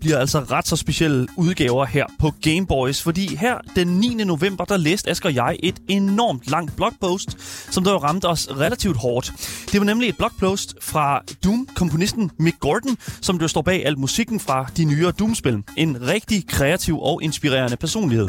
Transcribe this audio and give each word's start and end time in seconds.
bliver 0.00 0.18
altså 0.18 0.40
ret 0.40 0.68
så 0.68 0.76
specielle 0.76 1.26
udgaver 1.36 1.84
her 1.84 2.06
på 2.18 2.32
Gameboys, 2.42 3.02
fordi 3.02 3.36
her 3.36 3.58
den 3.76 3.86
9. 3.86 4.14
november, 4.14 4.64
der 4.64 4.76
læste 4.76 5.10
Asger 5.10 5.28
og 5.28 5.34
jeg 5.34 5.56
et 5.62 5.76
enormt 5.88 6.50
langt 6.50 6.76
blogpost, 6.76 7.36
som 7.70 7.84
der 7.84 7.92
jo 7.92 7.98
ramte 7.98 8.28
os 8.28 8.48
relativt 8.50 8.96
hårdt. 8.96 9.32
Det 9.72 9.80
var 9.80 9.86
nemlig 9.86 10.08
et 10.08 10.16
blogpost 10.16 10.74
fra 10.80 11.22
Doom-komponisten 11.44 12.30
Mick 12.38 12.60
Gordon, 12.60 12.96
som 13.20 13.38
der 13.38 13.46
står 13.46 13.62
bag 13.62 13.86
al 13.86 13.98
musikken 13.98 14.40
fra 14.40 14.66
de 14.76 14.84
nyere 14.84 15.12
Doom-spil. 15.12 15.62
En 15.76 16.08
rigtig 16.08 16.48
kreativ 16.48 16.98
og 17.00 17.22
inspirerende 17.22 17.76
personlighed. 17.76 18.28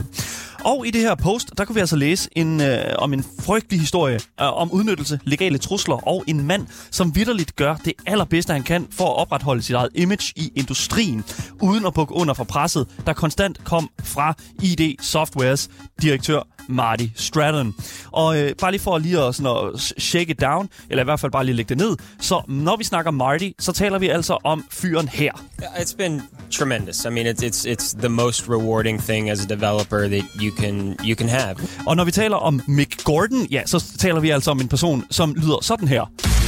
Og 0.66 0.88
i 0.88 0.91
det 0.91 1.02
her 1.02 1.16
post, 1.16 1.58
der 1.58 1.66
kunne 1.66 1.73
vi 1.73 1.80
altså 1.80 1.95
læse 1.95 2.30
en, 2.36 2.62
øh, 2.62 2.95
om 2.98 3.13
en 3.13 3.26
frygtelig 3.40 3.80
historie 3.80 4.16
øh, 4.16 4.20
om 4.38 4.72
udnyttelse, 4.72 5.20
legale 5.23 5.58
trusler 5.58 6.08
og 6.08 6.23
en 6.27 6.48
mand, 6.48 6.68
som 6.91 7.16
vidderligt 7.16 7.55
gør 7.55 7.76
det 7.76 7.94
allerbedste, 8.05 8.54
han 8.54 8.63
kan 8.63 8.88
for 8.91 9.05
at 9.05 9.16
opretholde 9.16 9.62
sit 9.62 9.76
eget 9.76 9.90
image 9.95 10.34
i 10.35 10.52
industrien, 10.55 11.23
uden 11.62 11.85
at 11.85 11.94
bukke 11.94 12.13
under 12.13 12.34
for 12.34 12.44
presset, 12.44 12.88
der 13.05 13.13
konstant 13.13 13.63
kom 13.63 13.90
fra 14.04 14.34
ID 14.62 14.95
Softwares 15.02 15.70
direktør 16.02 16.41
Marty 16.70 17.05
Stratton. 17.16 17.76
Og 18.12 18.40
øh, 18.40 18.55
bare 18.62 18.71
lige 18.71 18.82
for 18.82 18.98
lige 18.98 19.20
at, 19.20 19.35
sådan 19.35 19.70
at 19.74 19.80
shake 19.98 20.32
it 20.32 20.41
down, 20.41 20.70
eller 20.90 21.04
i 21.04 21.05
hvert 21.05 21.20
fald 21.20 21.32
bare 21.32 21.46
lige 21.46 21.55
lægge 21.55 21.70
det 21.70 21.77
ned, 21.77 21.98
så 22.20 22.41
når 22.48 22.76
vi 22.76 22.84
snakker 22.84 23.12
Marty, 23.12 23.49
så 23.60 23.71
taler 23.71 23.99
vi 23.99 24.07
altså 24.07 24.37
om 24.43 24.65
fyren 24.71 25.07
her. 25.07 25.32
Yeah, 25.62 25.84
It's 25.84 25.96
been 25.98 26.21
tremendous. 26.50 27.05
I 27.05 27.10
mean, 27.10 27.28
it's 27.28 27.44
it's 27.44 27.66
it's 27.66 27.94
the 27.94 28.10
most 28.10 28.48
rewarding 28.48 29.00
thing 29.00 29.30
as 29.30 29.44
a 29.44 29.48
developer 29.48 30.08
that 30.08 30.26
you 30.44 30.52
can 30.52 30.96
you 31.04 31.16
can 31.16 31.30
have. 31.30 31.55
Og 31.88 31.96
når 31.96 32.04
vi 32.04 32.12
taler 32.12 32.38
om 32.38 32.62
Mick 32.68 33.04
Gordon, 33.04 33.48
ja, 33.52 33.62
så 33.66 33.86
taler 34.00 34.20
vi 34.20 34.30
altså 34.30 34.52
om 34.52 34.62
en 34.62 34.68
person, 34.68 35.05
som 35.10 35.34
lyder 35.34 35.58
sådan 35.62 35.88
her. 35.88 36.38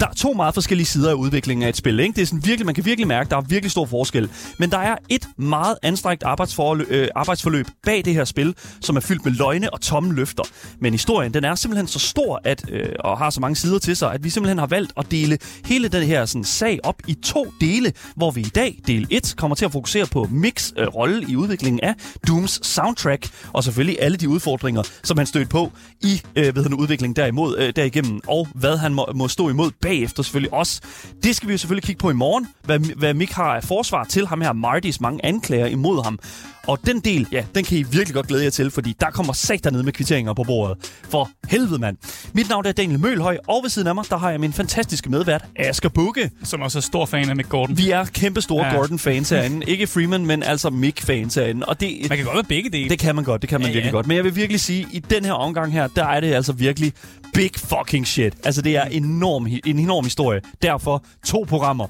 Der 0.00 0.06
er 0.06 0.12
to 0.12 0.32
meget 0.32 0.54
forskellige 0.54 0.86
sider 0.86 1.10
af 1.10 1.14
udviklingen 1.14 1.64
af 1.64 1.68
et 1.68 1.76
spil. 1.76 2.00
Ikke? 2.00 2.16
Det 2.16 2.22
er 2.22 2.26
sådan 2.26 2.44
virkelig, 2.44 2.66
man 2.66 2.74
kan 2.74 2.84
virkelig 2.84 3.08
mærke, 3.08 3.26
at 3.26 3.30
der 3.30 3.36
er 3.36 3.40
virkelig 3.40 3.70
stor 3.70 3.86
forskel. 3.86 4.30
Men 4.58 4.70
der 4.70 4.78
er 4.78 4.96
et 5.08 5.28
meget 5.36 5.76
anstrengt 5.82 6.22
arbejdsforløb, 6.22 6.86
øh, 6.90 7.08
arbejdsforløb 7.14 7.66
bag 7.82 8.04
det 8.04 8.14
her 8.14 8.24
spil, 8.24 8.54
som 8.80 8.96
er 8.96 9.00
fyldt 9.00 9.24
med 9.24 9.32
løgne 9.32 9.72
og 9.72 9.80
tomme 9.80 10.14
løfter. 10.14 10.42
Men 10.78 10.92
historien, 10.92 11.34
den 11.34 11.44
er 11.44 11.54
simpelthen 11.54 11.86
så 11.86 11.98
stor 11.98 12.40
at, 12.44 12.64
øh, 12.70 12.88
og 13.00 13.18
har 13.18 13.30
så 13.30 13.40
mange 13.40 13.56
sider 13.56 13.78
til 13.78 13.96
sig, 13.96 14.12
at 14.12 14.24
vi 14.24 14.30
simpelthen 14.30 14.58
har 14.58 14.66
valgt 14.66 14.92
at 14.96 15.10
dele 15.10 15.38
hele 15.64 15.88
den 15.88 16.02
her 16.02 16.26
sådan, 16.26 16.44
sag 16.44 16.78
op 16.82 17.02
i 17.08 17.14
to 17.14 17.46
dele, 17.60 17.92
hvor 18.16 18.30
vi 18.30 18.40
i 18.40 18.50
dag, 18.54 18.80
del 18.86 19.06
1, 19.10 19.34
kommer 19.36 19.54
til 19.54 19.64
at 19.64 19.72
fokusere 19.72 20.06
på 20.06 20.28
Mix 20.30 20.72
øh, 20.76 20.86
rolle 20.86 21.26
i 21.28 21.36
udviklingen 21.36 21.80
af 21.80 21.94
Dooms 22.28 22.66
soundtrack, 22.66 23.28
og 23.52 23.64
selvfølgelig 23.64 23.98
alle 24.00 24.16
de 24.16 24.28
udfordringer, 24.28 24.82
som 25.02 25.18
han 25.18 25.26
stødte 25.26 25.48
på 25.48 25.72
i 26.00 26.22
øh, 26.36 26.56
ved 26.56 26.72
udviklingen 26.72 27.16
derimod, 27.16 27.58
øh, 27.58 27.72
derigennem, 27.76 28.20
og 28.26 28.48
hvad 28.54 28.76
han 28.76 28.94
må, 28.94 29.06
må 29.14 29.28
stå 29.28 29.48
imod 29.48 29.70
bagefter 29.84 30.22
selvfølgelig 30.22 30.52
også. 30.52 30.80
Det 31.22 31.36
skal 31.36 31.48
vi 31.48 31.52
jo 31.52 31.58
selvfølgelig 31.58 31.84
kigge 31.84 32.00
på 32.00 32.10
i 32.10 32.14
morgen, 32.14 32.48
hvad, 32.64 32.78
hvad 32.78 33.14
Mick 33.14 33.32
har 33.32 33.56
af 33.56 33.64
forsvar 33.64 34.04
til 34.04 34.26
ham 34.26 34.40
her, 34.40 34.52
Martys 34.52 35.00
mange 35.00 35.24
anklager 35.24 35.66
imod 35.66 36.04
ham. 36.04 36.18
Og 36.66 36.78
den 36.86 37.00
del, 37.00 37.26
ja, 37.32 37.44
den 37.54 37.64
kan 37.64 37.78
I 37.78 37.82
virkelig 37.82 38.14
godt 38.14 38.26
glæde 38.26 38.44
jer 38.44 38.50
til, 38.50 38.70
fordi 38.70 38.94
der 39.00 39.10
kommer 39.10 39.32
sat 39.32 39.72
ned 39.72 39.82
med 39.82 39.92
kvitteringer 39.92 40.32
på 40.34 40.42
bordet. 40.42 40.76
For 41.08 41.30
helvede, 41.48 41.78
mand. 41.78 41.96
Mit 42.32 42.48
navn 42.48 42.66
er 42.66 42.72
Daniel 42.72 43.00
Mølhøj, 43.00 43.38
og 43.48 43.60
ved 43.62 43.70
siden 43.70 43.88
af 43.88 43.94
mig, 43.94 44.04
der 44.10 44.16
har 44.16 44.30
jeg 44.30 44.40
min 44.40 44.52
fantastiske 44.52 45.10
medvært, 45.10 45.44
Asger 45.56 45.88
Bukke. 45.88 46.30
Som 46.44 46.62
også 46.62 46.78
er 46.78 46.82
stor 46.82 47.06
fan 47.06 47.28
af 47.30 47.36
Mick 47.36 47.48
Gordon. 47.48 47.78
Vi 47.78 47.90
er 47.90 48.04
kæmpe 48.04 48.40
store 48.40 48.66
Ja. 48.66 48.74
Gordon-fans 48.76 49.30
herinde. 49.30 49.66
Ikke 49.72 49.86
Freeman, 49.86 50.26
men 50.26 50.42
altså 50.42 50.70
Mick-fans 50.70 51.34
herinde. 51.34 51.66
Og 51.66 51.80
det, 51.80 51.96
Man 52.08 52.18
kan 52.18 52.24
godt 52.26 52.34
være 52.36 52.44
begge 52.44 52.70
dele. 52.70 52.88
det 52.90 52.98
kan 52.98 53.14
man 53.14 53.24
godt, 53.24 53.42
det 53.42 53.50
kan 53.50 53.60
man 53.60 53.68
ja, 53.68 53.72
virkelig 53.72 53.90
ja. 53.90 53.96
godt. 53.96 54.06
Men 54.06 54.16
jeg 54.16 54.24
vil 54.24 54.36
virkelig 54.36 54.60
sige, 54.60 54.86
i 54.92 54.98
den 54.98 55.24
her 55.24 55.32
omgang 55.32 55.72
her, 55.72 55.86
der 55.86 56.04
er 56.06 56.20
det 56.20 56.32
altså 56.34 56.52
virkelig 56.52 56.92
big 57.34 57.50
fucking 57.56 58.06
shit. 58.06 58.34
Altså, 58.44 58.62
det 58.62 58.76
er 58.76 58.84
enorm, 58.84 59.46
en 59.66 59.78
enorm 59.78 60.04
historie. 60.04 60.40
Derfor 60.62 61.04
to 61.26 61.44
programmer. 61.48 61.86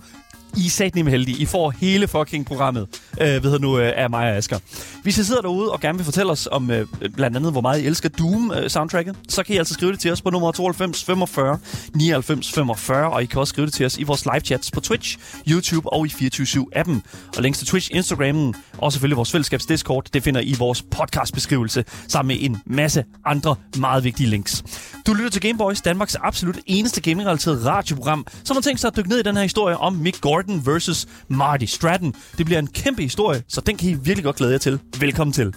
I 0.56 0.66
er 0.66 1.04
med 1.04 1.12
heldige. 1.12 1.42
I 1.42 1.46
får 1.46 1.70
hele 1.70 2.08
fucking 2.08 2.46
programmet, 2.46 2.86
øh, 3.20 3.44
ved 3.44 3.50
jeg 3.50 3.60
nu, 3.60 3.78
øh, 3.78 3.92
af 3.96 4.10
mig 4.10 4.30
og 4.30 4.36
Asger. 4.36 4.58
Hvis 5.02 5.18
I 5.18 5.24
sidder 5.24 5.40
derude 5.40 5.72
og 5.72 5.80
gerne 5.80 5.98
vil 5.98 6.04
fortælle 6.04 6.32
os 6.32 6.48
om 6.52 6.70
øh, 6.70 6.86
blandt 7.16 7.36
andet, 7.36 7.52
hvor 7.52 7.60
meget 7.60 7.82
I 7.82 7.86
elsker 7.86 8.08
Doom-soundtracket, 8.08 9.16
øh, 9.16 9.24
så 9.28 9.42
kan 9.42 9.54
I 9.54 9.58
altså 9.58 9.74
skrive 9.74 9.92
det 9.92 10.00
til 10.00 10.12
os 10.12 10.22
på 10.22 10.30
nummer 10.30 10.52
92 10.52 11.04
45 11.04 11.58
99 11.94 12.52
45, 12.52 13.10
og 13.10 13.22
I 13.22 13.26
kan 13.26 13.40
også 13.40 13.50
skrive 13.50 13.66
det 13.66 13.74
til 13.74 13.86
os 13.86 13.98
i 13.98 14.02
vores 14.02 14.24
live 14.24 14.40
chats 14.40 14.70
på 14.70 14.80
Twitch, 14.80 15.18
YouTube 15.48 15.92
og 15.92 16.06
i 16.06 16.10
24-7-appen. 16.10 17.00
Og 17.36 17.42
links 17.42 17.58
til 17.58 17.66
Twitch, 17.66 17.90
Instagramen 17.92 18.54
og 18.78 18.92
selvfølgelig 18.92 19.16
vores 19.16 19.32
fællesskabs 19.32 19.66
Discord, 19.66 20.04
det 20.12 20.22
finder 20.22 20.40
I 20.40 20.44
i 20.44 20.54
vores 20.58 20.82
podcastbeskrivelse, 20.82 21.84
sammen 22.08 22.36
med 22.36 22.44
en 22.44 22.58
masse 22.66 23.04
andre 23.24 23.56
meget 23.78 24.04
vigtige 24.04 24.30
links. 24.30 24.64
Du 25.06 25.14
lytter 25.14 25.30
til 25.30 25.40
Gameboys, 25.40 25.80
Danmarks 25.80 26.14
absolut 26.14 26.58
eneste 26.66 27.00
gaming-relateret 27.00 27.66
radioprogram, 27.66 28.26
som 28.44 28.56
har 28.56 28.62
tænkt 28.62 28.80
sig 28.80 28.88
at 28.88 28.96
dykke 28.96 29.08
ned 29.08 29.18
i 29.18 29.22
den 29.22 29.36
her 29.36 29.42
historie 29.42 29.76
om 29.76 29.92
Mick 29.92 30.20
Gordon 30.20 30.43
versus 30.48 31.06
Marty 31.28 31.64
Stratton. 31.64 32.14
Det 32.38 32.46
bliver 32.46 32.58
en 32.58 32.66
kæmpe 32.66 33.02
historie, 33.02 33.42
så 33.48 33.60
den 33.60 33.76
kan 33.76 33.88
I 33.88 33.94
virkelig 33.94 34.24
godt 34.24 34.36
glæde 34.36 34.52
jer 34.52 34.58
til. 34.58 34.78
Velkommen 35.00 35.32
til. 35.32 35.54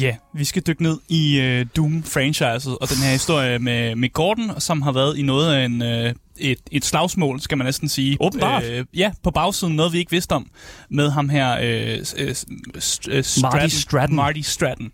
Ja, 0.00 0.16
vi 0.34 0.44
skal 0.44 0.62
dykke 0.66 0.82
ned 0.82 0.98
i 1.08 1.40
øh, 1.40 1.66
Doom-franchiset 1.76 2.78
og 2.80 2.88
den 2.88 2.96
her 2.96 3.10
historie 3.12 3.58
med 3.58 3.96
Mick 3.96 4.12
Gordon, 4.12 4.60
som 4.60 4.82
har 4.82 4.92
været 4.92 5.18
i 5.18 5.22
noget 5.22 5.54
af 5.54 5.64
en, 5.64 5.82
øh, 5.82 6.14
et, 6.40 6.58
et 6.70 6.84
slagsmål, 6.84 7.40
skal 7.40 7.58
man 7.58 7.64
næsten 7.64 7.88
sige. 7.88 8.16
Åbenbart. 8.20 8.64
Øh, 8.64 8.84
ja, 8.94 9.12
på 9.22 9.30
bagsiden, 9.30 9.76
noget 9.76 9.92
vi 9.92 9.98
ikke 9.98 10.10
vidste 10.10 10.32
om, 10.32 10.50
med 10.90 11.10
ham 11.10 11.28
her, 11.28 11.50
uh, 11.96 12.26
uh, 12.26 12.34
Stratton, 12.80 13.42
Marty 13.42 13.74
Stratton. 13.74 14.16
Marty 14.16 14.40
Stratton. 14.40 14.92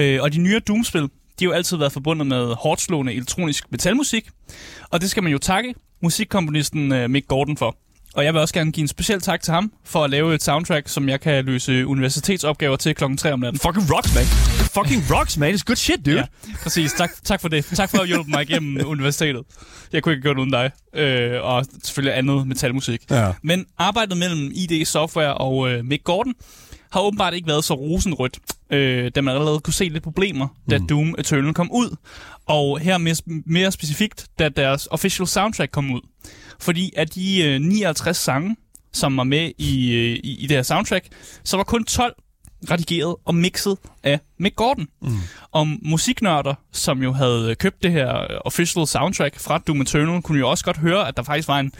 Uh, 0.00 0.04
og 0.20 0.32
de 0.32 0.38
nyere 0.38 0.60
Doom-spil, 0.60 1.02
de 1.02 1.08
har 1.40 1.44
jo 1.44 1.52
altid 1.52 1.76
været 1.76 1.92
forbundet 1.92 2.26
med 2.26 2.54
hårdt 2.54 2.80
slående 2.80 3.12
elektronisk 3.12 3.64
metalmusik, 3.70 4.28
og 4.90 5.00
det 5.00 5.10
skal 5.10 5.22
man 5.22 5.32
jo 5.32 5.38
takke 5.38 5.74
musikkomponisten 6.02 6.92
uh, 6.92 7.10
Mick 7.10 7.28
Gordon 7.28 7.56
for. 7.56 7.76
Og 8.14 8.24
jeg 8.24 8.34
vil 8.34 8.40
også 8.40 8.54
gerne 8.54 8.72
give 8.72 8.82
en 8.82 8.88
speciel 8.88 9.20
tak 9.20 9.42
til 9.42 9.52
ham 9.54 9.72
for 9.84 10.04
at 10.04 10.10
lave 10.10 10.34
et 10.34 10.42
soundtrack, 10.42 10.88
som 10.88 11.08
jeg 11.08 11.20
kan 11.20 11.44
løse 11.44 11.86
universitetsopgaver 11.86 12.76
til 12.76 12.94
klokken 12.94 13.16
3 13.16 13.32
om 13.32 13.40
natten. 13.40 13.60
Fucking 13.60 13.94
rocks, 13.94 14.14
man. 14.14 14.24
Fucking 14.84 15.02
rocks, 15.16 15.36
man. 15.36 15.54
It's 15.54 15.62
good 15.66 15.76
shit, 15.76 16.06
dude. 16.06 16.16
Ja, 16.16 16.24
præcis. 16.62 16.92
Tak, 16.92 17.10
tak 17.24 17.40
for 17.40 17.48
det. 17.48 17.64
Tak 17.64 17.90
for 17.90 17.98
at 17.98 18.06
hjælpe 18.06 18.30
mig 18.30 18.42
igennem 18.42 18.86
universitetet. 18.94 19.42
Jeg 19.92 20.02
kunne 20.02 20.12
ikke 20.12 20.22
gøre 20.22 20.34
det 20.34 20.40
uden 20.40 20.52
dig. 20.52 20.70
Øh, 20.94 21.42
og 21.42 21.66
selvfølgelig 21.84 22.18
andet 22.18 22.46
metalmusik. 22.46 23.02
Ja. 23.10 23.32
Men 23.42 23.66
arbejdet 23.78 24.16
mellem 24.16 24.50
ID 24.54 24.84
Software 24.84 25.34
og 25.34 25.70
øh, 25.70 25.84
Mick 25.84 26.04
Gordon 26.04 26.34
har 26.92 27.00
åbenbart 27.00 27.34
ikke 27.34 27.48
været 27.48 27.64
så 27.64 27.74
rosenrødt, 27.74 28.38
øh, 28.70 29.10
da 29.14 29.20
man 29.20 29.34
allerede 29.34 29.60
kunne 29.60 29.74
se 29.74 29.88
lidt 29.88 30.02
problemer, 30.02 30.48
da 30.70 30.78
Doom 30.88 31.14
Eternal 31.18 31.54
kom 31.54 31.70
ud. 31.72 31.96
Og 32.46 32.78
her 32.78 32.98
mere, 32.98 33.16
mere 33.46 33.72
specifikt, 33.72 34.26
da 34.38 34.48
deres 34.48 34.88
official 34.90 35.26
soundtrack 35.26 35.70
kom 35.72 35.90
ud. 35.94 36.00
Fordi 36.60 36.92
af 36.96 37.08
de 37.08 37.44
øh, 37.44 37.60
59 37.60 38.16
sange, 38.16 38.56
som 38.92 39.16
var 39.16 39.24
med 39.24 39.52
i, 39.58 39.92
øh, 39.92 40.18
i, 40.24 40.36
i 40.38 40.46
det 40.46 40.56
her 40.56 40.62
soundtrack, 40.62 41.08
så 41.44 41.56
var 41.56 41.64
kun 41.64 41.84
12 41.84 42.14
redigeret 42.70 43.16
og 43.24 43.34
mixet 43.34 43.78
af 44.02 44.20
Mick 44.38 44.56
Gordon. 44.56 44.88
Mm. 45.02 45.08
Om 45.52 45.78
musiknørder, 45.82 46.54
som 46.72 47.02
jo 47.02 47.12
havde 47.12 47.54
købt 47.54 47.82
det 47.82 47.92
her 47.92 48.18
øh, 48.18 48.38
official 48.44 48.86
soundtrack 48.86 49.40
fra 49.40 49.58
Doom 49.58 49.80
Eternal, 49.80 50.22
kunne 50.22 50.38
jo 50.38 50.50
også 50.50 50.64
godt 50.64 50.76
høre, 50.76 51.08
at 51.08 51.16
der 51.16 51.22
faktisk 51.22 51.48
var 51.48 51.58
en, 51.58 51.72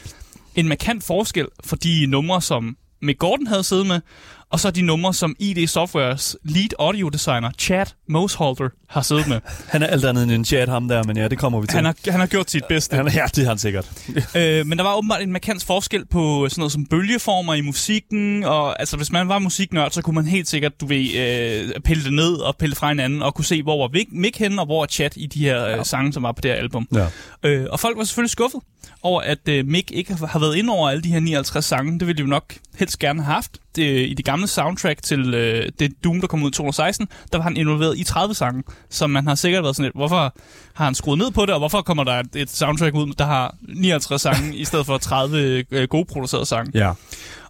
en 0.55 0.69
markant 0.69 1.05
forskel 1.05 1.47
for 1.65 1.77
de 1.77 2.07
numre, 2.07 2.43
som 2.43 2.77
Mick 3.03 3.19
Gordon 3.19 3.47
havde 3.47 3.65
siddet 3.65 3.87
med, 3.87 4.01
og 4.51 4.61
så 4.61 4.71
de 4.71 4.83
numre, 4.83 5.15
som 5.15 5.37
ID 5.39 5.67
Softwares 5.67 6.37
lead 6.45 6.69
audio 6.79 7.09
designer, 7.09 7.51
Chad 7.59 7.87
Moseholder, 8.09 8.69
har 8.89 9.03
siddet 9.03 9.29
med. 9.29 9.41
Han 9.73 9.83
er 9.83 9.87
alt 9.87 10.05
andet 10.05 10.23
end 10.23 10.33
en 10.33 10.45
chat, 10.45 10.69
ham 10.69 10.89
der, 10.89 11.03
men 11.05 11.17
ja, 11.17 11.29
det 11.29 11.39
kommer 11.39 11.61
vi 11.61 11.67
til. 11.67 11.75
Han 11.75 11.85
har, 11.85 11.95
han 12.11 12.21
har 12.21 12.27
gjort 12.27 12.51
sit 12.51 12.65
bedste. 12.69 12.97
han 12.97 13.07
er, 13.07 13.13
ja, 13.15 13.25
det 13.35 13.45
har 13.45 13.51
han 13.51 13.59
sikkert. 13.59 13.91
Øh, 14.37 14.67
men 14.67 14.79
der 14.79 14.85
var 14.85 14.95
åbenbart 14.97 15.23
en 15.23 15.33
markant 15.33 15.65
forskel 15.65 16.07
på 16.07 16.47
sådan 16.49 16.61
noget 16.61 16.73
som 16.73 16.87
bølgeformer 16.87 17.55
i 17.55 17.61
musikken, 17.61 18.45
og 18.45 18.81
altså 18.81 18.97
hvis 18.97 19.13
man 19.13 19.29
var 19.29 19.39
musiknørd, 19.39 19.91
så 19.91 20.03
kunne 20.03 20.15
man 20.15 20.27
helt 20.27 20.49
sikkert, 20.49 20.81
du 20.81 20.87
ved, 20.87 21.15
øh, 21.15 21.81
pille 21.81 22.05
det 22.05 22.13
ned 22.13 22.33
og 22.33 22.57
pille 22.57 22.77
fra 22.77 22.89
hinanden, 22.89 23.23
og 23.23 23.35
kunne 23.35 23.45
se, 23.45 23.63
hvor 23.63 23.89
var 23.89 23.99
Mick- 23.99 24.39
henne, 24.39 24.63
og 24.63 24.67
hvor 24.67 24.83
er 24.83 24.87
Chat 24.87 25.13
i 25.17 25.27
de 25.27 25.41
her 25.41 25.67
øh, 25.79 25.85
sange, 25.85 26.13
som 26.13 26.23
var 26.23 26.33
på 26.33 26.41
det 26.41 26.51
her 26.51 26.59
album. 26.59 26.89
Ja. 26.95 27.07
Øh, 27.43 27.67
og 27.71 27.81
folk 27.81 27.97
var 27.99 28.05
selvfølgelig 28.05 28.31
skuffet 28.31 28.61
over, 29.03 29.21
at 29.21 29.49
øh, 29.49 29.67
Mick 29.67 29.91
ikke 29.91 30.15
har 30.15 30.27
har 30.27 30.39
været 30.39 30.57
ind 30.57 30.71
over 30.71 30.91
alle 30.91 31.03
de 31.03 31.09
her 31.09 31.21
59 31.21 31.65
sange. 31.65 31.99
Det 31.99 32.07
ville 32.07 32.17
de 32.17 32.23
jo 32.23 32.29
nok 32.29 32.55
helst 32.79 32.99
gerne 32.99 33.23
have 33.23 33.35
haft. 33.35 33.59
Det, 33.79 34.09
I 34.09 34.15
det 34.15 34.25
gamle 34.25 34.47
soundtrack 34.47 35.03
til 35.03 35.35
øh, 35.35 35.69
det 35.79 36.05
Doom, 36.05 36.21
der 36.21 36.27
kom 36.27 36.43
ud 36.43 36.49
i 36.49 36.53
2016, 36.53 37.09
der 37.33 37.39
var 37.39 37.43
han 37.43 37.57
involveret 37.57 37.99
i 37.99 38.05
30 38.05 38.35
sange, 38.35 38.63
som 38.91 39.11
man 39.11 39.27
har 39.27 39.35
sikkert 39.35 39.63
været 39.63 39.77
sådan 39.77 39.85
lidt, 39.85 39.97
hvorfor 39.97 40.35
har 40.75 40.85
han 40.85 40.95
skruet 40.95 41.19
ned 41.19 41.31
på 41.31 41.47
det, 41.47 41.51
og 41.51 41.59
hvorfor 41.59 41.83
kommer 41.83 42.05
der 42.05 42.13
et, 42.13 42.37
et 42.37 42.51
soundtrack 42.51 42.95
ud, 42.95 43.15
der 43.19 43.25
har 43.25 43.55
59 43.61 44.23
sange, 44.23 44.57
i 44.63 44.65
stedet 44.65 44.87
for 44.87 44.99
30 44.99 45.65
øh, 45.71 45.89
gode 45.89 46.05
producerede 46.05 46.47
sange. 46.47 46.71
Ja. 46.75 46.93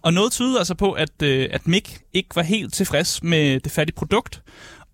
Og 0.01 0.13
noget 0.13 0.31
tyder 0.31 0.57
altså 0.57 0.75
på, 0.75 0.91
at, 0.91 1.21
øh, 1.23 1.49
at 1.51 1.67
Mick 1.67 2.01
ikke 2.13 2.35
var 2.35 2.41
helt 2.41 2.73
tilfreds 2.73 3.23
med 3.23 3.59
det 3.59 3.71
færdige 3.71 3.95
produkt. 3.95 4.41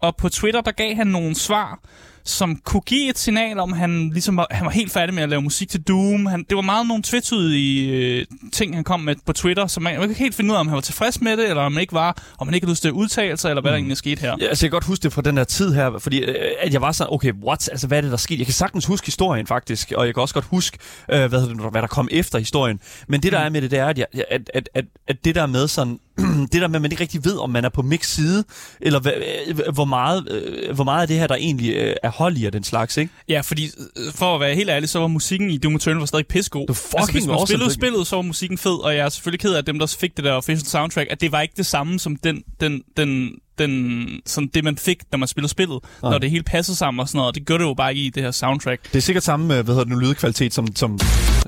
Og 0.01 0.15
på 0.15 0.29
Twitter, 0.29 0.61
der 0.61 0.71
gav 0.71 0.95
han 0.95 1.07
nogle 1.07 1.35
svar, 1.35 1.79
som 2.25 2.55
kunne 2.55 2.81
give 2.81 3.09
et 3.09 3.17
signal 3.17 3.59
om, 3.59 3.73
at 3.73 3.79
han, 3.79 4.09
ligesom 4.09 4.37
var, 4.37 4.47
han 4.51 4.65
var 4.65 4.71
helt 4.71 4.91
færdig 4.91 5.15
med 5.15 5.23
at 5.23 5.29
lave 5.29 5.41
musik 5.41 5.69
til 5.69 5.81
Doom. 5.81 6.25
Han, 6.25 6.45
det 6.49 6.55
var 6.55 6.61
meget 6.61 6.87
nogle 6.87 7.03
tvetydige 7.03 7.91
øh, 7.91 8.25
ting, 8.53 8.75
han 8.75 8.83
kom 8.83 8.99
med 8.99 9.15
på 9.25 9.33
Twitter, 9.33 9.67
så 9.67 9.79
man, 9.79 9.93
man 9.93 10.01
kan 10.01 10.09
ikke 10.09 10.23
helt 10.23 10.35
finde 10.35 10.51
ud 10.51 10.55
af, 10.55 10.59
om 10.59 10.67
han 10.67 10.75
var 10.75 10.81
tilfreds 10.81 11.21
med 11.21 11.37
det, 11.37 11.49
eller 11.49 11.63
om 11.63 11.73
han 11.73 11.81
ikke 11.81 11.93
var, 11.93 12.23
om 12.39 12.47
han 12.47 12.55
ikke 12.55 12.65
havde 12.65 12.71
lyst 12.71 12.81
til 12.81 12.89
at 12.89 12.93
udtale 12.93 13.37
sig, 13.37 13.49
eller 13.49 13.61
hvad 13.61 13.71
mm. 13.71 13.73
der 13.73 13.77
egentlig 13.77 13.97
skete 13.97 14.21
her. 14.21 14.35
Ja, 14.39 14.45
altså, 14.47 14.65
jeg 14.65 14.69
kan 14.69 14.75
godt 14.75 14.83
huske 14.83 15.03
det 15.03 15.13
fra 15.13 15.21
den 15.21 15.37
her 15.37 15.43
tid 15.43 15.73
her, 15.73 15.99
fordi 15.99 16.19
øh, 16.19 16.35
at 16.59 16.73
jeg 16.73 16.81
var 16.81 16.91
sådan, 16.91 17.13
okay, 17.13 17.33
what? 17.43 17.69
Altså, 17.71 17.87
hvad 17.87 17.97
er 17.97 18.01
det, 18.01 18.11
der 18.11 18.17
skete? 18.17 18.39
Jeg 18.39 18.45
kan 18.45 18.53
sagtens 18.53 18.85
huske 18.85 19.05
historien, 19.05 19.47
faktisk, 19.47 19.93
og 19.95 20.05
jeg 20.05 20.13
kan 20.13 20.21
også 20.21 20.33
godt 20.33 20.45
huske, 20.45 20.77
øh, 21.11 21.25
hvad, 21.25 21.41
det, 21.41 21.71
hvad 21.71 21.81
der 21.81 21.87
kom 21.87 22.07
efter 22.11 22.39
historien. 22.39 22.79
Men 23.07 23.23
det, 23.23 23.31
der 23.31 23.39
mm. 23.39 23.45
er 23.45 23.49
med 23.49 23.61
det, 23.61 23.71
det 23.71 23.79
er, 23.79 23.85
at, 23.85 23.97
jeg, 23.97 24.05
at, 24.31 24.51
at, 24.53 24.69
at, 24.73 24.85
at 25.07 25.25
det 25.25 25.35
der 25.35 25.45
med 25.45 25.67
sådan, 25.67 25.99
det 26.51 26.61
der 26.61 26.67
med, 26.67 26.75
at 26.75 26.81
man 26.81 26.91
ikke 26.91 27.01
rigtig 27.01 27.25
ved, 27.25 27.37
om 27.37 27.49
man 27.49 27.65
er 27.65 27.69
på 27.69 27.81
mix 27.81 28.07
side, 28.07 28.43
eller 28.81 29.07
øh, 29.07 29.73
hvor, 29.73 29.85
meget, 29.85 30.27
øh, 30.31 30.75
hvor 30.75 30.83
meget 30.83 31.01
af 31.01 31.07
det 31.07 31.19
her, 31.19 31.27
der 31.27 31.35
egentlig 31.35 31.95
er 32.03 32.14
hold 32.15 32.37
i 32.37 32.49
den 32.49 32.63
slags, 32.63 32.97
ikke? 32.97 33.11
Ja, 33.29 33.41
fordi 33.41 33.65
øh, 33.97 34.13
for 34.13 34.35
at 34.35 34.41
være 34.41 34.55
helt 34.55 34.69
ærlig, 34.69 34.89
så 34.89 34.99
var 34.99 35.07
musikken 35.07 35.49
i 35.49 35.57
Doom 35.57 35.75
Eternal 35.75 35.99
var 35.99 36.05
stadig 36.05 36.27
pissegod. 36.27 36.67
Det 36.67 36.77
fucking 36.77 36.99
altså, 36.99 37.11
hvis 37.11 37.25
man 37.25 37.33
awesome. 37.33 37.47
spillede 37.47 37.73
spillet, 37.73 38.07
så 38.07 38.15
var 38.15 38.23
musikken 38.23 38.57
fed, 38.57 38.83
og 38.83 38.95
jeg 38.95 39.05
er 39.05 39.09
selvfølgelig 39.09 39.39
ked 39.39 39.53
af, 39.53 39.57
at 39.57 39.67
dem, 39.67 39.79
der 39.79 39.95
fik 39.99 40.17
det 40.17 40.25
der 40.25 40.33
official 40.33 40.65
soundtrack, 40.65 41.07
at 41.11 41.21
det 41.21 41.31
var 41.31 41.41
ikke 41.41 41.53
det 41.57 41.65
samme 41.65 41.99
som 41.99 42.15
den, 42.15 42.43
den, 42.59 42.81
den, 42.97 43.31
den, 43.57 44.09
sådan 44.25 44.49
det, 44.53 44.63
man 44.63 44.77
fik, 44.77 44.97
når 45.11 45.17
man 45.17 45.27
spillede 45.27 45.51
spillet, 45.51 45.79
Nej. 46.01 46.11
når 46.11 46.17
det 46.17 46.29
hele 46.31 46.43
passede 46.43 46.77
sammen 46.77 46.99
og 46.99 47.07
sådan 47.07 47.17
noget. 47.17 47.35
Det 47.35 47.45
gør 47.45 47.57
det 47.57 47.65
jo 47.65 47.73
bare 47.73 47.91
ikke 47.95 48.05
i 48.05 48.09
det 48.09 48.23
her 48.23 48.31
soundtrack. 48.31 48.83
Det 48.83 48.95
er 48.95 49.01
sikkert 49.01 49.23
samme, 49.23 49.45
hvad 49.45 49.63
hedder 49.63 49.83
det 49.83 49.89
nu, 49.89 49.99
lydkvalitet, 49.99 50.53
som, 50.53 50.75
som, 50.75 50.99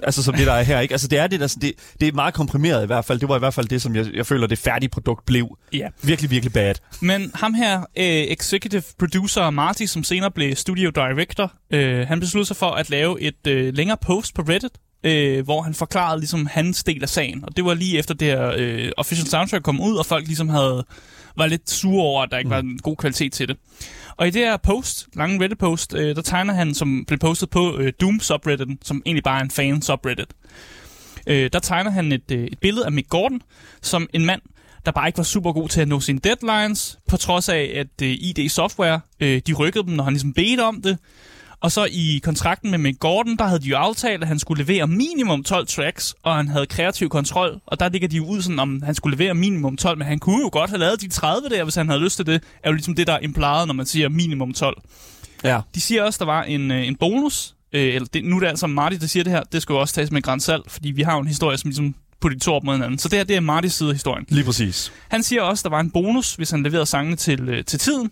altså, 0.04 0.24
som 0.24 0.36
det, 0.36 0.48
der 0.48 0.54
er 0.54 0.64
her, 0.64 0.80
ikke? 0.80 0.94
Altså, 0.94 1.08
det 1.08 1.20
er 1.20 1.28
det, 1.28 1.40
der, 1.40 1.58
det, 1.62 1.74
det 2.00 2.08
er 2.08 2.12
meget 2.12 2.34
komprimeret 2.34 2.84
i 2.84 2.86
hvert 2.86 3.06
fald. 3.06 3.20
Det 3.20 3.30
var 3.30 3.36
i 3.36 3.40
hvert 3.40 3.54
fald 3.54 3.68
det, 3.68 3.82
som 3.82 3.96
jeg, 3.96 4.06
jeg 4.14 4.26
føler, 4.26 4.48
det 4.48 4.58
færdige 4.58 4.90
produkt 4.90 5.26
blev. 5.26 5.58
Ja. 5.74 5.88
Virkelig, 6.02 6.32
virkelig 6.32 6.54
bad. 6.54 6.76
Men 7.02 7.32
ham 7.36 7.54
her, 7.54 7.80
øh, 7.80 8.06
executive 8.06 8.84
producer 9.00 9.50
Marty, 9.50 9.86
som 9.86 10.04
senere 10.04 10.32
blev 10.32 10.56
studio 10.56 10.90
director, 10.90 11.54
øh, 11.72 12.08
han 12.08 12.20
besluttede 12.20 12.48
sig 12.48 12.58
for 12.58 12.72
at 12.72 12.90
lave 12.90 13.22
et 13.22 13.48
øh, 13.48 13.74
længere 13.74 13.98
post 14.02 14.34
på 14.36 14.42
Reddit, 14.42 14.72
øh, 15.04 15.44
hvor 15.44 15.62
han 15.62 15.74
forklarede 15.74 16.20
ligesom 16.20 16.46
hans 16.46 16.84
del 16.84 17.04
af 17.04 17.10
sagen. 17.10 17.44
Og 17.44 17.58
det 17.58 17.66
var 17.66 17.74
lige 17.74 17.98
efter 17.98 18.14
det 18.14 18.28
her 18.28 18.54
øh, 18.58 18.92
official 18.98 19.28
soundtrack 19.28 19.64
kom 19.64 19.82
ud, 19.82 19.96
og 19.96 20.06
folk 20.06 20.28
ligesom 20.28 20.50
havde 20.50 20.86
var 21.38 21.48
lidt 21.48 21.70
sure 21.70 22.04
over, 22.04 22.24
at 22.24 22.32
der 22.32 22.38
ikke 22.38 22.48
mm. 22.48 22.54
var 22.54 22.60
en 22.60 22.80
god 22.84 22.96
kvalitet 22.96 23.34
til 23.34 23.48
det. 23.48 23.58
Og 24.18 24.28
i 24.28 24.30
det 24.30 24.42
her 24.42 24.58
post, 24.58 25.08
lange 25.14 25.44
Reddit-post, 25.44 25.94
øh, 25.94 26.16
der 26.16 26.22
tegner 26.22 26.54
han, 26.54 26.74
som 26.74 27.06
blev 27.08 27.19
postet 27.19 27.50
på 27.50 27.78
øh, 27.78 27.94
Doom 28.02 28.19
subredditen, 28.19 28.80
som 28.84 29.02
egentlig 29.06 29.24
bare 29.24 29.40
er 29.40 29.44
en 29.44 29.52
fan 29.52 29.81
subreddit. 29.81 30.34
Øh, 31.28 31.50
der 31.54 31.60
tegner 31.60 31.92
han 31.92 32.12
et, 32.12 32.31
øh, 32.31 32.44
et 32.44 32.60
billede 32.60 32.86
af 32.86 32.92
Mick 32.92 33.10
Gordon 33.10 33.42
som 33.81 34.10
en 34.14 34.25
mand, 34.25 34.42
der 34.86 34.92
bare 34.92 35.08
ikke 35.08 35.18
var 35.18 35.24
super 35.24 35.52
god 35.52 35.69
til 35.69 35.81
at 35.81 35.88
nå 35.88 36.00
sine 36.00 36.19
deadlines, 36.19 37.00
på 37.08 37.18
trods 37.18 37.50
af, 37.50 37.74
at 37.75 38.02
øh, 38.04 38.10
ID 38.10 38.50
Software, 38.50 39.00
øh, 39.19 39.42
de 39.48 39.54
rykkede 39.54 39.84
dem, 39.86 39.94
når 39.94 40.04
han 40.04 40.14
ligesom 40.14 40.34
bedte 40.34 40.64
om 40.64 40.81
det. 40.81 40.98
Og 41.62 41.71
så 41.71 41.88
i 41.92 42.19
kontrakten 42.24 42.71
med 42.71 42.80
Mick 42.80 43.00
Gordon, 43.00 43.38
der 43.38 43.45
havde 43.45 43.59
de 43.59 43.68
jo 43.68 43.77
aftalt, 43.77 44.21
at 44.21 44.27
han 44.27 44.39
skulle 44.39 44.63
levere 44.63 44.88
minimum 44.88 45.44
12 45.44 45.68
tracks, 45.68 46.15
og 46.24 46.36
han 46.36 46.48
havde 46.48 46.65
kreativ 46.65 47.09
kontrol. 47.09 47.59
Og 47.65 47.80
der 47.80 47.89
ligger 47.89 48.07
de 48.07 48.18
jo 48.18 48.25
ud 48.25 48.42
sådan, 48.42 48.59
om 48.59 48.81
han 48.81 48.95
skulle 48.95 49.18
levere 49.18 49.33
minimum 49.33 49.77
12, 49.77 49.98
men 49.98 50.07
han 50.07 50.19
kunne 50.19 50.42
jo 50.42 50.50
godt 50.51 50.69
have 50.69 50.80
lavet 50.80 51.01
de 51.01 51.07
30 51.07 51.50
der, 51.50 51.63
hvis 51.63 51.75
han 51.75 51.88
havde 51.88 52.01
lyst 52.01 52.15
til 52.15 52.25
det. 52.25 52.44
er 52.63 52.69
jo 52.69 52.74
ligesom 52.74 52.95
det, 52.95 53.07
der 53.07 53.13
er 53.13 53.19
implied, 53.19 53.65
når 53.65 53.74
man 53.74 53.86
siger 53.86 54.09
minimum 54.09 54.54
12. 54.54 54.81
Ja. 55.44 55.62
De 55.75 55.81
siger 55.81 56.04
også, 56.04 56.18
at 56.18 56.19
der 56.19 56.25
var 56.25 56.44
en, 56.44 56.71
øh, 56.71 56.88
en 56.88 56.95
bonus, 56.95 57.56
øh, 57.74 57.95
eller 57.95 58.07
det, 58.13 58.24
nu 58.24 58.36
er 58.36 58.39
det 58.39 58.48
altså 58.48 58.68
Marty, 58.68 58.95
der 59.01 59.07
siger 59.07 59.24
det 59.24 59.33
her, 59.33 59.44
det 59.44 59.62
skal 59.62 59.74
jo 59.74 59.80
også 59.80 59.94
tages 59.94 60.12
med 60.12 60.27
en 60.27 60.39
salt, 60.39 60.71
fordi 60.71 60.92
vi 60.92 61.01
har 61.01 61.13
jo 61.13 61.19
en 61.19 61.27
historie, 61.27 61.57
som 61.57 61.69
ligesom 61.69 61.95
putter 62.21 62.38
de 62.38 62.44
to 62.44 62.54
op 62.54 62.63
mod 62.63 62.74
hinanden. 62.74 63.00
Så 63.00 63.09
det 63.09 63.19
her, 63.19 63.24
det 63.24 63.36
er 63.36 63.39
Martys 63.39 63.74
side 63.74 63.89
af 63.89 63.95
historien. 63.95 64.25
Lige 64.30 64.45
præcis. 64.45 64.92
Han 65.09 65.24
siger 65.24 65.42
også, 65.42 65.62
at 65.62 65.63
der 65.63 65.69
var 65.69 65.80
en 65.80 65.92
bonus, 65.92 66.36
hvis 66.36 66.51
han 66.51 66.63
leverede 66.63 66.86
sangene 66.86 67.15
til, 67.15 67.50
øh, 67.50 67.65
til 67.65 67.80
tiden. 67.80 68.12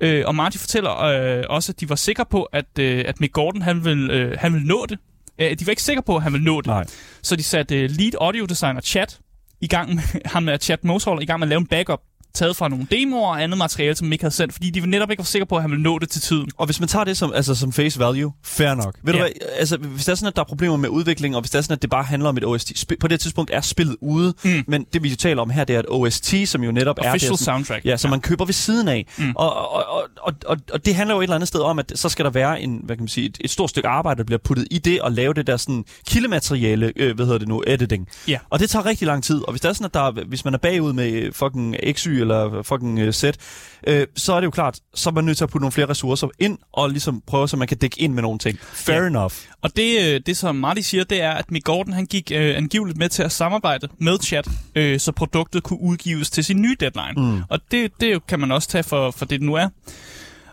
Øh, 0.00 0.24
og 0.26 0.34
Marty 0.34 0.58
fortæller 0.58 0.98
øh, 0.98 1.44
også, 1.48 1.72
at 1.72 1.80
de 1.80 1.88
var 1.88 1.94
sikre 1.94 2.26
på, 2.30 2.42
at, 2.42 2.78
øh, 2.78 3.04
at 3.06 3.20
Mick 3.20 3.32
Gordon 3.32 3.62
han 3.62 3.84
ville, 3.84 4.12
øh, 4.12 4.36
han 4.38 4.52
ville 4.52 4.68
nå 4.68 4.86
det. 4.88 4.98
Øh, 5.38 5.58
de 5.58 5.66
var 5.66 5.70
ikke 5.70 5.82
sikre 5.82 6.02
på, 6.02 6.16
at 6.16 6.22
han 6.22 6.32
ville 6.32 6.44
nå 6.44 6.60
det. 6.60 6.66
Nej. 6.66 6.84
Så 7.22 7.36
de 7.36 7.42
satte 7.42 7.82
øh, 7.82 7.90
lead 7.90 8.12
audio 8.20 8.44
designer 8.44 8.80
Chat 8.80 9.20
i 9.60 9.66
gang 9.66 9.94
med, 9.94 10.02
ham 10.32 10.42
med 10.42 10.58
Chat 10.60 10.84
Moshall 10.84 11.22
i 11.22 11.24
gang 11.24 11.40
med 11.40 11.46
at 11.46 11.48
lave 11.48 11.60
en 11.60 11.66
backup 11.66 12.00
taget 12.38 12.56
fra 12.56 12.68
nogle 12.68 12.86
demoer 12.90 13.28
og 13.28 13.42
andet 13.42 13.58
materiale, 13.58 13.96
som 13.96 14.06
Mick 14.08 14.22
havde 14.22 14.34
sendt, 14.34 14.52
fordi 14.52 14.70
de 14.70 14.86
netop 14.86 15.10
ikke 15.10 15.20
var 15.20 15.24
sikre 15.24 15.46
på, 15.46 15.56
at 15.56 15.62
han 15.62 15.70
ville 15.70 15.82
nå 15.82 15.98
det 15.98 16.08
til 16.10 16.20
tiden. 16.22 16.48
Og 16.56 16.66
hvis 16.66 16.80
man 16.80 16.88
tager 16.88 17.04
det 17.04 17.16
som, 17.16 17.32
altså, 17.34 17.54
som 17.54 17.72
face 17.72 17.98
value, 18.00 18.32
fair 18.44 18.74
nok. 18.74 18.94
Ved 19.02 19.14
Ja. 19.14 19.18
du 19.18 19.22
hvad, 19.24 19.30
altså, 19.58 19.76
hvis 19.76 20.04
det 20.04 20.12
er 20.12 20.16
sådan, 20.16 20.28
at 20.28 20.36
der 20.36 20.42
er 20.42 20.46
problemer 20.46 20.76
med 20.76 20.88
udvikling, 20.88 21.36
og 21.36 21.42
hvis 21.42 21.50
det 21.50 21.58
er 21.58 21.62
sådan, 21.62 21.74
at 21.74 21.82
det 21.82 21.90
bare 21.90 22.04
handler 22.04 22.28
om 22.28 22.36
et 22.36 22.44
OST, 22.44 22.72
sp- 22.72 22.96
på 23.00 23.08
det 23.08 23.20
tidspunkt 23.20 23.50
er 23.54 23.60
spillet 23.60 23.96
ude, 24.00 24.34
Mm. 24.44 24.64
men 24.68 24.86
det 24.92 25.02
vi 25.02 25.08
jo 25.08 25.16
taler 25.16 25.42
om 25.42 25.50
her, 25.50 25.64
det 25.64 25.76
er 25.76 25.80
et 25.80 25.86
OST, 25.88 26.34
som 26.44 26.62
jo 26.64 26.72
netop 26.72 26.98
er 27.02 27.08
Official 27.10 27.30
det, 27.30 27.38
sådan, 27.38 27.54
soundtrack. 27.64 27.84
Ja, 27.84 27.96
som 27.96 28.10
man 28.10 28.20
køber 28.20 28.44
ved 28.44 28.54
siden 28.54 28.88
af. 28.88 29.06
Mm. 29.18 29.32
Og, 29.36 29.56
og, 29.56 29.86
og, 29.86 30.02
og, 30.22 30.34
og, 30.46 30.56
og 30.72 30.86
det 30.86 30.94
handler 30.94 31.14
jo 31.14 31.20
et 31.20 31.24
eller 31.24 31.34
andet 31.34 31.48
sted 31.48 31.60
om, 31.60 31.78
at 31.78 31.92
så 31.94 32.08
skal 32.08 32.24
der 32.24 32.30
være 32.30 32.60
en, 32.60 32.80
hvad 32.84 32.96
kan 32.96 33.02
man 33.02 33.08
sige, 33.08 33.26
et, 33.26 33.38
et 33.40 33.50
stort 33.50 33.70
stykke 33.70 33.88
arbejde, 33.88 34.18
der 34.18 34.24
bliver 34.24 34.38
puttet 34.44 34.66
i 34.70 34.78
det, 34.78 35.00
og 35.00 35.12
lave 35.12 35.34
det 35.34 35.46
der 35.46 35.56
sådan 35.56 35.84
kildemateriale, 36.06 36.92
øh, 36.96 37.14
hvad 37.16 37.24
hedder 37.26 37.38
det 37.38 37.48
nu, 37.48 37.62
editing. 37.66 38.08
Ja. 38.28 38.38
Og 38.50 38.58
det 38.58 38.70
tager 38.70 38.86
rigtig 38.86 39.06
lang 39.06 39.24
tid. 39.24 39.40
Og 39.42 39.52
hvis 39.52 39.60
det 39.60 39.68
er 39.68 39.72
sådan, 39.72 39.84
at 39.84 39.94
der, 39.94 40.00
er- 40.00 40.24
hvis 40.28 40.44
man 40.44 40.54
er 40.54 40.58
bagud 40.58 40.92
med 40.92 41.32
fucking 41.32 41.76
XY 41.92 42.08
eller 42.30 42.62
fucking 42.62 42.98
øh, 42.98 43.12
Z, 43.12 43.24
øh, 43.86 44.06
så 44.16 44.32
er 44.32 44.40
det 44.40 44.44
jo 44.44 44.50
klart, 44.50 44.80
så 44.94 45.08
er 45.10 45.12
man 45.14 45.24
nødt 45.24 45.36
til 45.36 45.44
at 45.44 45.50
putte 45.50 45.62
nogle 45.62 45.72
flere 45.72 45.88
ressourcer 45.88 46.28
ind, 46.38 46.58
og 46.72 46.90
ligesom 46.90 47.22
prøve, 47.26 47.48
så 47.48 47.56
man 47.56 47.68
kan 47.68 47.76
dække 47.76 48.00
ind 48.00 48.14
med 48.14 48.22
nogle 48.22 48.38
ting. 48.38 48.58
Fair 48.60 49.00
Ja. 49.00 49.06
enough. 49.06 49.34
Og 49.62 49.76
det, 49.76 50.14
øh, 50.14 50.20
det 50.26 50.36
som 50.36 50.56
Marty 50.56 50.80
siger, 50.80 51.04
det 51.04 51.22
er, 51.22 51.30
at 51.32 51.50
Mick 51.50 51.64
Gordon 51.64 51.92
han 51.92 52.06
gik 52.06 52.32
øh, 52.34 52.56
angiveligt 52.56 52.98
med 52.98 53.08
til 53.08 53.22
at 53.22 53.32
samarbejde 53.32 53.88
med 53.98 54.18
Chat, 54.18 54.48
øh, 54.74 55.00
så 55.00 55.12
produktet 55.12 55.62
kunne 55.62 55.80
udgives 55.80 56.30
til 56.30 56.44
sin 56.44 56.62
nye 56.62 56.76
deadline. 56.80 57.32
Mm. 57.32 57.42
Og 57.48 57.60
det, 57.70 57.92
det 58.00 58.26
kan 58.26 58.40
man 58.40 58.52
også 58.52 58.68
tage 58.68 58.82
for, 58.84 59.10
for 59.10 59.24
det, 59.24 59.40
det 59.40 59.46
nu 59.46 59.54
er. 59.54 59.68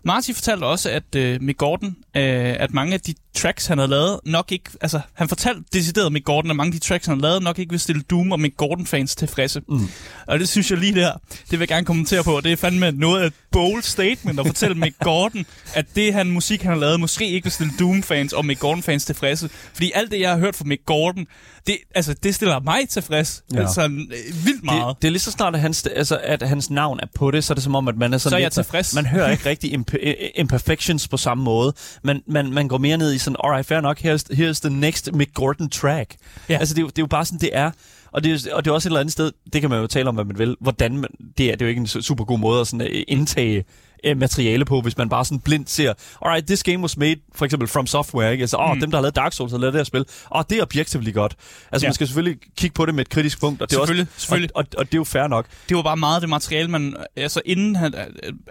Marty 0.04 0.32
fortalte 0.34 0.64
også, 0.66 0.90
at 0.90 1.16
øh, 1.16 1.42
Mick 1.42 1.58
Gordon, 1.58 1.88
øh, 2.18 2.24
at 2.60 2.74
mange 2.74 2.94
af 2.94 3.00
de 3.02 3.14
tracks, 3.36 3.66
han 3.66 3.78
havde 3.78 3.90
lavet, 3.90 4.20
nok 4.26 4.52
ikke... 4.52 4.70
Altså, 4.82 5.00
han 5.14 5.28
fortalte 5.30 5.62
decideret 5.74 6.12
Mick 6.14 6.26
Gordon, 6.26 6.50
at 6.52 6.56
mange 6.56 6.76
af 6.76 6.82
de 6.82 6.88
tracks, 6.88 7.06
han 7.06 7.16
havde 7.16 7.22
lavet, 7.22 7.44
nok 7.44 7.60
ikke 7.60 7.72
vil 7.72 7.80
stille 7.80 8.02
Doom 8.02 8.32
og 8.32 8.40
Mick 8.40 8.58
Gordon-fans 8.58 9.16
tilfredse. 9.16 9.62
Mm. 9.70 9.90
Og 10.28 10.40
det 10.40 10.50
synes 10.50 10.72
jeg 10.72 10.80
lige 10.80 10.96
der, 10.96 11.12
det 11.30 11.52
vil 11.52 11.60
jeg 11.60 11.68
gerne 11.68 11.86
kommentere 11.86 12.24
på. 12.24 12.42
Det 12.42 12.52
er 12.52 12.56
fandme 12.56 12.92
noget 12.92 13.22
af 13.22 13.28
et 13.28 13.34
bold 13.52 13.84
statement 13.84 14.40
at 14.40 14.46
fortælle 14.48 14.76
Mick 14.76 14.96
Gordon, 15.00 15.46
at 15.74 15.86
det 15.96 16.14
han 16.14 16.32
musik, 16.32 16.62
han 16.62 16.72
har 16.72 16.80
lavet, 16.80 17.00
måske 17.00 17.30
ikke 17.30 17.46
vil 17.46 17.52
stille 17.52 17.74
Doom-fans 17.80 18.34
og 18.34 18.46
Mick 18.46 18.60
Gordon-fans 18.60 19.06
tilfredse. 19.06 19.50
Fordi 19.74 19.92
alt 19.96 20.12
det, 20.12 20.20
jeg 20.20 20.30
har 20.30 20.38
hørt 20.38 20.56
fra 20.56 20.66
Mick 20.66 20.86
Gordon, 20.86 21.28
det, 21.68 21.78
altså, 21.96 22.14
det 22.14 22.36
stiller 22.36 22.60
mig 22.60 22.90
tilfreds. 22.90 23.44
Ja. 23.54 23.60
Altså, 23.60 23.82
øh, 23.84 24.46
vildt 24.46 24.64
meget. 24.64 24.96
Det, 24.96 25.02
det 25.02 25.08
er 25.08 25.12
lige 25.12 25.22
så 25.22 25.32
snart, 25.32 25.56
at 25.56 25.62
hans, 25.62 25.86
altså, 25.86 26.20
at 26.24 26.42
hans 26.42 26.70
navn 26.70 27.00
er 27.02 27.08
på 27.16 27.32
det, 27.32 27.44
så 27.44 27.54
er 27.54 27.56
det 27.56 27.64
som 27.64 27.76
om, 27.76 27.88
at 27.88 27.98
man 27.98 28.14
er 28.14 28.18
sådan 28.18 28.30
Så 28.30 28.36
er 28.36 28.40
jeg 28.40 28.46
lidt, 28.46 28.54
tilfreds. 28.54 28.94
Man 28.94 29.06
hører 29.06 29.32
ikke 29.32 29.50
rigtig 29.50 29.74
imp- 29.74 30.32
imperfections 30.36 31.08
på 31.08 31.18
samme 31.18 31.44
måde. 31.44 31.74
Man, 32.04 32.22
man, 32.28 32.52
man 32.52 32.68
går 32.68 32.78
mere 32.78 32.98
ned 32.98 33.14
i 33.14 33.18
sådan, 33.26 33.38
alright, 33.44 33.66
fair 33.66 33.82
nok, 33.82 34.00
here's, 34.00 34.24
here's 34.34 34.60
the 34.60 34.70
next 34.70 35.12
Mick 35.14 35.34
Gordon 35.34 35.70
track. 35.70 36.16
Ja. 36.50 36.58
Altså, 36.58 36.74
det, 36.76 36.80
er 36.80 36.84
jo- 36.84 36.88
det 36.90 36.98
er 36.98 37.04
jo 37.04 37.08
bare 37.08 37.26
sådan, 37.26 37.40
det 37.40 37.50
er. 37.54 37.72
Og 38.12 38.24
det, 38.24 38.48
er, 38.48 38.56
og 38.56 38.66
det 38.66 38.72
er 38.72 38.76
også 38.76 38.88
et 38.88 38.92
eller 38.92 39.00
andet 39.00 39.12
sted, 39.12 39.32
det 39.54 39.62
kan 39.62 39.70
man 39.70 39.80
jo 39.82 39.88
tale 39.88 40.10
om, 40.10 40.16
hvad 40.16 40.26
man 40.26 40.38
vil, 40.40 40.56
hvordan 40.60 40.98
man, 40.98 41.10
det 41.38 41.46
er, 41.46 41.52
det 41.52 41.62
er 41.62 41.66
jo 41.66 41.70
ikke 41.70 41.80
en 41.80 41.86
su- 41.88 42.02
super 42.02 42.24
god 42.26 42.40
måde 42.40 42.62
at 42.62 42.68
sådan, 42.68 42.88
øh, 42.88 43.04
indtage 43.08 43.64
øh, 44.04 44.18
materiale 44.18 44.66
på, 44.66 44.82
hvis 44.82 44.98
man 44.98 45.10
bare 45.10 45.26
sådan 45.26 45.40
blindt 45.40 45.70
ser, 45.70 45.94
alright, 46.26 46.48
this 46.48 46.64
game 46.64 46.80
was 46.80 46.98
made, 46.98 47.16
for 47.36 47.46
eksempel 47.46 47.68
from 47.68 47.88
software, 47.88 48.32
ikke? 48.32 48.42
Altså, 48.42 48.58
åh, 48.58 48.74
Mm. 48.74 48.80
dem, 48.80 48.92
der 48.92 48.98
har 48.98 49.02
lavet 49.02 49.16
Dark 49.16 49.34
Souls, 49.34 49.52
har 49.52 49.60
lavet 49.60 49.74
det 49.74 49.80
her 49.80 49.84
spil, 49.84 50.06
åh, 50.36 50.44
det 50.50 50.58
er 50.58 50.62
objectively 50.64 51.14
godt. 51.14 51.36
Altså, 51.72 51.86
Ja. 51.86 51.90
man 51.90 51.94
skal 51.94 52.08
selvfølgelig 52.08 52.40
kigge 52.58 52.74
på 52.74 52.86
det 52.86 52.96
med 52.96 53.02
et 53.06 53.10
kritisk 53.10 53.40
punkt, 53.40 53.62
og 53.62 53.70
det 53.70 53.76
er 53.76 53.80
også, 53.80 53.88
Selvfølgelig, 53.88 54.08
selvfølgelig. 54.18 54.56
Og, 54.56 54.66
og, 54.74 54.80
og, 54.80 54.86
det 54.86 54.94
er 54.94 54.98
jo 55.00 55.04
fair 55.04 55.28
nok. 55.28 55.46
det 55.70 55.78
var 55.78 55.84
bare 55.84 55.98
meget 55.98 56.22
det 56.22 56.30
materiale, 56.30 56.68
man, 56.72 56.96
altså 57.16 57.42
inden 57.46 57.76
han, 57.76 57.94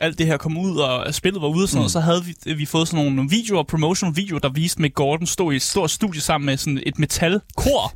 alt 0.00 0.18
det 0.18 0.26
her 0.26 0.36
kom 0.36 0.56
ud, 0.58 0.76
og 0.76 1.14
spillet 1.14 1.42
var 1.42 1.48
ude 1.48 1.64
og 1.64 1.68
sådan 1.68 1.76
noget, 1.78 1.86
Mm. 1.88 1.92
så 1.92 2.00
havde 2.00 2.24
vi, 2.44 2.54
vi 2.54 2.66
fået 2.66 2.88
sådan 2.88 3.12
nogle 3.12 3.30
videoer, 3.30 3.62
promotional 3.62 4.16
videoer, 4.16 4.38
der 4.40 4.48
viste 4.48 4.82
Mick 4.82 4.94
Gordon 4.94 5.26
stå 5.26 5.50
i 5.50 5.56
et 5.56 5.62
stort 5.62 5.90
studie 5.90 6.20
sammen 6.20 6.46
med 6.46 6.56
sådan 6.56 6.80
et 6.86 6.98
metalkor 6.98 7.92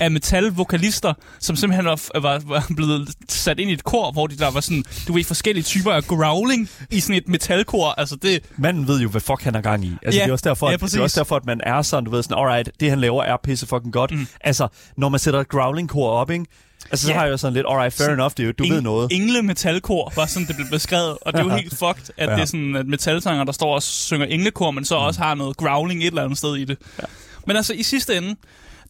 af 0.00 0.10
metalvokalister, 0.10 1.14
som 1.40 1.56
simpelthen 1.56 1.84
var, 1.84 2.20
var, 2.20 2.42
var 2.46 2.66
blevet 2.76 3.08
sat 3.28 3.58
ind 3.58 3.70
i 3.70 3.72
et 3.72 3.84
kor, 3.84 4.10
hvor 4.12 4.26
de 4.26 4.36
der 4.38 4.50
var 4.50 4.60
sådan, 4.60 4.84
du 5.08 5.12
ved, 5.12 5.24
forskellige 5.24 5.64
typer 5.64 5.92
af 5.92 6.04
growling 6.04 6.68
i 6.90 7.00
sådan 7.00 7.16
et 7.16 7.28
metalkor. 7.28 7.88
Altså 7.98 8.16
det, 8.16 8.40
Manden 8.56 8.88
ved 8.88 9.00
jo, 9.00 9.08
hvad 9.08 9.20
fuck 9.20 9.42
han 9.42 9.54
er 9.54 9.60
gang 9.60 9.84
i. 9.84 9.92
Altså, 10.02 10.18
Ja, 10.20 10.24
det, 10.24 10.28
er 10.28 10.32
også 10.32 10.48
derfor, 10.48 10.66
ja, 10.66 10.72
at, 10.72 10.78
det 10.78 10.80
præcis. 10.84 10.98
er 10.98 11.02
også 11.02 11.20
derfor, 11.20 11.36
at 11.36 11.46
man 11.46 11.60
er 11.64 11.82
sådan, 11.82 12.04
du 12.04 12.10
ved, 12.10 12.22
sådan, 12.22 12.38
alright, 12.38 12.70
det 12.80 12.90
han 12.90 13.00
laver 13.00 13.22
er 13.22 13.36
pisse 13.44 13.66
fucking 13.66 13.92
godt. 13.92 14.10
Mm. 14.10 14.26
Altså, 14.40 14.68
når 14.96 15.08
man 15.08 15.20
sætter 15.20 15.40
et 15.40 15.48
growling-kor 15.48 16.10
op, 16.10 16.30
ikke? 16.30 16.44
Altså, 16.90 17.06
så 17.06 17.12
Ja. 17.12 17.18
har 17.18 17.24
jeg 17.24 17.32
jo 17.32 17.36
sådan 17.36 17.54
lidt, 17.54 17.66
alright, 17.70 17.94
fair 17.94 18.04
Sådan 18.04 18.14
enough, 18.18 18.32
dude, 18.38 18.52
du 18.52 18.64
ved 18.68 18.80
noget. 18.80 19.08
Engle 19.12 19.42
metalkor 19.42 20.12
var 20.16 20.26
sådan, 20.26 20.48
det 20.48 20.56
blev 20.56 20.68
beskrevet. 20.70 21.18
Og 21.20 21.32
det 21.32 21.38
er 21.40 21.44
jo 21.44 21.50
Ja. 21.50 21.56
helt 21.56 21.74
fucked, 21.78 22.04
at 22.16 22.28
Ja. 22.28 22.34
det 22.34 22.40
er 22.40 22.44
sådan 22.44 22.76
at 22.76 22.86
metalsanger, 22.86 23.44
der 23.44 23.52
står 23.52 23.74
og 23.74 23.82
synger 23.82 24.26
englekor, 24.26 24.70
men 24.70 24.84
så 24.84 24.94
også 24.94 25.20
har 25.20 25.34
noget 25.34 25.56
growling 25.56 26.00
et 26.00 26.06
eller 26.06 26.22
andet 26.24 26.38
sted 26.38 26.56
i 26.56 26.64
det. 26.64 26.76
Ja. 26.98 27.04
Men 27.46 27.56
altså, 27.56 27.72
i 27.74 27.82
sidste 27.82 28.16
ende, 28.16 28.36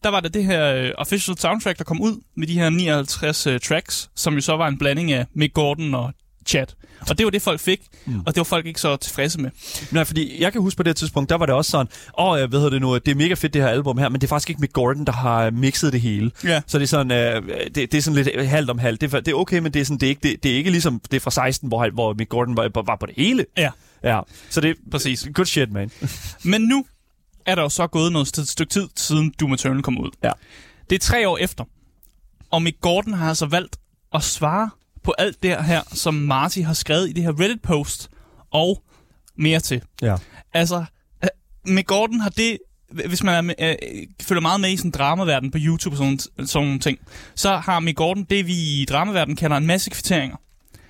der 0.03 0.09
var 0.09 0.19
det 0.19 0.33
det 0.33 0.45
her 0.45 0.83
uh, 0.83 0.89
official 0.97 1.37
soundtrack, 1.37 1.77
der 1.77 1.83
kom 1.83 2.01
ud 2.01 2.21
med 2.37 2.47
de 2.47 2.53
her 2.53 2.69
59 2.69 3.47
uh, 3.47 3.53
tracks, 3.63 4.09
som 4.15 4.33
jo 4.33 4.41
så 4.41 4.55
var 4.57 4.67
en 4.67 4.77
blanding 4.77 5.11
af 5.11 5.25
Mick 5.35 5.53
Gordon 5.53 5.93
og 5.95 6.11
chat. 6.47 6.75
Og 7.09 7.17
det 7.17 7.23
var 7.25 7.29
det, 7.29 7.41
folk 7.41 7.59
fik, 7.59 7.81
mm. 8.05 8.19
og 8.19 8.25
det 8.35 8.37
var 8.37 8.43
folk 8.43 8.65
ikke 8.65 8.81
så 8.81 8.95
tilfredse 8.95 9.41
med. 9.41 9.49
Nej, 9.91 10.03
fordi 10.03 10.41
jeg 10.41 10.51
kan 10.51 10.61
huske 10.61 10.77
på 10.77 10.83
det 10.83 10.95
tidspunkt, 10.95 11.29
der 11.29 11.35
var 11.35 11.45
det 11.45 11.55
også 11.55 11.71
sådan, 11.71 11.87
åh, 12.19 12.25
oh, 12.31 12.39
jeg 12.39 12.51
ved 12.51 12.71
det 12.71 12.81
nu, 12.81 12.95
det 12.97 13.07
er 13.07 13.15
mega 13.15 13.33
fedt 13.33 13.53
det 13.53 13.61
her 13.61 13.69
album 13.69 13.97
her, 13.97 14.09
men 14.09 14.21
det 14.21 14.27
er 14.27 14.29
faktisk 14.29 14.49
ikke 14.49 14.61
Mick 14.61 14.73
Gordon, 14.73 15.05
der 15.05 15.11
har 15.11 15.51
mixet 15.51 15.93
det 15.93 16.01
hele. 16.01 16.31
Ja. 16.43 16.61
Så 16.67 16.77
det 16.79 16.83
er 16.83 16.87
sådan, 16.87 17.11
øh, 17.11 17.65
det, 17.75 17.75
det, 17.75 17.93
er 17.93 18.01
sådan 18.01 18.23
lidt 18.23 18.47
halvt 18.47 18.69
om 18.69 18.79
halvt. 18.79 19.01
Det, 19.01 19.13
er- 19.13 19.19
det 19.19 19.31
er 19.31 19.35
okay, 19.35 19.59
men 19.59 19.73
det 19.73 19.79
er, 19.81 19.85
sådan, 19.85 19.97
det 19.97 20.05
er, 20.05 20.09
ikke, 20.09 20.29
det, 20.29 20.43
det 20.43 20.51
er 20.51 20.55
ikke 20.55 20.71
ligesom 20.71 20.99
det 21.11 21.17
er 21.17 21.19
fra 21.21 21.31
16, 21.31 21.67
hvor, 21.67 21.89
hvor 21.93 22.13
Mick 22.13 22.29
Gordon 22.29 22.57
var, 22.57 22.69
var 22.85 22.95
på 22.99 23.05
det 23.05 23.13
hele. 23.17 23.45
Ja, 23.57 23.69
Ja, 24.03 24.19
så 24.49 24.61
det 24.61 24.69
er 24.69 24.73
præcis. 24.91 25.27
good 25.33 25.45
shit, 25.45 25.71
man. 25.71 25.91
Men 26.43 26.61
nu 26.61 26.85
er 27.45 27.55
der 27.55 27.61
jo 27.61 27.69
så 27.69 27.87
gået 27.87 28.11
noget 28.11 28.37
st- 28.37 28.45
stykke 28.45 28.69
tid, 28.73 28.87
siden 28.95 29.33
Doom 29.39 29.53
Eternal 29.53 29.81
kom 29.83 29.97
ud. 30.01 30.09
Ja. 30.23 30.31
Det 30.89 30.95
er 30.95 30.99
tre 30.99 31.29
år 31.29 31.37
efter. 31.37 31.63
Og 32.51 32.61
Mick 32.61 32.81
Gordon 32.81 33.13
har 33.13 33.29
altså 33.29 33.45
valgt 33.45 33.77
at 34.13 34.23
svare 34.23 34.69
på 35.07 35.13
alt 35.17 35.43
det 35.43 35.65
her, 35.65 35.81
som 35.93 36.13
Marty 36.13 36.59
har 36.59 36.73
skrevet 36.73 37.09
i 37.09 37.13
det 37.13 37.23
her 37.23 37.39
Reddit-post, 37.39 38.09
og 38.51 38.83
mere 39.37 39.59
til. 39.59 39.81
Ja. 40.01 40.15
Altså, 40.53 40.85
øh, 41.23 41.29
Mick 41.73 41.87
Gordon 41.87 42.19
har 42.19 42.29
det, 42.29 42.57
hvis 43.07 43.23
man 43.23 43.35
er, 43.35 43.41
med- 43.41 43.55
øh, 43.59 43.75
følger 44.21 44.41
meget 44.41 44.61
med 44.61 44.69
i 44.71 44.77
sådan 44.77 44.91
dramaverden 44.91 45.51
på 45.51 45.57
YouTube 45.61 45.93
og 45.93 45.97
sådan, 45.97 46.19
sådan 46.47 46.67
nogle 46.67 46.79
ting, 46.79 46.99
så 47.35 47.55
har 47.57 47.79
Mick 47.79 47.97
Gordon 47.97 48.23
det, 48.23 48.47
vi 48.47 48.53
i 48.53 48.85
dramaverden 48.89 49.35
kalder 49.35 49.57
en 49.57 49.65
masse 49.67 49.89
kvitteringer. 49.89 50.37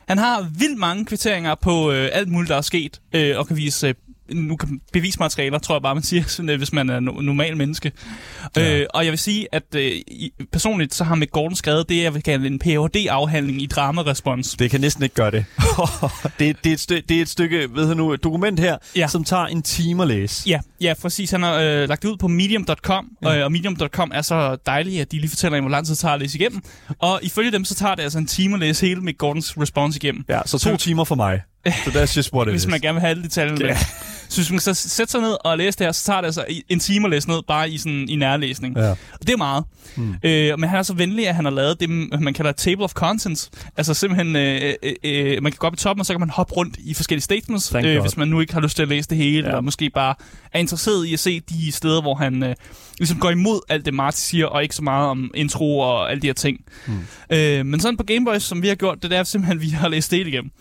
Han 0.08 0.18
har 0.18 0.50
vildt 0.60 0.80
mange 0.80 1.06
kvitteringer 1.06 1.56
på 1.56 1.92
øh, 1.92 2.10
alt 2.14 2.30
muligt, 2.30 2.50
der 2.50 2.56
er 2.58 2.62
sket, 2.62 3.02
øh, 3.14 3.38
og 3.38 3.48
kan 3.48 3.58
vise 3.58 3.88
øh, 3.88 3.94
nu 4.34 4.56
kan 4.56 4.80
bevismaterialer, 4.94 5.60
tror 5.60 5.76
jeg 5.76 5.82
bare, 5.82 5.96
man 5.96 6.04
siger, 6.04 6.24
sådan, 6.38 6.50
øh, 6.50 6.58
hvis 6.58 6.74
man 6.74 6.90
er 6.90 6.98
no- 7.00 7.22
normal 7.22 7.58
menneske. 7.58 7.92
Ja. 8.56 8.80
Øh, 8.80 8.86
og 8.94 9.04
jeg 9.06 9.12
vil 9.12 9.20
sige, 9.20 9.48
at 9.52 9.64
øh, 9.76 9.92
personligt 10.52 10.94
så 10.94 11.04
har 11.04 11.16
Mick 11.16 11.32
Gordon 11.32 11.56
skrevet 11.56 11.90
det, 11.90 12.04
jeg 12.04 12.14
vil 12.14 12.24
kalde 12.24 12.48
en 12.48 12.60
Ph.D.-afhandling 12.60 13.62
i 13.62 13.66
dramarespons. 13.66 14.56
Det 14.60 14.72
kan 14.72 14.82
næsten 14.82 15.04
ikke 15.04 15.16
gøre 15.16 15.32
det. 15.32 15.46
det, 16.40 16.64
det, 16.64 16.70
er 16.70 16.74
et 16.74 16.80
stykke, 16.80 17.04
det 17.10 17.18
er 17.18 17.22
et 17.22 17.30
stykke 17.30 17.68
ved 17.76 17.88
du 17.90 17.94
nu, 17.94 18.14
et 18.14 18.24
dokument 18.24 18.60
her, 18.60 18.78
Ja. 18.96 19.08
som 19.08 19.24
tager 19.24 19.46
en 19.46 19.62
time 19.62 20.02
at 20.04 20.08
læse. 20.08 20.44
Ja, 20.50 20.60
ja, 20.82 20.94
præcis. 21.02 21.32
Han 21.32 21.44
har 21.44 21.54
øh, 21.54 21.90
lagt 21.90 22.02
det 22.04 22.10
ud 22.10 22.18
på 22.18 22.28
medium.com, 22.28 23.08
ja. 23.24 23.38
øh, 23.38 23.44
og 23.46 23.52
medium.com 23.52 24.12
er 24.14 24.22
så 24.22 24.58
dejligt, 24.66 25.02
at 25.02 25.12
de 25.12 25.18
lige 25.20 25.30
fortæller, 25.30 25.62
hvor 25.62 25.70
lang 25.70 25.86
tid 25.86 25.94
det 25.96 26.00
tager 26.00 26.14
at 26.14 26.20
læse 26.22 26.38
igennem. 26.40 26.62
Og 27.00 27.20
ifølge 27.24 27.52
dem, 27.52 27.66
så 27.66 27.76
tager 27.76 27.96
det 27.96 28.04
altså 28.04 28.18
en 28.18 28.28
time 28.28 28.54
at 28.54 28.60
læse 28.60 28.86
hele 28.88 29.02
Mick 29.02 29.18
Gordons 29.18 29.58
response 29.58 29.98
igennem. 30.04 30.26
Ja, 30.30 30.42
så 30.46 30.58
to 30.60 30.78
timer 30.78 31.04
for 31.04 31.16
mig. 31.16 31.42
Så 31.66 31.72
that's 31.90 32.18
just 32.18 32.34
what 32.34 32.48
it 32.48 32.52
hvis 32.54 32.62
is. 32.62 32.68
man 32.68 32.80
gerne 32.82 32.94
vil 32.94 33.00
have 33.02 33.10
alle 33.10 33.24
detaljerne 33.24 33.66
med. 33.66 33.76
Så 34.30 34.42
hvis 34.42 34.52
man 34.52 34.60
så 34.60 34.74
sætter 34.74 35.12
sig 35.12 35.22
ned 35.22 35.36
og 35.44 35.58
læser 35.58 35.78
det 35.78 35.88
her, 35.88 35.92
så 35.92 36.06
tager 36.06 36.22
det 36.22 36.26
altså 36.26 36.46
en 36.70 36.80
time 36.80 37.06
at 37.06 37.12
læse 37.12 37.30
ned, 37.30 37.42
bare 37.48 37.70
i, 37.70 37.78
sådan, 37.78 38.10
i 38.10 38.16
nærlæsning. 38.16 38.78
Ja. 38.78 38.90
Og 38.92 38.98
det 39.22 39.30
er 39.30 39.38
meget. 39.38 39.64
Mm. 39.96 40.16
Øh, 40.24 40.60
men 40.60 40.70
han 40.70 40.80
er 40.80 40.84
så 40.84 40.94
venlig, 40.94 41.28
at 41.28 41.36
han 41.36 41.46
har 41.46 41.52
lavet 41.52 41.80
det, 41.80 41.90
man 42.22 42.34
kalder 42.34 42.52
table 42.52 42.84
of 42.84 42.92
contents. 42.94 43.50
Altså 43.78 43.94
simpelthen, 43.94 44.36
øh, 44.36 44.74
øh, 44.84 44.94
øh, 45.04 45.44
man 45.44 45.52
kan 45.52 45.58
gå 45.58 45.68
op 45.68 45.74
i 45.74 45.78
toppen, 45.78 46.00
og 46.00 46.06
så 46.06 46.14
kan 46.14 46.20
man 46.20 46.30
hoppe 46.30 46.54
rundt 46.54 46.78
i 46.80 46.94
forskellige 46.94 47.24
statements, 47.24 47.70
Thank 47.70 47.86
øh, 47.86 47.94
God. 47.94 48.02
hvis 48.02 48.18
man 48.18 48.28
nu 48.28 48.40
ikke 48.40 48.54
har 48.54 48.62
lyst 48.62 48.76
til 48.76 48.84
at 48.84 48.90
læse 48.90 49.10
det 49.10 49.18
hele, 49.18 49.40
ja. 49.40 49.48
eller 49.48 49.62
måske 49.62 49.90
bare 49.90 50.16
er 50.54 50.60
interesseret 50.60 51.06
i 51.06 51.14
at 51.14 51.20
se 51.20 51.40
de 51.40 51.72
steder, 51.72 52.02
hvor 52.02 52.16
han 52.16 52.44
øh, 52.44 52.56
ligesom 53.00 53.20
går 53.20 53.30
imod 53.30 53.60
alt 53.70 53.86
det, 53.86 53.94
Marty 53.94 54.18
siger, 54.20 54.46
og 54.46 54.64
ikke 54.64 54.76
så 54.76 54.84
meget 54.84 55.10
om 55.10 55.32
intro 55.36 55.80
og 55.80 56.12
alle 56.12 56.22
de 56.22 56.28
her 56.28 56.34
ting. 56.34 56.60
Mm. 56.88 56.94
Øh, 57.30 57.66
men 57.66 57.80
sådan 57.80 57.98
på 57.98 58.04
Gameboys, 58.04 58.44
som 58.44 58.62
vi 58.62 58.68
har 58.68 58.76
gjort, 58.76 59.04
det 59.04 59.14
er 59.14 59.24
simpelthen, 59.24 59.62
vi 59.62 59.70
har 59.70 59.88
læst 59.88 60.12
det 60.12 60.28
igennem. 60.28 60.52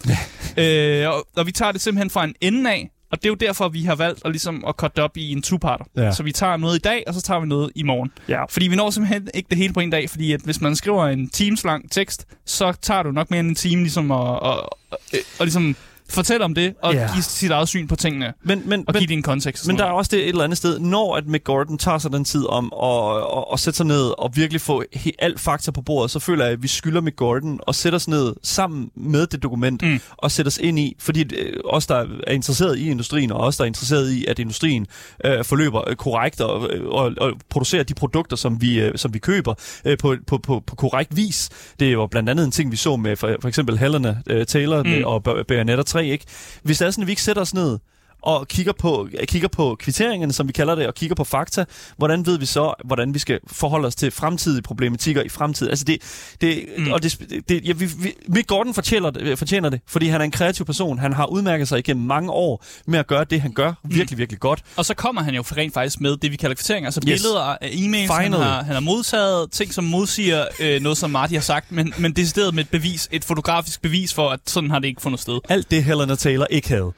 øh, 0.57 1.09
og, 1.09 1.27
og 1.37 1.47
vi 1.47 1.53
tager 1.53 1.73
det 1.73 1.81
simpelthen 1.81 2.11
fra 2.11 2.25
en 2.25 2.35
ende 2.41 2.71
af, 2.71 2.91
og 3.11 3.19
det 3.19 3.25
er 3.25 3.29
jo 3.29 3.35
derfor, 3.35 3.69
vi 3.69 3.83
har 3.83 3.95
valgt 3.95 4.21
at, 4.25 4.31
ligesom, 4.31 4.65
at 4.69 4.75
cutte 4.75 4.97
det 4.97 5.05
op 5.05 5.17
i 5.17 5.33
en 5.33 5.43
two-parter. 5.43 5.85
Ja. 5.97 6.13
Så 6.13 6.23
vi 6.23 6.33
tager 6.33 6.57
noget 6.57 6.77
i 6.77 6.79
dag, 6.79 7.05
og 7.07 7.15
så 7.15 7.23
tager 7.23 7.41
vi 7.41 7.47
noget 7.47 7.71
i 7.75 7.83
morgen. 7.83 8.11
Ja. 8.29 8.45
Fordi 8.45 8.69
vi 8.69 8.77
når 8.77 8.91
simpelthen 8.91 9.29
ikke 9.35 9.47
det 9.51 9.59
hele 9.59 9.73
på 9.73 9.81
en 9.81 9.91
dag, 9.91 10.11
fordi 10.11 10.33
at 10.33 10.41
hvis 10.41 10.61
man 10.61 10.77
skriver 10.77 11.07
en 11.07 11.29
times 11.29 11.65
lang 11.65 11.91
tekst, 11.91 12.27
så 12.45 12.73
tager 12.83 13.03
du 13.03 13.11
nok 13.11 13.31
mere 13.31 13.41
end 13.41 13.49
en 13.49 13.55
time 13.55 13.83
ligesom 13.83 14.11
at, 14.11 14.19
at, 14.19 14.53
at, 14.93 14.99
at, 15.13 15.19
at 15.41 15.47
ligesom 15.47 15.77
fortælle 16.09 16.45
om 16.45 16.55
det, 16.55 16.75
og 16.83 16.95
Ja. 16.95 17.09
give 17.15 17.23
sit 17.23 17.51
eget 17.51 17.69
syn 17.69 17.89
på 17.89 17.97
tingene, 17.97 18.33
Men, 18.43 18.63
men, 18.67 18.81
og 18.89 18.93
men, 18.95 18.99
give 19.01 19.07
det 19.09 19.15
en 19.15 19.23
kontekst. 19.23 19.65
og 19.65 19.67
Men 19.67 19.79
der 19.79 19.85
er 19.85 19.91
også 19.91 20.09
det 20.15 20.23
et 20.23 20.29
eller 20.29 20.45
andet 20.45 20.57
sted, 20.59 20.79
når 20.79 21.17
at 21.17 21.27
Mick 21.27 21.45
Gordon 21.45 21.79
tager 21.79 21.99
sig 21.99 22.13
den 22.13 22.25
tid 22.25 22.47
om 22.47 22.73
at, 22.83 23.17
at, 23.39 23.45
at 23.53 23.61
sætte 23.61 23.77
sig 23.77 23.87
ned 23.87 24.13
og 24.19 24.31
virkelig 24.37 24.61
få 24.61 24.83
he, 24.93 25.13
alt 25.19 25.41
fakta 25.41 25.71
på 25.71 25.83
bordet, 25.83 26.11
så 26.11 26.19
føler 26.19 26.45
jeg, 26.45 26.53
at 26.53 26.63
vi 26.63 26.69
skylder 26.69 27.01
Mick 27.01 27.17
Gordon 27.17 27.61
og 27.63 27.75
sætte 27.75 27.97
os 27.97 28.09
ned 28.09 28.35
sammen 28.43 28.91
med 28.97 29.27
det 29.27 29.43
dokument 29.43 29.83
Mm. 29.83 30.01
og 30.17 30.31
sætte 30.31 30.47
os 30.49 30.59
ind 30.59 30.79
i, 30.79 30.97
fordi 30.99 31.25
øh, 31.37 31.53
os, 31.65 31.87
der 31.87 32.05
er 32.27 32.33
interesseret 32.33 32.79
i 32.79 32.91
industrien, 32.91 33.33
og 33.33 33.41
os, 33.41 33.57
der 33.57 33.65
er 33.65 33.67
interesseret 33.67 34.11
i, 34.13 34.25
at 34.27 34.39
industrien 34.39 34.87
øh, 35.25 35.45
forløber 35.45 35.89
øh, 35.89 35.97
korrekt 35.97 36.41
og, 36.41 36.71
øh, 36.73 36.87
og, 36.89 37.13
og 37.21 37.33
producerer 37.51 37.83
de 37.83 37.95
produkter, 37.95 38.37
som 38.37 38.61
vi, 38.61 38.81
øh, 38.81 38.93
som 38.97 39.15
vi 39.15 39.19
køber 39.19 39.55
øh, 39.85 39.99
på, 39.99 40.15
på, 40.27 40.39
på, 40.39 40.63
på 40.67 40.77
korrekt 40.77 41.17
vis. 41.17 41.49
Det 41.81 41.93
jo 41.93 42.07
blandt 42.07 42.29
andet 42.31 42.45
en 42.45 42.51
ting, 42.51 42.71
vi 42.73 42.77
så 42.77 42.97
med 42.97 43.17
for, 43.17 43.37
for 43.41 43.49
eksempel 43.49 43.79
Helena 43.79 44.17
øh, 44.31 44.47
Taylor 44.47 44.83
Mm. 44.83 45.05
og 45.05 45.23
Ba- 45.29 45.43
Bayonetta 45.43 45.83
tre, 45.97 46.07
ikke? 46.07 46.25
Hvis 46.62 46.79
det 46.79 46.87
er 46.87 46.91
sådan, 46.91 47.03
at 47.03 47.07
vi 47.07 47.12
ikke 47.12 47.23
sætter 47.23 47.43
os 47.43 47.55
ned 47.55 47.79
og 48.26 48.49
kigger 48.49 48.73
på, 48.73 49.09
kigger 49.28 49.49
på 49.49 49.76
kvitteringerne, 49.80 50.33
som 50.33 50.49
vi 50.49 50.52
kalder 50.52 50.75
det, 50.75 50.87
og 50.87 50.95
kigger 50.95 51.14
på 51.16 51.25
fakta, 51.25 51.64
hvordan 51.97 52.26
ved 52.26 52.38
vi 52.38 52.47
så, 52.47 52.75
hvordan 52.85 53.14
vi 53.14 53.18
skal 53.18 53.40
forholde 53.47 53.87
os 53.87 53.95
til 53.95 54.11
fremtidige 54.11 54.62
problematikker 54.62 55.23
i 55.23 55.28
fremtiden? 55.28 55.71
Altså 55.71 55.85
det, 55.85 55.99
det 56.40 56.64
Mm. 56.78 56.85
mm. 56.85 56.92
og 56.92 57.02
det, 57.02 57.18
det 57.49 57.64
ja, 57.68 57.73
vi, 57.73 57.85
vi, 57.99 58.12
Mick 58.28 58.47
Gordon 58.47 58.75
fortjener, 58.75 59.11
det- 59.11 59.38
fortjener 59.38 59.68
det, 59.71 59.80
fordi 59.87 60.06
han 60.09 60.21
er 60.21 60.25
en 60.25 60.30
kreativ 60.30 60.66
person. 60.66 60.99
Han 60.99 61.12
har 61.12 61.26
udmærket 61.26 61.68
sig 61.68 61.78
igennem 61.78 62.06
mange 62.06 62.30
år 62.30 62.64
med 62.87 62.99
at 62.99 63.06
gøre 63.06 63.25
det, 63.25 63.40
han 63.40 63.52
gør, 63.52 63.73
virkelig, 63.85 64.18
virkelig 64.18 64.40
godt. 64.40 64.62
Og 64.76 64.85
så 64.85 64.95
kommer 64.95 65.23
han 65.23 65.35
jo 65.35 65.42
rent 65.56 65.75
faktisk 65.75 66.00
med 66.00 66.16
det, 66.16 66.30
vi 66.30 66.37
kalder 66.37 66.54
kvitteringer, 66.56 66.87
altså 66.88 67.00
Yes. 67.09 67.21
billeder 67.23 67.40
af 67.40 67.56
e-mails, 67.68 68.12
han 68.23 68.33
har, 68.33 68.62
han 68.62 68.73
har 68.75 68.80
modtaget, 68.80 69.50
ting 69.52 69.75
som 69.75 69.85
modsiger 69.85 70.45
øh, 70.61 70.83
noget, 70.83 70.99
som 70.99 71.11
Marty 71.11 71.35
har 71.35 71.40
sagt, 71.40 71.73
men, 71.73 71.95
men 71.99 72.12
decideret 72.12 72.54
med 72.54 72.64
et 72.64 72.71
bevis, 72.71 73.09
et 73.12 73.25
fotografisk 73.25 73.83
bevis 73.83 74.14
for, 74.14 74.28
at 74.30 74.40
sådan 74.47 74.71
har 74.71 74.78
det 74.78 74.88
ikke 74.88 75.02
fundet 75.02 75.21
sted. 75.21 75.38
Alt 75.49 75.71
det, 75.71 75.85
Helena 75.85 76.14
Taylor 76.14 76.47
ikke 76.50 76.68
havde. 76.68 76.92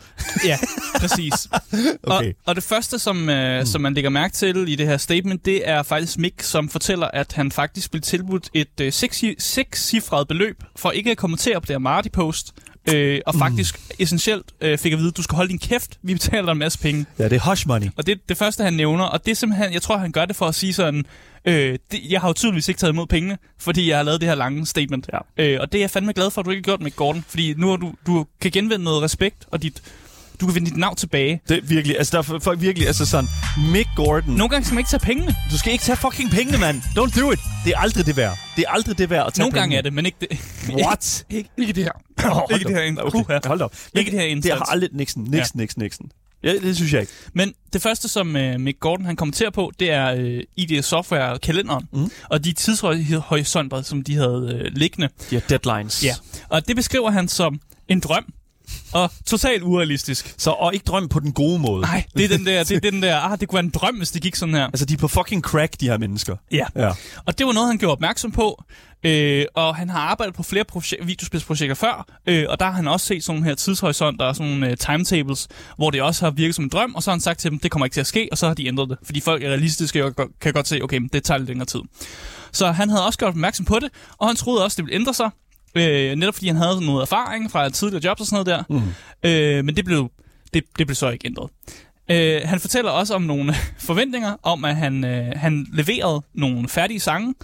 Ja, 0.44 0.58
præcis. 1.00 1.17
Okay. 2.02 2.28
Og, 2.28 2.34
og 2.46 2.56
det 2.56 2.64
første, 2.64 2.98
som, 2.98 3.30
øh, 3.30 3.60
mm. 3.60 3.66
som 3.66 3.80
man 3.80 3.94
lægger 3.94 4.10
mærke 4.10 4.34
til 4.34 4.68
i 4.68 4.74
det 4.74 4.86
her 4.86 4.96
statement, 4.96 5.44
det 5.44 5.68
er 5.68 5.82
faktisk 5.82 6.18
Mick, 6.18 6.42
som 6.42 6.68
fortæller, 6.68 7.08
at 7.12 7.32
han 7.32 7.52
faktisk 7.52 7.90
blev 7.90 8.00
tilbudt 8.00 8.50
et 8.54 8.80
øh, 8.80 8.92
seks- 8.92 9.34
seks-cifret 9.38 10.28
beløb 10.28 10.62
for 10.76 10.90
ikke 10.90 11.10
at 11.10 11.16
kommentere 11.16 11.60
på 11.60 11.66
det 11.66 11.74
her 11.74 11.78
Marty-post. 11.78 12.54
Øh, 12.94 13.20
og 13.26 13.34
faktisk 13.34 13.80
essentielt 13.98 14.44
øh, 14.60 14.78
fik 14.78 14.92
at 14.92 14.98
vide, 14.98 15.08
at 15.08 15.16
du 15.16 15.22
skal 15.22 15.36
holde 15.36 15.48
din 15.48 15.58
kæft, 15.58 15.98
vi 16.02 16.14
betaler 16.14 16.44
dig 16.44 16.52
en 16.52 16.58
masse 16.58 16.78
penge. 16.78 17.06
Ja, 17.18 17.24
det 17.24 17.32
er 17.32 17.50
hush 17.50 17.68
money. 17.68 17.86
Og 17.96 18.06
det 18.06 18.12
er 18.12 18.16
det 18.28 18.36
første, 18.36 18.64
han 18.64 18.72
nævner, 18.72 19.04
og 19.04 19.24
det 19.24 19.30
er 19.30 19.34
simpelthen, 19.34 19.72
jeg 19.72 19.82
tror, 19.82 19.96
han 19.96 20.12
gør 20.12 20.24
det 20.24 20.36
for 20.36 20.46
at 20.46 20.54
sige 20.54 20.72
sådan, 20.72 21.04
øh, 21.44 21.78
det, 21.90 22.00
jeg 22.10 22.20
har 22.20 22.28
jo 22.28 22.32
tydeligvis 22.32 22.68
ikke 22.68 22.78
taget 22.78 22.92
imod 22.92 23.06
pengene, 23.06 23.38
fordi 23.58 23.88
jeg 23.88 23.96
har 23.96 24.04
lavet 24.04 24.20
det 24.20 24.28
her 24.28 24.36
lange 24.36 24.66
statement. 24.66 25.10
Ja. 25.12 25.44
Øh, 25.44 25.58
og 25.60 25.72
det 25.72 25.78
er 25.78 25.82
jeg 25.82 25.90
fandme 25.90 26.12
glad 26.12 26.30
for, 26.30 26.40
at 26.40 26.44
du 26.46 26.50
ikke 26.50 26.60
har 26.60 26.76
gjort 26.76 26.82
med 26.82 26.90
Gordon, 26.90 27.24
fordi 27.28 27.54
nu 27.56 27.68
har 27.68 27.76
du, 27.76 27.94
du 28.06 28.26
kan 28.40 28.50
genvinde 28.50 28.84
noget 28.84 29.02
respekt, 29.02 29.46
og 29.50 29.62
dit, 29.62 29.82
du 30.40 30.46
kan 30.46 30.54
vinde 30.54 30.70
dit 30.70 30.76
navn 30.76 30.96
tilbage. 30.96 31.40
Det 31.48 31.56
er 31.56 31.60
virkelig, 31.62 31.98
altså 31.98 32.22
der 32.22 32.34
er 32.34 32.38
folk 32.38 32.60
virkelig, 32.60 32.86
altså 32.86 33.06
sådan, 33.06 33.30
Mick 33.72 33.88
Gordon. 33.96 34.34
Nogle 34.34 34.48
gange 34.48 34.64
skal 34.64 34.74
man 34.74 34.80
ikke 34.80 34.90
tage 34.90 35.00
pengene. 35.00 35.34
Du 35.50 35.58
skal 35.58 35.72
ikke 35.72 35.84
tage 35.84 35.96
fucking 35.96 36.30
pengene, 36.30 36.58
mand. 36.58 36.82
Don't 36.82 37.20
do 37.20 37.30
it. 37.32 37.38
Det 37.64 37.72
er 37.76 37.78
aldrig 37.78 38.06
det 38.06 38.16
værd. 38.16 38.38
Det 38.56 38.64
er 38.68 38.70
aldrig 38.72 38.98
det 38.98 39.10
værd 39.10 39.26
at 39.26 39.32
tage 39.32 39.42
Nogle 39.42 39.52
gange 39.60 39.64
pengene. 39.64 39.78
er 39.78 39.82
det, 39.82 39.92
men 39.92 40.06
ikke 40.06 40.18
det. 40.20 40.84
What? 40.84 41.24
ikke, 41.30 41.50
ikke 41.58 41.72
det 41.72 41.84
her. 41.84 41.92
Hold 42.30 42.52
ikke 42.54 42.68
det 42.68 42.76
her. 42.76 43.02
op. 43.02 43.14
Okay. 43.14 43.36
Okay, 43.36 43.48
hold 43.48 43.60
op. 43.60 43.74
Ikke 43.94 44.10
det 44.10 44.20
her 44.20 44.26
Det 44.26 44.30
instans. 44.36 44.58
har 44.58 44.64
aldrig 44.64 44.90
Nixon, 44.92 45.22
Nixon, 45.22 45.60
Nixon, 45.60 45.82
Nixon. 45.82 46.10
Ja, 46.44 46.52
det 46.52 46.76
synes 46.76 46.92
jeg 46.92 47.00
ikke. 47.00 47.12
Men 47.32 47.52
det 47.72 47.82
første, 47.82 48.08
som 48.08 48.36
uh, 48.36 48.60
Mick 48.60 48.80
Gordon 48.80 49.06
han 49.06 49.16
kommenterer 49.16 49.50
på, 49.50 49.72
det 49.80 49.90
er 49.90 50.14
uh, 50.36 50.40
ID 50.56 50.82
Software 50.82 51.38
kalenderen. 51.38 51.84
Mm. 51.92 52.10
Og 52.30 52.44
de 52.44 52.52
tidshorisonter, 52.52 53.82
som 53.82 54.02
de 54.02 54.14
havde 54.14 54.60
uh, 54.64 54.78
liggende. 54.78 55.08
De 55.30 55.34
har 55.36 55.42
deadlines. 55.48 56.04
Ja. 56.04 56.14
Og 56.48 56.68
det 56.68 56.76
beskriver 56.76 57.10
han 57.10 57.28
som 57.28 57.60
en 57.88 58.00
drøm. 58.00 58.24
Og 58.92 59.10
totalt 59.26 59.62
urealistisk. 59.62 60.34
Så, 60.38 60.50
og 60.50 60.74
ikke 60.74 60.84
drøm 60.84 61.08
på 61.08 61.20
den 61.20 61.32
gode 61.32 61.58
måde. 61.58 61.80
Nej, 61.82 62.04
det 62.16 62.24
er 62.24 62.28
den 62.36 62.46
der, 62.46 62.64
det 62.64 62.76
er 62.76 62.90
den 62.90 63.02
der, 63.02 63.16
ah, 63.16 63.40
det 63.40 63.48
kunne 63.48 63.56
være 63.56 63.64
en 63.64 63.70
drøm, 63.70 63.96
hvis 63.96 64.10
det 64.10 64.22
gik 64.22 64.36
sådan 64.36 64.54
her. 64.54 64.66
Altså, 64.66 64.84
de 64.84 64.94
er 64.94 64.98
på 64.98 65.08
fucking 65.08 65.42
crack, 65.42 65.80
de 65.80 65.86
her 65.88 65.98
mennesker. 65.98 66.36
Ja. 66.52 66.66
Ja. 66.76 66.92
Og 67.26 67.38
det 67.38 67.46
var 67.46 67.52
noget, 67.52 67.68
han 67.68 67.78
gjorde 67.78 67.92
opmærksom 67.92 68.32
på. 68.32 68.64
Øh, 69.04 69.44
og 69.54 69.76
han 69.76 69.90
har 69.90 69.98
arbejdet 70.00 70.34
på 70.34 70.42
flere 70.42 70.64
proje- 70.72 71.04
videospilsprojekter 71.04 71.74
før, 71.74 72.06
øh, 72.26 72.44
og 72.48 72.60
der 72.60 72.66
har 72.66 72.72
han 72.72 72.88
også 72.88 73.06
set 73.06 73.24
sådan 73.24 73.36
nogle 73.36 73.48
her 73.50 73.54
tidshorisonter 73.54 74.24
og 74.24 74.36
sådan 74.36 74.52
nogle 74.52 74.70
øh, 74.70 74.76
timetables, 74.76 75.48
hvor 75.76 75.90
det 75.90 76.02
også 76.02 76.24
har 76.24 76.30
virket 76.30 76.54
som 76.54 76.64
en 76.64 76.68
drøm, 76.70 76.94
og 76.94 77.02
så 77.02 77.10
har 77.10 77.14
han 77.14 77.20
sagt 77.20 77.40
til 77.40 77.50
dem, 77.50 77.58
det 77.58 77.70
kommer 77.70 77.86
ikke 77.86 77.94
til 77.94 78.00
at 78.00 78.06
ske, 78.06 78.28
og 78.32 78.38
så 78.38 78.46
har 78.46 78.54
de 78.54 78.66
ændret 78.66 78.88
det. 78.90 78.98
Fordi 79.04 79.20
folk 79.20 79.42
er 79.42 79.48
realistiske 79.48 80.04
og 80.04 80.14
kan 80.40 80.52
godt 80.52 80.68
se, 80.68 80.80
okay, 80.82 81.00
det 81.12 81.22
tager 81.24 81.38
lidt 81.38 81.48
længere 81.48 81.66
tid. 81.66 81.80
Så 82.52 82.70
han 82.72 82.90
havde 82.90 83.06
også 83.06 83.18
gjort 83.18 83.28
opmærksom 83.28 83.64
på 83.66 83.78
det, 83.78 83.88
og 84.18 84.26
han 84.26 84.36
troede 84.36 84.64
også, 84.64 84.76
det 84.76 84.84
ville 84.84 84.94
ændre 84.94 85.14
sig, 85.14 85.30
øh, 85.78 86.16
netop 86.16 86.34
fordi 86.34 86.46
han 86.46 86.56
havde 86.56 86.86
noget 86.86 87.02
erfaring 87.02 87.50
fra 87.50 87.68
tidligere 87.68 88.04
jobs 88.04 88.20
og 88.20 88.26
sådan 88.26 88.44
noget 88.44 88.66
der. 88.68 88.80
Mm. 89.24 89.28
Øh, 89.30 89.64
men 89.64 89.76
det 89.76 89.84
blev, 89.84 90.10
det, 90.54 90.64
det 90.78 90.86
blev 90.86 90.94
så 90.94 91.10
ikke 91.10 91.26
ændret. 91.26 91.50
Øh, 92.10 92.40
han 92.44 92.60
fortæller 92.60 92.90
også 92.90 93.14
om 93.14 93.22
nogle 93.22 93.54
forventninger 93.88 94.36
om, 94.42 94.64
at 94.64 94.76
han, 94.76 95.04
øh, 95.04 95.32
han 95.36 95.66
leverede 95.72 96.22
nogle 96.34 96.68
færdige 96.68 97.00
sange, 97.00 97.34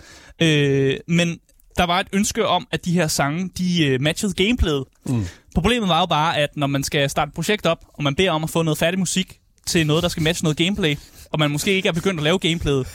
øh, 0.43 0.97
men 1.09 1.39
der 1.79 1.85
var 1.85 2.01
et 2.01 2.07
ønske 2.13 2.47
om, 2.47 2.67
at 2.73 2.85
de 2.85 2.93
her 2.93 3.09
sange, 3.09 3.51
de 3.59 3.87
øh, 3.87 4.01
matchede 4.01 4.33
gameplayet. 4.33 4.85
Mm. 5.07 5.25
Problemet 5.55 5.89
var 5.89 6.01
jo 6.01 6.07
bare, 6.07 6.37
at 6.37 6.57
når 6.57 6.67
man 6.67 6.83
skal 6.83 7.11
starte 7.11 7.29
et 7.29 7.35
projekt 7.35 7.67
op, 7.67 7.79
og 7.95 8.03
man 8.03 8.15
beder 8.15 8.31
om 8.31 8.45
at 8.45 8.51
få 8.51 8.63
noget 8.63 8.79
færdig 8.79 8.99
musik 8.99 9.39
til 9.67 9.87
noget, 9.87 10.03
der 10.03 10.09
skal 10.09 10.23
matche 10.23 10.45
noget 10.45 10.57
gameplay, 10.57 10.97
og 11.33 11.39
man 11.39 11.51
måske 11.51 11.73
ikke 11.73 11.89
er 11.89 11.93
begyndt 11.93 12.21
at 12.21 12.25
lave 12.25 12.39
gameplayet, 12.39 12.87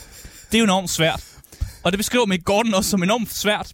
det 0.52 0.58
er 0.58 0.60
jo 0.60 0.64
enormt 0.64 0.90
svært. 0.90 1.26
Og 1.84 1.92
det 1.92 1.98
beskriver 1.98 2.26
Mick 2.26 2.44
Gordon 2.44 2.74
også 2.74 2.90
som 2.90 3.04
enormt 3.04 3.34
svært. 3.34 3.74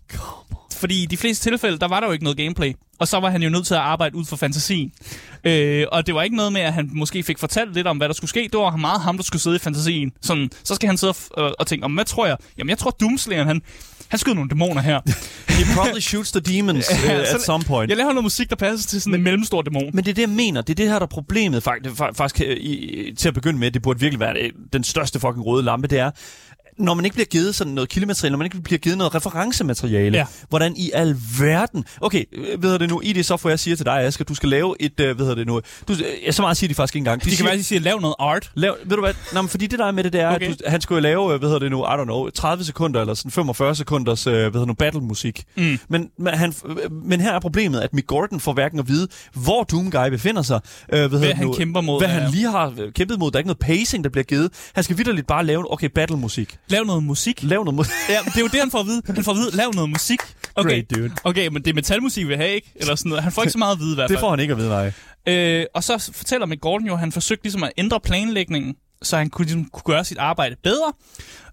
Fordi 0.76 1.04
i 1.04 1.06
de 1.06 1.18
fleste 1.18 1.50
tilfælde, 1.50 1.80
der 1.80 1.88
var 1.88 2.00
der 2.00 2.08
jo 2.08 2.14
ikke 2.14 2.24
noget 2.24 2.38
gameplay. 2.38 2.74
Og 3.00 3.08
så 3.08 3.20
var 3.20 3.30
han 3.30 3.44
jo 3.44 3.50
nødt 3.50 3.68
til 3.68 3.74
at 3.74 3.80
arbejde 3.80 4.16
ud 4.16 4.26
for 4.26 4.36
fantasien. 4.36 4.92
Øh, 5.44 5.86
og 5.92 6.08
det 6.08 6.16
var 6.16 6.22
ikke 6.24 6.36
noget 6.36 6.54
med, 6.54 6.62
at 6.62 6.74
han 6.74 6.90
måske 6.94 7.24
fik 7.24 7.40
fortalt 7.40 7.74
lidt 7.74 7.88
om, 7.88 7.98
hvad 7.98 8.08
der 8.08 8.14
skulle 8.14 8.30
ske. 8.30 8.50
Det 8.52 8.60
var 8.60 8.76
meget 8.76 9.02
ham, 9.02 9.18
der 9.18 9.24
skulle 9.24 9.42
sidde 9.42 9.56
i 9.56 9.60
fantasien. 9.60 10.12
Sådan, 10.22 10.50
så 10.64 10.76
skal 10.76 10.88
han 10.88 10.98
sidde 10.98 11.14
og, 11.32 11.56
og 11.60 11.68
tænke, 11.68 11.86
om 11.86 11.94
hvad 11.94 12.06
tror 12.06 12.26
jeg? 12.26 12.38
Jamen, 12.58 12.70
jeg 12.70 12.78
tror, 12.78 12.92
Doomslayeren, 12.92 13.48
han, 13.48 13.62
han 14.08 14.20
skyder 14.20 14.36
nogle 14.36 14.50
dæmoner 14.50 14.82
her. 14.82 15.00
He 15.50 15.76
probably 15.76 16.00
shoots 16.00 16.32
the 16.32 16.42
demons 16.42 16.90
uh, 17.06 17.10
at 17.12 17.28
så- 17.28 17.46
some 17.46 17.64
point. 17.64 17.90
Jeg 17.90 17.98
laver 17.98 18.10
noget 18.12 18.24
musik, 18.24 18.50
der 18.50 18.56
passer 18.56 18.90
til 18.90 19.02
sådan 19.02 19.14
en 19.16 19.24
mellemstor 19.24 19.62
dæmon. 19.62 19.90
Men 19.94 20.04
det 20.04 20.10
er 20.12 20.16
det, 20.16 20.22
jeg 20.22 20.30
mener. 20.30 20.62
Det 20.62 20.74
er 20.74 20.76
det 20.76 20.88
her, 20.88 20.94
der 21.00 21.06
er 21.06 21.10
problemet 21.10 21.64
faktisk, 21.64 21.96
faktisk 22.16 22.42
øh, 22.48 22.58
i, 22.58 23.14
til 23.18 23.28
at 23.28 23.34
begynde 23.34 23.60
med. 23.60 23.72
Det 23.72 23.82
burde 23.82 24.00
virkelig 24.00 24.20
være 24.20 24.38
øh, 24.42 24.52
den 24.74 24.84
største 24.84 25.20
fucking 25.20 25.46
røde 25.46 25.64
lampe. 25.64 25.88
Det 25.88 26.00
er, 26.00 26.12
når 26.78 26.94
man 26.94 27.06
ikke 27.06 27.14
bliver 27.16 27.26
givet 27.26 27.56
sådan 27.56 27.74
noget 27.74 27.90
kildemateriale, 27.90 28.32
når 28.32 28.38
man 28.38 28.46
ikke 28.46 28.62
bliver 28.62 28.80
givet 28.80 28.98
noget 28.98 29.16
referencemateriale, 29.16 30.18
Ja. 30.18 30.26
hvordan 30.50 30.76
i 30.78 30.92
al 30.94 31.16
verden... 31.40 31.86
Okay, 32.02 32.24
øh, 32.34 32.64
ved 32.64 32.72
du 32.72 32.84
det 32.84 32.90
nu, 32.90 33.02
ID 33.04 33.24
Software 33.24 33.50
jeg 33.50 33.60
siger 33.60 33.76
til 33.76 33.86
dig, 33.86 34.00
Asger, 34.02 34.26
du 34.26 34.36
skal 34.36 34.50
lave 34.50 34.76
et, 34.80 35.00
øh, 35.00 35.20
ved 35.20 35.30
du 35.34 35.36
det 35.40 35.48
nu, 35.48 35.62
du, 35.88 35.94
øh, 35.94 36.34
så 36.34 36.42
meget 36.42 36.58
siger 36.58 36.68
de 36.68 36.76
faktisk 36.76 36.96
ikke 36.96 37.02
engang. 37.02 37.24
Det 37.24 37.30
kan 37.30 37.38
siger, 37.38 37.56
de 37.56 37.64
siger, 37.64 37.80
lav 37.82 38.00
noget 38.00 38.16
art. 38.20 38.52
Lav, 38.56 38.76
ved 38.86 38.96
du 38.96 39.02
hvad? 39.02 39.14
Nå, 39.34 39.42
men 39.42 39.50
fordi 39.50 39.68
det 39.68 39.80
der 39.80 39.86
er 39.86 39.92
med 39.92 40.04
det, 40.04 40.14
det 40.14 40.22
er, 40.22 40.36
Okay. 40.36 40.52
at 40.52 40.60
du, 40.60 40.64
han 40.68 40.82
skulle 40.82 41.02
lave, 41.02 41.34
øh, 41.34 41.40
hvad 41.40 41.50
hedder 41.50 41.60
det 41.60 41.72
nu, 41.72 41.84
I 41.86 41.88
don't 41.88 42.04
know, 42.04 42.30
30 42.30 42.64
sekunder 42.64 43.02
eller 43.02 43.14
sådan 43.14 43.32
45 43.32 43.76
sekunders, 43.76 44.28
øh, 44.28 44.34
hvad 44.34 44.42
hedder 44.44 44.60
det 44.60 44.68
nu, 44.68 44.74
battle-musik. 44.74 45.44
Mm. 45.58 45.80
Men, 45.90 46.10
men, 46.20 46.34
han, 46.34 46.54
men 46.92 47.22
her 47.22 47.32
er 47.34 47.40
problemet, 47.40 47.80
at 47.82 47.94
Mick 47.94 48.08
Gordon 48.08 48.40
får 48.40 48.54
hverken 48.54 48.80
at 48.80 48.88
vide, 48.88 49.08
hvor 49.34 49.64
Doomguy 49.64 50.10
befinder 50.10 50.42
sig, 50.42 50.60
øh, 50.94 51.00
hvad, 51.00 51.10
hedder 51.10 51.28
det 51.28 51.36
han 51.36 51.46
nu, 51.48 51.54
kæmper 51.54 51.82
mod, 51.82 52.00
hvad 52.02 52.08
ja. 52.10 52.14
han 52.14 52.32
lige 52.32 52.52
har 52.52 52.74
kæmpet 52.96 53.20
mod. 53.20 53.32
Der 53.32 53.36
er 53.36 53.40
ikke 53.40 53.48
noget 53.48 53.60
pacing, 53.60 54.04
der 54.04 54.10
bliver 54.10 54.24
givet. 54.24 54.52
Han 54.74 54.84
skal 54.84 54.98
vidderligt 54.98 55.28
bare 55.28 55.46
lave, 55.46 55.74
okay, 55.74 55.90
battle-musik. 55.96 56.58
Lav 56.68 56.84
noget 56.84 57.04
musik. 57.04 57.44
Lav 57.44 57.64
noget 57.64 57.76
musik. 57.76 57.94
Ja, 58.10 58.18
det 58.26 58.36
er 58.36 58.42
jo 58.42 58.48
det, 58.48 58.60
han 58.60 58.72
får 58.72 58.80
at 58.80 58.86
vide. 58.86 59.02
Han 59.06 59.24
får 59.24 59.32
at 59.32 59.38
vide, 59.38 59.56
lav 59.56 59.72
noget 59.72 59.90
musik. 59.90 60.20
Okay, 60.56 60.70
Great, 60.70 60.90
dude. 60.96 61.12
okay 61.24 61.48
men 61.48 61.62
det 61.64 61.70
er 61.70 61.74
metalmusik, 61.74 62.28
vi 62.28 62.34
have, 62.34 62.50
ikke? 62.56 62.72
Eller 62.76 62.96
sådan 62.96 63.10
noget. 63.10 63.24
Han 63.24 63.32
får 63.32 63.42
ikke 63.42 63.52
så 63.52 63.58
meget 63.58 63.74
at 63.76 63.80
vide 63.80 63.92
i 63.92 63.96
hvert 63.96 64.10
Det 64.10 64.16
fald. 64.16 64.22
får 64.22 64.30
han 64.30 64.40
ikke 64.40 64.52
at 64.52 64.58
vide, 64.58 64.70
nej. 64.70 64.92
Øh, 65.28 65.66
og 65.74 65.84
så 65.84 66.12
fortæller 66.14 66.46
Mick 66.46 66.62
Gordon 66.62 66.88
jo, 66.88 66.94
at 66.94 67.00
han 67.00 67.12
forsøgte 67.12 67.44
ligesom 67.44 67.64
at 67.64 67.72
ændre 67.78 68.00
planlægningen, 68.00 68.76
så 69.02 69.18
han 69.18 69.30
kunne, 69.30 69.46
ligesom, 69.46 69.66
kunne 69.66 69.84
gøre 69.96 70.06
sit 70.06 70.18
arbejde 70.18 70.56
bedre. 70.64 70.94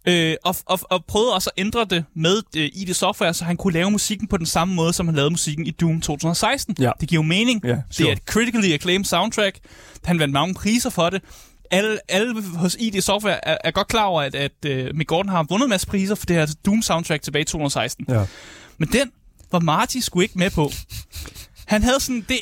Øh, 0.08 0.36
og, 0.44 0.56
og, 0.66 0.78
og 0.90 1.04
prøvede 1.08 1.34
også 1.34 1.50
at 1.56 1.60
ændre 1.60 1.84
det 1.90 2.04
med 2.16 2.42
øh, 2.56 2.70
i 2.74 2.84
det 2.84 2.96
software, 2.96 3.34
så 3.34 3.44
han 3.44 3.56
kunne 3.56 3.72
lave 3.72 3.90
musikken 3.90 4.28
på 4.28 4.36
den 4.36 4.46
samme 4.46 4.74
måde, 4.74 4.92
som 4.92 5.06
han 5.06 5.14
lavede 5.14 5.30
musikken 5.30 5.66
i 5.66 5.70
Doom 5.70 6.00
2016. 6.00 6.76
Ja. 6.80 6.90
Det 7.00 7.08
giver 7.08 7.22
jo 7.22 7.26
mening. 7.26 7.60
Ja, 7.64 7.68
Det 7.68 7.76
er 7.76 7.82
sure. 7.90 8.12
et 8.12 8.18
critically 8.26 8.72
acclaimed 8.72 9.04
soundtrack. 9.04 9.58
Han 10.04 10.18
vandt 10.18 10.32
mange 10.32 10.54
priser 10.54 10.90
for 10.90 11.10
det. 11.10 11.22
Alle, 11.72 11.98
alle 12.08 12.42
hos 12.56 12.76
ID 12.80 13.00
Software 13.00 13.48
er, 13.48 13.56
er 13.64 13.70
godt 13.70 13.88
klar 13.88 14.04
over, 14.04 14.22
at, 14.22 14.34
at 14.34 14.52
uh, 14.66 14.96
Mick 14.96 15.08
Gordon 15.08 15.28
har 15.28 15.42
vundet 15.48 15.64
en 15.66 15.70
masse 15.70 15.86
priser 15.86 16.14
for 16.14 16.26
det 16.26 16.36
her 16.36 16.46
Doom-soundtrack 16.68 17.22
tilbage 17.22 17.42
i 17.42 17.44
2016. 17.44 18.04
Ja. 18.08 18.26
Men 18.78 18.88
den 18.92 19.10
var 19.52 19.58
Marty 19.60 19.98
sgu 19.98 20.20
ikke 20.20 20.38
med 20.38 20.50
på. 20.50 20.70
Han 21.66 21.82
havde 21.82 22.00
sådan 22.00 22.24
det 22.28 22.38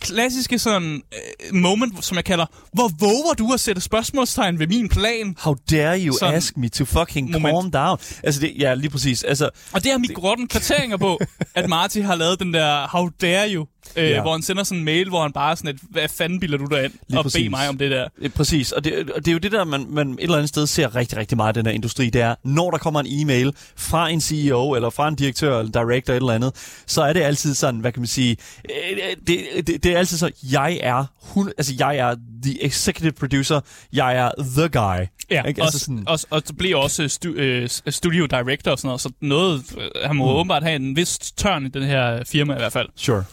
klassiske 0.00 0.58
sådan 0.58 1.02
uh, 1.50 1.56
moment, 1.56 2.04
som 2.04 2.16
jeg 2.16 2.24
kalder, 2.24 2.46
hvor 2.72 2.90
våger 2.98 3.34
du 3.38 3.52
at 3.52 3.60
sætte 3.60 3.80
spørgsmålstegn 3.80 4.58
ved 4.58 4.66
min 4.66 4.88
plan? 4.88 5.34
How 5.38 5.54
dare 5.70 6.00
you 6.00 6.16
Sådan. 6.18 6.34
ask 6.34 6.56
me 6.56 6.68
to 6.68 6.84
fucking 6.84 7.30
Moment. 7.30 7.54
calm 7.54 7.70
down? 7.70 7.98
Altså, 8.22 8.40
det, 8.40 8.52
ja, 8.58 8.74
lige 8.74 8.90
præcis. 8.90 9.22
Altså, 9.24 9.50
Og 9.72 9.84
det 9.84 9.90
har 9.92 9.98
Mick 9.98 10.14
Gordon 10.14 10.48
kvarteringer 10.48 10.96
på, 10.96 11.20
at 11.54 11.68
Marty 11.68 11.98
har 11.98 12.14
lavet 12.14 12.40
den 12.40 12.54
der 12.54 12.86
How 12.88 13.08
dare 13.08 13.52
you, 13.54 13.66
øh, 13.96 14.10
Ja. 14.10 14.22
hvor 14.22 14.32
han 14.32 14.42
sender 14.42 14.64
sådan 14.64 14.78
en 14.78 14.84
mail, 14.84 15.08
hvor 15.08 15.22
han 15.22 15.32
bare 15.32 15.56
sådan 15.56 15.70
et, 15.74 15.80
hvad 15.90 16.08
fanden 16.08 16.40
bilder 16.40 16.58
du 16.58 16.64
dig 16.64 16.84
ind? 16.84 16.92
Lige 17.08 17.18
og 17.18 17.24
præcis. 17.24 17.50
mig 17.50 17.68
om 17.68 17.78
det 17.78 17.90
der. 17.90 18.08
Øh, 18.18 18.30
Præcis, 18.30 18.72
og 18.72 18.84
det, 18.84 19.10
og 19.10 19.24
det 19.24 19.28
er 19.28 19.32
jo 19.32 19.38
det 19.38 19.52
der, 19.52 19.64
man, 19.64 19.86
man 19.90 20.10
et 20.12 20.16
eller 20.22 20.36
andet 20.36 20.48
sted 20.48 20.66
ser 20.66 20.96
rigtig, 20.96 21.18
rigtig 21.18 21.36
meget 21.36 21.56
i 21.56 21.58
den 21.58 21.66
her 21.66 21.72
industri, 21.72 22.10
det 22.10 22.20
er, 22.20 22.34
når 22.44 22.70
der 22.70 22.78
kommer 22.78 23.00
en 23.00 23.06
e-mail 23.08 23.52
fra 23.76 24.08
en 24.08 24.20
CEO, 24.20 24.74
eller 24.74 24.90
fra 24.90 25.08
en 25.08 25.14
direktør, 25.14 25.58
eller 25.58 25.72
director, 25.72 26.12
et 26.12 26.16
eller 26.16 26.32
andet, 26.32 26.82
så 26.86 27.02
er 27.02 27.12
det 27.12 27.20
altid 27.22 27.54
sådan, 27.54 27.80
hvad 27.80 27.92
kan 27.92 28.00
man 28.00 28.06
sige, 28.06 28.36
øh, 28.70 29.16
det, 29.26 29.40
det, 29.66 29.84
det 29.84 29.92
er 29.92 29.98
altid 29.98 30.18
så, 30.18 30.30
jeg 30.52 30.78
er, 30.82 31.04
hun, 31.22 31.52
altså 31.58 31.74
jeg 31.78 31.96
er 31.96 32.16
the 32.42 32.64
executive 32.64 33.12
producer, 33.12 33.60
jeg 33.92 34.16
er 34.16 34.30
the 34.56 34.68
guy. 34.68 35.06
Ja, 35.30 35.42
Ikke? 35.42 35.62
og, 35.62 35.64
Altså 35.66 35.78
sådan- 35.78 36.04
og, 36.06 36.18
og 36.30 36.42
så 36.46 36.52
bliver 36.54 36.76
også 36.76 37.08
stu, 37.08 37.28
øh, 37.28 37.68
studio 37.88 38.26
director 38.26 38.70
og 38.70 38.78
sådan 38.78 38.88
noget, 38.88 39.00
så 39.00 39.10
noget, 39.20 39.62
øh, 39.78 40.06
han 40.06 40.16
må 40.16 40.24
mm. 40.24 40.30
åbenbart 40.30 40.62
have 40.62 40.76
en 40.76 40.96
vis 40.96 41.18
tørn 41.18 41.66
i 41.66 41.68
den 41.68 41.82
her 41.82 42.22
firma 42.26 42.54
i 42.54 42.58
hvert 42.58 42.72
fald. 42.72 42.88
Sure. 42.96 43.24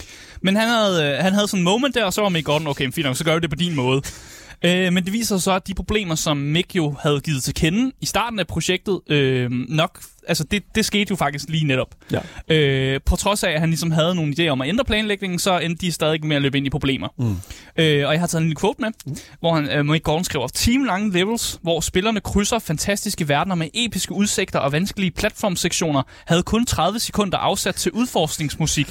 Men 0.44 0.56
han 0.56 0.68
havde, 0.68 1.14
øh, 1.14 1.24
han 1.24 1.34
havde 1.34 1.48
sådan 1.48 1.60
en 1.60 1.64
moment 1.64 1.96
der, 1.96 2.06
og 2.06 2.14
så 2.14 2.22
var 2.22 2.30
Mick 2.30 2.46
Gordon, 2.46 2.68
okay, 2.68 2.92
fint 2.92 3.06
nok, 3.06 3.18
så 3.18 3.24
gør 3.24 3.34
vi 3.34 3.40
det 3.40 3.50
på 3.50 3.56
din 3.56 3.76
måde. 3.76 4.02
Øh, 4.66 4.94
men 4.94 5.06
det 5.06 5.14
viser 5.14 5.36
sig 5.36 5.44
så, 5.44 5.52
at 5.52 5.68
de 5.68 5.74
problemer, 5.74 6.16
som 6.16 6.38
Mick 6.38 6.76
jo 6.76 6.96
havde 7.00 7.20
givet 7.20 7.44
til 7.44 7.54
kende 7.54 7.92
i 8.02 8.06
starten 8.06 8.40
af 8.40 8.48
projektet, 8.48 9.00
øh, 9.10 9.52
nok, 9.52 10.00
altså 10.28 10.44
det, 10.44 10.64
det 10.76 10.86
skete 10.86 11.08
jo 11.10 11.16
faktisk 11.16 11.50
lige 11.50 11.66
netop. 11.66 11.96
Ja. 12.12 12.56
Øh, 12.56 13.00
på 13.06 13.16
trods 13.16 13.44
af, 13.44 13.52
at 13.52 13.60
han 13.60 13.70
ligesom 13.70 13.92
havde 13.92 14.16
nogle 14.16 14.34
idéer 14.40 14.50
om 14.50 14.62
at 14.62 14.70
ændre 14.70 14.86
planlægningen, 14.86 15.40
så 15.40 15.60
endte 15.60 15.86
de 15.86 15.92
stadig 15.92 16.26
med 16.26 16.36
at 16.36 16.42
løbe 16.42 16.58
ind 16.58 16.68
i 16.68 16.70
problemer. 16.70 17.08
Mm. 17.18 17.36
Øh, 17.78 18.08
og 18.08 18.14
jeg 18.14 18.20
har 18.20 18.28
taget 18.28 18.42
en 18.42 18.48
lille 18.48 18.60
quote 18.60 18.82
med, 18.82 18.90
mm. 19.06 19.18
hvor 19.40 19.56
han, 19.56 19.70
øh, 19.70 19.86
Mick 19.86 20.04
Gordon 20.04 20.24
skriver, 20.24 20.48
timelange 20.48 21.12
levels, 21.12 21.60
hvor 21.62 21.80
spillerne 21.80 22.20
krydser 22.20 22.60
fantastiske 22.60 23.30
verdener 23.30 23.56
med 23.56 23.68
episke 23.74 24.14
udsigter 24.14 24.60
og 24.60 24.72
vanskelige 24.72 25.12
platformsektioner, 25.12 26.04
havde 26.26 26.44
kun 26.44 26.66
30 26.66 27.00
sekunder 27.00 27.38
afsat 27.38 27.76
til 27.76 27.92
udforskningsmusik. 27.92 28.88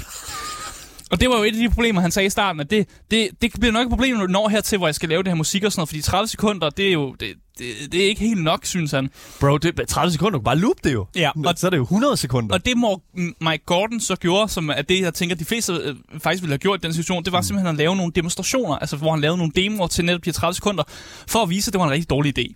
Og 1.11 1.21
det 1.21 1.29
var 1.29 1.37
jo 1.37 1.43
et 1.43 1.47
af 1.47 1.53
de 1.53 1.71
problemer, 1.71 2.01
han 2.01 2.11
sagde 2.11 2.27
i 2.27 2.31
starten, 2.31 2.61
at 2.61 2.71
det, 2.71 2.89
det, 3.11 3.29
det 3.43 3.53
bliver 3.61 3.73
nok 3.73 3.87
et 3.87 3.91
problem, 3.91 4.17
når 4.17 4.27
du 4.27 4.33
når 4.33 4.49
hertil, 4.49 4.79
hvor 4.79 4.87
jeg 4.87 4.95
skal 4.95 5.09
lave 5.09 5.23
det 5.23 5.29
her 5.29 5.37
musik 5.37 5.65
og 5.65 5.73
sådan 5.73 5.81
noget, 5.81 5.89
fordi 5.89 6.03
30 6.03 6.29
sekunder, 6.29 6.71
det 6.71 6.89
er 6.89 6.93
jo 6.93 7.15
det, 7.21 7.35
det, 7.59 7.93
det 7.93 8.05
er 8.05 8.09
ikke 8.09 8.21
helt 8.21 8.43
nok, 8.43 8.65
synes 8.65 8.91
han. 8.91 9.11
Bro, 9.41 9.59
det, 9.59 9.89
30 9.89 10.13
sekunder, 10.13 10.31
du 10.31 10.39
kan 10.39 10.45
bare 10.45 10.59
loop 10.59 10.77
det 10.85 10.93
jo. 10.93 11.07
Ja, 11.17 11.31
og 11.47 11.55
så 11.57 11.67
er 11.67 11.71
det 11.71 11.77
jo 11.77 11.83
100 11.83 12.17
sekunder. 12.17 12.55
Og 12.55 12.67
det 12.67 12.77
må 12.77 13.03
Mike 13.15 13.65
Gordon 13.67 14.01
så 14.01 14.17
gjorde, 14.17 14.49
som 14.49 14.71
er 14.71 14.83
det, 14.83 15.01
jeg 15.01 15.15
tænker, 15.15 15.37
de 15.37 15.45
fleste 15.45 15.73
øh, 15.73 15.95
faktisk 16.19 16.43
ville 16.43 16.53
have 16.53 16.59
gjort 16.59 16.79
i 16.79 16.83
den 16.87 16.93
situation, 16.93 17.25
det 17.25 17.33
var 17.33 17.41
simpelthen 17.41 17.69
at 17.69 17.79
lave 17.79 17.97
nogle 17.97 18.13
demonstrationer, 18.15 18.77
altså 18.77 18.97
hvor 18.97 19.11
han 19.11 19.21
lavede 19.21 19.39
nogle 19.39 19.53
demoer 19.57 19.87
til 19.87 20.05
netop 20.05 20.25
de 20.25 20.33
30 20.33 20.55
sekunder, 20.55 20.85
for 21.27 21.43
at 21.43 21.51
vise, 21.51 21.69
at 21.69 21.73
det 21.73 21.79
var 21.79 21.85
en 21.87 21.93
rigtig 21.93 22.11
dårlig 22.11 22.39
idé. 22.39 22.55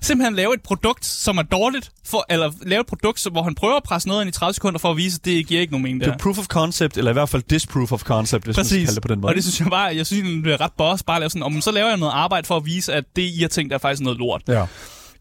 Simpelthen 0.00 0.34
lave 0.34 0.54
et 0.54 0.62
produkt, 0.62 1.04
som 1.04 1.38
er 1.38 1.42
dårligt, 1.42 1.90
for, 2.04 2.26
eller 2.30 2.52
lave 2.66 2.80
et 2.80 2.86
produkt, 2.86 3.26
hvor 3.32 3.42
han 3.42 3.54
prøver 3.54 3.76
at 3.76 3.82
presse 3.82 4.08
noget 4.08 4.22
ind 4.22 4.28
i 4.28 4.32
30 4.32 4.54
sekunder, 4.54 4.78
for 4.78 4.90
at 4.90 4.96
vise, 4.96 5.18
at 5.20 5.24
det 5.24 5.46
giver 5.46 5.60
ikke 5.60 5.72
nogen 5.72 5.82
mening 5.82 6.00
det 6.00 6.08
er 6.08 6.16
proof 6.18 6.38
of 6.38 6.46
concept, 6.46 6.96
eller 6.96 7.10
i 7.10 7.12
hvert 7.12 7.28
fald 7.28 7.42
disproof 7.42 7.92
of 7.92 8.02
concept, 8.02 8.44
hvis 8.44 8.56
man 8.56 8.64
skal 8.64 8.78
kalde 8.78 8.94
det 8.94 9.02
på 9.02 9.08
den 9.08 9.20
måde. 9.20 9.30
Og 9.30 9.34
det 9.34 9.44
synes 9.44 9.60
jeg 9.60 9.68
bare, 9.70 9.96
jeg 9.96 10.06
synes, 10.06 10.44
det 10.44 10.52
er 10.52 10.60
ret 10.60 10.72
boss, 10.78 11.02
bare 11.02 11.16
at 11.16 11.20
lave 11.20 11.30
sådan, 11.30 11.42
om 11.42 11.60
så 11.60 11.70
laver 11.70 11.88
jeg 11.88 11.96
noget 11.96 12.12
arbejde 12.12 12.46
for 12.46 12.56
at 12.56 12.66
vise, 12.66 12.92
at 12.92 13.04
det, 13.16 13.22
I 13.22 13.38
har 13.40 13.48
tænkt, 13.48 13.72
er 13.72 13.78
faktisk 13.78 14.02
noget 14.02 14.18
lort. 14.18 14.42
Ja. 14.48 14.66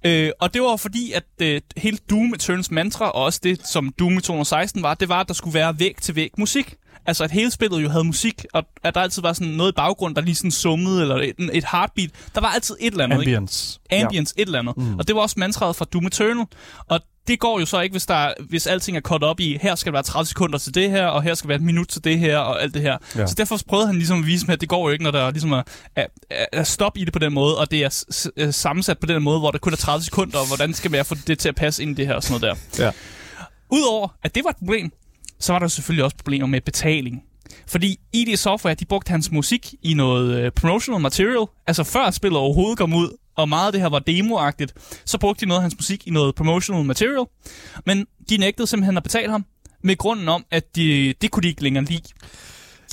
Øh, 0.05 0.31
og 0.39 0.53
det 0.53 0.61
var 0.61 0.75
fordi, 0.75 1.11
at 1.11 1.23
øh, 1.41 1.61
hele 1.77 1.97
Doom 2.09 2.33
Eternals 2.33 2.71
mantra, 2.71 3.09
og 3.09 3.23
også 3.23 3.39
det, 3.43 3.67
som 3.67 3.93
Doom 3.99 4.13
i 4.13 4.21
2016 4.21 4.83
var, 4.83 4.93
det 4.93 5.09
var, 5.09 5.19
at 5.19 5.27
der 5.27 5.33
skulle 5.33 5.53
være 5.53 5.79
væg-til-væg 5.79 6.31
musik. 6.37 6.75
Altså, 7.05 7.23
at 7.23 7.31
hele 7.31 7.51
spillet 7.51 7.83
jo 7.83 7.89
havde 7.89 8.03
musik, 8.03 8.45
og 8.53 8.63
at 8.83 8.95
der 8.95 9.01
altid 9.01 9.21
var 9.21 9.33
sådan 9.33 9.53
noget 9.53 9.71
i 9.71 9.75
baggrunden, 9.75 10.15
der 10.15 10.21
lige 10.21 10.35
sådan 10.35 10.51
summede, 10.51 11.01
eller 11.01 11.15
et, 11.15 11.35
et 11.53 11.65
heartbeat. 11.71 12.09
Der 12.35 12.41
var 12.41 12.47
altid 12.47 12.75
et 12.79 12.91
eller 12.91 13.03
andet, 13.03 13.19
ikke? 13.19 13.37
Ambience. 13.37 13.79
Ambience, 13.91 14.33
et 14.37 14.45
eller 14.45 14.59
andet. 14.59 14.77
Mm. 14.77 14.99
Og 14.99 15.07
det 15.07 15.15
var 15.15 15.21
også 15.21 15.35
mantraet 15.39 15.75
fra 15.75 15.85
Doom 15.85 16.05
Eternal. 16.05 16.45
Og 16.87 16.99
det 17.27 17.39
går 17.39 17.59
jo 17.59 17.65
så 17.65 17.79
ikke, 17.81 17.93
hvis, 17.93 18.05
der, 18.05 18.13
er- 18.15 18.33
hvis 18.49 18.67
alting 18.67 18.97
er 18.97 19.01
cut 19.01 19.23
op 19.23 19.39
i, 19.39 19.57
her 19.61 19.75
skal 19.75 19.91
der 19.91 19.95
være 19.95 20.03
30 20.03 20.25
sekunder 20.27 20.57
til 20.57 20.75
det 20.75 20.89
her, 20.91 21.05
og 21.05 21.23
her 21.23 21.33
skal 21.33 21.47
være 21.47 21.55
et 21.55 21.61
minut 21.63 21.87
til 21.87 22.03
det 22.03 22.19
her, 22.19 22.37
og 22.37 22.61
alt 22.63 22.73
det 22.73 22.81
her. 22.81 22.97
Ja. 23.15 23.27
Så 23.27 23.35
derfor 23.37 23.59
prøvede 23.67 23.87
han 23.87 23.95
ligesom 23.95 24.19
at 24.19 24.25
vise 24.25 24.45
mig, 24.47 24.53
at 24.53 24.61
det 24.61 24.69
går 24.69 24.87
jo 24.87 24.91
ikke, 24.93 25.03
når 25.03 25.11
der 25.11 25.31
ligesom 25.31 25.51
er, 25.51 25.61
er, 25.95 26.05
er, 26.51 26.63
stop 26.63 26.97
i 26.97 27.03
det 27.05 27.13
på 27.13 27.19
den 27.19 27.33
måde, 27.33 27.57
og 27.57 27.71
det 27.71 27.83
er 27.83 27.89
s- 27.89 28.05
s- 28.15 28.55
sammensat 28.55 28.99
på 28.99 29.05
den 29.07 29.23
måde, 29.23 29.39
hvor 29.39 29.51
der 29.51 29.57
kun 29.57 29.73
er 29.73 29.77
30 29.77 30.03
sekunder, 30.03 30.37
og 30.37 30.47
hvordan 30.47 30.73
skal 30.73 30.91
jeg 30.93 31.05
få 31.05 31.15
det 31.27 31.39
til 31.39 31.49
at 31.49 31.55
passe 31.55 31.83
ind 31.83 31.91
i 31.91 31.93
det 31.93 32.07
her 32.07 32.15
og 32.15 32.23
sådan 32.23 32.41
noget 32.41 32.57
der. 32.77 32.85
Ja. 32.85 32.91
Udover 33.71 34.07
at 34.23 34.35
det 34.35 34.43
var 34.43 34.49
et 34.49 34.57
problem, 34.57 34.91
så 35.39 35.53
var 35.53 35.59
der 35.59 35.67
selvfølgelig 35.67 36.03
også 36.03 36.17
problemer 36.17 36.47
med 36.47 36.61
betaling. 36.61 37.21
Fordi 37.67 37.99
ID 38.13 38.35
Software, 38.37 38.73
de 38.75 38.85
brugte 38.85 39.09
hans 39.09 39.31
musik 39.31 39.73
i 39.81 39.93
noget 39.93 40.39
øh, 40.39 40.51
promotional 40.51 41.01
material, 41.01 41.45
altså 41.67 41.83
før 41.83 42.11
spillet 42.11 42.39
overhovedet 42.39 42.77
kom 42.77 42.93
ud, 42.93 43.17
og 43.35 43.49
meget 43.49 43.65
af 43.65 43.71
det 43.71 43.81
her 43.81 43.89
var 43.89 43.99
demoagtigt, 43.99 44.73
så 45.05 45.17
brugte 45.17 45.41
de 45.41 45.45
noget 45.45 45.59
af 45.59 45.63
hans 45.63 45.75
musik 45.77 46.07
i 46.07 46.09
noget 46.09 46.35
promotional 46.35 46.85
material, 46.85 47.25
men 47.85 48.05
de 48.29 48.37
nægtede 48.37 48.67
simpelthen 48.67 48.97
at 48.97 49.03
betale 49.03 49.31
ham, 49.31 49.45
med 49.83 49.97
grunden 49.97 50.29
om, 50.29 50.45
at 50.51 50.75
de, 50.75 51.13
det 51.21 51.31
kunne 51.31 51.43
de 51.43 51.47
ikke 51.47 51.63
længere 51.63 51.83
lide. 51.83 52.01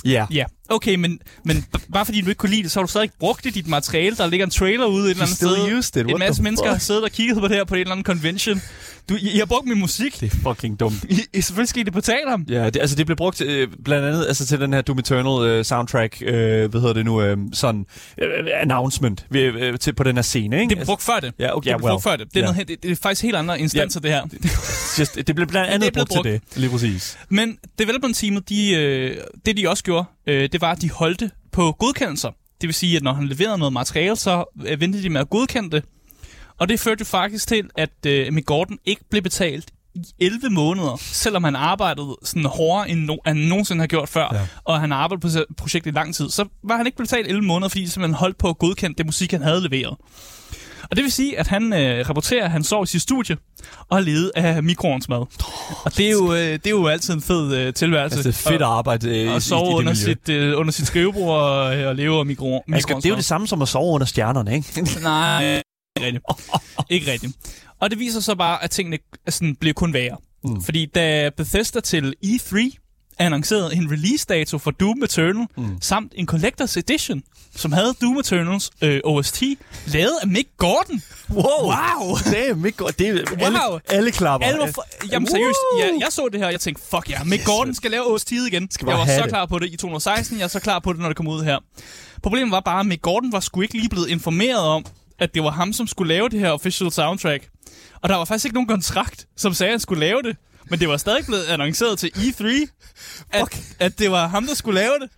Ja. 0.05 0.25
Ja, 0.31 0.45
okay, 0.69 0.95
men, 0.95 1.19
men 1.45 1.65
bare 1.93 2.05
fordi 2.05 2.21
du 2.21 2.29
ikke 2.29 2.39
kunne 2.39 2.49
lide 2.49 2.63
det, 2.63 2.71
så 2.71 2.79
har 2.79 2.85
du 2.85 2.89
stadig 2.91 3.09
brugt 3.19 3.43
det 3.43 3.55
dit 3.55 3.67
materiale. 3.67 4.15
Der 4.15 4.27
ligger 4.27 4.45
en 4.45 4.51
trailer 4.51 4.85
ude 4.85 5.05
et 5.05 5.09
eller 5.09 5.23
andet 5.23 5.37
sted. 5.37 5.77
used 5.77 5.97
it. 5.97 5.97
En 5.97 6.05
What 6.05 6.19
masse 6.19 6.41
the 6.41 6.43
mennesker 6.43 6.71
har 6.71 6.77
siddet 6.77 7.03
og 7.03 7.11
kigget 7.11 7.37
på 7.37 7.47
det 7.47 7.55
her 7.55 7.63
på 7.63 7.75
en 7.75 7.81
eller 7.81 7.91
anden 7.91 8.05
convention. 8.05 8.61
Du, 9.11 9.15
I, 9.15 9.29
I 9.35 9.37
har 9.37 9.45
brugt 9.45 9.67
min 9.67 9.79
musik. 9.79 10.19
Det 10.19 10.33
er 10.33 10.35
fucking 10.43 10.79
dumt. 10.79 11.03
I, 11.09 11.19
I 11.33 11.41
selvfølgelig 11.41 11.69
skal 11.69 11.81
I 11.81 11.83
det 11.83 11.93
betale 11.93 12.29
ham. 12.29 12.45
Ja, 12.49 12.65
det, 12.69 12.79
altså 12.79 12.95
det 12.95 13.05
blev 13.05 13.15
brugt 13.15 13.41
øh, 13.41 13.67
blandt 13.85 14.05
andet 14.07 14.25
altså 14.27 14.45
til 14.45 14.59
den 14.59 14.73
her 14.73 14.81
Doom 14.81 14.99
Eternal 14.99 15.49
øh, 15.49 15.65
soundtrack, 15.65 16.21
øh, 16.25 16.69
hvad 16.71 16.81
hedder 16.81 16.93
det 16.93 17.05
nu, 17.05 17.21
øh, 17.21 17.37
sådan 17.53 17.85
øh, 18.17 18.27
announcement 18.61 19.25
ved, 19.29 19.41
øh, 19.41 19.79
til, 19.79 19.93
på 19.93 20.03
den 20.03 20.15
her 20.15 20.21
scene, 20.21 20.55
ikke? 20.61 20.69
Det 20.69 20.77
blev 20.77 20.85
brugt 20.85 21.03
før 21.03 21.19
det. 21.19 21.33
Ja, 21.39 21.57
okay, 21.57 21.69
det 21.69 21.77
blev 21.77 21.85
well, 21.85 21.93
brugt 21.93 22.03
før 22.03 22.15
det. 22.15 22.27
Det 22.27 22.35
er, 22.35 22.39
ja. 22.39 22.45
noget, 22.45 22.55
helt- 22.55 22.67
det, 22.67 22.83
det 22.83 22.91
er 22.91 22.95
faktisk 22.95 23.23
helt 23.23 23.35
andre 23.35 23.59
instanser, 23.59 23.99
det 23.99 24.11
her. 24.11 24.21
just, 24.99 25.15
det 25.27 25.35
blev 25.35 25.47
blandt 25.47 25.53
det 25.69 25.73
andet 25.73 25.87
er 25.87 25.91
blevet 25.91 26.07
brugt, 26.09 26.25
til 26.25 26.33
det, 26.33 26.41
lige 26.55 26.69
præcis. 26.69 27.17
Men 27.29 27.57
development-teamet, 27.79 28.49
de, 28.49 28.73
øh, 28.75 29.17
det 29.45 29.57
de 29.57 29.69
også 29.69 29.83
gjorde, 29.83 30.05
øh, 30.27 30.49
det 30.51 30.61
var, 30.61 30.71
at 30.71 30.81
de 30.81 30.89
holdte 30.89 31.31
på 31.51 31.71
godkendelser. 31.71 32.29
Det 32.61 32.67
vil 32.67 32.73
sige, 32.73 32.97
at 32.97 33.03
når 33.03 33.13
han 33.13 33.27
leverede 33.27 33.57
noget 33.57 33.73
materiale, 33.73 34.15
så 34.15 34.43
øh, 34.65 34.81
ventede 34.81 35.03
de 35.03 35.09
med 35.09 35.21
at 35.21 35.29
godkende 35.29 35.71
det. 35.71 35.83
Og 36.61 36.69
det 36.69 36.79
førte 36.79 36.99
jo 37.01 37.05
faktisk 37.05 37.47
til, 37.47 37.69
at 37.75 38.05
øh, 38.07 38.33
Mick 38.33 38.45
Gordon 38.45 38.77
ikke 38.85 39.01
blev 39.09 39.21
betalt 39.21 39.71
i 39.95 39.99
11 40.19 40.49
måneder, 40.49 40.97
selvom 40.99 41.43
han 41.43 41.55
arbejdede 41.55 42.17
sådan 42.23 42.45
hårdere, 42.45 42.89
end 42.89 42.99
no, 42.99 43.15
han 43.25 43.35
nogensinde 43.35 43.81
har 43.81 43.87
gjort 43.87 44.09
før, 44.09 44.29
ja. 44.33 44.47
og 44.63 44.79
han 44.79 44.91
har 44.91 44.97
arbejdet 44.97 45.45
på 45.47 45.53
projektet 45.57 45.91
i 45.91 45.95
lang 45.95 46.15
tid, 46.15 46.29
så 46.29 46.45
var 46.63 46.77
han 46.77 46.85
ikke 46.85 46.95
blevet 46.95 47.09
betalt 47.09 47.27
11 47.27 47.45
måneder, 47.45 47.69
fordi 47.69 47.87
simpelthen 47.87 48.15
holdt 48.15 48.37
på 48.37 48.49
at 48.49 48.57
godkende 48.57 48.97
det 48.97 49.05
musik, 49.05 49.31
han 49.31 49.41
havde 49.41 49.61
leveret. 49.69 49.97
Og 50.89 50.95
det 50.95 51.03
vil 51.03 51.11
sige, 51.11 51.39
at 51.39 51.47
han 51.47 51.73
øh, 51.73 52.09
rapporterer, 52.09 52.45
at 52.45 52.51
han 52.51 52.63
sov 52.63 52.83
i 52.83 52.87
sit 52.87 53.01
studie 53.01 53.37
og 53.89 53.97
har 53.97 54.01
levet 54.03 54.31
af 54.35 54.63
mikroovnsmad. 54.63 55.17
Og 55.85 55.97
det 55.97 56.07
er 56.07 56.11
jo, 56.11 56.33
øh, 56.33 56.39
det 56.39 56.65
er 56.65 56.69
jo 56.69 56.87
altid 56.87 57.13
en 57.13 57.21
fed 57.21 57.55
øh, 57.55 57.73
tilværelse. 57.73 58.17
Altså, 58.17 58.29
det 58.29 58.37
er 58.37 58.49
fedt 58.49 58.61
at 58.61 58.67
arbejde 58.67 59.09
øh, 59.09 59.25
i, 59.25 59.27
og 59.27 59.37
i 59.37 59.39
sove 59.39 59.67
det 59.67 59.73
under 59.73 59.91
miljø. 59.91 60.05
sit, 60.05 60.29
øh, 60.29 60.59
under 60.59 60.71
sit 60.71 60.87
skrivebord 60.87 61.41
og, 61.41 61.77
øh, 61.77 61.87
og 61.87 61.95
leve 61.95 62.19
af 62.19 62.25
mikro, 62.25 62.45
Asger, 62.45 62.63
mikroovnsmad. 62.67 63.01
det 63.01 63.05
er 63.05 63.09
jo 63.09 63.15
det 63.15 63.25
samme 63.25 63.47
som 63.47 63.61
at 63.61 63.67
sove 63.67 63.93
under 63.93 64.07
stjernerne, 64.07 64.55
ikke? 64.55 64.81
Nej, 65.01 65.61
ikke 66.05 66.19
rigtigt. 66.19 66.89
ikke 66.89 67.11
rigtigt. 67.11 67.33
Og 67.79 67.89
det 67.91 67.99
viser 67.99 68.19
så 68.19 68.35
bare, 68.35 68.63
at 68.63 68.71
tingene 68.71 68.97
sådan, 69.29 69.55
bliver 69.55 69.73
kun 69.73 69.93
værre. 69.93 70.17
Mm. 70.43 70.61
Fordi 70.63 70.85
da 70.85 71.29
Bethesda 71.37 71.79
til 71.79 72.13
E3 72.25 72.77
annoncerede 73.19 73.75
en 73.75 73.91
release-dato 73.91 74.57
for 74.57 74.71
Doom 74.71 75.03
Eternal, 75.03 75.47
mm. 75.57 75.77
samt 75.81 76.11
en 76.15 76.29
Collector's 76.31 76.77
Edition, 76.77 77.23
som 77.55 77.71
havde 77.71 77.93
Doom 78.01 78.17
Eternals 78.17 78.71
øh, 78.81 78.99
OST, 79.03 79.43
lavet 79.87 80.13
af 80.21 80.27
Mick 80.27 80.49
Gordon. 80.57 81.01
Wow! 81.29 81.43
Wow! 81.63 82.17
Det 82.25 82.49
er 82.49 82.55
Mick 82.55 82.77
Gordon. 82.77 82.93
Det 82.99 83.07
er 83.07 83.45
alle, 83.45 83.59
Wow. 83.69 83.79
alle 83.89 84.11
klapper. 84.11 84.47
Alle 84.47 84.59
var 84.59 84.71
for, 84.75 84.85
jamen 85.11 85.27
seriøst, 85.29 85.57
jeg, 85.79 85.91
jeg 85.99 86.07
så 86.11 86.29
det 86.31 86.39
her, 86.39 86.45
og 86.47 86.51
jeg 86.51 86.59
tænkte, 86.59 86.83
fuck 86.91 87.09
ja, 87.09 87.23
Mick 87.23 87.45
Gordon 87.45 87.73
skal 87.75 87.91
lave 87.91 88.13
OST 88.13 88.31
igen. 88.31 88.71
Skal 88.71 88.87
jeg 88.87 88.97
var 88.97 89.05
så 89.05 89.21
det. 89.21 89.29
klar 89.29 89.45
på 89.45 89.59
det 89.59 89.65
i 89.67 89.75
2016, 89.77 90.37
jeg 90.37 90.43
er 90.43 90.47
så 90.47 90.59
klar 90.59 90.79
på 90.79 90.93
det, 90.93 91.01
når 91.01 91.07
det 91.07 91.17
kom 91.17 91.27
ud 91.27 91.43
her. 91.43 91.57
Problemet 92.23 92.51
var 92.51 92.59
bare, 92.59 92.79
at 92.79 92.85
Mick 92.85 93.01
Gordon 93.01 93.31
var 93.31 93.39
sgu 93.39 93.61
ikke 93.61 93.73
lige 93.73 93.89
blevet 93.89 94.09
informeret 94.09 94.59
om, 94.61 94.85
at 95.21 95.33
det 95.33 95.43
var 95.43 95.49
ham, 95.51 95.73
som 95.73 95.87
skulle 95.87 96.13
lave 96.13 96.29
det 96.29 96.39
her 96.39 96.51
official 96.51 96.91
soundtrack. 96.91 97.49
Og 98.01 98.09
der 98.09 98.15
var 98.15 98.25
faktisk 98.25 98.45
ikke 98.45 98.53
nogen 98.55 98.67
kontrakt, 98.67 99.27
som 99.37 99.53
sagde, 99.53 99.69
at 99.69 99.73
han 99.73 99.79
skulle 99.79 99.99
lave 99.99 100.21
det. 100.21 100.37
Men 100.69 100.79
det 100.79 100.89
var 100.89 100.97
stadig 100.97 101.25
blevet 101.25 101.43
annonceret 101.43 101.99
til 101.99 102.07
E3, 102.15 102.45
at, 103.31 103.61
at 103.79 103.99
det 103.99 104.11
var 104.11 104.27
ham, 104.27 104.47
der 104.47 104.55
skulle 104.55 104.79
lave 104.79 104.93
det. 105.01 105.09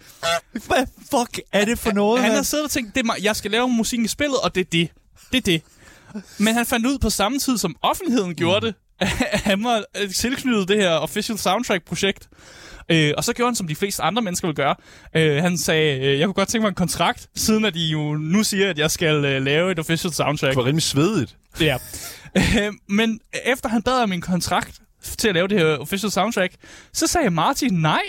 Hvad 0.68 0.86
fuck 1.12 1.40
er 1.52 1.66
det 1.66 1.80
for 1.80 1.92
noget, 1.92 2.22
Han 2.22 2.30
mand? 2.30 2.36
har 2.36 2.44
siddet 2.44 2.66
og 2.66 2.72
tænkt, 2.72 2.96
det 2.96 3.02
er 3.02 3.06
mig, 3.06 3.16
jeg 3.22 3.36
skal 3.36 3.52
lave 3.52 3.68
musikken 3.68 4.06
i 4.06 4.08
spillet, 4.08 4.38
og 4.44 4.56
det 4.56 4.62
er 4.62 4.70
det. 4.72 4.90
Det 5.32 5.38
er 5.38 5.42
det. 5.42 5.62
Men 6.38 6.54
han 6.54 6.66
fandt 6.66 6.86
ud 6.86 7.00
på 7.00 7.10
samme 7.10 7.40
tid, 7.40 7.58
som 7.58 7.76
offentligheden 7.82 8.36
gjorde 8.36 8.66
det, 8.68 8.76
at 9.32 9.40
han 9.40 9.64
var 9.64 9.84
tilknyttet 10.16 10.68
det 10.68 10.78
her 10.78 10.92
official 10.92 11.38
soundtrack-projekt. 11.38 12.30
Øh, 12.90 13.14
og 13.18 13.24
så 13.24 13.34
gjorde 13.34 13.48
han, 13.50 13.56
som 13.56 13.68
de 13.68 13.76
fleste 13.76 14.04
andre 14.04 14.22
mennesker 14.22 14.48
vil 14.48 14.56
gøre. 14.56 14.76
Øh, 15.16 15.44
han 15.44 15.58
sagde, 15.58 16.00
øh, 16.00 16.20
jeg 16.20 16.28
kunne 16.28 16.34
godt 16.34 16.50
tænke 16.50 16.64
mig 16.64 16.70
en 16.70 16.76
kontrakt, 16.76 17.28
siden 17.36 17.66
at 17.66 17.76
I 17.76 17.92
jo 17.92 18.14
nu 18.14 18.44
siger, 18.44 18.70
at 18.70 18.78
jeg 18.78 18.92
skal 18.92 19.26
øh, 19.26 19.42
lave 19.42 19.72
et 19.72 19.80
official 19.80 20.14
soundtrack. 20.14 20.52
Det 20.52 20.58
var 20.58 20.66
rimelig 20.66 20.84
svedigt. 20.84 21.36
Ja. 21.62 21.78
Øh, 22.38 22.74
men 22.90 23.20
efter 23.46 23.70
han 23.70 23.82
bad 23.82 24.04
om 24.04 24.12
en 24.14 24.22
kontrakt 24.22 24.80
til 25.18 25.28
at 25.28 25.34
lave 25.34 25.48
det 25.48 25.60
her 25.60 25.66
official 25.78 26.12
soundtrack, 26.12 26.54
så 26.94 27.08
sagde 27.08 27.30
Martin 27.30 27.74
nej. 27.74 28.02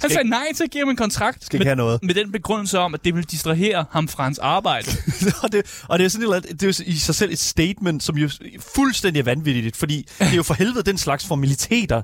Han 0.00 0.10
sagde 0.10 0.28
nej 0.28 0.46
til 0.56 0.64
at 0.64 0.70
give 0.70 0.80
ham 0.80 0.88
en 0.90 0.96
kontrakt. 0.96 1.44
Skal 1.44 1.56
ikke 1.56 1.60
med, 1.60 1.66
have 1.66 1.76
noget. 1.76 2.02
med 2.02 2.14
den 2.14 2.32
begrundelse 2.32 2.78
om, 2.78 2.94
at 2.94 3.04
det 3.04 3.14
vil 3.14 3.24
distrahere 3.24 3.84
ham 3.90 4.08
fra 4.08 4.24
hans 4.24 4.38
arbejde. 4.38 4.90
og, 5.42 5.52
det, 5.52 5.82
og 5.88 5.98
det 5.98 6.04
er 6.04 6.08
sådan 6.08 6.32
et 6.32 6.60
det 6.60 6.62
er 6.80 6.82
i 6.86 6.96
sig 6.96 7.14
selv 7.14 7.32
et 7.32 7.38
statement, 7.38 8.02
som 8.02 8.16
jo 8.18 8.30
fuldstændig 8.74 9.20
er 9.20 9.24
vanvittigt, 9.24 9.76
fordi 9.76 10.08
det 10.18 10.26
er 10.32 10.36
jo 10.36 10.42
for 10.42 10.54
helvede 10.54 10.82
den 10.82 10.98
slags 10.98 11.26
formaliteter, 11.26 12.02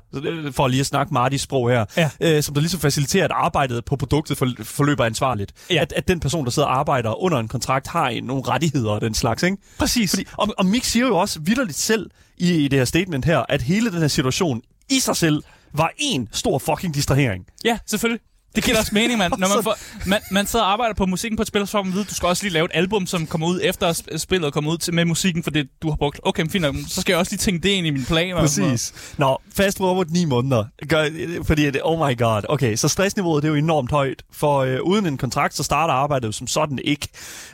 for 0.51 0.67
lige 0.67 0.79
at 0.79 0.85
snakke 0.85 1.13
Martis 1.13 1.41
sprog 1.41 1.69
her, 1.69 1.85
Ja. 1.97 2.09
øh, 2.21 2.43
som 2.43 2.53
der 2.53 2.61
ligesom 2.61 2.79
faciliterer, 2.79 3.25
at 3.25 3.31
arbejdet 3.33 3.85
på 3.85 3.95
produktet 3.95 4.37
for, 4.37 4.49
forløber 4.63 5.05
ansvarligt. 5.05 5.51
Ja. 5.69 5.81
At, 5.81 5.93
at 5.95 6.07
den 6.07 6.19
person, 6.19 6.45
der 6.45 6.51
sidder 6.51 6.67
og 6.67 6.79
arbejder 6.79 7.23
under 7.23 7.39
en 7.39 7.47
kontrakt, 7.47 7.87
har 7.87 8.07
en, 8.09 8.23
nogle 8.23 8.43
rettigheder 8.47 8.89
og 8.91 9.01
den 9.01 9.13
slags, 9.13 9.43
ikke? 9.43 9.57
Præcis. 9.77 10.09
Fordi, 10.11 10.25
og, 10.37 10.53
og 10.57 10.65
Mick 10.65 10.85
siger 10.85 11.07
jo 11.07 11.17
også 11.17 11.39
vidderligt 11.41 11.77
selv 11.77 12.09
i, 12.37 12.53
i 12.53 12.67
det 12.67 12.79
her 12.79 12.85
statement 12.85 13.25
her, 13.25 13.43
at 13.49 13.61
hele 13.61 13.91
den 13.91 13.99
her 13.99 14.07
situation 14.07 14.61
i 14.89 14.99
sig 14.99 15.15
selv 15.15 15.43
var 15.73 15.91
en 15.97 16.27
stor 16.31 16.59
fucking 16.59 16.93
distrahering. 16.93 17.45
Ja, 17.63 17.77
selvfølgelig. 17.85 18.21
Det 18.55 18.63
giver 18.63 18.77
også 18.79 18.91
mening, 18.93 19.17
man. 19.17 19.31
Når 19.39 19.55
man, 19.55 19.63
får, 19.63 19.77
man, 20.05 20.19
man 20.31 20.47
sidder 20.47 20.65
og 20.65 20.71
arbejder 20.71 20.93
på 20.93 21.05
musikken 21.05 21.37
på 21.37 21.41
et 21.41 21.47
spil, 21.47 21.67
så 21.67 21.71
får 21.71 21.83
man 21.83 21.93
vide, 21.93 22.03
du 22.03 22.15
skal 22.15 22.27
også 22.27 22.43
lige 22.43 22.53
lave 22.53 22.65
et 22.65 22.71
album, 22.73 23.07
som 23.07 23.27
kommer 23.27 23.47
ud 23.47 23.59
efter 23.63 24.01
spillet 24.17 24.53
kommer 24.53 24.71
ud 24.71 24.77
til, 24.77 24.93
med 24.93 25.05
musikken, 25.05 25.43
for 25.43 25.51
det 25.51 25.67
du 25.81 25.89
har 25.89 25.95
brugt. 25.95 26.19
Okay, 26.23 26.43
men 26.43 26.49
fint 26.49 26.61
nok, 26.61 26.75
så 26.87 27.01
skal 27.01 27.13
jeg 27.13 27.19
også 27.19 27.31
lige 27.31 27.37
tænke 27.37 27.63
det 27.63 27.69
ind 27.69 27.87
i 27.87 27.89
mine 27.89 28.05
planer. 28.05 28.35
og. 28.35 28.41
Præcis. 28.41 28.93
Nå, 29.17 29.37
fast 29.55 29.77
forward 29.77 30.07
9 30.07 30.25
måneder. 30.25 30.65
Gør, 30.89 31.09
fordi, 31.43 31.65
det, 31.65 31.81
oh 31.83 32.09
my 32.09 32.17
god. 32.17 32.41
Okay, 32.49 32.75
så 32.75 32.87
stressniveauet 32.87 33.43
det 33.43 33.49
er 33.49 33.51
jo 33.51 33.57
enormt 33.57 33.91
højt. 33.91 34.23
For 34.31 34.57
øh, 34.57 34.77
uden 34.83 35.05
en 35.05 35.17
kontrakt, 35.17 35.55
så 35.55 35.63
starter 35.63 35.93
arbejdet 35.93 36.27
jo 36.27 36.31
som 36.31 36.47
sådan 36.47 36.79
ikke. 36.83 37.07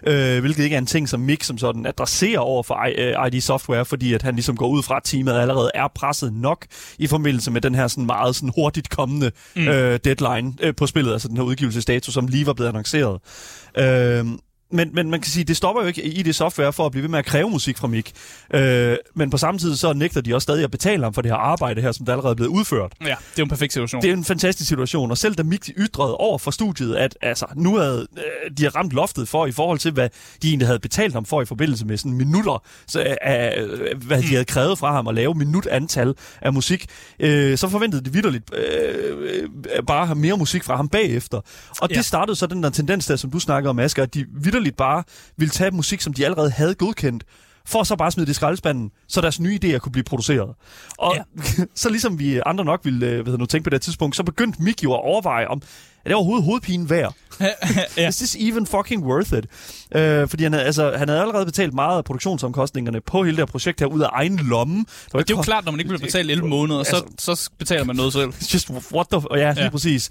Øh, 0.08 0.40
hvilket 0.40 0.64
ikke 0.64 0.74
er 0.74 0.80
en 0.80 0.86
ting, 0.86 1.10
som 1.10 1.20
Mick 1.20 1.44
som 1.44 1.58
sådan 1.58 1.86
adresserer 1.86 2.40
over 2.40 2.64
for 2.64 2.86
I, 2.86 2.92
øh, 2.92 3.28
ID 3.28 3.42
Software, 3.42 3.86
fordi 3.86 4.14
at 4.14 4.22
han 4.22 4.36
ligesom 4.36 4.58
går 4.58 4.68
ud 4.68 4.84
fra, 4.84 4.98
at 4.98 5.04
teamet 5.04 5.34
allerede 5.34 5.72
er 5.74 5.88
presset 5.96 6.34
nok 6.34 6.66
i 6.98 7.08
forbindelse 7.08 7.52
med 7.52 7.62
den 7.62 7.76
her 7.76 7.88
sådan 7.88 8.06
meget 8.06 8.36
sådan 8.36 8.52
hurtigt 8.56 8.90
kommende 8.90 9.32
mm. 9.56 9.68
øh, 9.68 10.00
deadline 10.04 10.54
øh, 10.62 10.76
på 10.76 10.88
spillet, 10.90 11.14
altså 11.14 11.28
den 11.28 11.38
her 11.38 11.44
udgivelsesdato, 11.44 12.12
som 12.12 12.28
lige 12.28 12.46
var 12.46 12.54
blevet 12.54 12.70
annonceret. 12.70 13.20
Øhm, 13.78 14.40
men, 14.72 14.90
men 14.94 15.12
man 15.12 15.22
kan 15.22 15.32
sige, 15.32 15.44
det 15.44 15.58
stopper 15.58 15.82
jo 15.82 15.88
ikke 15.88 16.04
i 16.04 16.24
det 16.24 16.36
software 16.36 16.74
for 16.74 16.86
at 16.86 16.92
blive 16.92 17.02
ved 17.02 17.10
med 17.10 17.20
at 17.20 17.26
kræve 17.26 17.50
musik 17.50 17.78
fra 17.78 17.88
Mick. 17.88 18.12
Øh, 18.54 18.98
men 19.16 19.30
på 19.30 19.38
samme 19.38 19.60
tid 19.60 19.76
så 19.76 19.94
nægter 19.94 20.22
de 20.22 20.36
også 20.36 20.44
stadig 20.44 20.64
at 20.64 20.72
betale 20.72 21.04
ham 21.04 21.14
for 21.14 21.22
det 21.22 21.32
her 21.32 21.38
arbejde 21.38 21.82
her, 21.82 21.92
som 21.92 22.06
der 22.06 22.12
allerede 22.14 22.32
er 22.32 22.36
blevet 22.36 22.50
udført. 22.52 22.94
Ja, 23.02 23.06
det 23.06 23.12
er 23.12 23.16
jo 23.40 23.44
en 23.44 23.50
perfekt 23.50 23.74
situation. 23.74 24.02
Det 24.02 24.10
er 24.10 24.14
en 24.14 24.26
fantastisk 24.26 24.68
situation, 24.70 25.12
og 25.12 25.18
selv 25.18 25.36
da 25.36 25.44
Mick 25.44 25.70
ytrede 25.78 26.16
over 26.18 26.38
for 26.38 26.52
studiet, 26.52 26.96
at 26.96 27.18
altså, 27.22 27.46
nu 27.56 27.76
havde 27.78 28.08
øh, 28.18 28.52
de 28.58 28.64
har 28.64 28.76
ramt 28.76 28.92
loftet 28.92 29.28
for 29.28 29.46
i 29.46 29.52
forhold 29.52 29.80
til, 29.80 29.92
hvad 29.92 30.10
de 30.42 30.48
egentlig 30.48 30.68
havde 30.68 30.80
betalt 30.80 31.14
ham 31.14 31.26
for 31.26 31.42
i 31.42 31.46
forbindelse 31.46 31.86
med 31.86 31.98
sådan 31.98 32.14
minutter, 32.14 32.64
så, 32.88 33.00
øh, 33.00 33.16
af, 33.22 33.62
øh, 33.62 34.04
hvad 34.04 34.22
de 34.22 34.28
havde 34.28 34.46
krævet 34.46 34.78
fra 34.80 34.92
ham 34.92 35.08
at 35.08 35.16
lave 35.16 35.34
minutantal 35.36 36.14
af 36.42 36.54
musik, 36.54 36.86
øh, 37.20 37.58
så 37.58 37.70
forventede 37.70 38.06
de 38.06 38.14
vidderligt 38.14 38.52
øh, 38.54 39.18
øh, 39.78 39.84
bare 39.88 40.16
mere 40.16 40.38
musik 40.38 40.64
fra 40.64 40.76
ham 40.76 40.90
bagefter. 40.90 41.42
Og 41.82 41.90
det 41.90 41.96
Ja. 41.96 42.02
startede 42.02 42.36
så 42.36 42.48
den 42.48 42.64
der 42.64 42.70
tendens 42.70 43.06
der, 43.06 43.16
som 43.16 43.32
du 43.32 43.40
snakker 43.40 43.70
om, 43.70 43.80
Asger, 43.80 44.04
at 44.04 44.14
de 44.14 44.26
vidderligt 44.42 44.59
bare 44.78 45.04
ville 45.38 45.52
tage 45.52 45.72
musik, 45.72 46.02
som 46.02 46.14
de 46.14 46.26
allerede 46.26 46.52
havde 46.52 46.76
godkendt, 46.76 47.24
for 47.66 47.84
så 47.84 47.96
bare 47.96 48.12
smide 48.12 48.26
det 48.26 48.32
i 48.32 48.34
skraldespanden, 48.34 48.92
så 49.08 49.22
deres 49.22 49.40
nye 49.40 49.60
idéer 49.64 49.78
kunne 49.78 49.92
blive 49.92 50.04
produceret. 50.04 50.56
Og 50.98 51.16
ja. 51.16 51.24
så 51.76 51.90
ligesom 51.90 52.20
vi 52.20 52.42
andre 52.46 52.66
nok 52.66 52.80
ville 52.84 53.08
øh, 53.08 53.24
hvad 53.24 53.38
nu, 53.38 53.46
tænke 53.46 53.64
på 53.64 53.70
det 53.70 53.82
tidspunkt, 53.82 54.16
så 54.16 54.24
begyndte 54.24 54.64
Mick 54.64 54.84
jo 54.84 54.94
at 54.94 55.00
overveje, 55.00 55.48
om 55.48 55.62
er 56.06 56.10
det 56.10 56.16
overhovedet 56.16 56.46
hovedpinen 56.46 56.90
værd? 56.90 57.14
ja. 57.98 58.08
Is 58.08 58.18
this 58.18 58.36
even 58.40 58.66
fucking 58.66 59.04
worth 59.04 59.34
it? 59.34 59.46
Øh, 59.96 60.28
fordi 60.28 60.44
han 60.44 60.54
havde, 60.54 60.66
altså, 60.66 60.94
han 60.98 61.10
havde 61.10 61.22
allerede 61.22 61.46
betalt 61.46 61.74
meget 61.74 61.98
af 61.98 62.04
produktionsomkostningerne 62.04 63.02
på 63.02 63.24
hele 63.24 63.38
det 63.38 63.42
her 63.42 63.46
projekt 63.46 63.80
her 63.80 63.88
ud 63.88 64.02
af 64.02 64.08
egen 64.12 64.38
lomme. 64.38 64.76
Der 64.76 64.84
var 65.14 65.20
Det 65.22 65.32
er 65.32 65.36
jo 65.38 65.42
klart, 65.42 65.66
når 65.66 65.72
man 65.72 65.80
ikke 65.80 65.88
bliver 65.90 66.02
betalt 66.02 66.32
11 66.32 66.48
måneder, 66.48 66.84
så, 66.84 67.04
så 67.20 67.50
betaler 67.60 67.84
man 67.84 67.96
noget 67.96 68.14
selv. 68.14 68.34
Just 68.54 68.70
what 68.94 69.08
the... 69.12 69.22
Ja, 69.32 69.52
lige 69.54 69.64
Ja. 69.64 69.70
præcis. 69.70 70.10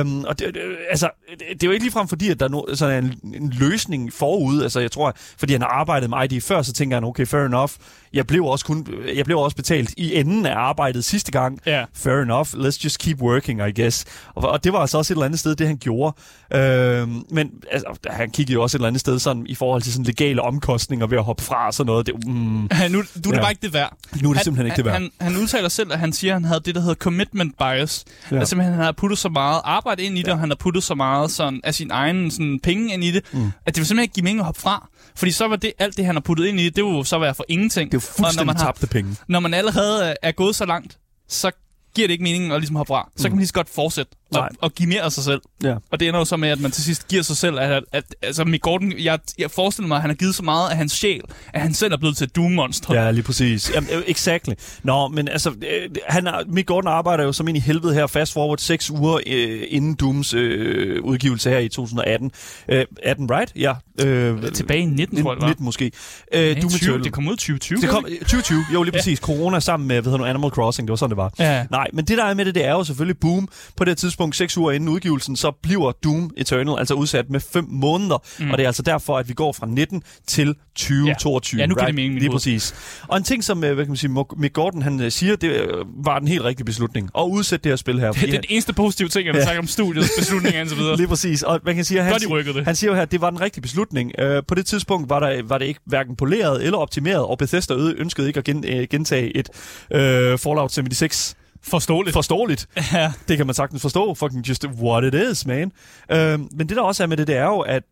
Um, 0.00 0.24
og 0.24 0.38
det, 0.38 0.54
det, 0.54 0.60
altså, 0.90 1.10
det, 1.30 1.38
det 1.52 1.62
er 1.62 1.66
jo 1.66 1.72
ikke 1.72 1.84
ligefrem 1.84 2.08
fordi, 2.08 2.28
at 2.30 2.40
der 2.40 2.46
er 2.46 2.50
no, 2.50 2.62
sådan 2.74 3.04
en, 3.04 3.34
en 3.42 3.50
løsning 3.50 4.12
forud. 4.12 4.62
Altså, 4.62 4.80
jeg 4.80 4.90
tror, 4.92 5.16
fordi 5.38 5.52
han 5.52 5.62
har 5.62 5.68
arbejdet 5.68 6.10
med 6.10 6.32
ID 6.32 6.40
før, 6.40 6.62
så 6.62 6.72
tænker 6.72 6.96
han, 6.96 7.04
okay, 7.04 7.26
fair 7.26 7.44
enough. 7.46 7.70
Jeg 8.12 8.26
blev 8.26 8.44
også, 8.44 8.64
kun, 8.64 8.86
jeg 9.16 9.24
blev 9.24 9.38
også 9.38 9.56
betalt 9.56 9.94
i 9.96 10.14
enden 10.14 10.46
af 10.46 10.56
arbejdet 10.56 11.04
sidste 11.04 11.32
gang. 11.32 11.60
Ja. 11.66 11.84
Fair 11.94 12.22
enough. 12.22 12.48
Let's 12.48 12.84
just 12.84 12.98
keep 12.98 13.20
working, 13.22 13.60
I 13.68 13.82
guess. 13.82 14.04
Og, 14.34 14.48
og 14.50 14.64
det 14.64 14.72
var 14.72 14.78
altså 14.78 14.98
også 14.98 15.12
et 15.12 15.16
eller 15.16 15.24
andet 15.26 15.40
sted, 15.40 15.54
det 15.56 15.66
han 15.66 15.76
gjorde. 15.76 16.16
Øhm, 16.54 17.22
men 17.30 17.50
altså, 17.70 17.86
han 18.06 18.30
kiggede 18.30 18.52
jo 18.52 18.62
også 18.62 18.76
et 18.76 18.78
eller 18.78 18.88
andet 18.88 19.00
sted 19.00 19.13
sådan, 19.20 19.46
i 19.48 19.54
forhold 19.54 19.82
til 19.82 19.92
sådan 19.92 20.04
legale 20.04 20.42
omkostninger 20.42 21.06
ved 21.06 21.18
at 21.18 21.24
hoppe 21.24 21.42
fra 21.42 21.66
og 21.66 21.74
sådan 21.74 21.86
noget. 21.86 22.06
Det, 22.06 22.14
mm, 22.26 22.32
nu, 22.32 22.68
nu 22.90 22.98
er 22.98 23.02
det 23.14 23.32
Ja. 23.32 23.40
bare 23.40 23.50
ikke 23.50 23.62
det 23.62 23.72
værd. 23.72 23.96
nu 24.22 24.28
er 24.28 24.32
det 24.32 24.36
han, 24.38 24.44
simpelthen 24.44 24.66
ikke 24.66 24.76
det 24.76 24.84
værd. 24.84 24.94
Han, 24.94 25.10
han 25.20 25.36
udtaler 25.36 25.68
selv, 25.68 25.92
at 25.92 25.98
han 25.98 26.12
siger, 26.12 26.32
at 26.32 26.36
han 26.40 26.44
havde 26.44 26.60
det, 26.64 26.74
der 26.74 26.80
hedder 26.80 26.94
commitment 26.94 27.58
bias. 27.58 28.04
Ja. 28.30 28.34
Ja. 28.34 28.38
Altså 28.40 28.50
simpelthen, 28.50 28.74
han 28.74 28.84
har 28.84 28.92
puttet 28.92 29.18
så 29.18 29.28
meget 29.28 29.60
arbejde 29.64 30.02
ind 30.02 30.18
i 30.18 30.20
det, 30.22 30.26
ja. 30.28 30.32
og 30.32 30.38
han 30.38 30.48
har 30.50 30.56
puttet 30.56 30.82
så 30.82 30.94
meget 30.94 31.30
sådan, 31.30 31.60
af 31.64 31.74
sin 31.74 31.90
egen 31.90 32.30
sådan, 32.30 32.60
penge 32.62 32.94
ind 32.94 33.04
i 33.04 33.10
det, 33.10 33.24
mm. 33.32 33.46
at 33.66 33.74
det 33.74 33.80
vil 33.80 33.86
simpelthen 33.86 34.02
ikke 34.02 34.14
give 34.14 34.24
mening 34.24 34.40
at 34.40 34.44
hoppe 34.46 34.60
fra. 34.60 34.88
Fordi 35.16 35.32
så 35.32 35.48
var 35.48 35.56
det, 35.56 35.72
alt 35.78 35.96
det, 35.96 36.06
han 36.06 36.14
har 36.14 36.20
puttet 36.20 36.46
ind 36.46 36.60
i 36.60 36.64
det, 36.64 36.76
det 36.76 36.82
jo 36.82 37.04
så 37.04 37.18
være 37.18 37.34
for 37.34 37.44
ingenting. 37.48 37.92
det 37.92 37.96
er 37.98 38.00
Og 38.00 38.14
når 38.18 38.24
fuldstændig 38.24 38.46
man, 38.46 38.56
har, 38.56 38.64
tabte 38.64 38.86
penge. 38.86 39.16
når 39.28 39.40
man 39.40 39.54
allerede 39.54 40.14
er- 40.22 40.32
gået 40.32 40.56
så 40.56 40.66
langt, 40.66 40.98
så 41.28 41.50
giver 41.94 42.08
det 42.08 42.12
ikke 42.12 42.24
mening 42.24 42.52
at 42.52 42.60
ligesom 42.60 42.76
hoppe 42.76 42.88
fra. 42.90 43.08
Så 43.16 43.22
kan 43.22 43.30
man 43.32 43.38
lige 43.38 43.46
så 43.48 43.54
godt 43.54 43.68
fortsætte 43.74 44.12
og, 44.40 44.48
og 44.60 44.72
give 44.72 44.88
mere 44.88 45.00
af 45.02 45.12
sig 45.12 45.24
selv. 45.24 45.40
Ja. 45.62 45.74
Og 45.90 46.00
det 46.00 46.08
ender 46.08 46.20
jo 46.20 46.24
så 46.24 46.36
med, 46.36 46.48
at 46.48 46.60
man 46.60 46.70
til 46.70 46.84
sidst 46.84 47.08
giver 47.08 47.22
sig 47.22 47.36
selv, 47.36 47.58
at, 47.58 47.70
at, 47.70 47.82
at 47.92 48.04
altså 48.22 48.44
Mick 48.44 48.62
Gordon, 48.62 48.92
jeg, 48.98 49.18
jeg 49.38 49.50
forestiller 49.50 49.88
mig, 49.88 49.94
at 49.96 50.00
han 50.00 50.10
har 50.10 50.14
givet 50.14 50.34
så 50.34 50.42
meget 50.42 50.70
af 50.70 50.76
hans 50.76 50.92
sjæl, 50.92 51.20
at 51.54 51.60
han 51.60 51.74
selv 51.74 51.92
er 51.92 51.96
blevet 51.96 52.16
til 52.16 52.24
et 52.24 52.36
Doom-monster. 52.36 52.94
Ja, 52.94 53.10
lige 53.10 53.22
præcis. 53.22 53.70
Jamen, 53.74 53.90
øh, 53.92 54.02
exactly. 54.06 54.52
Nå, 54.82 55.08
men 55.08 55.28
altså, 55.28 55.50
øh, 55.50 55.90
han, 56.08 56.28
Mick 56.46 56.66
Gordon 56.68 56.92
arbejder 56.92 57.24
jo 57.24 57.32
som 57.32 57.48
ind 57.48 57.56
i 57.56 57.60
helvede 57.60 57.94
her 57.94 58.06
fast 58.06 58.32
forward 58.32 58.58
seks 58.58 58.90
uger 58.90 59.18
øh, 59.26 59.62
inden 59.68 59.94
Dooms 59.94 60.34
øh, 60.34 61.02
udgivelse 61.02 61.50
her 61.50 61.58
i 61.58 61.68
2018. 61.68 62.30
Øh, 62.68 62.84
18, 63.02 63.30
right? 63.30 63.52
Ja. 63.56 63.72
Øh, 64.00 64.52
Tilbage 64.52 64.80
i 64.80 64.84
19, 64.84 65.22
tror 65.22 65.32
jeg, 65.32 65.40
var. 65.40 65.46
19 65.48 65.64
måske. 65.64 65.90
Øh, 66.34 66.40
Nej, 66.52 66.60
Doom 66.60 66.70
20, 66.70 66.76
Eternal. 66.76 67.04
det 67.04 67.12
kom 67.12 67.28
ud 67.28 67.34
i 67.34 67.36
2020. 67.36 67.80
Det 67.80 67.88
kom 67.88 68.04
gjorde 68.04 68.18
2020, 68.18 68.64
jo 68.74 68.82
lige 68.82 68.92
præcis. 68.92 69.18
Corona 69.18 69.60
sammen 69.60 69.88
med, 69.88 69.96
hvad 69.96 70.04
hedder 70.12 70.18
nu, 70.18 70.24
Animal 70.24 70.50
Crossing, 70.50 70.88
det 70.88 70.90
var 70.90 70.96
sådan, 70.96 71.10
det 71.10 71.16
var. 71.16 71.32
Ja. 71.38 71.66
Nej, 71.70 71.86
men 71.92 72.04
det 72.04 72.18
der 72.18 72.24
er 72.24 72.34
med 72.34 72.44
det, 72.44 72.54
det 72.54 72.64
er 72.64 72.70
jo 72.70 72.84
selvfølgelig 72.84 73.18
boom. 73.18 73.48
På 73.76 73.84
det 73.84 73.98
tidspunkt, 73.98 74.23
tidspunkt, 74.24 74.36
seks 74.36 74.56
uger 74.58 74.72
inden 74.72 74.88
udgivelsen, 74.88 75.36
så 75.36 75.50
bliver 75.62 75.92
Doom 75.92 76.30
Eternal 76.36 76.78
altså 76.78 76.94
udsat 76.94 77.30
med 77.30 77.40
fem 77.40 77.64
måneder. 77.68 78.22
Mm. 78.38 78.50
Og 78.50 78.58
det 78.58 78.64
er 78.64 78.68
altså 78.68 78.82
derfor, 78.82 79.18
at 79.18 79.28
vi 79.28 79.34
går 79.34 79.52
fra 79.52 79.66
19 79.66 80.02
til 80.26 80.54
2022. 80.74 81.58
Ja. 81.58 81.62
Ja, 81.62 81.66
nu 81.66 81.74
giver 81.74 81.80
det 81.80 81.86
right? 81.86 81.94
mening, 81.94 82.20
Lige 82.20 82.30
præcis. 82.30 82.74
Og 83.08 83.16
en 83.16 83.24
ting, 83.24 83.44
som 83.44 83.64
øh, 83.64 83.74
hvad 83.74 83.84
kan 83.84 83.90
man 83.90 83.96
sige, 83.96 84.24
Mick 84.36 84.54
Gordon 84.54 84.82
han 84.82 85.00
øh, 85.00 85.10
siger, 85.10 85.36
det 85.36 85.48
øh, 85.50 85.68
var 86.04 86.18
den 86.18 86.28
helt 86.28 86.42
rigtige 86.44 86.64
beslutning. 86.64 87.10
At 87.18 87.22
udsætte 87.22 87.64
det 87.64 87.70
her 87.70 87.76
spil 87.76 88.00
her. 88.00 88.12
Det 88.12 88.22
er 88.22 88.30
den 88.32 88.44
eneste 88.48 88.72
positive 88.72 89.08
ting, 89.08 89.26
jeg 89.26 89.34
vil 89.34 89.38
Ja. 89.40 89.46
sige 89.46 89.58
om 89.58 89.66
studiets 89.66 90.10
beslutninger 90.18 90.62
og 90.62 90.68
så 90.68 90.74
videre. 90.74 90.96
Lige 90.96 91.08
præcis. 91.08 91.42
Og 91.42 91.60
man 91.64 91.74
kan 91.74 91.84
sige, 91.84 92.00
at 92.00 92.06
han, 92.06 92.20
det. 92.54 92.64
han 92.64 92.76
siger 92.76 92.90
jo 92.90 92.94
her, 92.94 93.02
at 93.02 93.12
det 93.12 93.20
var 93.20 93.30
den 93.30 93.40
rigtige 93.40 93.62
beslutning. 93.62 94.12
Uh, 94.22 94.26
på 94.48 94.54
det 94.54 94.66
tidspunkt 94.66 95.10
var, 95.10 95.20
der, 95.20 95.42
var 95.42 95.58
det 95.58 95.66
ikke 95.66 95.80
hverken 95.86 96.16
poleret 96.16 96.64
eller 96.64 96.78
optimeret, 96.78 97.24
og 97.24 97.38
Bethesda 97.38 97.74
ønskede 97.74 98.26
ikke 98.28 98.38
at 98.38 98.44
gen, 98.44 98.56
uh, 98.56 98.82
gentage 98.90 99.36
et 99.36 99.48
uh, 99.90 100.38
Fallout 100.38 100.72
76 100.72 101.36
Forståeligt. 101.68 102.14
forståeligt. 102.14 102.68
Ja. 102.92 103.12
Det 103.28 103.36
kan 103.36 103.46
man 103.46 103.54
sagtens 103.54 103.82
forstå. 103.82 104.14
Fucking 104.14 104.48
just 104.48 104.66
what 104.66 105.04
it 105.04 105.14
is, 105.14 105.46
man. 105.46 105.72
Uh, 106.12 106.18
men 106.18 106.68
det 106.68 106.70
der 106.70 106.82
også 106.82 107.02
er 107.02 107.06
med 107.06 107.16
det, 107.16 107.26
det 107.26 107.36
er 107.36 107.44
jo, 107.44 107.60
at 107.60 107.82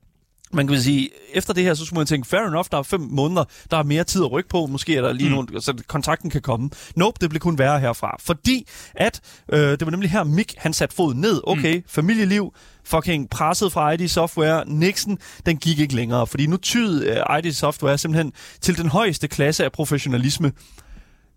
man 0.53 0.67
kan 0.67 0.81
sige, 0.81 1.11
efter 1.35 1.55
det 1.55 1.65
her, 1.65 1.75
så 1.75 1.85
skulle 1.85 1.99
man 1.99 2.07
tænke, 2.07 2.29
fair 2.29 2.41
enough, 2.41 2.67
der 2.71 2.79
er 2.79 2.83
fem 2.83 3.01
måneder, 3.01 3.45
der 3.71 3.77
er 3.77 3.83
mere 3.83 4.05
tid 4.05 4.25
at 4.25 4.33
rykke 4.33 4.49
på, 4.49 4.67
måske 4.67 4.97
er 4.97 5.03
der 5.03 5.13
lige 5.13 5.29
mm. 5.29 5.35
nogle, 5.35 5.63
så 5.63 5.83
kontrakten 5.87 6.31
kan 6.31 6.41
komme. 6.41 6.71
Nope, 6.97 7.17
det 7.21 7.31
blev 7.31 7.41
kun 7.41 7.59
værre 7.59 7.81
herfra. 7.81 8.17
Fordi 8.21 8.67
at, 8.95 9.21
øh, 9.53 9.59
det 9.59 9.85
var 9.85 9.91
nemlig 9.91 10.11
her, 10.11 10.25
Mick, 10.25 10.55
han 10.59 10.73
satte 10.73 10.95
foden 10.95 11.21
ned. 11.21 11.41
Okay, 11.47 11.77
mm. 11.77 11.83
familieliv, 11.89 12.55
fucking 12.85 13.31
presset 13.31 13.73
fra 13.73 13.91
ID 13.91 14.09
Software, 14.09 14.65
Nixon, 14.67 15.19
den 15.47 15.57
gik 15.57 15.79
ikke 15.79 15.95
længere. 15.95 16.27
Fordi 16.27 16.47
nu 16.47 16.57
tyd 16.57 17.05
øh, 17.05 17.39
ID 17.39 17.53
Software 17.53 17.99
simpelthen 17.99 18.33
til 18.61 18.79
den 18.79 18.89
højeste 18.89 19.29
klasse 19.29 19.65
af 19.65 19.73
professionalisme. 19.73 20.53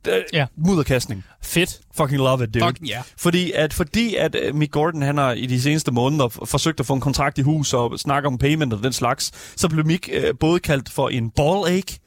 Øh, 0.07 0.21
Ja. 0.33 0.45
Mudderkastning. 0.57 1.23
Fedt. 1.43 1.79
Fucking 1.97 2.17
love 2.21 2.43
it, 2.43 2.53
dude. 2.53 2.65
Fucking 2.65 2.87
ja. 2.87 3.01
Fordi 3.17 3.51
at, 3.51 3.73
fordi 3.73 4.15
at 4.15 4.35
uh, 4.49 4.55
Mick 4.55 4.71
Gordon, 4.71 5.01
han 5.01 5.17
har 5.17 5.31
i 5.31 5.45
de 5.45 5.61
seneste 5.61 5.91
måneder 5.91 6.29
forsøgt 6.45 6.79
at 6.79 6.85
få 6.85 6.93
en 6.93 7.01
kontrakt 7.01 7.37
i 7.37 7.41
hus 7.41 7.73
og 7.73 7.99
snakke 7.99 8.27
om 8.27 8.37
payment 8.37 8.73
og 8.73 8.83
den 8.83 8.93
slags, 8.93 9.31
så 9.55 9.67
blev 9.69 9.85
Mick 9.85 10.09
uh, 10.17 10.23
både 10.39 10.59
kaldt 10.59 10.89
for 10.89 11.09
en 11.09 11.29
ball 11.29 11.67
ache, 11.77 11.99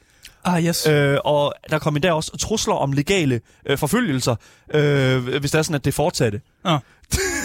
Ah, 0.44 0.64
yes. 0.64 0.86
øh, 0.86 1.18
og 1.24 1.54
der 1.70 1.78
kom 1.78 1.96
endda 1.96 2.12
også 2.12 2.36
trusler 2.36 2.74
om 2.74 2.92
legale 2.92 3.40
øh, 3.66 3.78
forfølgelser, 3.78 4.36
øh, 4.74 5.26
hvis 5.40 5.50
det 5.50 5.58
er 5.58 5.62
sådan, 5.62 5.74
at 5.74 5.84
det 5.84 5.94
fortsatte. 5.94 6.40
Ah. 6.64 6.80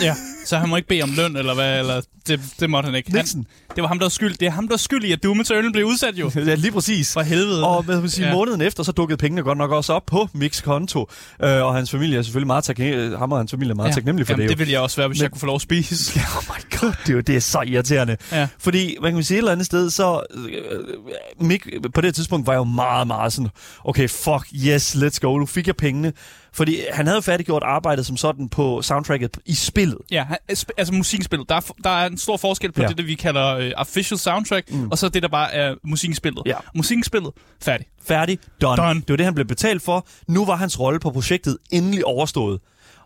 Ja, 0.01 0.15
så 0.45 0.57
han 0.57 0.69
må 0.69 0.75
ikke 0.75 0.87
bede 0.87 1.01
om 1.01 1.09
løn, 1.17 1.35
eller 1.35 1.53
hvad? 1.53 1.79
Eller 1.79 2.01
det, 2.27 2.39
det 2.59 2.69
måtte 2.69 2.87
han 2.87 2.95
ikke. 2.95 3.11
Han, 3.11 3.19
Nixon. 3.19 3.45
det 3.75 3.81
var 3.81 3.87
ham, 3.87 3.99
der 3.99 4.05
var 4.05 4.09
skyld. 4.09 4.35
Det 4.37 4.45
er 4.45 4.49
ham, 4.51 4.67
der 4.67 4.73
var 4.73 4.77
skyld 4.77 5.03
i, 5.03 5.11
at 5.11 5.23
Doom 5.23 5.39
Eternal 5.39 5.71
blev 5.71 5.85
udsat 5.85 6.15
jo. 6.15 6.31
Ja, 6.35 6.55
lige 6.55 6.71
præcis. 6.71 7.13
For 7.13 7.21
helvede. 7.21 7.67
Og 7.67 7.83
hvad 7.83 7.99
man 8.01 8.09
sige, 8.09 8.25
Ja. 8.25 8.29
ja. 8.31 8.35
måneden 8.37 8.61
efter, 8.61 8.83
så 8.83 8.91
dukkede 8.91 9.17
pengene 9.17 9.41
godt 9.43 9.57
nok 9.57 9.71
også 9.71 9.93
op 9.93 10.05
på 10.05 10.29
Micks 10.33 10.61
konto. 10.61 11.09
Øh, 11.43 11.49
og 11.65 11.75
hans 11.75 11.91
familie 11.91 12.17
er 12.17 12.21
selvfølgelig 12.21 12.47
meget 12.47 12.63
taknemmelig, 12.63 13.17
ham 13.17 13.31
og 13.31 13.37
hans 13.37 13.51
familie 13.51 13.71
er 13.71 13.75
meget 13.75 13.89
ja. 13.89 13.93
taknemmelig 13.93 14.27
for 14.27 14.33
Jamen, 14.33 14.41
det. 14.41 14.49
det 14.49 14.59
ville 14.59 14.73
jeg 14.73 14.81
også 14.81 14.97
være, 14.97 15.07
hvis 15.07 15.17
Men- 15.19 15.23
jeg 15.23 15.31
kunne 15.31 15.39
få 15.39 15.45
lov 15.45 15.55
at 15.55 15.61
spise. 15.61 16.19
Oh 16.37 16.43
my 16.49 16.79
god, 16.79 16.93
det 17.03 17.09
er, 17.09 17.13
jo, 17.13 17.19
det 17.19 17.35
er 17.35 17.39
så 17.39 17.61
irriterende. 17.61 18.17
Ja. 18.31 18.47
Fordi, 18.59 18.97
man 19.01 19.13
kan 19.13 19.23
sige 19.23 19.35
et 19.35 19.39
eller 19.39 19.51
andet 19.51 19.65
sted, 19.65 19.89
så 19.89 20.21
øh, 20.35 21.45
Mick 21.47 21.67
på 21.93 22.01
det 22.01 22.15
tidspunkt 22.15 22.47
var 22.47 22.53
jo 22.55 22.63
meget, 22.63 23.07
meget 23.07 23.33
sådan, 23.33 23.49
okay, 23.83 24.09
fuck, 24.09 24.47
yes, 24.67 24.95
let's 24.95 25.17
go, 25.21 25.37
nu 25.37 25.45
fik 25.45 25.67
jeg 25.67 25.75
pengene. 25.75 26.13
Fordi 26.55 26.81
han 26.93 27.07
havde 27.07 27.21
færdiggjort 27.21 27.63
arbejdet 27.65 28.05
som 28.05 28.17
sådan 28.17 28.49
på 28.49 28.81
soundtracket 28.81 29.37
i 29.45 29.53
spillet. 29.55 29.97
Ja, 30.11 30.25
altså 30.77 30.93
musikspillet. 30.93 31.49
Der 31.49 31.55
er, 31.55 31.61
der 31.83 31.89
er 31.89 32.05
en 32.05 32.17
stor 32.17 32.37
forskel 32.37 32.71
på 32.71 32.81
Ja. 32.81 32.87
det, 32.87 32.97
det, 32.97 33.07
vi 33.07 33.15
kalder 33.15 33.57
uh, 33.57 33.71
official 33.75 34.17
soundtrack, 34.19 34.71
mm. 34.71 34.87
og 34.91 34.97
så 34.97 35.09
det, 35.09 35.23
der 35.23 35.29
bare 35.29 35.53
er 35.53 35.75
musikspillet. 35.83 36.41
Ja. 36.45 36.55
Musikspillet, 36.75 37.31
færdig. 37.61 37.85
Færdig, 38.07 38.39
done. 38.61 38.81
Done. 38.81 38.99
Det 39.01 39.09
var 39.09 39.15
det, 39.17 39.25
han 39.25 39.33
blev 39.35 39.47
betalt 39.47 39.81
for. 39.81 40.07
Nu 40.27 40.45
var 40.45 40.55
hans 40.55 40.79
rolle 40.79 40.99
på 40.99 41.11
projektet 41.11 41.57
endelig 41.71 42.05
overstået. 42.05 42.59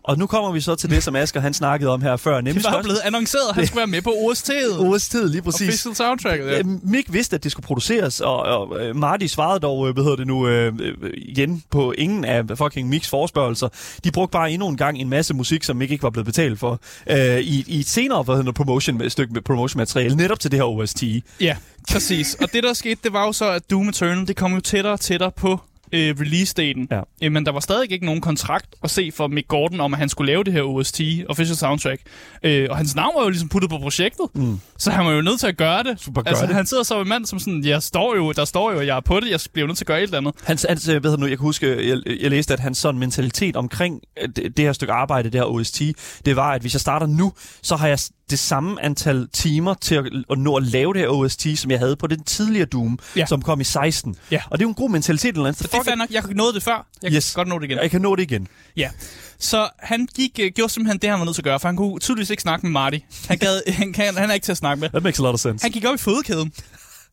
Og 0.08 0.18
nu 0.18 0.26
kommer 0.26 0.52
vi 0.52 0.60
så 0.60 0.74
til 0.74 0.90
det, 0.90 1.02
som 1.02 1.16
Asger 1.16 1.40
han 1.40 1.54
snakkede 1.54 1.90
om 1.90 2.02
her 2.02 2.16
før, 2.16 2.40
nemlig 2.40 2.64
Det 2.64 2.72
var 2.72 2.82
blevet 2.82 3.00
annonceret, 3.04 3.48
at 3.48 3.54
han 3.54 3.66
skulle 3.66 3.78
være 3.78 3.86
med 3.86 4.02
på 4.02 4.10
OST'et. 4.10 4.98
Tid, 5.18 5.28
lige 5.28 5.42
præcis. 5.42 5.68
Official 5.68 5.94
soundtrack. 5.94 6.42
Ja. 6.42 6.62
Mick 6.82 7.12
vidste, 7.12 7.36
at 7.36 7.44
det 7.44 7.52
skulle 7.52 7.66
produceres, 7.66 8.20
og, 8.20 8.36
og 8.42 8.80
øh, 8.80 8.96
Marty 8.96 9.26
svarede 9.26 9.60
dog, 9.60 9.88
øh, 9.88 9.94
hvad 9.94 10.04
hedder 10.04 10.16
det 10.16 10.26
nu, 10.26 10.48
øh, 10.48 10.72
øh, 10.80 11.10
igen 11.16 11.62
på 11.70 11.92
ingen 11.92 12.24
af 12.24 12.44
fucking 12.54 12.88
Micks 12.88 13.08
forespørgelser. 13.08 13.68
De 14.04 14.10
brugte 14.10 14.32
bare 14.32 14.50
endnu 14.50 14.68
en 14.68 14.76
gang 14.76 14.98
en 14.98 15.08
masse 15.08 15.34
musik, 15.34 15.64
som 15.64 15.76
Mick 15.76 15.92
ikke 15.92 16.02
var 16.02 16.10
blevet 16.10 16.26
betalt 16.26 16.58
for, 16.58 16.80
øh, 17.10 17.38
i, 17.38 17.64
i 17.66 17.80
et 17.80 17.88
senere 17.88 18.22
hvad 18.22 18.36
hedder 18.36 18.52
promotion, 18.52 19.00
et 19.00 19.12
stykke 19.12 19.32
med 19.32 19.42
promotion 19.42 19.78
materiale, 19.78 20.16
netop 20.16 20.40
til 20.40 20.50
det 20.50 20.58
her 20.58 20.64
OST. 20.64 21.04
Ja, 21.40 21.56
præcis. 21.92 22.34
Og 22.34 22.52
det, 22.52 22.62
der 22.62 22.72
skete, 22.72 23.00
det 23.04 23.12
var 23.12 23.26
jo 23.26 23.32
så, 23.32 23.50
at 23.50 23.70
Doom 23.70 23.88
Eternal, 23.88 24.28
det 24.28 24.36
kom 24.36 24.54
jo 24.54 24.60
tættere 24.60 24.92
og 24.92 25.00
tættere 25.00 25.30
på 25.30 25.60
øh, 25.92 26.16
release-daten. 26.20 26.88
Ja. 26.90 27.00
Øh, 27.22 27.32
men 27.32 27.46
der 27.46 27.52
var 27.52 27.60
stadig 27.60 27.92
ikke 27.92 28.06
nogen 28.06 28.20
kontrakt 28.20 28.74
at 28.84 28.90
se 28.90 29.10
for 29.14 29.26
Mick 29.26 29.48
Gordon 29.48 29.80
om, 29.80 29.92
at 29.92 29.98
han 29.98 30.08
skulle 30.08 30.32
lave 30.32 30.44
det 30.44 30.52
her 30.52 30.62
OST, 30.62 31.00
Official 31.28 31.56
Soundtrack. 31.56 32.00
Øh, 32.42 32.66
og 32.70 32.76
hans 32.76 32.94
navn 32.94 33.14
var 33.16 33.22
jo 33.22 33.28
ligesom 33.28 33.48
puttet 33.48 33.70
på 33.70 33.78
projektet, 33.78 34.26
mm. 34.34 34.60
så 34.78 34.90
han 34.90 35.06
var 35.06 35.12
jo 35.12 35.20
nødt 35.20 35.40
til 35.40 35.46
at 35.46 35.56
gøre 35.56 35.82
det. 35.82 36.00
Super, 36.00 36.22
altså, 36.26 36.46
det. 36.46 36.54
han 36.54 36.66
sidder 36.66 36.82
så 36.82 36.94
med 36.94 37.02
en 37.02 37.08
mand, 37.08 37.26
som 37.26 37.38
sådan, 37.38 37.64
jeg 37.64 37.82
står 37.82 38.16
jo, 38.16 38.32
der 38.32 38.44
står 38.44 38.72
jo, 38.72 38.80
jeg 38.80 38.96
er 38.96 39.00
på 39.00 39.20
det, 39.20 39.30
jeg 39.30 39.40
bliver 39.52 39.66
nødt 39.66 39.78
til 39.78 39.84
at 39.84 39.86
gøre 39.86 39.98
et 39.98 40.02
eller 40.02 40.18
andet. 40.18 40.34
Hans, 40.44 40.66
hans, 40.68 40.88
øh, 40.88 41.00
hvad 41.00 41.10
hedder 41.10 41.24
nu, 41.24 41.26
jeg 41.26 41.38
kan 41.38 41.42
huske, 41.42 41.88
jeg, 41.88 41.98
jeg 42.20 42.30
læste, 42.30 42.54
at 42.54 42.60
hans 42.60 42.78
sådan 42.78 42.98
mentalitet 42.98 43.56
omkring 43.56 44.00
øh, 44.22 44.28
det, 44.36 44.56
det 44.56 44.64
her 44.64 44.72
stykke 44.72 44.92
arbejde, 44.92 45.30
det 45.30 45.40
her 45.40 45.44
OST, 45.44 45.82
det 46.24 46.36
var, 46.36 46.52
at 46.52 46.60
hvis 46.60 46.74
jeg 46.74 46.80
starter 46.80 47.06
nu, 47.06 47.32
så 47.62 47.76
har 47.76 47.88
jeg 47.88 47.98
det 48.30 48.38
samme 48.38 48.82
antal 48.84 49.28
timer 49.32 49.74
til 49.74 49.94
at, 49.94 50.04
at 50.30 50.38
nå 50.38 50.56
at 50.56 50.62
lave 50.62 50.92
det 50.94 51.00
her 51.00 51.08
OST, 51.08 51.46
som 51.56 51.70
jeg 51.70 51.78
havde 51.78 51.96
på 51.96 52.06
den 52.06 52.24
tidligere 52.24 52.66
Doom, 52.66 52.98
Ja. 53.16 53.26
som 53.26 53.42
kom 53.42 53.60
i 53.60 53.64
16. 53.64 54.16
Ja. 54.30 54.40
Og 54.50 54.58
det 54.58 54.64
er 54.64 54.66
jo 54.66 54.68
en 54.68 54.74
god 54.74 54.90
mentalitet 54.90 55.28
eller 55.34 55.46
andet. 55.46 55.58
Så 55.70 55.78
det 55.84 55.92
er 55.92 55.94
nok, 55.94 56.10
jeg 56.10 56.22
nåede 56.34 56.54
det 56.54 56.62
før, 56.62 56.86
jeg 57.02 57.12
Yes. 57.12 57.34
kan 57.34 57.38
godt 57.40 57.48
nå 57.48 57.58
det 57.58 57.64
igen. 57.64 57.78
Jeg 57.82 57.90
kan 57.90 58.00
nå 58.00 58.16
det 58.16 58.22
igen. 58.22 58.48
Ja. 58.76 58.90
Så 59.38 59.68
han 59.78 60.08
gik, 60.14 60.38
øh, 60.42 60.50
gjorde 60.54 60.72
simpelthen 60.72 60.98
det, 60.98 61.10
han 61.10 61.18
var 61.18 61.24
nødt 61.24 61.34
til 61.34 61.42
at 61.42 61.44
gøre, 61.44 61.60
for 61.60 61.68
han 61.68 61.76
kunne 61.76 61.98
tydeligvis 62.00 62.30
ikke 62.30 62.42
snakke 62.42 62.66
med 62.66 62.72
Marty. 62.72 62.98
Han, 63.28 63.38
gad, 63.38 63.60
han, 63.72 63.92
kan, 63.92 64.16
han 64.16 64.30
er 64.30 64.34
ikke 64.34 64.44
til 64.44 64.52
at 64.52 64.58
snakke 64.58 64.80
med. 64.80 64.88
That 64.88 65.02
makes 65.02 65.18
a 65.18 65.22
lot 65.22 65.34
of 65.34 65.40
sense. 65.40 65.62
Han 65.64 65.72
gik 65.72 65.84
op 65.84 65.94
i 65.94 65.98
fødekæden 65.98 66.52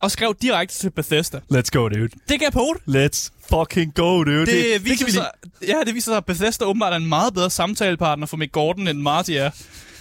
og 0.02 0.12
skrev 0.12 0.36
direkte 0.42 0.76
til 0.76 0.90
Bethesda. 0.90 1.38
Let's 1.54 1.70
go, 1.72 1.88
dude. 1.90 2.10
Det 2.30 2.40
gav 2.40 2.52
på 2.52 2.76
Let's 2.90 3.30
fucking 3.50 3.94
go, 3.96 4.24
dude. 4.24 4.40
Det, 4.40 4.48
det, 4.48 4.56
det 4.82 4.86
viser 4.86 5.10
sig, 5.12 5.28
ja, 5.68 5.76
det 5.86 5.96
viser 5.96 6.12
sig, 6.12 6.18
at 6.18 6.26
Bethesda 6.26 6.66
åbenbart 6.66 6.94
er 6.94 6.98
en 6.98 7.06
meget 7.06 7.34
bedre 7.34 7.50
samtalepartner 7.50 8.28
for 8.28 8.38
Mick 8.38 8.52
Gordon, 8.52 8.88
end 8.88 9.00
Marty 9.00 9.32
er. 9.32 9.50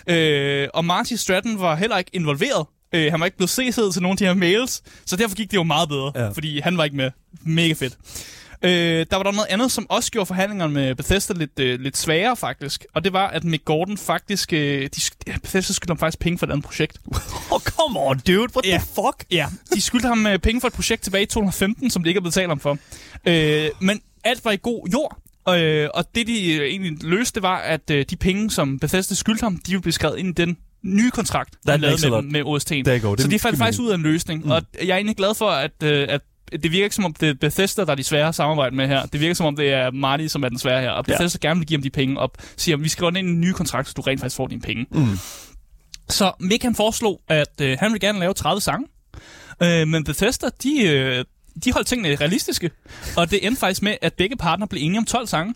Øh, 0.07 0.69
og 0.75 0.85
Marty 0.85 1.12
Stratton 1.14 1.61
var 1.61 1.77
heller 1.77 1.99
ikke 1.99 2.11
involveret. 2.14 2.67
Øh, 2.95 3.11
han 3.11 3.21
var 3.21 3.27
ikke 3.27 3.37
blevet 3.37 3.59
CC'et 3.59 3.93
til 3.93 4.03
nogle 4.03 4.11
af 4.12 4.17
de 4.17 4.25
her 4.25 4.35
mails, 4.35 4.83
så 5.07 5.17
derfor 5.17 5.37
gik 5.37 5.51
det 5.51 5.57
jo 5.57 5.62
meget 5.62 5.88
bedre, 5.88 6.12
Ja. 6.14 6.29
fordi 6.29 6.61
han 6.61 6.77
var 6.79 6.85
ikke 6.85 6.97
med. 6.97 7.11
Mega 7.43 7.73
fedt. 7.73 7.97
Øh, 8.62 9.07
der 9.11 9.17
var 9.17 9.23
der 9.23 9.33
noget 9.33 9.47
andet, 9.51 9.73
som 9.73 9.87
også 9.90 10.11
gjorde 10.11 10.27
forhandlingerne 10.27 10.75
med 10.75 10.95
Bethesda 10.95 11.33
lidt, 11.35 11.59
øh, 11.59 11.81
lidt 11.81 11.97
sværere 11.97 12.37
faktisk, 12.37 12.85
og 12.95 13.05
det 13.05 13.12
var, 13.12 13.27
at 13.29 13.45
Mick 13.45 13.64
Gordon 13.64 13.99
faktisk... 13.99 14.53
Øh, 14.53 14.83
de, 14.83 15.01
ja, 15.27 15.37
Bethesda 15.43 15.73
skyldte 15.73 15.90
ham 15.90 15.99
faktisk 15.99 16.19
penge 16.19 16.38
for 16.38 16.47
et 16.47 16.51
andet 16.51 16.64
projekt. 16.64 16.99
Oh, 17.51 17.61
come 17.61 18.01
on, 18.01 18.19
dude. 18.27 18.38
What 18.57 18.67
Ja. 18.67 18.77
the 18.79 18.87
fuck? 18.87 19.25
Ja, 19.31 19.47
de 19.75 19.81
skyldte 19.81 20.09
ham 20.09 20.27
øh, 20.27 20.38
penge 20.38 20.61
for 20.61 20.69
et 20.69 20.75
projekt 20.75 21.03
tilbage 21.03 21.23
i 21.23 21.27
2015, 21.27 21.90
som 21.90 22.03
de 22.05 22.11
ikke 22.11 22.21
har 22.21 22.25
betalt 22.29 22.49
ham 22.49 22.61
for. 22.61 22.79
Øh, 23.27 23.69
men 23.81 24.01
alt 24.25 24.45
var 24.45 24.51
i 24.51 24.59
god 24.62 24.88
jord. 24.93 25.17
Øh, 25.48 25.88
og 25.94 26.04
det, 26.14 26.26
de 26.26 26.54
øh, 26.54 26.66
egentlig 26.66 27.04
løste, 27.04 27.42
var, 27.42 27.57
at 27.59 27.90
øh, 27.90 28.04
de 28.11 28.16
penge, 28.16 28.50
som 28.50 28.78
Bethesda 28.78 29.14
skyldte 29.14 29.42
ham, 29.42 29.57
de 29.57 29.70
ville 29.70 29.83
blive 29.83 29.92
skrevet 29.92 30.18
ind 30.18 30.28
i 30.28 30.33
den 30.33 30.57
nye 30.83 31.11
kontrakt, 31.11 31.54
der 31.66 31.76
makes 31.76 32.04
a 32.04 32.09
med, 32.11 32.22
med 32.22 32.40
OST'en. 32.40 32.83
Der 32.90 32.98
går. 32.98 33.14
Det 33.14 33.22
Så 33.24 33.30
de 33.30 33.38
faldt 33.38 33.59
faktisk 33.59 33.80
ud 33.80 33.90
af 33.90 33.94
en 33.94 34.02
løsning. 34.02 34.44
Mm. 34.44 34.50
Og 34.50 34.62
jeg 34.83 34.88
er 34.88 34.96
egentlig 34.96 35.16
glad 35.16 35.35
for, 35.35 35.50
at, 35.50 35.83
øh, 35.83 36.07
at 36.11 36.20
det 36.52 36.72
virker 36.72 36.85
ikke 36.85 36.96
som 36.96 37.04
om, 37.04 37.14
det 37.14 37.28
er 37.28 37.35
Bethesda, 37.40 37.85
der 37.85 37.90
er 37.90 37.94
de 37.94 38.04
svære 38.04 38.28
at 38.28 38.35
samarbejde 38.35 38.76
med 38.76 38.88
her. 38.88 39.07
Det 39.07 39.20
virker 39.20 39.35
som 39.35 39.46
om, 39.46 39.57
det 39.57 39.72
er 39.72 39.90
Marty, 39.90 40.26
som 40.26 40.42
er 40.42 40.48
den 40.48 40.59
svære 40.59 40.80
her. 40.80 40.90
Og 40.90 41.04
Ja. 41.09 41.12
Bethesda 41.12 41.38
gerne 41.48 41.61
vil 41.61 41.66
give 41.66 41.76
ham 41.78 41.83
de 41.83 41.90
penge 41.90 42.18
op. 42.18 42.38
Siger, 42.57 42.76
vi 42.76 42.88
skriver 42.88 43.11
ind 43.16 43.28
i 43.28 43.30
en 43.33 43.40
ny 43.40 43.52
kontrakt, 43.52 43.88
så 43.88 43.94
du 43.96 44.02
rent 44.02 44.20
faktisk 44.20 44.37
får 44.37 44.46
dine 44.46 44.61
penge. 44.61 44.87
Mm. 44.90 45.07
Så 46.09 46.33
Mick 46.40 46.62
han 46.62 46.74
foreslog, 46.74 47.20
at 47.28 47.61
øh, 47.62 47.76
han 47.80 47.92
ville 47.92 48.07
gerne 48.07 48.18
lave 48.18 48.35
30 48.35 48.61
sange. 48.61 48.87
Øh, 49.62 49.88
men 49.88 50.04
Bethesda, 50.04 50.46
de, 50.62 50.83
øh, 50.88 51.24
de 51.64 51.73
holdt 51.73 51.88
tingene 51.88 52.17
realistiske. 52.17 52.71
Og 53.17 53.31
det 53.31 53.47
endte 53.47 53.61
faktisk 53.61 53.83
med, 53.83 53.97
at 54.03 54.14
begge 54.14 54.37
partner 54.37 54.67
blev 54.67 54.83
enige 54.83 54.99
om 54.99 55.05
12 55.05 55.27
sange. 55.27 55.55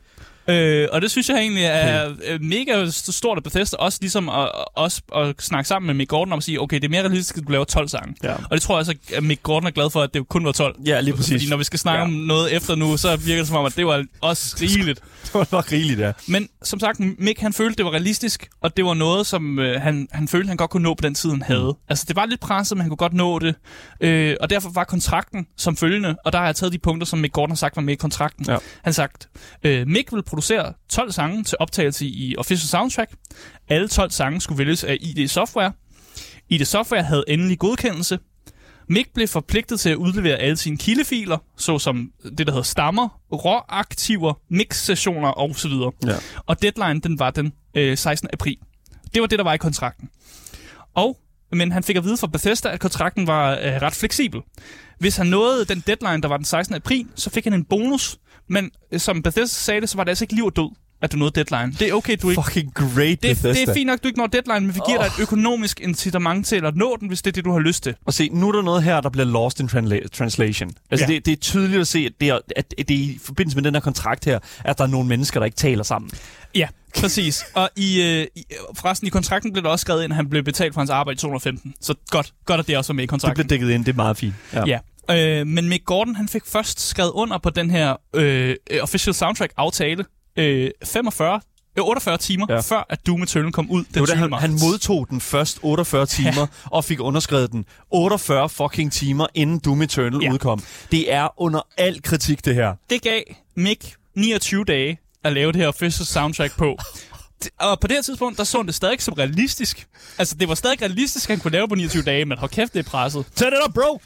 Øh, 0.51 0.89
og 0.93 1.03
det 1.03 1.11
synes 1.11 1.29
jeg 1.29 1.39
egentlig 1.39 1.65
er 1.65 2.39
mega 2.41 2.87
stort 2.91 3.39
af 3.39 3.43
Bethesda, 3.45 3.77
også 3.77 3.99
ligesom 4.01 4.29
at, 4.29 4.51
også 4.77 5.03
at 5.17 5.35
snakke 5.39 5.69
sammen 5.69 5.87
med 5.87 5.95
Mick 5.95 6.09
Gordon 6.11 6.33
om 6.33 6.37
at 6.37 6.43
sige, 6.43 6.61
okay, 6.61 6.77
det 6.77 6.85
er 6.85 6.89
mere 6.89 7.03
realistisk, 7.03 7.37
at 7.37 7.47
du 7.47 7.53
laver 7.53 7.65
12 7.65 7.89
sange. 7.89 8.15
Ja. 8.23 8.33
Og 8.35 8.51
det 8.51 8.63
tror 8.63 8.75
jeg 8.75 8.79
også, 8.79 8.95
at 9.15 9.23
Mick 9.23 9.43
Gordon 9.43 9.67
er 9.67 9.71
glad 9.71 9.91
for, 9.91 10.03
at 10.03 10.15
det 10.15 10.29
kun 10.29 10.45
var 10.45 10.53
12. 10.53 10.77
Ja, 10.87 11.01
lige 11.01 11.15
præcis. 11.17 11.33
Fordi 11.43 11.51
når 11.51 11.57
vi 11.57 11.65
skal 11.65 11.79
snakke 11.79 11.99
Ja. 11.99 12.05
om 12.05 12.11
noget 12.11 12.57
efter 12.57 12.75
nu, 12.75 12.97
så 12.97 13.17
virker 13.17 13.41
det 13.41 13.49
som 13.49 13.57
om, 13.57 13.65
at 13.67 13.77
det 13.77 13.87
var 13.87 14.05
også 14.21 14.57
rigeligt. 14.63 15.01
Det 15.25 15.35
var 15.35 15.49
nok 15.53 15.73
rigeligt, 15.73 16.01
ja. 16.01 16.13
Men 16.29 16.49
som 16.63 16.81
sagt, 16.81 17.01
Mick 17.19 17.41
han 17.41 17.53
følte, 17.53 17.77
det 17.77 17.85
var 17.85 17.91
realistisk, 17.93 18.49
og 18.61 18.77
det 18.77 18.85
var 18.85 18.95
noget, 18.95 19.27
som 19.27 19.59
øh, 19.59 19.81
han, 19.81 20.09
han 20.13 20.29
følte, 20.29 20.49
han 20.49 20.57
godt 20.57 20.71
kunne 20.71 20.83
nå 20.83 20.95
på 20.95 21.03
den 21.03 21.15
tid, 21.15 21.31
han 21.31 21.43
havde. 21.43 21.65
Mm. 21.79 21.85
Altså, 21.89 22.05
det 22.09 22.17
var 22.17 22.27
lidt 22.27 22.41
presset, 22.41 22.77
men 22.79 22.83
han 22.83 22.91
kunne 22.91 22.97
godt 22.97 23.15
nå 23.15 23.39
det. 23.39 23.55
Øh, 24.01 24.37
og 24.41 24.51
derfor 24.51 24.71
var 24.71 24.85
kontrakten 24.85 25.47
som 25.57 25.77
følgende, 25.77 26.17
og 26.25 26.33
der 26.33 26.39
har 26.39 26.47
jeg 26.47 26.57
taget 26.57 26.73
de 26.73 26.79
punkter, 26.79 27.07
som 27.07 27.19
Mick 27.19 27.33
Gordon 27.33 27.51
har 27.51 27.57
sagt 27.57 27.77
var 27.77 27.83
med 27.83 27.93
i 27.95 27.97
kontrakten. 27.97 28.47
Ja. 28.49 28.57
Han 28.83 28.93
sagt, 28.93 29.29
øh, 29.63 29.87
Mick 29.87 30.13
vil 30.13 30.23
producere 30.38 30.72
12 30.88 31.12
sange 31.12 31.44
til 31.44 31.57
optagelse 31.61 32.07
i 32.07 32.37
Official 32.37 32.68
Soundtrack. 32.68 33.11
Alle 33.68 33.88
12 33.88 34.11
sange 34.11 34.40
skulle 34.40 34.59
vælges 34.59 34.85
af 34.85 34.98
ID 35.01 35.29
Software. 35.29 35.72
ID 36.48 36.64
Software 36.64 37.03
havde 37.03 37.24
endelig 37.29 37.59
godkendelse. 37.59 38.18
Mick 38.88 39.14
blev 39.14 39.29
forpligtet 39.29 39.81
til 39.81 39.90
at 39.90 39.96
udlevere 39.96 40.37
alle 40.37 40.57
sine 40.57 40.77
kildefiler, 40.77 41.38
såsom 41.57 42.12
det, 42.38 42.46
der 42.46 42.53
hedder 42.53 42.62
stammer, 42.62 43.20
råaktiver, 43.33 44.35
mix-sessioner 44.48 45.38
osv. 45.38 45.70
Ja. 46.07 46.16
Og 46.46 46.62
deadline, 46.62 47.01
den 47.01 47.18
var 47.18 47.31
den 47.31 47.53
øh, 47.74 47.98
16. 47.98 48.31
april 48.33 48.57
Det 49.14 49.20
var 49.20 49.27
det, 49.27 49.38
der 49.38 49.44
var 49.44 49.55
i 49.55 49.59
kontrakten. 49.59 50.09
Og, 50.94 51.18
men 51.53 51.72
han 51.72 51.83
fik 51.83 51.96
at 51.96 52.05
vide 52.05 52.16
fra 52.16 52.27
Bethesda, 52.27 52.68
at 52.68 52.81
kontrakten 52.81 53.27
var 53.27 53.51
øh, 53.53 53.83
ret 53.83 53.94
fleksibel. 53.94 54.40
Hvis 54.98 55.16
han 55.16 55.27
nåede 55.27 55.64
den 55.64 55.85
deadline, 55.87 56.22
der 56.22 56.29
var 56.29 56.37
den 56.37 56.46
16. 56.46 56.74
april, 56.74 57.07
så 57.14 57.31
fik 57.31 57.44
han 57.44 57.53
en 57.53 57.64
bonus. 57.64 58.18
Men 58.49 58.71
øh, 58.93 59.01
som 59.01 59.23
Bethesda 59.23 59.47
sagde 59.47 59.81
det, 59.81 59.89
så 59.89 59.97
var 59.97 60.05
det 60.05 60.11
altså 60.11 60.25
ikke 60.25 60.35
liv 60.35 60.45
og 60.45 60.57
død, 60.57 60.71
at 61.03 61.13
du 61.13 61.17
nåede 61.17 61.45
deadline. 61.45 61.73
Det 61.79 61.89
er 61.89 61.93
okay, 61.93 62.17
du 62.23 62.31
ikke... 62.31 62.43
Fucking 62.43 62.75
great, 62.75 62.97
Det, 63.09 63.21
Bethesda. 63.21 63.53
det 63.53 63.69
er 63.69 63.75
fint 63.75 63.87
nok, 63.87 64.03
du 64.03 64.09
ikke 64.09 64.19
når 64.19 64.27
deadline, 64.27 64.61
men 64.61 64.75
vi 64.75 64.81
giver 64.87 64.99
oh. 64.99 65.05
dig 65.05 65.11
et 65.19 65.23
økonomisk 65.23 65.81
incitament 65.81 66.47
til 66.47 66.65
at 66.65 66.77
nå 66.77 66.97
den, 67.01 67.09
hvis 67.09 67.23
det 67.23 67.31
er 67.31 67.33
det, 67.33 67.45
du 67.45 67.53
har 67.53 67.59
lyst 67.59 67.83
til. 67.83 67.95
Og 68.07 68.15
se, 68.15 68.29
nu 68.33 68.49
er 68.49 68.53
der 68.53 68.63
noget 68.63 68.83
her, 68.83 69.01
der 69.01 69.09
bliver 69.11 69.25
lost 69.27 69.61
in 69.61 69.67
transla- 69.67 70.09
translation. 70.09 70.71
Altså, 70.91 71.07
Ja. 71.07 71.11
ja. 71.13 71.15
det, 71.17 71.27
det 71.27 71.33
er 71.33 71.37
tydeligt 71.37 71.81
at 71.81 71.87
se, 71.87 71.99
at 71.99 72.13
det, 72.21 72.29
er, 72.29 72.39
at 72.57 72.75
det 72.79 72.91
er 72.91 72.95
i 72.95 73.19
forbindelse 73.25 73.57
med 73.57 73.65
den 73.65 73.75
her 73.75 73.81
kontrakt 73.81 74.25
her, 74.25 74.39
at 74.65 74.79
der 74.79 74.85
er 74.85 74.89
nogle 74.89 75.09
mennesker, 75.09 75.41
der 75.41 75.45
ikke 75.45 75.57
taler 75.57 75.83
sammen. 75.83 76.11
Ja, 76.55 76.69
præcis. 76.99 77.45
Og 77.55 77.71
i, 77.77 78.03
øh, 78.03 78.27
i, 78.37 78.45
forresten 78.75 79.07
i 79.07 79.11
kontrakten 79.11 79.53
blev 79.53 79.65
der 79.65 79.71
også 79.71 79.83
skrevet 79.83 80.05
ind, 80.05 80.13
at 80.13 80.17
han 80.17 80.29
blev 80.31 80.43
betalt 80.43 80.75
for 80.75 80.81
hans 80.81 80.91
arbejde 80.91 81.17
i 81.17 81.19
215. 81.19 81.75
Så 81.81 81.95
godt, 82.11 82.33
godt 82.45 82.61
at 82.61 82.67
det 82.67 82.77
også 82.77 82.93
var 82.93 82.95
med 82.95 83.03
i 83.03 83.07
Det 83.07 83.11
kontrakten. 83.11 83.47
bliver 83.47 83.59
dækket 83.59 83.75
ind, 83.75 83.85
det 83.85 83.93
er 83.93 83.97
meget 83.97 84.17
fint. 84.17 84.35
Ja. 84.55 84.79
Øh, 85.11 85.47
men 85.47 85.68
Mick 85.68 85.85
Gordon, 85.85 86.14
han 86.16 86.29
fik 86.29 86.42
først 86.47 86.81
skrevet 86.88 87.11
under 87.11 87.38
på 87.38 87.51
den 87.51 87.71
her 87.71 87.97
øh, 88.14 88.57
øh, 88.71 88.83
official 88.83 89.14
soundtrack-aftale 89.14 90.05
øh, 90.37 90.71
45, 90.85 91.40
øh, 91.79 91.85
48 91.85 92.16
timer, 92.18 92.47
ja. 92.49 92.61
Før 92.61 92.87
at 92.90 93.07
Doom 93.07 93.23
Eternal 93.23 93.53
kom 93.53 93.71
ud 93.71 93.79
den 93.85 93.87
Det 93.94 94.01
var 94.01 94.07
da 94.07 94.12
20. 94.12 94.18
han, 94.21 94.31
marts. 94.31 94.40
han 94.42 94.51
modtog 94.62 95.07
den 95.11 95.21
først 95.21 95.59
48 95.62 96.07
timer, 96.07 96.31
ja. 96.40 96.47
og 96.64 96.85
fik 96.85 97.01
underskrevet 97.01 97.53
den 97.53 97.64
48 97.90 98.49
fucking 98.49 98.92
timer, 98.92 99.27
inden 99.35 99.59
Doom 99.59 99.83
Eternal 99.83 100.23
Ja. 100.23 100.33
udkom. 100.33 100.62
Det 100.90 101.12
er 101.12 101.40
under 101.40 101.61
al 101.77 102.03
kritik, 102.03 102.44
det 102.44 102.55
her. 102.55 102.75
Det 102.90 103.03
gav 103.03 103.21
Mick 103.57 103.94
29 104.14 104.64
dage 104.64 104.99
at 105.25 105.33
lave 105.33 105.53
det 105.53 105.61
her 105.61 105.68
official 105.68 106.07
soundtrack 106.07 106.57
på. 106.57 106.77
Det- 107.42 107.51
Og 107.61 107.81
på 107.81 107.87
det 107.87 107.97
her 107.97 108.03
tidspunkt, 108.03 108.38
der 108.38 108.44
så 108.44 108.59
han 108.59 108.66
det 108.66 108.75
stadig 108.75 109.03
som 109.03 109.14
realistisk. 109.14 109.87
Altså, 110.18 110.35
det 110.35 110.49
var 110.49 110.55
stadig 110.55 110.83
realistisk, 110.83 111.31
at 111.31 111.37
han 111.37 111.40
kunne 111.42 111.53
lave 111.53 111.68
på 111.68 111.75
29 111.75 112.03
dage, 112.03 112.25
men 112.25 112.38
hold 112.38 112.51
kæft, 112.51 112.75
det 112.75 112.87
er 112.87 112.90
presset. 112.90 113.25
Turn 113.37 113.49
it 113.53 113.59
up, 113.68 113.75
bro! 113.75 114.01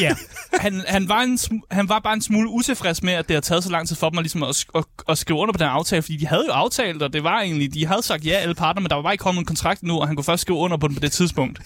Ja. 0.00 0.14
Han, 0.60 0.82
han, 0.88 1.08
var 1.08 1.20
en, 1.20 1.34
sm- 1.34 1.66
han 1.70 1.88
var 1.88 1.98
bare 1.98 2.14
en 2.14 2.22
smule 2.22 2.48
utilfreds 2.48 3.02
med, 3.02 3.12
at 3.12 3.28
det 3.28 3.34
har 3.36 3.40
taget 3.40 3.64
så 3.64 3.70
lang 3.70 3.88
tid 3.88 3.96
for 3.96 4.10
dem 4.10 4.18
at, 4.18 4.22
ligesom 4.24 4.42
at, 4.42 4.64
at, 4.74 4.84
at 5.08 5.18
skrive 5.18 5.38
under 5.38 5.52
på 5.52 5.58
den 5.58 5.66
aftale, 5.66 6.02
fordi 6.02 6.16
de 6.16 6.26
havde 6.26 6.44
jo 6.48 6.52
aftalt, 6.52 7.02
og 7.02 7.12
det 7.12 7.24
var 7.24 7.40
egentlig, 7.40 7.74
de 7.74 7.86
havde 7.86 8.02
sagt 8.02 8.24
ja, 8.26 8.30
alle 8.32 8.54
parter, 8.54 8.80
men 8.80 8.88
der 8.90 8.94
var 8.96 9.02
bare 9.02 9.14
ikke 9.14 9.22
kommet 9.22 9.40
en 9.40 9.46
kontrakt 9.46 9.82
nu, 9.82 10.00
og 10.00 10.06
han 10.06 10.16
kunne 10.16 10.24
først 10.24 10.40
skrive 10.42 10.58
under 10.58 10.76
på 10.76 10.88
den 10.88 10.94
på 10.96 11.00
det 11.00 11.12
tidspunkt. 11.12 11.58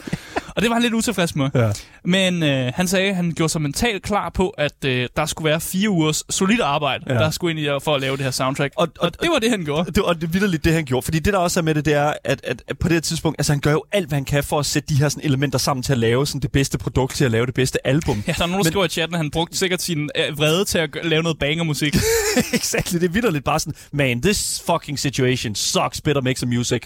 Og 0.57 0.63
det 0.63 0.69
var 0.71 0.75
han 0.75 0.83
lidt 0.83 0.95
utilfreds 0.95 1.37
med. 1.37 1.51
Ja. 1.55 1.71
Men 2.05 2.43
øh, 2.43 2.73
han 2.75 2.89
sagde, 2.89 3.09
at 3.11 3.17
han 3.17 3.33
gjorde 3.37 3.53
sig 3.53 3.63
mentalt 3.63 4.03
klar 4.03 4.29
på, 4.31 4.49
at 4.49 4.85
øh, 4.85 5.09
der 5.17 5.27
skulle 5.27 5.51
være 5.51 5.61
fire 5.61 5.91
ugers 5.91 6.25
solidt 6.31 6.61
arbejde, 6.61 7.05
ja. 7.09 7.15
Der 7.15 7.31
skulle 7.31 7.51
ind 7.51 7.61
i 7.61 7.85
for 7.85 7.95
at 7.95 8.01
lave 8.01 8.17
det 8.17 8.25
her 8.25 8.31
soundtrack. 8.31 8.73
Og, 8.77 8.83
Og- 8.83 8.93
og, 9.01 9.07
og- 9.07 9.13
og 9.19 9.23
det 9.23 9.31
var 9.33 9.39
det, 9.39 9.51
han 9.51 9.65
gjorde. 9.65 9.91
Det, 9.93 10.03
og 10.03 10.15
det 10.21 10.25
er 10.25 10.29
vildt 10.41 10.65
det, 10.65 10.73
han 10.73 10.85
gjorde. 10.85 11.05
Fordi 11.05 11.19
det, 11.19 11.33
der 11.33 11.39
også 11.39 11.61
er 11.61 11.65
med 11.65 11.75
det, 11.75 11.85
det 11.85 11.95
er, 11.95 12.13
at, 12.25 12.41
at, 12.45 12.63
at 12.69 12.79
på 12.79 12.89
det 12.89 12.95
her 12.95 13.01
tidspunkt, 13.01 13.39
altså 13.41 13.53
han 13.53 13.61
gør 13.61 13.73
jo 13.73 13.85
alt, 13.93 14.09
hvad 14.09 14.17
han 14.17 14.25
kan 14.25 14.45
for 14.45 14.59
at 14.59 14.67
sætte 14.67 14.89
de 14.89 14.95
her 14.95 15.09
sådan, 15.09 15.25
elementer 15.25 15.59
sammen 15.59 15.83
til 15.83 15.93
at 15.93 15.99
lave 15.99 16.27
sådan, 16.27 16.41
det 16.41 16.53
bedste 16.53 16.79
produkt, 16.79 17.15
til 17.15 17.25
at 17.25 17.31
lave 17.31 17.47
det 17.47 17.55
bedste 17.55 17.84
album. 17.85 18.23
Ja, 18.27 18.33
der 18.33 18.43
er 18.43 18.47
nogen, 18.47 18.53
der 18.53 18.59
Men- 18.59 18.65
skriver 18.73 18.85
i 18.85 18.89
chatten, 18.89 19.15
at 19.15 19.19
han 19.19 19.31
brugte 19.31 19.57
sikkert 19.57 19.83
sin 19.83 20.11
øh, 20.17 20.39
vrede 20.39 20.65
til 20.65 20.79
at 20.79 20.89
lave 21.03 21.23
noget 21.23 21.39
banger-musik. 21.39 21.97
exactly, 22.53 22.99
det 23.01 23.05
er 23.05 23.13
vildt 23.13 23.45
bare 23.45 23.61
sådan, 23.61 23.75
man, 23.93 24.23
this 24.23 24.63
fucking 24.67 24.99
situation 24.99 25.55
sucks, 25.55 26.01
better 26.01 26.23
make 26.23 26.41
some 26.41 26.57
music. 26.57 26.83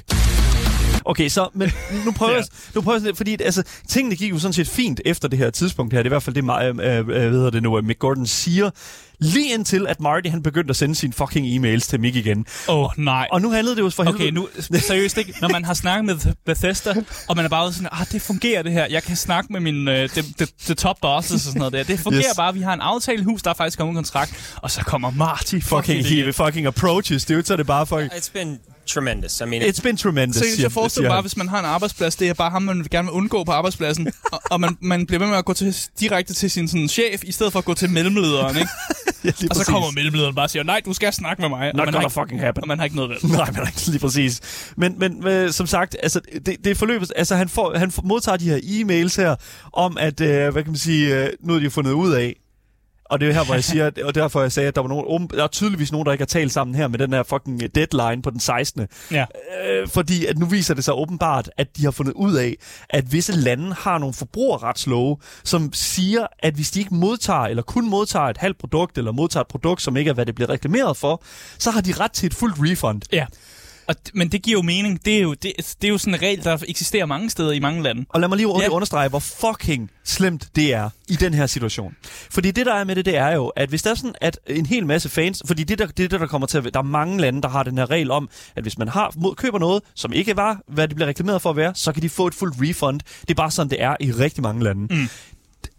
Okay, 1.05 1.29
så, 1.29 1.49
men 1.55 1.73
nu 2.05 2.13
prøver 2.13 2.33
Ja. 2.33 2.37
jeg, 2.37 2.45
nu 2.75 2.81
prøver 2.81 3.01
jeg 3.05 3.17
fordi 3.17 3.37
altså, 3.43 3.63
tingene 3.89 4.17
gik 4.17 4.31
jo 4.31 4.39
sådan 4.39 4.53
set 4.53 4.69
fint 4.69 5.01
efter 5.05 5.29
det 5.29 5.39
her 5.39 5.51
tidspunkt 5.51 5.93
her. 5.93 5.99
Det 6.03 6.07
er 6.07 6.09
i 6.09 6.15
hvert 6.15 6.23
fald 6.23 6.35
det, 6.35 6.45
mig, 6.45 6.65
øh, 6.65 6.99
øh, 6.99 7.05
hvad 7.05 7.31
hedder 7.31 7.51
det 7.51 7.63
nu, 7.63 7.79
øh, 7.79 7.85
Mick 7.85 7.99
Gordon 7.99 8.27
siger. 8.27 8.71
Lige 9.21 9.55
indtil, 9.55 9.87
at 9.87 10.01
Marty 10.01 10.29
han 10.29 10.43
begyndte 10.43 10.71
at 10.71 10.77
sende 10.77 10.95
sine 10.95 11.13
fucking 11.13 11.47
e-mails 11.47 11.89
til 11.89 12.01
Mick 12.01 12.17
igen. 12.17 12.47
Åh, 12.69 12.79
oh, 12.79 12.91
nej. 12.97 13.29
Og 13.33 13.41
nu 13.41 13.51
handlede 13.51 13.77
det 13.77 13.83
jo 13.83 13.91
for 13.91 14.03
helvede... 14.03 14.23
Okay, 14.23 14.33
nu 14.33 14.49
seriøst 14.79 15.19
ikke. 15.19 15.35
Når 15.41 15.49
man 15.49 15.65
har 15.65 15.75
snakket 15.75 16.05
med 16.05 16.35
Bethesda, 16.47 16.95
og 17.29 17.37
man 17.37 17.45
er 17.45 17.49
bare 17.49 17.73
sådan, 17.73 17.89
ah, 17.93 18.07
det 18.13 18.23
fungerer 18.23 18.63
det 18.63 18.73
her. 18.73 18.87
Jeg 18.91 19.03
kan 19.03 19.17
snakke 19.17 19.53
med 19.53 19.61
min 19.61 19.89
øh, 19.89 20.09
the, 20.09 20.23
the, 20.39 20.47
the 20.65 20.75
top 20.75 20.97
bosses 21.03 21.33
og 21.33 21.41
sådan 21.41 21.59
noget 21.59 21.73
der. 21.73 21.83
Det 21.83 22.01
fungerer 22.01 22.25
yes. 22.31 22.37
Bare. 22.37 22.55
Vi 22.55 22.61
har 22.61 22.75
en 22.75 22.81
aftale 22.81 23.21
i 23.21 23.25
hus, 23.25 23.43
der 23.43 23.51
er 23.51 23.55
faktisk 23.55 23.79
kommet 23.79 23.93
en 23.93 23.97
kontrakt. 23.97 24.55
Og 24.57 24.71
så 24.71 24.81
kommer 24.81 25.11
Marty. 25.11 25.45
Fucking, 25.45 26.05
fucking 26.05 26.25
he 26.25 26.33
fucking 26.33 26.67
approaches, 26.67 27.25
dude, 27.25 27.47
så 27.47 27.53
er 27.53 27.57
det 27.57 27.67
bare 27.67 27.87
fucking... 27.87 28.13
It's 28.13 28.31
been 28.33 28.59
tremendous. 28.89 29.41
I 29.41 29.45
mean, 29.45 29.63
It's 29.63 29.83
been 29.83 29.97
tremendous, 29.97 30.37
siger- 30.37 30.63
jeg 30.65 30.73
forestiller 30.73 31.09
bare, 31.11 31.17
han. 31.17 31.23
hvis 31.23 31.37
man 31.37 31.49
har 31.49 31.59
en 31.59 31.65
arbejdsplads, 31.65 32.17
det 32.17 32.29
er 32.29 32.35
bare 32.35 32.51
ham, 32.51 32.63
man 32.63 32.87
gerne 32.91 33.07
vil 33.07 33.13
undgå 33.13 33.45
på 33.45 33.53
arbejdspladsen. 33.53 34.07
og, 34.33 34.41
og 34.51 34.61
man, 34.61 34.77
man 34.81 35.07
bliver 35.07 35.19
ved 35.21 35.27
med 35.29 35.37
at 35.37 35.45
gå 35.45 35.53
til, 35.53 35.77
direkte 36.01 36.35
til 36.35 36.51
sin 36.51 36.69
sådan, 36.69 36.89
chef, 36.89 37.25
i 37.25 37.33
stedet 37.33 37.53
for 37.53 37.59
at 37.59 37.65
gå 37.65 37.75
til 37.75 37.91
mellemlederen, 37.91 38.57
ikke? 38.57 38.69
Ja, 39.25 39.29
Og 39.31 39.37
så 39.39 39.49
præcis. 39.49 39.67
kommer 39.67 39.91
mellemlederen 39.91 40.35
bare 40.35 40.45
og 40.47 40.51
siger, 40.51 40.63
nej, 40.63 40.81
du 40.85 40.93
skal 40.93 41.13
snakke 41.13 41.43
med 41.43 41.49
mig. 41.49 41.59
Og 41.59 41.65
Not 41.67 41.77
man 41.77 41.85
gonna 41.87 41.99
har 41.99 42.03
ikke, 42.07 42.15
fucking 42.15 42.41
happen. 42.41 42.65
Og 42.65 42.69
man 42.69 42.79
har 42.79 42.85
ikke 42.85 42.97
noget 42.97 43.11
valg. 43.11 43.25
Nej, 43.39 43.51
men 43.51 43.63
lige 43.87 43.99
præcis. 43.99 44.41
Men, 44.77 44.95
men 44.99 45.27
øh, 45.27 45.53
som 45.53 45.67
sagt, 45.67 45.97
altså, 46.03 46.21
det, 46.47 46.57
det 46.65 46.71
er 46.71 46.75
forløbet, 46.75 47.13
altså 47.17 47.37
han, 47.37 47.49
får, 47.49 47.79
han 47.79 47.93
modtager 48.05 48.37
de 48.37 48.45
her 48.45 48.57
e-mails 48.59 49.21
her, 49.23 49.37
om 49.73 49.97
at, 50.01 50.21
øh, 50.21 50.53
hvad 50.53 50.63
kan 50.63 50.73
man 50.73 50.79
sige, 50.79 51.17
øh, 51.25 51.29
nu 51.41 51.53
har 51.53 51.61
de 51.61 51.71
fundet 51.71 51.93
ud 51.93 52.13
af, 52.13 52.37
og 53.09 53.21
det 53.21 53.29
er 53.29 53.33
her, 53.33 53.45
hvor 53.45 53.55
jeg 53.55 53.65
siger, 53.65 53.91
og 54.05 54.15
derfor 54.15 54.41
jeg 54.41 54.53
sagde, 54.53 54.69
at 54.69 54.75
der, 54.75 54.81
var 54.81 54.89
nogen, 54.89 55.29
der 55.29 55.43
er 55.43 55.47
tydeligvis 55.47 55.93
nogen, 55.93 56.07
der 56.07 56.13
ikke 56.13 56.23
har 56.23 56.27
talt 56.27 56.53
sammen 56.53 56.75
her 56.75 56.89
med 56.89 56.99
den 56.99 57.13
her 57.13 57.23
fucking 57.23 57.75
deadline 57.75 58.23
på 58.23 58.31
den 58.31 58.41
16. 58.41 58.87
Ja. 59.11 59.25
Øh, 59.69 59.89
fordi 59.89 60.27
at 60.27 60.39
nu 60.39 60.47
viser 60.47 60.75
det 60.75 60.85
sig 60.85 60.95
åbenbart, 60.95 61.51
at 61.57 61.77
de 61.77 61.85
har 61.85 61.91
fundet 61.91 62.13
ud 62.13 62.35
af, 62.35 62.55
at 62.91 63.13
visse 63.13 63.33
lande 63.33 63.75
har 63.75 63.99
nogle 63.99 64.15
forbrugerretslove, 64.15 65.17
som 65.45 65.73
siger, 65.73 66.27
at 66.39 66.55
hvis 66.55 66.71
de 66.71 66.79
ikke 66.79 66.95
modtager, 66.95 67.41
eller 67.45 67.63
kun 67.63 67.89
modtager 67.91 68.27
et 68.27 68.39
halvt 68.39 68.59
produkt, 68.59 68.99
eller 68.99 69.13
modtager 69.13 69.43
et 69.43 69.49
produkt, 69.49 69.83
som 69.83 69.97
ikke 69.97 70.09
er, 70.09 70.15
hvad 70.15 70.27
det 70.27 70.35
bliver 70.35 70.51
reklameret 70.51 70.97
for, 70.97 71.23
så 71.59 71.71
har 71.71 71.81
de 71.81 71.93
ret 72.01 72.13
til 72.13 72.27
et 72.27 72.35
fuldt 72.35 72.57
refund. 72.59 73.03
Ja. 73.13 73.27
Og, 73.89 73.95
men 74.15 74.29
det 74.33 74.43
giver 74.43 74.59
jo 74.59 74.63
mening. 74.63 75.05
Det 75.05 75.17
er 75.17 75.21
jo, 75.21 75.35
det, 75.35 75.53
det 75.83 75.89
er 75.89 75.93
jo 75.93 75.99
sådan 75.99 76.15
en 76.15 76.23
regel, 76.23 76.45
der 76.45 76.59
eksisterer 76.69 77.07
mange 77.07 77.31
steder 77.31 77.53
i 77.53 77.59
mange 77.61 77.83
lande. 77.83 78.07
Og 78.09 78.21
lad 78.21 78.29
mig 78.29 78.37
lige 78.37 78.49
Ja. 78.49 78.63
ja. 78.63 78.69
understrege, 78.69 79.09
hvor 79.09 79.19
fucking 79.19 79.91
slemt 80.05 80.49
det 80.57 80.75
er 80.75 80.91
i 81.09 81.15
den 81.17 81.35
her 81.35 81.47
situation. 81.47 81.95
Fordi 82.31 82.51
det, 82.51 82.67
der 82.67 82.75
er 82.75 82.85
med 82.85 82.97
det, 82.97 83.05
det 83.05 83.17
er 83.17 83.29
jo, 83.35 83.47
at 83.47 83.69
hvis 83.69 83.83
der 83.83 83.91
er 83.91 83.95
sådan, 83.95 84.15
at 84.21 84.39
en 84.47 84.67
hel 84.67 84.87
masse 84.87 85.09
fans... 85.09 85.43
Fordi 85.47 85.65
det, 85.65 85.79
der, 85.79 85.87
det 85.87 86.13
er 86.13 86.19
der 86.19 86.27
kommer 86.27 86.47
til 86.47 86.59
at... 86.59 86.65
Der 86.75 86.79
er 86.81 86.83
mange 86.85 87.21
lande, 87.21 87.43
der 87.43 87.49
har 87.49 87.63
den 87.63 87.79
her 87.79 87.91
regel 87.91 88.11
om, 88.11 88.29
at 88.57 88.63
hvis 88.63 88.79
man 88.79 88.89
har, 88.89 89.13
mod, 89.17 89.35
køber 89.35 89.59
noget, 89.59 89.83
som 89.95 90.13
ikke 90.13 90.37
var, 90.37 90.61
hvad 90.69 90.89
det 90.89 90.97
bliver 90.97 91.09
reklameret 91.09 91.43
for 91.43 91.51
at 91.51 91.57
være, 91.57 91.73
så 91.75 91.93
kan 91.93 92.03
de 92.03 92.09
få 92.09 92.27
et 92.27 92.35
fuldt 92.35 92.55
refund. 92.61 93.01
Det 93.21 93.31
er 93.31 93.35
bare 93.35 93.51
sådan, 93.51 93.71
det 93.71 93.83
er 93.83 93.97
i 94.01 94.13
rigtig 94.13 94.43
mange 94.43 94.65
lande. 94.65 94.95
Mm. 94.95 95.09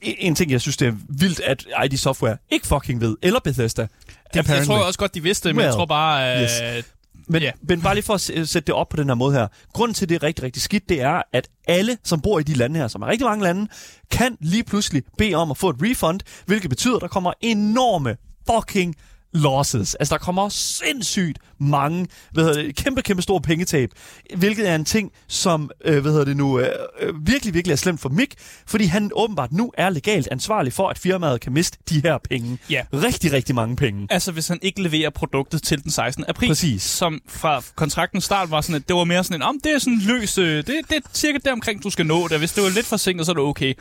En, 0.01 0.15
en 0.19 0.35
ting, 0.35 0.51
jeg 0.51 0.61
synes, 0.61 0.77
det 0.77 0.87
er 0.87 0.93
vildt, 1.09 1.39
at 1.39 1.65
ID 1.85 1.97
Software 1.97 2.37
ikke 2.51 2.67
fucking 2.67 3.01
ved, 3.01 3.17
eller 3.21 3.39
Bethesda, 3.39 3.87
Det, 4.33 4.49
jeg 4.49 4.65
tror 4.65 4.77
også 4.77 4.99
godt, 4.99 5.15
de 5.15 5.23
vidste 5.23 5.49
det, 5.49 5.55
men 5.55 5.61
jeg 5.61 5.69
Well, 5.69 5.77
tror 5.77 5.85
bare... 5.85 6.35
Øh, 6.37 6.43
yes. 6.43 6.85
Men, 7.29 7.41
Ja. 7.41 7.51
men 7.61 7.81
bare 7.81 7.95
lige 7.95 8.03
for 8.03 8.13
at 8.13 8.21
sætte 8.21 8.67
det 8.67 8.75
op 8.75 8.89
på 8.89 8.97
den 8.97 9.07
her 9.07 9.15
måde 9.15 9.33
her. 9.33 9.47
Grunden 9.73 9.95
til, 9.95 10.05
at 10.05 10.09
det 10.09 10.15
er 10.15 10.23
rigtig, 10.23 10.43
rigtig 10.43 10.61
skidt, 10.61 10.89
det 10.89 11.01
er, 11.01 11.21
at 11.33 11.47
alle, 11.67 11.97
som 12.03 12.21
bor 12.21 12.39
i 12.39 12.43
de 12.43 12.53
lande 12.53 12.79
her, 12.79 12.87
som 12.87 13.01
er 13.01 13.07
rigtig 13.07 13.25
mange 13.27 13.43
lande, 13.43 13.67
kan 14.11 14.37
lige 14.41 14.63
pludselig 14.63 15.03
bede 15.17 15.35
om 15.35 15.51
at 15.51 15.57
få 15.57 15.69
et 15.69 15.75
refund, 15.81 16.19
hvilket 16.45 16.69
betyder, 16.69 16.95
at 16.95 17.01
der 17.01 17.07
kommer 17.07 17.33
enorme 17.41 18.17
fucking 18.51 18.95
losses. 19.33 19.95
Altså, 19.95 20.15
der 20.15 20.19
kommer 20.19 20.49
sindssygt 20.49 21.39
mange, 21.59 22.07
hvad 22.31 22.43
hedder 22.43 22.61
det, 22.61 22.75
kæmpe, 22.75 23.01
kæmpe 23.01 23.21
store 23.21 23.41
pengetab, 23.41 23.89
hvilket 24.35 24.69
er 24.69 24.75
en 24.75 24.85
ting, 24.85 25.11
som, 25.27 25.69
øh, 25.85 26.01
hvad 26.01 26.11
hedder 26.11 26.25
det 26.25 26.37
nu, 26.37 26.59
øh, 26.59 26.67
øh, 27.01 27.27
virkelig, 27.27 27.53
virkelig 27.53 27.73
er 27.73 27.77
slemt 27.77 28.01
for 28.01 28.09
Mick, 28.09 28.33
fordi 28.67 28.85
han 28.85 29.11
åbenbart 29.15 29.51
nu 29.51 29.71
er 29.77 29.89
legalt 29.89 30.27
ansvarlig 30.31 30.73
for, 30.73 30.89
at 30.89 30.99
firmaet 30.99 31.41
kan 31.41 31.53
miste 31.53 31.77
de 31.89 32.01
her 32.03 32.17
penge. 32.29 32.57
Ja. 32.69 32.81
Rigtig, 32.93 33.31
rigtig 33.33 33.55
mange 33.55 33.75
penge. 33.75 34.07
Altså, 34.09 34.31
hvis 34.31 34.47
han 34.47 34.59
ikke 34.61 34.81
leverer 34.81 35.09
produktet 35.09 35.63
til 35.63 35.83
den 35.83 35.91
16. 35.91 36.25
april. 36.27 36.47
Præcis. 36.47 36.81
Som 36.83 37.21
fra 37.27 37.61
kontraktens 37.75 38.23
start 38.23 38.51
var 38.51 38.61
sådan, 38.61 38.75
at 38.75 38.87
det 38.87 38.95
var 38.95 39.03
mere 39.03 39.23
sådan 39.23 39.35
en, 39.35 39.41
om 39.41 39.59
det 39.63 39.71
er 39.71 39.79
sådan 39.79 39.99
løs, 39.99 40.37
øh, 40.37 40.57
det, 40.57 40.67
det 40.67 40.95
er 40.95 41.01
cirka 41.13 41.37
der 41.45 41.51
omkring, 41.51 41.83
du 41.83 41.89
skal 41.89 42.05
nå 42.05 42.27
det. 42.27 42.39
Hvis 42.39 42.51
det 42.53 42.63
var 42.63 42.69
lidt 42.69 42.85
forsinket, 42.85 43.25
så 43.25 43.31
er 43.31 43.33
det 43.33 43.43
okay. 43.43 43.73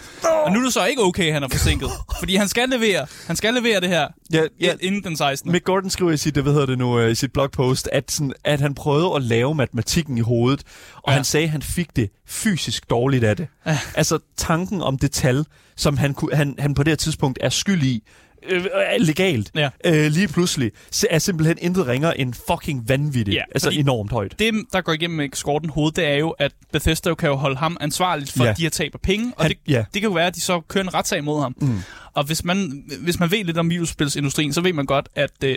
Og 0.44 0.52
nu 0.52 0.58
er 0.61 0.64
det 0.64 0.72
så 0.72 0.84
ikke 0.84 1.02
okay, 1.02 1.32
han 1.32 1.42
er 1.42 1.48
forsinket. 1.48 1.88
fordi 2.18 2.37
han 2.37 2.48
skal 2.48 2.68
levere. 2.68 3.06
Han 3.26 3.37
skal 3.37 3.54
levere 3.54 3.80
det 3.80 3.88
her 3.88 4.08
Ja, 4.32 4.42
ja. 4.61 4.74
inden 4.80 5.04
den 5.04 5.16
16. 5.16 5.38
Mick 5.44 5.64
Gordon 5.64 5.90
skriver 5.90 6.12
i 6.12 6.16
sit, 6.16 6.35
hvad 6.37 6.53
hedder 6.53 6.66
det 6.66 6.79
nu, 6.79 6.98
øh, 7.01 7.11
i 7.11 7.14
sit 7.14 7.33
blogpost, 7.33 7.88
at, 7.92 8.11
sådan, 8.11 8.33
at 8.44 8.61
han 8.61 8.74
prøvede 8.74 9.11
at 9.16 9.22
lave 9.22 9.55
matematikken 9.55 10.18
i 10.18 10.20
hovedet, 10.20 10.62
og 10.96 11.03
Ja. 11.09 11.12
han 11.12 11.24
sagde, 11.24 11.44
at 11.44 11.51
han 11.51 11.62
fik 11.62 11.96
det 11.96 12.11
fysisk 12.27 12.90
dårligt 12.90 13.24
af 13.24 13.37
det. 13.37 13.46
Ja. 13.66 13.79
Altså 13.94 14.18
tanken 14.37 14.83
om 14.83 14.98
det 14.98 15.11
tal, 15.12 15.44
som 15.77 15.96
han, 15.96 16.14
han, 16.33 16.55
han 16.59 16.74
på 16.74 16.83
det 16.83 16.90
her 16.90 16.96
tidspunkt 16.96 17.38
er 17.42 17.48
skyld 17.48 17.83
i, 17.83 18.03
øh, 18.51 18.64
legalt, 18.98 19.51
Ja. 19.55 19.68
øh, 19.85 20.07
lige 20.11 20.29
pludselig, 20.29 20.70
så 20.90 21.07
er 21.11 21.18
simpelthen 21.18 21.57
intet 21.61 21.87
ringer 21.87 22.12
end 22.12 22.35
fucking 22.51 22.88
vanvittigt. 22.88 23.35
Ja, 23.35 23.42
altså 23.55 23.70
enormt 23.70 24.11
højt. 24.12 24.35
det, 24.38 24.55
der 24.72 24.81
går 24.81 24.92
igennem 24.92 25.16
med 25.16 25.29
Skorten 25.35 25.70
hoved, 25.70 25.92
det 25.92 26.05
er 26.09 26.14
jo, 26.14 26.31
at 26.31 26.53
Bethesda 26.72 27.09
jo 27.09 27.14
kan 27.14 27.29
jo 27.29 27.37
holde 27.37 27.57
ham 27.57 27.77
ansvarligt 27.81 28.33
for 28.33 28.44
ja. 28.44 28.53
de 28.53 28.62
her 28.62 28.70
tab 28.70 28.91
af 28.95 29.01
penge, 29.01 29.32
og 29.36 29.45
Han- 29.45 29.51
det, 29.51 29.59
ja. 29.68 29.78
det 29.95 30.03
kan 30.03 30.09
jo 30.11 30.14
være, 30.14 30.26
at 30.26 30.34
de 30.34 30.41
så 30.41 30.61
kører 30.68 30.84
en 30.84 30.95
retssag 30.95 31.24
mod 31.24 31.41
ham. 31.41 31.55
Mm. 31.61 31.78
Og 32.19 32.25
hvis 32.25 32.45
man, 32.45 32.85
hvis 33.01 33.21
man 33.21 33.31
ved 33.31 33.45
lidt 33.45 33.59
om 33.59 33.71
videospilsindustrien, 33.71 34.53
så 34.53 34.61
ved 34.61 34.73
man 34.73 34.87
godt, 34.87 35.09
at 35.14 35.31
uh, 35.45 35.51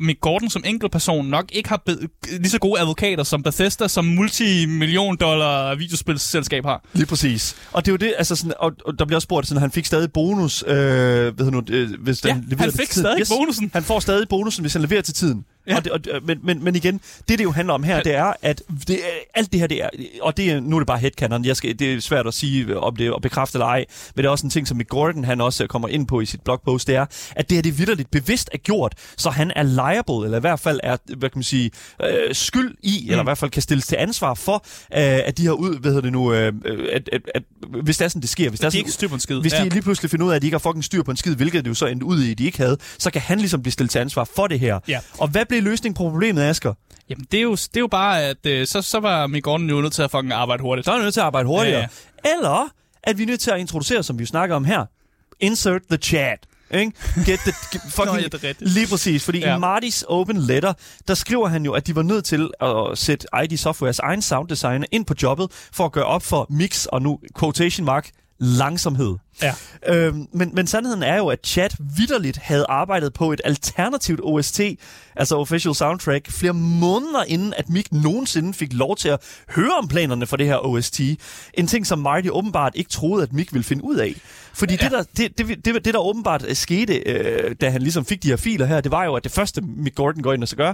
Mick, 0.00 0.20
Gordon 0.20 0.50
som 0.50 0.62
enkeltperson 0.66 1.26
nok 1.26 1.44
ikke 1.52 1.68
har 1.68 1.82
be- 1.86 1.98
lige 2.38 2.50
så 2.50 2.58
gode 2.58 2.80
advokater 2.80 3.24
som 3.24 3.42
Bethesda, 3.42 3.88
som 3.88 4.04
multimillion 4.04 5.16
dollar 5.16 5.74
videospilsselskab 5.74 6.64
har. 6.64 6.84
Lige 6.92 7.06
præcis. 7.06 7.56
Og 7.72 7.84
det 7.84 7.90
er 7.90 7.92
jo 7.92 7.96
det, 7.96 8.14
altså 8.18 8.36
sådan, 8.36 8.52
og, 8.58 8.72
og 8.84 8.98
der 8.98 9.04
bliver 9.04 9.16
også 9.16 9.24
spurgt, 9.26 9.46
sådan, 9.46 9.60
han 9.60 9.70
fik 9.70 9.86
stadig 9.86 10.12
bonus, 10.12 10.64
øh, 10.66 10.74
ved 11.38 11.50
nu, 11.50 11.62
øh, 11.70 11.90
hvis 12.00 12.24
Ja, 12.24 12.28
den 12.32 12.44
leverede 12.48 12.62
han 12.62 12.70
til 12.70 12.78
fik 12.80 12.90
tiden. 12.90 13.24
stadig 13.24 13.38
bonusen. 13.40 13.70
Han 13.72 13.82
får 13.82 14.00
stadig 14.00 14.28
bonusen, 14.28 14.62
hvis 14.62 14.72
han 14.72 14.82
leverer 14.82 15.02
til 15.02 15.14
tiden. 15.14 15.44
Ja. 15.66 15.76
Og 15.76 15.84
det, 15.84 15.92
og, 15.92 16.04
det- 16.04 16.12
men, 16.26 16.38
men, 16.42 16.64
men 16.64 16.76
igen, 16.76 17.00
det 17.28 17.38
det 17.38 17.44
jo 17.44 17.50
handler 17.50 17.74
om 17.74 17.82
her, 17.82 18.02
det 18.02 18.14
er, 18.14 18.32
at 18.42 18.62
det, 18.88 18.98
alt 19.34 19.52
det 19.52 19.60
her, 19.60 19.66
det 19.66 19.82
er, 19.82 19.88
og 20.22 20.36
det 20.36 20.62
nu 20.62 20.76
er 20.76 20.80
det 20.80 20.86
bare 20.86 20.98
headcanon, 20.98 21.44
jeg 21.44 21.56
skal, 21.56 21.78
det 21.78 21.94
er 21.94 22.00
svært 22.00 22.26
at 22.26 22.34
sige, 22.34 22.78
om 22.78 22.96
det 22.96 23.06
er 23.06 23.18
bekræfte 23.18 23.56
eller 23.56 23.66
ej, 23.66 23.84
men 24.14 24.22
det 24.22 24.26
er 24.28 24.30
også 24.30 24.46
en 24.46 24.50
ting, 24.50 24.68
som 24.68 24.76
Mick 24.76 24.88
Gordon, 24.88 25.24
han 25.24 25.40
også 25.40 25.66
kommer 25.66 25.88
ind 25.88 26.06
på 26.06 26.20
i 26.20 26.26
sit 26.26 26.40
blogpost, 26.40 26.86
det 26.86 26.94
er, 26.96 27.06
at 27.36 27.48
det 27.50 27.56
her, 27.56 27.62
det 27.62 27.78
vidderligt 27.78 28.10
bevidst 28.10 28.48
er 28.52 28.58
gjort, 28.58 28.94
så 29.16 29.30
han 29.30 29.52
er 29.56 29.62
liable, 29.62 30.24
eller 30.24 30.36
i 30.36 30.40
hvert 30.40 30.60
fald 30.60 30.80
er, 30.82 30.96
hvad 31.16 31.30
kan 31.30 31.38
man 31.38 31.42
sige, 31.42 31.70
øh, 32.02 32.34
skyld 32.34 32.74
i, 32.82 33.00
mm. 33.04 33.10
eller 33.10 33.22
i 33.22 33.24
hvert 33.24 33.38
fald 33.38 33.50
kan 33.50 33.62
stilles 33.62 33.86
til 33.86 33.96
ansvar 33.96 34.34
for, 34.34 34.54
øh, 34.54 34.98
at 35.00 35.38
de 35.38 35.44
har 35.46 35.52
ud, 35.52 35.78
hvad 35.80 35.90
hedder 35.90 36.02
det 36.02 36.12
nu, 36.12 36.32
øh, 36.32 36.52
øh, 36.64 36.88
at, 36.92 37.08
at, 37.12 37.20
at, 37.34 37.42
hvis 37.82 37.96
det 37.98 38.04
er 38.04 38.08
sådan, 38.08 38.22
det 38.22 38.30
sker, 38.30 38.48
hvis 38.48 38.60
det 38.60 38.66
er 38.66 38.70
De 38.70 38.76
er 38.76 38.78
sådan, 38.78 38.78
ikke 38.80 38.90
styr 38.92 39.08
på 39.08 39.14
en 39.14 39.20
skid. 39.20 39.40
hvis 39.40 39.52
ja. 39.52 39.64
de 39.64 39.68
lige 39.68 39.82
pludselig 39.82 40.10
finder 40.10 40.26
ud 40.26 40.30
af, 40.30 40.36
at 40.36 40.42
de 40.42 40.46
ikke 40.46 40.54
har 40.54 40.58
fucking 40.58 40.84
styr 40.84 41.02
på 41.02 41.10
en 41.10 41.16
skid, 41.16 41.34
hvilket 41.36 41.64
det 41.64 41.68
jo 41.70 41.74
så 41.74 41.86
endte 41.86 42.06
ud 42.06 42.22
i, 42.22 42.30
at 42.32 42.38
de 42.38 42.44
ikke 42.44 42.58
havde, 42.58 42.76
så 42.98 43.10
kan 43.10 43.20
han 43.22 43.38
ligesom 43.38 43.62
blive 43.62 43.72
stillet 43.72 43.90
til 43.90 43.98
ansvar 43.98 44.24
for 44.36 44.46
det 44.46 44.60
her. 44.60 44.78
Ja. 44.88 45.00
Og 45.18 45.28
hvad 45.28 45.44
blev 45.44 45.59
løsningen 45.60 45.94
på 45.94 46.10
problemet, 46.10 46.42
Asger? 46.42 46.74
Jamen, 47.08 47.26
det 47.32 47.38
er, 47.38 47.42
jo, 47.42 47.52
det 47.52 47.76
er 47.76 47.80
jo 47.80 47.86
bare, 47.86 48.22
at 48.22 48.46
øh, 48.46 48.66
så, 48.66 48.82
så 48.82 49.00
var 49.00 49.26
Mick 49.26 49.44
Gordon 49.44 49.70
jo 49.70 49.80
nødt 49.80 49.92
til 49.92 50.02
at 50.02 50.10
fucking 50.10 50.32
arbejde 50.32 50.62
hurtigt. 50.62 50.84
Så 50.84 50.92
er 50.92 50.98
nødt 51.02 51.14
til 51.14 51.20
at 51.20 51.26
arbejde 51.26 51.46
hurtigere. 51.46 51.78
Ja, 51.80 51.86
Ja. 52.24 52.30
Eller 52.36 52.68
at 53.02 53.18
vi 53.18 53.22
er 53.22 53.26
nødt 53.26 53.40
til 53.40 53.50
at 53.50 53.58
introducere, 53.60 54.02
som 54.02 54.18
vi 54.18 54.26
snakker 54.26 54.56
om 54.56 54.64
her, 54.64 54.84
insert 55.40 55.82
the 55.90 55.96
chat. 55.96 56.38
Ikke? 56.74 56.92
Get 57.26 57.38
the, 57.38 57.52
get 57.72 57.80
fucking, 57.88 58.06
Nå, 58.16 58.20
ja, 58.22 58.28
det 58.28 58.44
er. 58.44 58.52
Lige 58.58 58.86
præcis, 58.86 59.24
fordi. 59.24 59.38
Ja. 59.38 59.56
i 59.56 59.58
Martys 59.58 60.02
open 60.08 60.36
letter, 60.36 60.72
der 61.08 61.14
skriver 61.14 61.48
han 61.48 61.64
jo, 61.64 61.72
at 61.72 61.86
de 61.86 61.96
var 61.96 62.02
nødt 62.02 62.24
til 62.24 62.50
at 62.60 62.98
sætte 62.98 63.26
ID 63.44 63.56
Softwares 63.56 63.98
egen 63.98 64.22
sounddesigner 64.22 64.86
ind 64.92 65.04
på 65.06 65.14
jobbet, 65.22 65.68
for 65.72 65.84
at 65.84 65.92
gøre 65.92 66.04
op 66.04 66.22
for 66.22 66.46
mix, 66.50 66.86
og 66.86 67.02
nu 67.02 67.18
quotation 67.38 67.84
mark, 67.84 68.10
langsomhed. 68.40 69.16
Ja. 69.42 69.54
Øhm, 69.86 70.26
men, 70.32 70.50
men 70.54 70.66
sandheden 70.66 71.02
er 71.02 71.16
jo, 71.16 71.26
at 71.26 71.38
Chat 71.44 71.76
vidderligt 71.96 72.36
havde 72.36 72.66
arbejdet 72.68 73.12
på 73.12 73.32
et 73.32 73.40
alternativt 73.44 74.20
OST, 74.22 74.60
altså 75.16 75.36
Official 75.36 75.74
Soundtrack, 75.74 76.30
flere 76.30 76.52
måneder 76.54 77.24
inden, 77.24 77.54
at 77.56 77.68
Mick 77.68 77.92
nogensinde 77.92 78.54
fik 78.54 78.72
lov 78.72 78.96
til 78.96 79.08
at 79.08 79.20
høre 79.48 79.72
om 79.78 79.88
planerne 79.88 80.26
for 80.26 80.36
det 80.36 80.46
her 80.46 80.66
OST. 80.66 81.00
En 81.54 81.66
ting, 81.66 81.86
som 81.86 81.98
Marty 81.98 82.28
åbenbart 82.30 82.72
ikke 82.74 82.90
troede, 82.90 83.22
at 83.22 83.32
Mick 83.32 83.52
ville 83.52 83.64
finde 83.64 83.84
ud 83.84 83.96
af. 83.96 84.14
Fordi 84.54 84.76
ja. 84.80 84.84
det, 84.84 84.92
der, 84.92 85.02
det, 85.16 85.38
det, 85.38 85.64
det, 85.64 85.84
det, 85.84 85.94
der 85.94 86.00
åbenbart 86.00 86.44
skete, 86.52 86.96
øh, 86.96 87.56
da 87.60 87.70
han 87.70 87.82
ligesom 87.82 88.04
fik 88.04 88.22
de 88.22 88.28
her 88.28 88.36
filer 88.36 88.66
her, 88.66 88.80
det 88.80 88.92
var 88.92 89.04
jo, 89.04 89.14
at 89.14 89.24
det 89.24 89.32
første 89.32 89.60
Mick 89.60 89.94
Gordon 89.94 90.22
går 90.22 90.32
ind 90.32 90.42
og 90.42 90.48
så 90.48 90.56
gør, 90.56 90.72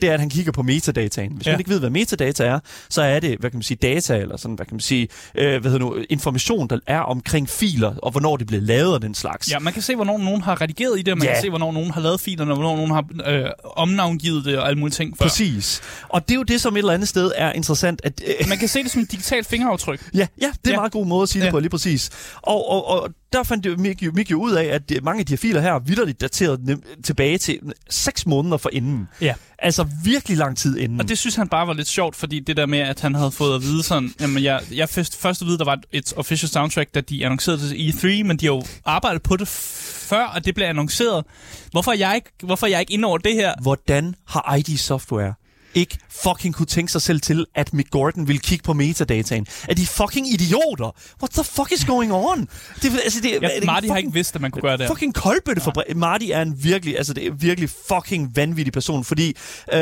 det 0.00 0.08
er, 0.08 0.14
at 0.14 0.20
han 0.20 0.30
kigger 0.30 0.52
på 0.52 0.62
metadataen. 0.62 1.32
Hvis 1.36 1.46
ja. 1.46 1.52
Man 1.52 1.60
ikke 1.60 1.70
ved, 1.70 1.80
hvad 1.80 1.90
metadata 1.90 2.44
er, 2.44 2.58
så 2.88 3.02
er 3.02 3.20
det, 3.20 3.36
hvad 3.40 3.50
kan 3.50 3.56
man 3.58 3.62
sige, 3.62 3.78
data, 3.82 4.16
eller 4.16 4.36
sådan, 4.36 4.54
hvad 4.54 4.66
kan 4.66 4.74
man 4.74 4.80
sige, 4.80 5.08
øh, 5.34 5.60
hvad 5.60 5.70
hedder 5.70 5.78
nu, 5.86 5.96
information, 6.10 6.68
der 6.68 6.78
er 6.86 7.00
omkring 7.00 7.48
filer, 7.48 7.94
og 8.02 8.10
hvornår 8.10 8.36
det 8.36 8.46
blev 8.46 8.62
lavet 8.62 8.94
og 8.94 9.02
den 9.02 9.14
slags. 9.14 9.50
Ja, 9.50 9.58
man 9.58 9.72
kan 9.72 9.82
se, 9.82 9.94
hvornår 9.94 10.18
nogen 10.18 10.42
har 10.42 10.60
redigeret 10.60 10.98
i 10.98 11.02
det, 11.02 11.12
og 11.12 11.18
man 11.18 11.26
Ja. 11.26 11.32
kan 11.32 11.42
se, 11.42 11.48
hvornår 11.48 11.72
nogen 11.72 11.90
har 11.90 12.00
lavet 12.00 12.20
filerne, 12.20 12.50
og 12.52 12.56
hvornår 12.58 12.76
nogen 12.76 12.90
har 12.90 13.04
øh, 13.32 13.50
omnavngivet 13.64 14.44
det 14.44 14.58
og 14.58 14.66
alle 14.68 14.78
mulige 14.78 14.94
ting 14.94 15.18
før. 15.18 15.26
Præcis. 15.26 15.80
Og 16.08 16.28
det 16.28 16.34
er 16.34 16.36
jo 16.36 16.42
det, 16.42 16.60
som 16.60 16.74
et 16.74 16.78
eller 16.78 16.92
andet 16.92 17.08
sted 17.08 17.30
er 17.36 17.52
interessant, 17.52 18.00
at... 18.04 18.22
Øh, 18.26 18.48
Man 18.48 18.58
kan 18.58 18.68
se 18.68 18.82
det 18.82 18.90
som 18.90 19.02
et 19.02 19.10
digitalt 19.12 19.46
fingeraftryk. 19.46 20.08
ja, 20.14 20.26
ja, 20.40 20.46
det 20.46 20.46
er 20.46 20.48
en 20.64 20.70
Ja. 20.70 20.76
meget 20.76 20.92
god 20.92 21.06
måde 21.06 21.22
at 21.22 21.28
sige 21.28 21.40
det 21.40 21.46
Ja. 21.46 21.50
på, 21.50 21.58
lige 21.60 21.70
præcis. 21.70 22.10
Og, 22.42 22.70
og, 22.70 22.86
og 22.86 23.08
der 23.32 23.42
fandt 23.42 23.64
det, 23.64 23.80
Mick, 23.80 24.30
jo, 24.30 24.36
ud 24.36 24.52
af, 24.52 24.64
at 24.64 24.92
mange 25.02 25.20
af 25.20 25.26
de 25.26 25.32
her 25.32 25.36
filer 25.36 25.60
her 25.60 25.72
er 25.72 25.78
vidderligt 25.78 26.20
dateret 26.20 26.80
tilbage 27.04 27.38
til 27.38 27.60
6 27.90 28.26
måneder 28.26 28.56
for 28.56 28.70
inden. 28.72 29.08
Ja. 29.20 29.34
Altså 29.58 29.86
virkelig 30.04 30.36
lang 30.36 30.56
tid 30.56 30.78
inden. 30.78 31.00
Og 31.00 31.08
det 31.08 31.18
synes 31.18 31.36
han 31.36 31.48
bare 31.48 31.66
var 31.66 31.72
lidt 31.72 31.88
sjovt, 31.88 32.16
fordi 32.16 32.40
det 32.40 32.56
der 32.56 32.66
med, 32.66 32.78
at 32.78 33.00
han 33.00 33.14
havde 33.14 33.30
fået 33.30 33.54
at 33.54 33.62
vide 33.62 33.82
sådan, 33.82 34.14
jamen 34.20 34.42
jeg, 34.42 34.60
jeg 34.74 34.88
først, 34.88 35.20
først 35.20 35.42
at 35.42 35.48
vide, 35.48 35.58
der 35.58 35.64
var 35.64 35.78
et, 35.92 36.12
official 36.16 36.48
soundtrack, 36.48 36.94
da 36.94 37.00
de 37.00 37.24
annoncerede 37.24 37.60
det 37.60 37.68
til 37.68 38.20
E3, 38.20 38.24
men 38.24 38.36
de 38.36 38.46
har 38.46 38.52
jo 38.52 38.64
arbejdet 38.84 39.22
på 39.22 39.36
det 39.36 39.48
før, 39.48 40.26
at 40.26 40.44
det 40.44 40.54
blev 40.54 40.66
annonceret. 40.66 41.24
Hvorfor 41.70 41.92
er 41.92 41.96
jeg 41.96 42.14
ikke, 42.14 42.30
hvorfor 42.42 42.66
er 42.66 42.70
jeg 42.70 42.80
ikke 42.80 42.92
inde 42.92 43.06
over 43.08 43.18
det 43.18 43.34
her? 43.34 43.54
Hvordan 43.62 44.14
har 44.28 44.56
ID 44.56 44.76
Software 44.76 45.34
ikke 45.74 45.98
fucking 46.22 46.54
kunne 46.54 46.66
tænke 46.66 46.92
sig 46.92 47.02
selv 47.02 47.20
til, 47.20 47.46
at 47.54 47.74
Mick 47.74 47.90
Gordon 47.90 48.28
ville 48.28 48.40
kigge 48.40 48.62
på 48.62 48.72
metadataen? 48.72 49.46
Er 49.68 49.74
de 49.74 49.86
fucking 49.86 50.32
idioter? 50.32 50.94
What 51.22 51.30
the 51.30 51.44
fuck 51.44 51.72
is 51.72 51.84
going 51.84 52.12
on? 52.12 52.48
Det, 52.82 52.92
altså, 53.04 53.20
det, 53.20 53.30
Ja, 53.30 53.36
er 53.36 53.58
det 53.60 53.66
Marty 53.66 53.86
har 53.86 53.94
fucking- 53.94 53.98
ikke 53.98 54.12
vidst, 54.12 54.34
at 54.34 54.40
man 54.40 54.50
kunne 54.50 54.62
gøre 54.62 54.76
det. 54.76 54.86
Fucking 54.88 55.14
koldbøtte 55.14 55.62
for 55.62 55.72
Marty 55.96 56.24
er 56.32 56.42
en 56.42 56.64
virkelig, 56.64 56.96
altså 56.96 57.14
det 57.14 57.26
er 57.26 57.30
virkelig 57.32 57.70
fucking 57.88 58.36
vanvittig 58.36 58.72
person, 58.72 59.04
fordi 59.04 59.28
øh, 59.72 59.78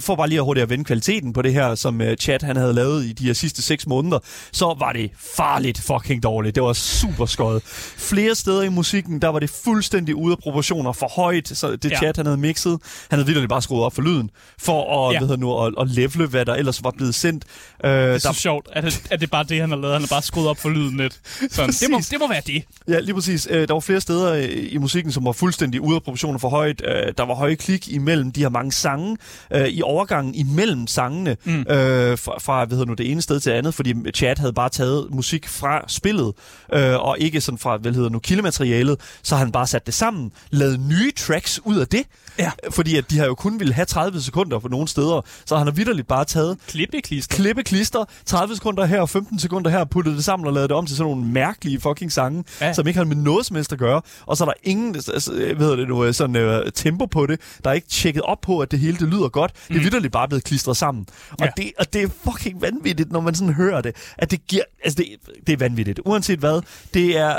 for 0.00 0.16
bare 0.16 0.28
lige 0.28 0.38
at 0.38 0.44
hurtigt 0.44 0.62
at 0.62 0.70
vende 0.70 0.84
kvaliteten 0.84 1.32
på 1.32 1.42
det 1.42 1.52
her, 1.52 1.74
som 1.74 2.00
øh, 2.00 2.16
Chat 2.16 2.42
han 2.42 2.56
havde 2.56 2.72
lavet 2.72 3.04
i 3.04 3.12
de 3.12 3.24
her 3.26 3.32
sidste 3.32 3.62
6 3.62 3.86
måneder, 3.86 4.18
så 4.52 4.74
var 4.78 4.92
det 4.92 5.10
farligt 5.36 5.80
fucking 5.80 6.22
dårligt. 6.22 6.54
Det 6.54 6.62
var 6.62 6.72
super 6.72 7.26
skøjet. 7.26 7.62
Flere 7.96 8.34
steder 8.34 8.62
i 8.62 8.68
musikken, 8.68 9.22
der 9.22 9.28
var 9.28 9.38
det 9.38 9.50
fuldstændig 9.50 10.14
ude 10.14 10.32
af 10.32 10.38
proportioner, 10.38 10.92
for 10.92 11.08
højt, 11.16 11.48
så 11.48 11.76
det 11.76 11.84
Ja. 11.84 11.88
ja. 11.90 11.96
Chat 11.98 12.16
han 12.16 12.26
havde 12.26 12.38
mixet, 12.38 12.78
han 13.10 13.18
havde 13.18 13.26
virkelig 13.26 13.48
bare 13.48 13.62
skruet 13.62 13.84
op 13.84 13.94
for 13.94 14.02
lyden, 14.02 14.30
for 14.58 15.08
at, 15.10 15.14
Ja. 15.16 15.20
hvad 15.20 15.28
hedder 15.28 15.40
nu, 15.40 15.64
at, 15.66 15.74
at 15.80 15.90
levele, 15.90 16.26
hvad 16.26 16.44
der 16.44 16.54
ellers 16.54 16.84
var 16.84 16.90
blevet 16.96 17.14
sendt. 17.14 17.44
Øh, 17.84 17.90
Det 17.90 17.98
er 18.00 18.12
der, 18.12 18.18
så 18.18 18.32
sjovt, 18.32 18.68
at, 18.72 18.84
det- 18.84 19.02
at 19.10 19.20
det 19.20 19.26
er 19.26 19.30
bare 19.30 19.44
det, 19.44 19.60
han 19.60 19.70
har 19.70 19.76
lavet. 19.76 19.92
Han 19.92 20.02
har 20.02 20.08
bare 20.08 20.22
skruet 20.22 20.48
op 20.48 20.58
for 20.58 20.68
lyden 20.68 20.96
lidt. 20.96 21.20
Sådan, 21.50 21.70
det, 21.70 21.90
må, 21.90 22.00
det 22.10 22.18
må 22.20 22.28
være 22.28 22.42
det. 22.46 22.62
Ja, 22.88 22.98
lige 23.00 23.14
præcis. 23.14 23.48
Øh, 23.50 23.68
der 23.68 23.74
var 23.74 23.80
flere 23.80 24.00
steder 24.00 24.34
øh, 24.34 24.48
i 24.72 24.78
musikken, 24.78 25.12
som 25.12 25.24
var 25.24 25.32
fuldstændig 25.32 25.80
ude 25.80 25.96
af 25.96 26.02
proportioner 26.02 26.38
for 26.38 26.48
højt. 26.48 26.82
Øh, 26.84 27.12
der 27.18 27.24
var 27.26 27.34
høje 27.34 27.54
klik 27.54 27.88
imellem 27.88 28.32
de 28.32 28.40
her 28.40 28.48
mange 28.48 28.72
sange. 28.72 29.16
Øh, 29.52 29.68
I 29.68 29.82
overgangen 29.82 30.34
imellem 30.34 30.86
sangene 30.86 31.36
mm. 31.44 31.60
øh, 31.60 32.18
fra, 32.18 32.38
fra 32.40 32.64
hvad 32.64 32.76
hedder 32.76 32.86
nu, 32.88 32.94
det 32.94 33.10
ene 33.10 33.22
sted 33.22 33.40
til 33.40 33.52
det 33.52 33.58
andet, 33.58 33.74
fordi 33.74 33.94
Chad 34.14 34.36
havde 34.38 34.52
bare 34.52 34.68
taget 34.68 35.06
musik 35.10 35.48
fra 35.48 35.84
spillet, 35.88 36.32
øh, 36.72 36.94
og 36.94 37.16
ikke 37.18 37.40
sådan 37.40 37.58
fra, 37.58 37.76
hvad 37.76 37.92
hedder 37.92 38.08
nu, 38.10 38.18
kildematerialet, 38.18 39.00
så 39.22 39.36
han 39.36 39.52
bare 39.52 39.66
sat 39.66 39.86
det 39.86 39.94
sammen, 39.94 40.32
lavet 40.50 40.80
nye 40.80 41.12
tracks 41.16 41.60
ud 41.64 41.76
af 41.76 41.86
det. 41.88 42.02
Ja. 42.38 42.50
Fordi 42.70 42.96
at 42.96 43.10
de 43.10 43.18
har 43.18 43.26
jo 43.26 43.34
kun 43.34 43.60
ville 43.60 43.74
have 43.74 43.84
30 43.84 44.20
sekunder 44.20 44.58
på 44.58 44.68
nogle 44.68 44.88
steder, 44.88 45.05
så 45.46 45.56
han 45.56 45.66
har 45.66 45.72
vidderligt 45.74 46.08
bare 46.08 46.24
taget 46.24 46.58
Klippeklister. 46.68 47.36
klippe 47.36 47.62
klister, 47.62 48.04
30 48.26 48.54
sekunder 48.54 48.84
her 48.84 49.00
og 49.00 49.08
15 49.10 49.38
sekunder 49.38 49.70
her, 49.70 49.84
puttet 49.84 50.16
det 50.16 50.24
sammen 50.24 50.46
og 50.46 50.52
lavet 50.52 50.70
det 50.70 50.76
om 50.76 50.86
til 50.86 50.96
sådan 50.96 51.10
nogle 51.12 51.26
mærkelige 51.32 51.80
fucking 51.80 52.12
sange, 52.12 52.44
Ja. 52.60 52.72
som 52.72 52.86
ikke 52.86 52.98
har 52.98 53.04
med 53.04 53.16
noget 53.16 53.46
som 53.46 53.56
helst 53.56 53.72
at 53.72 53.78
gøre. 53.78 54.02
Og 54.26 54.36
så 54.36 54.44
er 54.44 54.46
der 54.48 54.54
ingen 54.62 54.94
altså, 54.96 55.32
hvad 55.32 55.56
hedder 55.56 55.76
det 55.76 55.88
nu, 55.88 56.04
øh, 56.04 56.14
sådan, 56.14 56.36
øh, 56.36 56.72
tempo 56.74 57.06
på 57.06 57.26
det. 57.26 57.40
Der 57.64 57.70
er 57.70 57.74
ikke 57.74 57.88
tjekket 57.88 58.22
op 58.22 58.40
på, 58.40 58.58
at 58.60 58.70
det 58.70 58.78
hele 58.78 58.96
det 58.98 59.08
lyder 59.08 59.28
godt. 59.28 59.52
Det 59.68 59.76
er 59.76 59.80
vidderligt 59.80 60.12
bare 60.12 60.28
blevet 60.28 60.44
klistret 60.44 60.76
sammen. 60.76 61.06
Og, 61.30 61.36
Ja. 61.40 61.50
det, 61.56 61.72
og 61.78 61.92
det 61.92 62.02
er 62.02 62.08
fucking 62.32 62.62
vanvittigt, 62.62 63.12
når 63.12 63.20
man 63.20 63.34
sådan 63.34 63.54
hører 63.54 63.80
det. 63.80 63.96
At 64.18 64.30
det 64.30 64.46
giver... 64.46 64.62
Altså, 64.84 64.96
det, 65.02 65.06
det 65.46 65.52
er 65.52 65.56
vanvittigt. 65.56 66.00
Uanset 66.04 66.38
hvad, 66.38 66.60
det 66.94 67.18
er... 67.18 67.38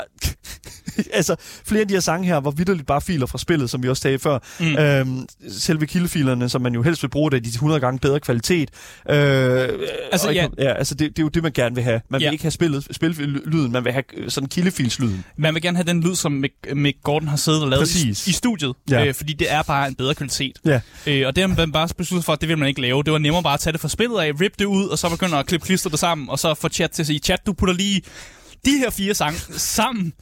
altså, 1.12 1.36
flere 1.66 1.80
af 1.80 1.88
de 1.88 1.94
her 1.94 2.00
sange 2.00 2.26
her 2.26 2.36
var 2.36 2.50
vidderligt 2.50 2.86
bare 2.86 3.00
filer 3.00 3.26
fra 3.26 3.38
spillet, 3.38 3.70
som 3.70 3.82
vi 3.82 3.88
også 3.88 4.00
sagde 4.00 4.18
før. 4.18 4.38
Mm. 4.60 4.76
Øhm, 4.76 5.26
selve 5.48 5.86
kildefilerne, 5.86 6.48
som 6.48 6.62
man 6.62 6.74
jo 6.74 6.82
helst 6.82 7.02
vil 7.02 7.08
bruge, 7.08 7.30
der 7.30 7.38
de 7.40 7.48
100 7.48 7.80
gange 7.80 7.98
bedre 7.98 8.20
kvalitet. 8.20 8.70
Øh, 9.10 9.68
Altså, 10.12 10.28
ikke, 10.28 10.40
ja. 10.58 10.64
ja, 10.64 10.72
altså 10.72 10.94
det, 10.94 11.08
det 11.10 11.18
er 11.18 11.22
jo 11.22 11.28
det, 11.28 11.42
man 11.42 11.52
gerne 11.52 11.74
vil 11.74 11.84
have. 11.84 12.00
Man 12.10 12.20
Ja. 12.20 12.26
vil 12.26 12.32
ikke 12.32 12.44
have 12.44 12.50
spillet, 12.50 12.86
spillyden, 12.90 13.72
man 13.72 13.84
vil 13.84 13.92
have 13.92 14.04
øh, 14.16 14.30
sådan 14.30 14.48
kildefilslyden. 14.48 15.24
Man 15.36 15.54
vil 15.54 15.62
gerne 15.62 15.76
have 15.76 15.86
den 15.86 16.02
lyd, 16.02 16.14
som 16.14 16.32
Mick, 16.32 16.54
Mick 16.74 16.98
Gordon 17.02 17.28
har 17.28 17.36
siddet 17.36 17.62
og 17.62 17.68
lavet 17.68 17.94
i, 18.04 18.08
i 18.10 18.32
studiet. 18.32 18.72
Ja. 18.90 19.04
Øh, 19.06 19.14
fordi 19.14 19.32
det 19.32 19.52
er 19.52 19.62
bare 19.62 19.88
en 19.88 19.94
bedre 19.94 20.14
kvalitet. 20.14 20.56
Ja. 20.66 20.80
Øh, 21.06 21.26
og 21.26 21.36
det 21.36 21.42
har 21.48 21.56
man 21.56 21.72
bare 21.72 21.88
besluttet 21.98 22.24
for, 22.24 22.32
at 22.32 22.40
det 22.40 22.48
vil 22.48 22.58
man 22.58 22.68
ikke 22.68 22.80
lave. 22.80 23.02
Det 23.02 23.12
var 23.12 23.18
nemmere 23.18 23.42
bare 23.42 23.54
at 23.54 23.60
tage 23.60 23.72
det 23.72 23.80
fra 23.80 23.88
spillet 23.88 24.18
af, 24.18 24.32
rip 24.40 24.52
det 24.58 24.64
ud, 24.64 24.86
og 24.88 24.98
så 24.98 25.08
begynde 25.08 25.36
at 25.36 25.46
klippe 25.46 25.66
klister 25.66 25.90
det 25.90 25.98
sammen, 25.98 26.28
og 26.28 26.38
så 26.38 26.54
få 26.54 26.68
chat 26.68 26.90
til 26.90 27.02
at 27.02 27.06
sige, 27.06 27.18
chat, 27.18 27.46
du 27.46 27.52
putter 27.52 27.74
lige 27.74 28.02
de 28.64 28.78
her 28.78 28.90
fire 28.90 29.14
sange 29.14 29.38
sammen 29.56 30.12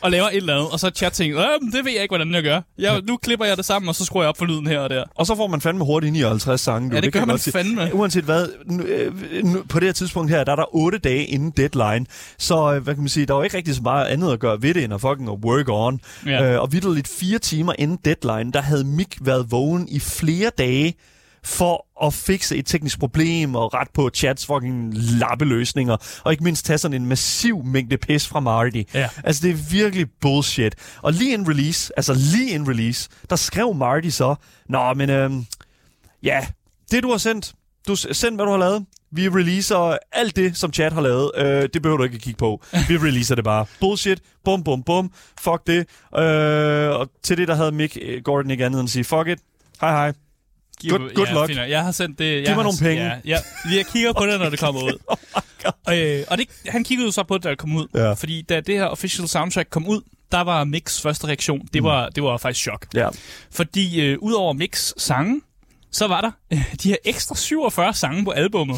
og 0.00 0.10
laver 0.10 0.28
et 0.28 0.36
eller 0.36 0.54
andet, 0.54 0.70
og 0.70 0.80
så 0.80 0.90
chat 0.90 1.12
tænker, 1.12 1.40
øh, 1.40 1.72
det 1.72 1.84
ved 1.84 1.92
jeg 1.92 2.02
ikke, 2.02 2.12
hvordan 2.16 2.34
jeg 2.34 2.42
gør. 2.42 2.60
Jeg, 2.78 3.02
nu 3.08 3.16
klipper 3.16 3.46
jeg 3.46 3.56
det 3.56 3.64
sammen, 3.64 3.88
og 3.88 3.94
så 3.94 4.04
skruer 4.04 4.22
jeg 4.22 4.28
op 4.28 4.38
for 4.38 4.44
lyden 4.44 4.66
her 4.66 4.78
og 4.78 4.90
der. 4.90 5.04
Og 5.14 5.26
så 5.26 5.36
får 5.36 5.46
man 5.46 5.60
fandme 5.60 5.84
hurtigt 5.84 6.12
59 6.12 6.60
sange. 6.60 6.90
du. 6.90 6.94
Ja, 6.94 7.00
det 7.00 7.12
kan 7.12 7.20
gør 7.20 7.26
man 7.26 7.38
fandme. 7.38 7.94
Uanset 7.94 8.24
hvad, 8.24 8.46
nu, 8.66 8.82
øh, 8.84 9.44
nu, 9.44 9.62
på 9.68 9.80
det 9.80 9.88
her 9.88 9.92
tidspunkt 9.92 10.30
her, 10.30 10.44
der 10.44 10.52
er 10.52 10.56
der 10.56 10.74
8 10.74 10.98
dage 10.98 11.24
inden 11.24 11.50
deadline. 11.50 12.06
Så 12.38 12.74
øh, 12.74 12.82
hvad 12.82 12.94
kan 12.94 13.02
man 13.02 13.08
sige, 13.08 13.26
der 13.26 13.34
er 13.34 13.38
jo 13.38 13.42
ikke 13.42 13.56
rigtig 13.56 13.74
så 13.74 13.82
meget 13.82 14.06
andet 14.06 14.32
at 14.32 14.40
gøre 14.40 14.62
ved 14.62 14.74
det, 14.74 14.84
end 14.84 14.94
at 14.94 15.00
fucking 15.00 15.28
work 15.30 15.68
on. 15.68 16.00
Ja. 16.26 16.52
Øh, 16.52 16.60
og 16.62 16.72
vidderligt 16.72 17.08
fire 17.08 17.38
timer 17.38 17.72
inden 17.78 17.98
deadline, 18.04 18.52
der 18.52 18.60
havde 18.60 18.84
Mick 18.84 19.16
været 19.20 19.50
vågen 19.50 19.88
i 19.88 20.00
flere 20.00 20.50
dage 20.58 20.94
for 21.46 22.06
at 22.06 22.14
fikse 22.14 22.56
et 22.56 22.66
teknisk 22.66 22.98
problem 22.98 23.54
og 23.54 23.74
ret 23.74 23.88
på 23.94 24.10
chats 24.14 24.46
fucking 24.46 24.94
lappeløsninger, 24.94 25.96
og 26.24 26.32
ikke 26.32 26.44
mindst 26.44 26.66
tage 26.66 26.78
sådan 26.78 27.02
en 27.02 27.08
massiv 27.08 27.64
mængde 27.64 27.96
pis 27.96 28.28
fra 28.28 28.40
Marty. 28.40 28.82
Ja. 28.94 29.08
Altså, 29.24 29.42
det 29.46 29.50
er 29.50 29.70
virkelig 29.70 30.06
bullshit. 30.20 30.74
Og 31.02 31.12
lige 31.12 31.34
en 31.34 31.48
release, 31.48 31.92
altså 31.96 32.14
lige 32.14 32.54
en 32.54 32.68
release, 32.68 33.08
der 33.30 33.36
skrev 33.36 33.74
Marty 33.74 34.08
så, 34.08 34.34
Nå, 34.68 34.94
men 34.94 35.10
øhm, 35.10 35.46
ja, 36.22 36.46
det 36.90 37.02
du 37.02 37.10
har 37.10 37.18
sendt, 37.18 37.54
du 37.88 37.96
send 37.96 38.34
hvad 38.34 38.44
du 38.44 38.50
har 38.50 38.58
lavet. 38.58 38.86
Vi 39.10 39.28
releaser 39.28 39.96
alt 40.12 40.36
det, 40.36 40.56
som 40.56 40.72
chat 40.72 40.92
har 40.92 41.00
lavet. 41.00 41.30
Øh, 41.36 41.68
det 41.74 41.82
behøver 41.82 41.96
du 41.96 42.04
ikke 42.04 42.14
at 42.14 42.22
kigge 42.22 42.38
på. 42.38 42.62
Vi 42.88 42.96
releaser 42.96 43.34
det 43.34 43.44
bare. 43.44 43.66
Bullshit. 43.80 44.20
Bum, 44.44 44.64
bum, 44.64 44.82
bum. 44.82 45.10
Fuck 45.40 45.66
det. 45.66 45.78
Øh, 46.18 46.90
og 46.90 47.10
til 47.22 47.36
det, 47.36 47.48
der 47.48 47.54
havde 47.54 47.72
Mick 47.72 47.98
øh, 48.02 48.22
Gordon 48.22 48.50
ikke 48.50 48.64
andet 48.66 48.80
end 48.80 48.86
at 48.86 48.90
sige, 48.90 49.04
fuck 49.04 49.28
it. 49.28 49.38
Hej, 49.80 49.90
hej. 49.90 50.25
Good- 50.84 51.14
good 51.14 51.26
ja, 51.26 51.32
luck. 51.34 51.56
Nok. 51.56 51.68
jeg 51.68 51.84
har 51.84 51.92
sendt 51.92 52.18
det. 52.18 52.24
Jeg 52.34 52.42
mig 52.42 52.54
har, 52.54 52.62
nogle 52.62 52.78
penge. 52.80 53.04
Ja, 53.04 53.18
ja, 53.24 53.38
jeg 53.76 53.86
kigger 53.86 54.12
på 54.12 54.26
det, 54.26 54.40
når 54.40 54.50
det 54.50 54.58
kommer 54.58 54.82
ud. 54.88 54.98
Oh. 55.06 55.16
Øh, 55.98 56.24
og 56.30 56.38
det, 56.38 56.48
han 56.68 56.84
kiggede 56.84 57.06
jo 57.06 57.12
så 57.12 57.22
på 57.22 57.34
det, 57.34 57.44
da 57.44 57.50
det 57.50 57.58
kom 57.58 57.76
ud. 57.76 57.86
Ja. 57.94 58.12
Fordi 58.12 58.42
da 58.42 58.60
det 58.60 58.74
her 58.78 58.84
official 58.84 59.28
soundtrack 59.28 59.70
kom 59.70 59.86
ud, 59.88 60.00
der 60.32 60.40
var 60.40 60.64
Mix 60.64 61.00
første 61.00 61.26
reaktion. 61.26 61.68
Det 61.72 61.82
var, 61.82 62.08
det 62.08 62.22
var 62.22 62.36
faktisk 62.36 62.62
chok. 62.62 62.86
Ja. 62.94 63.08
Fordi 63.50 64.00
øh, 64.00 64.18
udover 64.18 64.52
Mix 64.52 64.92
sange, 64.96 65.40
så 65.92 66.06
var 66.06 66.20
der 66.20 66.30
øh, 66.52 66.74
de 66.82 66.88
her 66.88 66.96
ekstra 67.04 67.34
47 67.34 67.94
sange 67.94 68.24
på 68.24 68.30
albummet. 68.30 68.76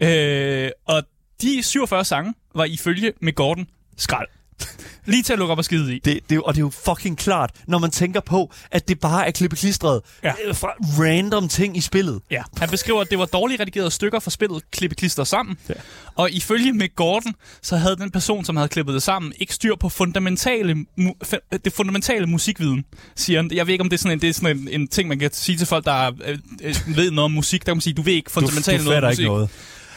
Øh, 0.00 0.70
og 0.86 1.02
de 1.42 1.62
47 1.62 2.04
sange 2.04 2.34
var 2.54 2.64
ifølge 2.64 3.12
med 3.20 3.32
Gordon 3.34 3.66
skrald. 3.96 4.28
Lige 5.06 5.22
til 5.22 5.32
at 5.32 5.38
lukke 5.38 5.52
op 5.52 5.58
og 5.58 5.64
skide 5.64 5.96
i. 5.96 5.98
Det, 5.98 6.20
det, 6.30 6.40
og 6.40 6.54
det 6.54 6.60
er 6.60 6.64
jo 6.64 6.70
fucking 6.84 7.18
klart, 7.18 7.50
når 7.66 7.78
man 7.78 7.90
tænker 7.90 8.20
på, 8.20 8.52
at 8.70 8.88
det 8.88 9.00
bare 9.00 9.26
er 9.26 9.30
klippeklistret 9.30 10.00
Ja. 10.22 10.32
ja. 10.46 10.52
fra 10.52 10.68
random 10.98 11.48
ting 11.48 11.76
i 11.76 11.80
spillet. 11.80 12.20
Ja. 12.30 12.42
Han 12.58 12.68
beskriver, 12.68 13.00
at 13.00 13.10
det 13.10 13.18
var 13.18 13.24
dårligt 13.26 13.60
redigerede 13.60 13.90
stykker 13.90 14.18
fra 14.20 14.30
spillet 14.30 14.70
klippe 14.70 14.96
klister 14.96 15.24
sammen. 15.24 15.56
Ja. 15.68 15.74
Og 16.14 16.30
ifølge 16.30 16.72
Mick 16.72 16.96
Gordon, 16.96 17.34
så 17.62 17.76
havde 17.76 17.96
den 17.96 18.10
person, 18.10 18.44
som 18.44 18.56
havde 18.56 18.68
klippet 18.68 18.94
det 18.94 19.02
sammen, 19.02 19.32
ikke 19.38 19.54
styr 19.54 19.74
på 19.76 19.88
fundamentale 19.88 20.84
mu- 21.00 21.38
det 21.64 21.72
fundamentale 21.72 22.26
musikviden, 22.26 22.84
siger 23.16 23.38
han. 23.42 23.50
Jeg 23.54 23.66
ved 23.66 23.74
ikke, 23.74 23.82
om 23.82 23.88
det 23.90 23.96
er 23.96 23.98
sådan 24.02 24.12
en, 24.12 24.20
det 24.22 24.28
er 24.28 24.32
sådan 24.34 24.58
en, 24.58 24.68
en 24.80 24.88
ting, 24.88 25.08
man 25.08 25.18
kan 25.18 25.30
sige 25.32 25.58
til 25.58 25.66
folk, 25.66 25.84
der 25.84 26.12
øh, 26.24 26.38
øh, 26.62 26.74
ved 26.96 27.10
noget 27.10 27.24
om 27.24 27.30
musik. 27.30 27.60
Der 27.60 27.64
kan 27.64 27.76
man 27.76 27.80
sige, 27.80 27.94
du 27.94 28.02
ved 28.02 28.12
ikke 28.12 28.26
Du, 28.28 28.32
fundamentalt 28.32 28.80
du 28.80 28.84
noget 28.84 29.04
om 29.04 29.08
musik. 29.10 29.18
ikke 29.20 29.28
noget. 29.32 29.48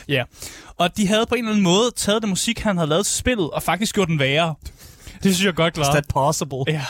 Ja. 0.08 0.24
Og 0.78 0.97
de 0.97 1.08
havde 1.08 1.26
på 1.30 1.36
en 1.36 1.39
eller 1.39 1.51
anden 1.51 1.64
måde 1.64 1.91
taget 1.95 2.22
den 2.22 2.30
musik, 2.30 2.60
han 2.60 2.78
havde 2.78 2.89
lavet 2.89 3.05
til 3.05 3.16
spillet, 3.16 3.49
og 3.49 3.64
faktisk 3.64 3.95
gjort 3.95 4.08
den 4.08 4.20
værre. 4.20 4.55
Det 5.24 5.36
synes 5.36 5.45
jeg 5.45 5.55
godt 5.55 5.74
Is 5.74 5.78
klart. 5.78 5.93
that 5.93 6.05
possible? 6.08 6.58
Ja, 6.68 6.82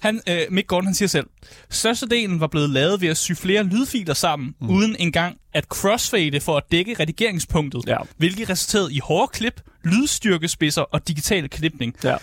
han, 0.00 0.20
øh, 0.28 0.40
Mick 0.50 0.66
Gordon 0.66 0.86
han 0.86 0.94
siger 0.94 1.08
selv, 1.08 1.26
størstedelen 1.70 2.40
var 2.40 2.46
blevet 2.46 2.70
lavet 2.70 3.00
ved 3.00 3.08
at 3.08 3.16
sy 3.16 3.32
flere 3.32 3.62
lydfiler 3.62 4.14
sammen, 4.14 4.54
mm. 4.60 4.70
uden 4.70 4.96
engang 4.98 5.36
at 5.54 5.64
crossfade 5.64 6.40
for 6.40 6.56
at 6.56 6.62
dække 6.72 6.96
redigeringspunktet, 7.00 7.82
Ja. 7.86 7.96
hvilket 8.16 8.50
resulterede 8.50 8.94
i 8.94 8.98
hårde 8.98 9.30
klip, 9.32 9.60
lydstyrkespidser 9.84 10.82
og 10.82 11.08
digital 11.08 11.48
klipning. 11.50 11.94
Ja. 12.04 12.16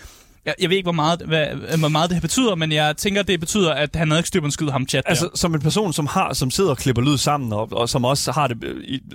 Jeg, 0.45 0.55
jeg 0.61 0.69
ved 0.69 0.77
ikke, 0.77 0.85
hvor 0.85 0.91
meget, 0.91 1.21
hvad, 1.21 1.45
hvor 1.77 1.87
meget 1.87 2.09
det 2.09 2.15
her 2.15 2.21
betyder, 2.21 2.55
men 2.55 2.71
jeg 2.71 2.97
tænker, 2.97 3.23
det 3.23 3.39
betyder, 3.39 3.73
at 3.73 3.95
han 3.95 4.07
havde 4.07 4.19
ikke 4.19 4.27
styr 4.27 4.39
på 4.39 4.45
en 4.45 4.51
skid 4.51 4.67
ham 4.67 4.87
chat 4.87 5.03
Altså, 5.07 5.25
der. 5.25 5.37
som 5.37 5.55
en 5.55 5.61
person, 5.61 5.93
som 5.93 6.07
har 6.07 6.33
som 6.33 6.51
sidder 6.51 6.69
og 6.69 6.77
klipper 6.77 7.01
lyd 7.01 7.17
sammen, 7.17 7.53
og, 7.53 7.67
og 7.71 7.89
som 7.89 8.05
også 8.05 8.31
har 8.31 8.47
det 8.47 8.57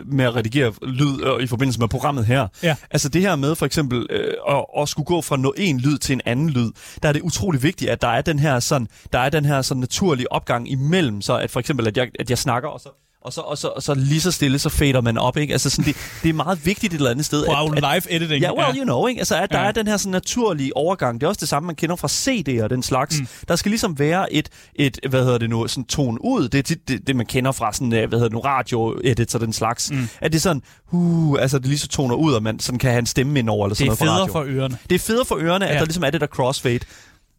med 0.06 0.24
at 0.24 0.36
redigere 0.36 0.72
lyd 0.82 1.24
øh, 1.24 1.42
i 1.42 1.46
forbindelse 1.46 1.80
med 1.80 1.88
programmet 1.88 2.26
her. 2.26 2.46
Ja. 2.62 2.76
Altså 2.90 3.08
det 3.08 3.22
her 3.22 3.36
med 3.36 3.54
for 3.54 3.66
eksempel 3.66 4.06
øh, 4.10 4.34
at, 4.48 4.64
at 4.78 4.88
skulle 4.88 5.06
gå 5.06 5.22
fra 5.22 5.36
no, 5.36 5.50
en 5.56 5.80
lyd 5.80 5.98
til 5.98 6.12
en 6.12 6.20
anden 6.24 6.50
lyd, 6.50 6.70
der 7.02 7.08
er 7.08 7.12
det 7.12 7.22
utrolig 7.22 7.62
vigtigt, 7.62 7.90
at 7.90 8.02
der 8.02 8.08
er 8.08 8.20
den 8.20 8.38
her 8.38 8.60
sådan, 8.60 8.88
der 9.12 9.18
er 9.18 9.28
den 9.28 9.44
her 9.44 9.62
sådan 9.62 9.80
naturlige 9.80 10.32
opgang 10.32 10.70
imellem, 10.70 11.22
så 11.22 11.36
at 11.36 11.50
for 11.50 11.60
eksempel, 11.60 11.86
at 11.86 11.96
jeg, 11.96 12.08
at 12.18 12.30
jeg 12.30 12.38
snakker, 12.38 12.68
og 12.68 12.80
så 12.80 12.88
og 13.24 13.32
så, 13.32 13.40
og, 13.40 13.58
så, 13.58 13.68
og 13.68 13.82
så 13.82 13.94
lige 13.94 14.20
så 14.20 14.30
stille, 14.30 14.58
så 14.58 14.68
fader 14.68 15.00
man 15.00 15.18
op, 15.18 15.36
ikke? 15.36 15.52
Altså 15.52 15.70
sådan, 15.70 15.84
det, 15.84 15.96
det 16.22 16.28
er 16.28 16.32
meget 16.32 16.66
vigtigt 16.66 16.92
et 16.92 16.96
eller 16.98 17.10
andet 17.10 17.24
sted. 17.26 17.46
Wow, 17.48 17.72
at, 17.72 17.84
at, 17.84 17.92
live 17.94 18.12
editing. 18.16 18.42
Ja, 18.42 18.52
well, 18.54 18.78
you 18.78 18.84
know, 18.84 19.06
ikke? 19.06 19.18
Altså, 19.18 19.36
at 19.36 19.50
der 19.50 19.56
Ja. 19.58 19.62
ja. 19.62 19.68
er 19.68 19.72
den 19.72 19.86
her 19.86 19.96
sådan 19.96 20.12
naturlige 20.12 20.76
overgang. 20.76 21.20
Det 21.20 21.24
er 21.26 21.28
også 21.28 21.40
det 21.40 21.48
samme, 21.48 21.66
man 21.66 21.76
kender 21.76 21.96
fra 21.96 22.08
CD'er 22.08 22.62
og 22.64 22.70
den 22.70 22.82
slags. 22.82 23.20
Mm. 23.20 23.26
Der 23.48 23.56
skal 23.56 23.70
ligesom 23.70 23.98
være 23.98 24.32
et, 24.32 24.48
et, 24.74 24.98
hvad 25.10 25.24
hedder 25.24 25.38
det 25.38 25.50
nu, 25.50 25.68
sådan 25.68 25.84
tone 25.84 26.24
ud. 26.24 26.48
Det 26.48 26.58
er 26.58 26.62
tit 26.62 26.88
det, 26.88 27.06
det, 27.06 27.16
man 27.16 27.26
kender 27.26 27.52
fra 27.52 27.72
sådan, 27.72 27.92
øh, 27.92 28.08
hvad 28.08 28.18
hedder 28.18 28.28
det 28.28 28.32
nu, 28.34 28.40
radio-edits 28.40 29.34
og 29.34 29.40
den 29.40 29.52
slags. 29.52 29.90
Mm. 29.90 30.08
At 30.20 30.32
det 30.32 30.38
er 30.38 30.42
sådan, 30.42 30.62
uh, 30.92 31.36
altså 31.40 31.58
det 31.58 31.66
lige 31.66 31.78
så 31.78 31.88
toner 31.88 32.14
ud, 32.14 32.32
og 32.32 32.42
man 32.42 32.58
sådan 32.60 32.78
kan 32.78 32.90
have 32.90 32.98
en 32.98 33.06
stemme 33.06 33.38
ind 33.38 33.50
over, 33.50 33.66
eller 33.66 33.74
det 33.74 33.78
sådan 33.78 34.08
er 34.08 34.16
noget 34.16 34.30
fra 34.30 34.40
federe 34.40 34.42
radio. 34.42 34.52
for 34.54 34.60
ørerne. 34.60 34.78
Det 34.90 34.94
er 34.94 34.98
federe 34.98 35.24
for 35.24 35.36
ørerne, 35.40 35.66
at 35.66 35.74
Ja. 35.74 35.78
der 35.78 35.84
ligesom 35.84 36.04
er 36.04 36.10
det 36.10 36.20
der 36.20 36.26
crossfade. 36.26 36.78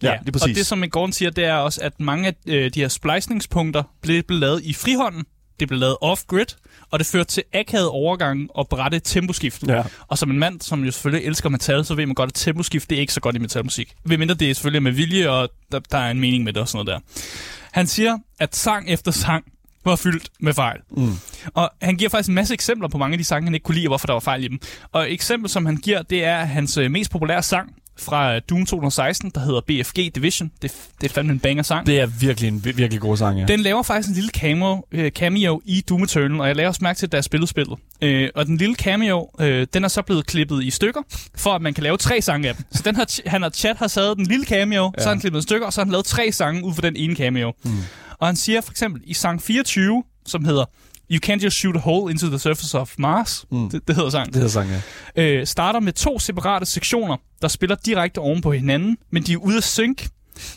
Ja, 0.03 0.17
det 0.21 0.27
er 0.27 0.31
præcis. 0.31 0.43
Og 0.43 0.55
det, 0.55 0.65
som 0.65 0.83
Gordon 0.89 1.11
siger, 1.11 1.31
det 1.31 1.45
er 1.45 1.53
også, 1.53 1.81
at 1.83 1.99
mange 1.99 2.27
af 2.27 2.33
øh, 2.47 2.71
de 2.73 2.79
her 2.79 2.87
splicningspunkter 2.87 3.83
blev, 4.01 4.23
blev 4.23 4.39
lavet 4.39 4.61
i 4.63 4.73
frihånden, 4.73 5.23
det 5.59 5.67
blev 5.67 5.79
lavet 5.79 5.97
off-grid, 6.01 6.45
og 6.91 6.99
det 6.99 7.07
førte 7.07 7.29
til 7.29 7.43
akavet 7.53 7.87
overgang 7.87 8.49
og 8.53 8.67
brætte 8.67 8.99
temposkift. 8.99 9.67
Ja. 9.67 9.83
Og 10.07 10.17
som 10.17 10.31
en 10.31 10.39
mand, 10.39 10.61
som 10.61 10.83
jo 10.83 10.91
selvfølgelig 10.91 11.27
elsker 11.27 11.49
metal, 11.49 11.85
så 11.85 11.95
ved 11.95 12.05
man 12.05 12.15
godt, 12.15 12.29
at 12.29 12.33
temposkift 12.33 12.89
det 12.89 12.95
er 12.95 12.99
ikke 12.99 13.13
så 13.13 13.19
godt 13.21 13.35
i 13.35 13.39
metalmusik. 13.39 13.95
Ved 14.05 14.17
mindre 14.17 14.35
det 14.35 14.49
er 14.49 14.53
selvfølgelig 14.53 14.83
med 14.83 14.91
vilje, 14.91 15.29
og 15.29 15.49
der, 15.71 15.79
der 15.79 15.97
er 15.97 16.11
en 16.11 16.19
mening 16.19 16.43
med 16.43 16.53
det 16.53 16.61
og 16.61 16.67
sådan 16.67 16.85
noget 16.85 17.03
der. 17.05 17.23
Han 17.71 17.87
siger, 17.87 18.17
at 18.39 18.55
sang 18.55 18.89
efter 18.89 19.11
sang 19.11 19.45
var 19.85 19.95
fyldt 19.95 20.29
med 20.39 20.53
fejl. 20.53 20.79
Mm. 20.91 21.13
Og 21.53 21.71
han 21.81 21.95
giver 21.95 22.09
faktisk 22.09 22.29
en 22.29 22.35
masse 22.35 22.53
eksempler 22.53 22.87
på 22.87 22.97
mange 22.97 23.13
af 23.13 23.17
de 23.17 23.23
sange, 23.23 23.45
han 23.45 23.53
ikke 23.53 23.63
kunne 23.63 23.75
lide, 23.75 23.87
og 23.87 23.89
hvorfor 23.89 24.07
der 24.07 24.13
var 24.13 24.19
fejl 24.19 24.43
i 24.43 24.47
dem. 24.47 24.59
Og 24.91 25.03
et 25.03 25.13
eksempel, 25.13 25.49
som 25.49 25.65
han 25.65 25.77
giver, 25.77 26.01
det 26.01 26.23
er 26.23 26.43
hans 26.43 26.77
øh, 26.77 26.91
mest 26.91 27.11
populære 27.11 27.43
sang 27.43 27.75
fra 27.99 28.35
øh, 28.35 28.41
Doom 28.49 28.65
2016, 28.65 29.31
der 29.35 29.41
hedder 29.41 29.61
BFG 29.61 30.15
Division. 30.15 30.51
Det, 30.61 30.71
det 31.01 31.09
er 31.09 31.13
fandme 31.13 31.33
en 31.33 31.39
banger 31.39 31.63
sang. 31.63 31.87
Det 31.87 31.99
er 31.99 32.05
virkelig 32.05 32.47
en 32.47 32.65
vi- 32.65 32.71
virkelig 32.71 33.01
god 33.01 33.17
sang, 33.17 33.39
ja. 33.39 33.45
Den 33.45 33.59
laver 33.59 33.83
faktisk 33.83 34.09
en 34.09 34.15
lille 34.15 34.29
cameo, 34.29 34.85
øh, 34.91 35.11
cameo 35.11 35.61
i 35.65 35.81
Doom 35.89 36.03
Eternal, 36.03 36.41
og 36.41 36.47
jeg 36.47 36.55
laver 36.55 36.67
også 36.67 36.79
mærke 36.83 36.97
til, 36.97 37.05
at 37.05 37.11
der 37.11 37.17
er 37.17 37.21
spillet 37.21 37.49
spillet. 37.49 37.79
Øh, 38.01 38.29
og 38.35 38.45
den 38.45 38.57
lille 38.57 38.75
cameo, 38.75 39.29
øh, 39.39 39.67
den 39.73 39.83
er 39.83 39.87
så 39.87 40.01
blevet 40.01 40.25
klippet 40.25 40.63
i 40.63 40.69
stykker, 40.69 41.01
for 41.35 41.53
at 41.53 41.61
man 41.61 41.73
kan 41.73 41.83
lave 41.83 41.97
tre 41.97 42.21
sange 42.21 42.49
af 42.49 42.55
dem. 42.55 42.65
Så 42.71 42.81
den 42.85 42.95
har, 42.95 43.29
han 43.29 43.41
har 43.41 43.49
chat 43.49 43.77
har 43.77 43.87
taget 43.87 44.17
den 44.17 44.25
lille 44.25 44.45
cameo, 44.45 44.83
ja. 44.97 45.01
så 45.01 45.07
har 45.07 45.13
han 45.13 45.19
klippet 45.19 45.39
i 45.39 45.43
stykker, 45.43 45.67
og 45.67 45.73
så 45.73 45.81
har 45.81 45.85
han 45.85 45.91
lavet 45.91 46.05
tre 46.05 46.31
sange 46.31 46.63
ud 46.63 46.73
fra 46.73 46.81
den 46.81 46.95
ene 46.95 47.15
cameo. 47.15 47.53
Mm. 47.63 47.71
Og 48.19 48.27
han 48.27 48.35
siger 48.35 48.61
for 48.61 48.71
eksempel 48.71 49.01
i 49.05 49.13
sang 49.13 49.41
24, 49.41 50.03
som 50.25 50.45
hedder 50.45 50.65
You 51.11 51.19
Can't 51.25 51.43
Just 51.43 51.57
Shoot 51.57 51.75
a 51.75 51.79
Hole 51.79 52.11
into 52.11 52.27
the 52.27 52.39
Surface 52.39 52.77
of 52.77 52.95
Mars, 52.97 53.45
mm. 53.51 53.69
det, 53.69 53.87
det 53.87 53.95
hedder 53.95 54.09
sangen, 54.09 54.27
Det 54.27 54.35
hedder 54.35 54.49
sang, 54.49 54.69
ja. 55.15 55.23
øh, 55.23 55.47
starter 55.47 55.79
med 55.79 55.93
to 55.93 56.19
separate 56.19 56.65
sektioner, 56.65 57.17
der 57.41 57.47
spiller 57.47 57.75
direkte 57.75 58.19
oven 58.19 58.41
på 58.41 58.51
hinanden, 58.51 58.97
men 59.11 59.23
de 59.23 59.33
er 59.33 59.37
ude 59.37 59.57
af 59.57 59.63
sync. 59.63 60.07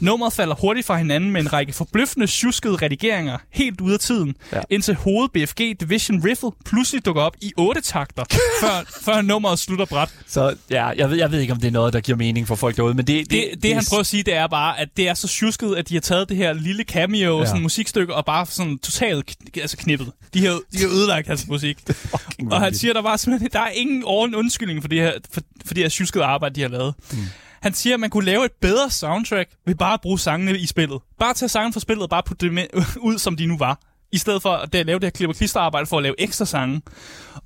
Nummeret 0.01 0.33
falder 0.33 0.55
hurtigt 0.55 0.87
fra 0.87 0.97
hinanden 0.97 1.31
med 1.31 1.41
en 1.41 1.53
række 1.53 1.73
forbløffende 1.73 2.27
tjuskede 2.27 2.77
redigeringer 2.77 3.39
helt 3.51 3.81
ude 3.81 3.95
af 3.95 4.01
tiden, 4.01 4.35
ja. 4.53 4.61
Indtil 4.71 4.95
hoved 4.95 5.29
BFG 5.29 5.81
Division 5.81 6.25
Riffle 6.25 6.51
pludselig 6.65 7.05
dukker 7.05 7.23
op 7.23 7.37
i 7.41 7.53
otte 7.57 7.81
takter, 7.81 8.25
før, 8.61 8.85
før 9.05 9.23
nummeret 9.23 9.59
slutter 9.59 9.85
bræt. 9.85 10.09
Så 10.27 10.55
ja, 10.71 10.87
jeg 10.87 11.11
ved, 11.11 11.17
jeg 11.17 11.33
ved 11.33 11.41
ikke, 11.41 11.53
om 11.53 11.61
det 11.61 11.69
er 11.69 11.73
noget, 11.73 11.93
der 11.93 12.01
giver 12.01 12.19
mening 12.19 12.49
for 12.49 12.55
folk 12.55 12.77
derude, 12.77 12.95
men 12.95 13.07
det... 13.07 13.31
Det, 13.31 13.49
det, 13.53 13.63
det 13.63 13.75
han 13.75 13.85
prøver 13.89 14.01
at 14.01 14.07
sige, 14.07 14.23
det 14.23 14.35
er 14.35 14.47
bare, 14.47 14.81
at 14.81 14.89
det 14.97 15.09
er 15.09 15.15
så 15.15 15.29
tjusket, 15.29 15.75
at 15.75 15.89
de 15.89 15.95
har 15.95 16.01
taget 16.01 16.29
det 16.29 16.37
her 16.37 16.53
lille 16.53 16.85
cameo, 16.85 17.39
ja. 17.39 17.47
Sådan 17.47 17.63
musikstykke, 17.63 18.15
og 18.15 18.25
bare 18.25 18.47
sådan 18.47 18.79
totalt 18.79 19.37
altså 19.57 19.77
knippet. 19.77 20.13
De 20.35 20.47
har, 20.47 20.61
de 20.73 20.79
har 20.79 20.89
ødelagt 20.89 21.29
hans 21.29 21.47
musik. 21.49 21.79
Og 22.53 22.61
han 22.61 22.75
siger, 22.75 22.93
der 22.93 23.03
var 23.03 23.17
simpelthen, 23.17 23.51
der 23.53 23.61
er 23.61 23.71
ingen 23.71 24.03
orden 24.07 24.35
undskyldning 24.35 24.83
for 24.83 24.89
det 24.89 25.01
her, 25.01 25.13
for, 25.33 25.41
for 25.67 25.75
det 25.75 25.83
her 25.85 25.89
tjuskede 25.89 26.25
arbejde, 26.25 26.55
de 26.55 26.61
har 26.61 26.69
lavet. 26.69 26.95
Mm. 27.13 27.19
Han 27.63 27.75
siger, 27.75 27.95
at 27.95 28.01
man 28.01 28.11
kunne 28.11 28.25
lave 28.25 28.45
et 28.45 28.53
bedre 28.61 28.91
soundtrack 28.91 29.51
ved 29.67 29.75
bare 29.75 29.95
at 29.95 30.01
bruge 30.01 30.19
sangene 30.19 30.59
i 30.59 30.67
spillet. 30.67 31.01
Bare 31.19 31.35
tage 31.35 31.49
sangen 31.49 31.73
fra 31.73 31.81
spillet 31.81 32.03
og 32.03 32.11
bare 32.11 32.23
putte 32.23 32.51
det 32.51 32.69
ud, 33.09 33.19
som 33.19 33.37
de 33.37 33.47
nu 33.47 33.59
var. 33.59 33.81
I 34.13 34.19
stedet 34.19 34.43
for 34.43 34.51
at 34.51 34.75
lave 34.75 34.99
det 34.99 35.05
her 35.05 35.11
klip 35.11 35.29
og 35.29 35.35
klisterarbejde 35.35 35.87
for 35.87 35.97
at 35.97 36.03
lave 36.03 36.15
ekstra 36.21 36.45
sange. 36.45 36.83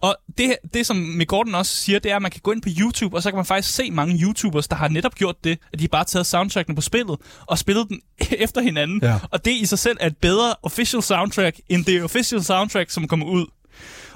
Og 0.01 0.17
det, 0.39 0.57
det 0.75 0.87
som 0.87 0.97
Mick 0.97 1.29
Gordon 1.29 1.55
også 1.55 1.77
siger, 1.77 1.99
det 1.99 2.11
er, 2.11 2.17
at 2.17 2.23
man 2.23 2.31
kan 2.31 2.41
gå 2.45 2.53
ind 2.53 2.63
på 2.63 2.69
YouTube, 2.81 3.17
og 3.17 3.23
så 3.23 3.31
kan 3.31 3.37
man 3.37 3.47
faktisk 3.47 3.75
se 3.75 3.91
mange 3.91 4.23
YouTubers, 4.23 4.69
der 4.69 4.77
har 4.77 4.89
netop 4.89 5.15
gjort 5.15 5.45
det, 5.45 5.59
at 5.73 5.79
de 5.79 5.89
bare 5.89 5.99
har 5.99 6.05
taget 6.05 6.27
soundtrackene 6.27 6.75
på 6.75 6.81
spillet, 6.83 7.17
og 7.47 7.59
spillet 7.59 7.89
den 7.89 8.01
efter 8.45 8.61
hinanden. 8.61 9.01
Ja. 9.03 9.19
Og 9.31 9.45
det 9.45 9.51
i 9.51 9.67
sig 9.67 9.79
selv 9.79 9.97
er 10.01 10.07
et 10.07 10.17
bedre 10.17 10.55
official 10.63 11.03
soundtrack, 11.03 11.61
end 11.69 11.85
det 11.85 12.03
official 12.03 12.45
soundtrack, 12.45 12.91
som 12.91 13.09
kommer 13.09 13.27
ud. 13.27 13.47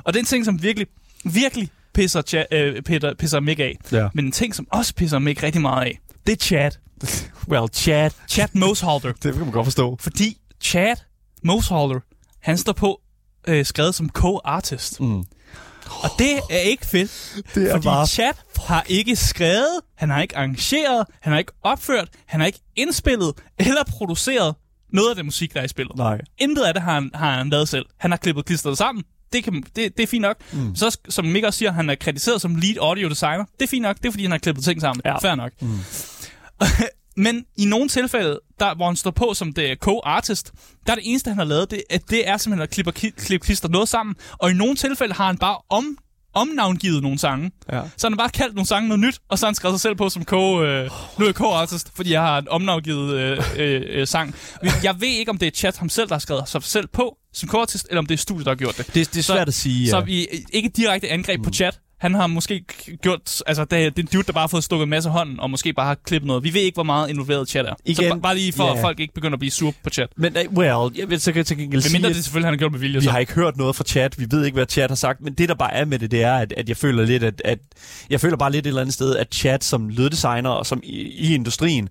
Og 0.05 0.13
det 0.13 0.19
er 0.19 0.23
en 0.23 0.27
ting, 0.27 0.45
som 0.45 0.63
virkelig, 0.63 0.87
virkelig 1.25 1.71
pisser, 1.95 2.23
cha- 2.23 2.57
øh, 2.57 2.83
Peter, 2.83 3.15
pisser 3.15 3.41
Mick 3.41 3.61
af. 3.61 3.77
Ja. 3.93 4.09
Men 4.15 4.25
en 4.25 4.33
ting, 4.33 4.55
som 4.55 4.67
også 4.73 4.95
pisser 4.95 5.19
Mick 5.19 5.43
rigtig 5.43 5.61
meget 5.61 5.85
af, 5.87 5.99
det 6.27 6.33
er 6.33 6.37
chat. 6.37 6.79
Well, 7.49 7.69
chat. 7.73 8.17
Chat 8.29 8.55
Moseholder. 8.55 9.13
Det 9.13 9.33
kan 9.33 9.41
man 9.43 9.51
godt 9.51 9.67
forstå. 9.67 9.97
Fordi 10.01 10.37
Chad 10.63 10.97
Moseholder, 11.45 12.01
han 12.41 12.59
står 12.59 12.73
på 12.73 13.01
øh, 13.49 13.65
skrevet 13.65 13.95
som 13.95 14.11
co-artist. 14.19 15.01
Mm. 15.01 15.19
Og 16.03 16.11
det 16.19 16.33
er 16.51 16.59
ikke 16.59 16.87
fedt. 16.87 17.37
Det 17.55 17.69
er 17.71 17.73
fordi 17.75 17.85
bare- 17.85 18.07
Chad 18.07 18.33
har 18.57 18.85
ikke 18.89 19.17
skrevet, 19.17 19.81
han 19.97 20.11
har 20.11 20.23
ikke 20.23 20.37
arrangeret, 20.37 21.07
han 21.21 21.33
har 21.33 21.39
ikke 21.39 21.53
opført, 21.63 22.09
han 22.27 22.41
har 22.41 22.47
ikke 22.47 22.61
indspillet 22.77 23.33
eller 23.59 23.85
produceret 23.89 24.55
noget 24.93 25.11
af 25.11 25.17
det 25.17 25.25
musik, 25.25 25.55
der 25.55 25.61
er 25.61 25.65
i 25.65 25.69
spillet. 25.69 25.97
Nej. 25.97 26.21
Intet 26.39 26.63
af 26.63 26.75
det 26.75 26.83
har 26.83 26.95
han, 26.95 27.11
har 27.15 27.37
han 27.39 27.49
lavet 27.51 27.69
selv. 27.69 27.87
Han 27.99 28.11
har 28.11 28.19
klippet 28.19 28.45
klistret 28.45 28.79
sammen. 28.79 29.05
Det, 29.33 29.45
kan, 29.45 29.63
det, 29.77 29.97
det 29.97 30.03
er 30.03 30.07
fint 30.07 30.23
nok. 30.23 30.37
Mm. 30.53 30.77
Så 30.77 30.99
som 31.09 31.25
Mick 31.25 31.47
også 31.47 31.59
siger, 31.59 31.73
han 31.73 31.91
er 31.91 31.95
krediteret 31.95 32.41
som 32.41 32.55
lead 32.55 32.77
audio 32.81 33.09
designer. 33.09 33.45
Det 33.59 33.63
er 33.63 33.69
fint 33.69 33.83
nok. 33.83 33.97
Det 33.97 34.07
er 34.07 34.11
fordi, 34.11 34.25
han 34.25 34.31
har 34.31 34.39
klippet 34.39 34.65
ting 34.65 34.81
sammen. 34.81 35.03
Ja. 35.05 35.19
Fair 35.19 35.35
nok. 35.35 35.53
Mm. 35.61 35.79
Men 37.25 37.45
i 37.57 37.65
nogle 37.65 37.89
tilfælde, 37.89 38.41
der, 38.61 38.75
hvor 38.75 38.87
han 38.87 38.97
står 38.97 39.11
på 39.11 39.35
som 39.35 39.53
det 39.53 39.79
co-artist, 39.79 40.53
der 40.87 40.93
er 40.93 40.97
det 40.97 41.05
eneste, 41.07 41.31
han 41.31 41.39
har 41.39 41.45
lavet, 41.45 41.71
det, 41.71 41.83
at 41.91 42.03
det 42.11 42.29
er 42.29 42.37
simpelthen 42.37 42.63
at 42.63 42.71
klippe, 42.71 42.93
klippe 42.93 43.45
klister 43.45 43.69
noget 43.69 43.89
sammen. 43.89 44.15
Og 44.33 44.51
i 44.51 44.55
nogle 44.55 44.77
tilfælde 44.77 45.15
har 45.15 45.27
han 45.27 45.39
bare 45.39 45.59
om, 45.71 45.99
omnavngivet 46.35 47.03
nogle 47.03 47.19
sange. 47.19 47.51
Ja. 47.73 47.83
Så 47.97 48.07
han 48.07 48.13
har 48.13 48.17
bare 48.17 48.31
kaldt 48.31 48.55
nogle 48.55 48.67
sange 48.67 48.89
noget 48.89 49.01
nyt, 49.01 49.19
og 49.29 49.39
så 49.39 49.47
har 49.47 49.49
han 49.49 49.55
skrevet 49.55 49.75
sig 49.75 49.81
selv 49.81 49.95
på 49.95 50.09
som 50.09 50.25
co, 50.25 50.63
øh, 50.63 50.91
nu 51.19 51.25
er 51.25 51.29
jeg 51.29 51.35
co-artist, 51.35 51.93
fordi 51.95 52.13
jeg 52.13 52.21
har 52.21 52.39
en 52.39 52.49
omnavngivet 52.49 53.15
øh, 53.15 53.39
øh, 53.57 53.83
øh, 53.89 54.07
sang. 54.07 54.35
Jeg 54.83 55.01
ved 55.01 55.09
ikke, 55.09 55.31
om 55.31 55.39
det 55.39 55.47
er 55.47 55.51
Chat 55.51 55.77
ham 55.77 55.89
selv, 55.89 56.09
der 56.09 56.15
har 56.15 56.21
skrevet 56.21 56.49
sig 56.49 56.63
selv 56.63 56.87
på 56.87 57.17
som 57.33 57.49
co-artist, 57.49 57.87
eller 57.89 57.99
om 57.99 58.07
det 58.07 58.15
er 58.15 58.19
studiet, 58.19 58.45
der 58.47 58.51
har 58.51 58.57
gjort 58.57 58.77
det. 58.79 58.87
Det, 58.87 58.95
det 58.95 59.17
er 59.17 59.23
svært 59.23 59.49
at 59.49 59.55
sige. 59.55 59.91
Så 59.91 59.97
ja. 59.97 60.05
vi 60.05 60.29
ikke 60.53 60.69
direkte 60.69 61.09
angreb 61.09 61.39
mm. 61.39 61.45
på 61.45 61.51
Chat. 61.51 61.81
Han 62.01 62.15
har 62.15 62.27
måske 62.27 62.65
gjort, 63.03 63.43
altså 63.47 63.65
det, 63.65 63.71
det 63.71 63.99
er 63.99 64.03
en 64.03 64.09
dude, 64.13 64.23
der 64.23 64.33
bare 64.33 64.43
har 64.43 64.49
fået 64.49 64.65
stukket 64.65 64.83
en 64.85 64.91
masse 64.91 65.11
hånden, 65.11 65.41
og 65.41 65.51
måske 65.51 65.73
bare 65.73 65.87
har 65.87 65.95
klippet 65.95 66.27
noget. 66.27 66.45
Vi 66.45 66.55
ved 66.55 66.61
ikke, 66.61 66.77
hvor 66.77 66.83
meget 66.83 67.11
involveret 67.11 67.49
Chat 67.49 67.67
er. 67.67 67.75
Igen, 67.85 67.97
så 67.97 68.15
ba- 68.15 68.21
bare 68.21 68.35
lige 68.35 68.53
for, 68.53 68.65
ja. 68.65 68.75
at 68.75 68.81
folk 68.81 69.01
ikke 69.01 69.15
begynder 69.15 69.33
at 69.33 69.39
blive 69.39 69.51
sure 69.51 69.73
på 69.85 69.91
Chat. 69.91 70.09
Men, 70.17 70.37
uh, 70.37 70.57
well, 70.57 70.99
jeg 70.99 71.11
vil 71.11 71.21
så 71.21 71.33
kan 71.33 71.37
jeg 71.39 71.47
til 71.47 71.57
gengæld 71.57 71.83
sige, 71.83 72.03
det 72.03 72.17
selvfølgelig, 72.17 72.47
han 72.47 72.55
har 72.55 72.59
gjort 72.59 72.73
med 72.73 72.81
vilje. 72.81 72.99
vi 72.99 73.05
Så. 73.05 73.11
har 73.11 73.19
ikke 73.19 73.33
hørt 73.33 73.57
noget 73.57 73.77
fra 73.77 73.85
chat. 73.85 74.19
Vi 74.19 74.27
ved 74.31 74.45
ikke, 74.45 74.55
hvad 74.55 74.67
chat 74.67 74.91
har 74.91 74.95
sagt. 74.97 75.21
Men 75.21 75.35
det, 75.35 75.49
der 75.49 75.55
bare 75.55 75.75
er 75.75 75.85
med 75.85 75.99
det, 75.99 76.11
det 76.11 76.23
er, 76.23 76.35
at, 76.35 76.55
at 76.57 76.69
jeg 76.69 76.77
føler 76.77 77.05
lidt, 77.07 77.23
at, 77.23 77.43
at 77.45 77.59
jeg 78.11 78.21
føler 78.21 78.37
bare 78.37 78.53
lidt 78.53 78.67
et 78.67 78.69
eller 78.69 78.81
andet 78.81 78.95
sted, 78.95 79.17
at 79.17 79.35
chat 79.35 79.65
som 79.65 79.89
lyddesigner 79.89 80.51
og 80.51 80.67
som 80.67 80.81
i, 80.85 80.97
i 81.03 81.35
industrien, 81.35 81.89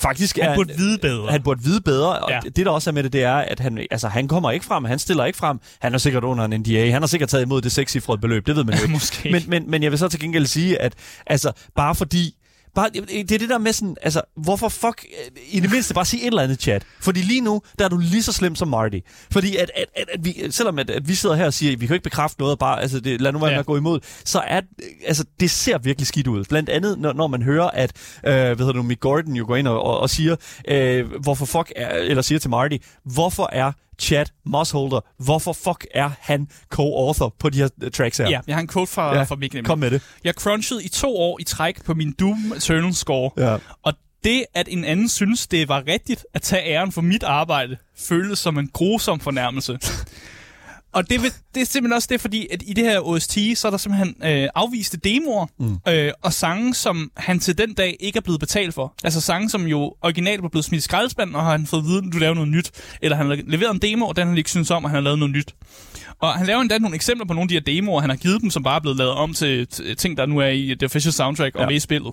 faktisk 0.00 0.38
Han 0.38 0.50
er... 0.50 0.54
burde 0.54 0.72
vide 0.76 0.98
bedre. 0.98 1.30
Han 1.30 1.42
burde 1.42 1.62
vide 1.62 1.80
bedre, 1.80 2.18
og 2.18 2.30
Ja. 2.30 2.40
det 2.56 2.56
der 2.66 2.70
også 2.70 2.90
er 2.90 2.94
med 2.94 3.02
det, 3.02 3.12
det 3.12 3.22
er, 3.24 3.34
at 3.34 3.60
han, 3.60 3.86
altså, 3.90 4.08
han 4.08 4.28
kommer 4.28 4.50
ikke 4.50 4.66
frem, 4.66 4.84
han 4.84 4.98
stiller 4.98 5.24
ikke 5.24 5.38
frem. 5.38 5.58
Han 5.80 5.94
er 5.94 5.98
sikkert 5.98 6.24
under 6.24 6.44
en 6.44 6.60
NDA, 6.60 6.90
han 6.90 7.02
har 7.02 7.06
sikkert 7.06 7.28
taget 7.28 7.44
imod 7.44 7.60
det 7.62 7.72
sekscifrede 7.72 8.18
beløb, 8.20 8.46
det 8.46 8.56
ved 8.56 8.64
man 8.64 8.74
jo 8.74 8.82
ikke. 8.84 8.92
Måske. 8.92 9.30
Men, 9.32 9.42
men, 9.48 9.70
men 9.70 9.82
jeg 9.82 9.90
vil 9.90 9.98
så 9.98 10.08
til 10.08 10.20
gengæld 10.20 10.46
sige, 10.46 10.82
at 10.82 10.94
altså, 11.26 11.52
bare 11.76 11.94
fordi 11.94 12.34
Bare, 12.74 12.90
det 12.90 13.32
er 13.32 13.38
det 13.38 13.48
der 13.48 13.58
med 13.58 13.72
sådan, 13.72 13.96
altså, 14.02 14.22
hvorfor 14.36 14.68
fuck, 14.68 15.04
øh, 15.04 15.42
i 15.50 15.60
det 15.60 15.70
mindste 15.70 15.94
bare 15.94 16.04
sige 16.04 16.22
et 16.22 16.26
eller 16.26 16.42
andet 16.42 16.60
chat. 16.60 16.82
Fordi 17.00 17.20
lige 17.20 17.40
nu, 17.40 17.62
der 17.78 17.84
er 17.84 17.88
du 17.88 17.98
lige 17.98 18.22
så 18.22 18.32
slem 18.32 18.54
som 18.54 18.68
Marty. 18.68 18.98
Fordi 19.32 19.56
at, 19.56 19.70
at, 19.76 19.84
at, 19.96 20.08
at 20.12 20.24
vi, 20.24 20.34
selvom 20.50 20.78
at, 20.78 20.90
at 20.90 21.08
vi 21.08 21.14
sidder 21.14 21.34
her 21.34 21.46
og 21.46 21.54
siger, 21.54 21.72
at 21.72 21.80
vi 21.80 21.86
kan 21.86 21.94
ikke 21.94 22.04
bekræfte 22.04 22.40
noget, 22.40 22.58
bare, 22.58 22.80
altså, 22.82 23.00
det, 23.00 23.20
lad 23.20 23.32
nu 23.32 23.38
være 23.38 23.48
Ja. 23.48 23.54
med 23.54 23.60
at 23.60 23.66
gå 23.66 23.76
imod, 23.76 24.00
så 24.24 24.38
er, 24.46 24.60
altså, 25.06 25.24
det 25.40 25.50
ser 25.50 25.78
virkelig 25.78 26.06
skidt 26.06 26.26
ud. 26.26 26.44
Blandt 26.44 26.68
andet, 26.68 26.98
når, 26.98 27.12
når 27.12 27.26
man 27.26 27.42
hører, 27.42 27.70
at, 27.70 27.92
øh, 28.26 28.32
hvad 28.32 28.56
hedder 28.56 28.72
du, 28.72 28.82
Mick 28.82 29.00
Gordon 29.00 29.34
jo 29.36 29.44
går 29.46 29.56
ind 29.56 29.68
og, 29.68 29.82
og, 29.82 30.00
og 30.00 30.10
siger, 30.10 30.36
øh, 30.68 31.12
hvorfor 31.22 31.46
fuck 31.46 31.72
er, 31.76 31.88
eller 31.88 32.22
siger 32.22 32.38
til 32.38 32.50
Marty, 32.50 32.76
hvorfor 33.04 33.48
er 33.52 33.72
Chad 34.00 34.26
Mossholder, 34.46 35.00
hvorfor 35.18 35.52
fuck 35.52 35.86
er 35.94 36.10
han 36.20 36.48
co-author 36.74 37.34
på 37.38 37.50
de 37.50 37.58
her 37.58 37.68
øh, 37.82 37.90
tracks 37.90 38.18
her? 38.18 38.28
Ja, 38.28 38.40
jeg 38.46 38.56
har 38.56 38.60
en 38.60 38.68
quote 38.68 38.92
fra, 38.92 39.16
ja. 39.16 39.22
fra 39.22 39.36
Mick 39.36 39.54
nemlig. 39.54 39.66
Kom 39.66 39.78
med 39.78 39.90
det. 39.90 40.02
Jeg 40.24 40.34
crunchede 40.34 40.84
i 40.84 40.88
to 40.88 41.16
år 41.16 41.40
i 41.40 41.44
træk 41.44 41.84
på 41.84 41.94
min 41.94 42.12
Doom 42.12 42.52
Eternal 42.56 42.94
score. 42.94 43.30
Ja. 43.36 43.56
Og 43.82 43.92
det, 44.24 44.44
at 44.54 44.68
en 44.70 44.84
anden 44.84 45.08
synes, 45.08 45.46
det 45.46 45.68
var 45.68 45.86
rigtigt 45.86 46.24
at 46.34 46.42
tage 46.42 46.64
æren 46.66 46.92
for 46.92 47.00
mit 47.00 47.22
arbejde, 47.22 47.76
føles 47.98 48.38
som 48.38 48.58
en 48.58 48.68
grusom 48.72 49.20
fornærmelse. 49.20 49.78
Og 50.92 51.10
det, 51.10 51.22
vil, 51.22 51.32
det 51.54 51.60
er 51.60 51.64
simpelthen 51.66 51.92
også 51.96 52.08
det, 52.10 52.20
fordi 52.20 52.46
at 52.52 52.62
i 52.66 52.72
det 52.72 52.84
her 52.84 53.00
OST, 53.00 53.38
så 53.54 53.66
er 53.66 53.70
der 53.70 53.78
simpelthen 53.78 54.14
øh, 54.24 54.48
afviste 54.54 54.96
demoer 54.96 55.46
mm. 55.58 55.76
øh, 55.88 56.12
og 56.22 56.32
sange, 56.32 56.74
som 56.74 57.10
han 57.16 57.40
til 57.40 57.58
den 57.58 57.74
dag 57.74 57.96
ikke 58.00 58.16
er 58.16 58.20
blevet 58.20 58.40
betalt 58.40 58.74
for. 58.74 58.94
Altså 59.04 59.20
sange, 59.20 59.50
som 59.50 59.66
jo 59.66 59.94
originalt 60.02 60.42
var 60.42 60.48
blevet 60.48 60.64
smidt 60.64 60.78
i 60.78 60.84
skraldespanden, 60.84 61.36
og 61.36 61.42
har 61.42 61.50
han 61.50 61.66
fået 61.66 61.80
at 61.80 61.86
vide, 61.86 61.98
at 62.06 62.12
du 62.12 62.18
laver 62.18 62.34
noget 62.34 62.48
nyt. 62.48 62.70
Eller 63.02 63.16
han 63.16 63.26
har 63.26 63.38
leveret 63.46 63.74
en 63.74 63.78
demo, 63.82 64.06
og 64.06 64.16
den 64.16 64.26
han 64.28 64.38
ikke 64.38 64.50
synes 64.50 64.70
om, 64.70 64.84
og 64.84 64.90
han 64.90 64.94
har 64.94 65.02
lavet 65.02 65.18
noget 65.18 65.34
nyt. 65.34 65.54
Og 66.20 66.34
han 66.34 66.46
laver 66.46 66.60
endda 66.60 66.78
nogle 66.78 66.94
eksempler 66.94 67.26
på 67.26 67.32
nogle 67.32 67.44
af 67.44 67.48
de 67.48 67.54
her 67.72 67.80
demoer, 67.80 68.00
han 68.00 68.10
har 68.10 68.16
givet 68.16 68.42
dem, 68.42 68.50
som 68.50 68.62
bare 68.62 68.76
er 68.76 68.80
blevet 68.80 68.96
lavet 68.98 69.12
om 69.12 69.32
til, 69.34 69.66
ting, 69.96 70.16
der 70.16 70.26
nu 70.26 70.38
er 70.38 70.46
i 70.48 70.68
det 70.68 70.82
official 70.82 71.12
soundtrack 71.12 71.54
og 71.54 71.60
Ja. 71.60 71.68
ja. 71.70 71.76
i 71.76 71.80
spillet. 71.80 72.12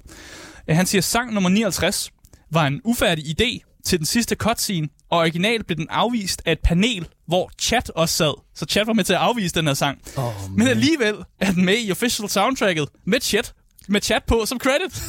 Øh, 0.70 0.76
Han 0.76 0.86
siger, 0.86 1.02
sang 1.02 1.34
nummer 1.34 1.50
59 1.50 2.12
var 2.52 2.68
en 2.68 2.82
ufærdig 2.84 3.24
idé 3.42 3.67
til 3.88 3.98
den 3.98 4.06
sidste 4.06 4.36
cutscene, 4.36 4.88
og 5.10 5.20
originalt 5.20 5.66
blev 5.66 5.78
den 5.78 5.88
afvist 5.90 6.42
af 6.46 6.52
et 6.52 6.60
panel, 6.64 7.08
hvor 7.28 7.52
chat 7.62 7.92
også 7.96 8.16
sad. 8.16 8.34
Så 8.56 8.66
chat 8.70 8.88
var 8.88 8.94
med 8.94 9.04
til 9.04 9.14
at 9.14 9.20
afvise 9.20 9.56
den 9.56 9.68
her 9.68 9.74
sang. 9.74 10.02
Oh, 10.18 10.34
Men 10.58 10.68
alligevel 10.68 11.16
er 11.40 11.52
den 11.52 11.66
med 11.66 11.78
i 11.84 11.92
official 11.92 12.30
soundtracket 12.30 12.90
med 13.06 13.22
chat, 13.22 13.54
med 13.88 14.02
chat 14.02 14.24
på 14.28 14.46
som 14.46 14.60
credit. 14.60 15.04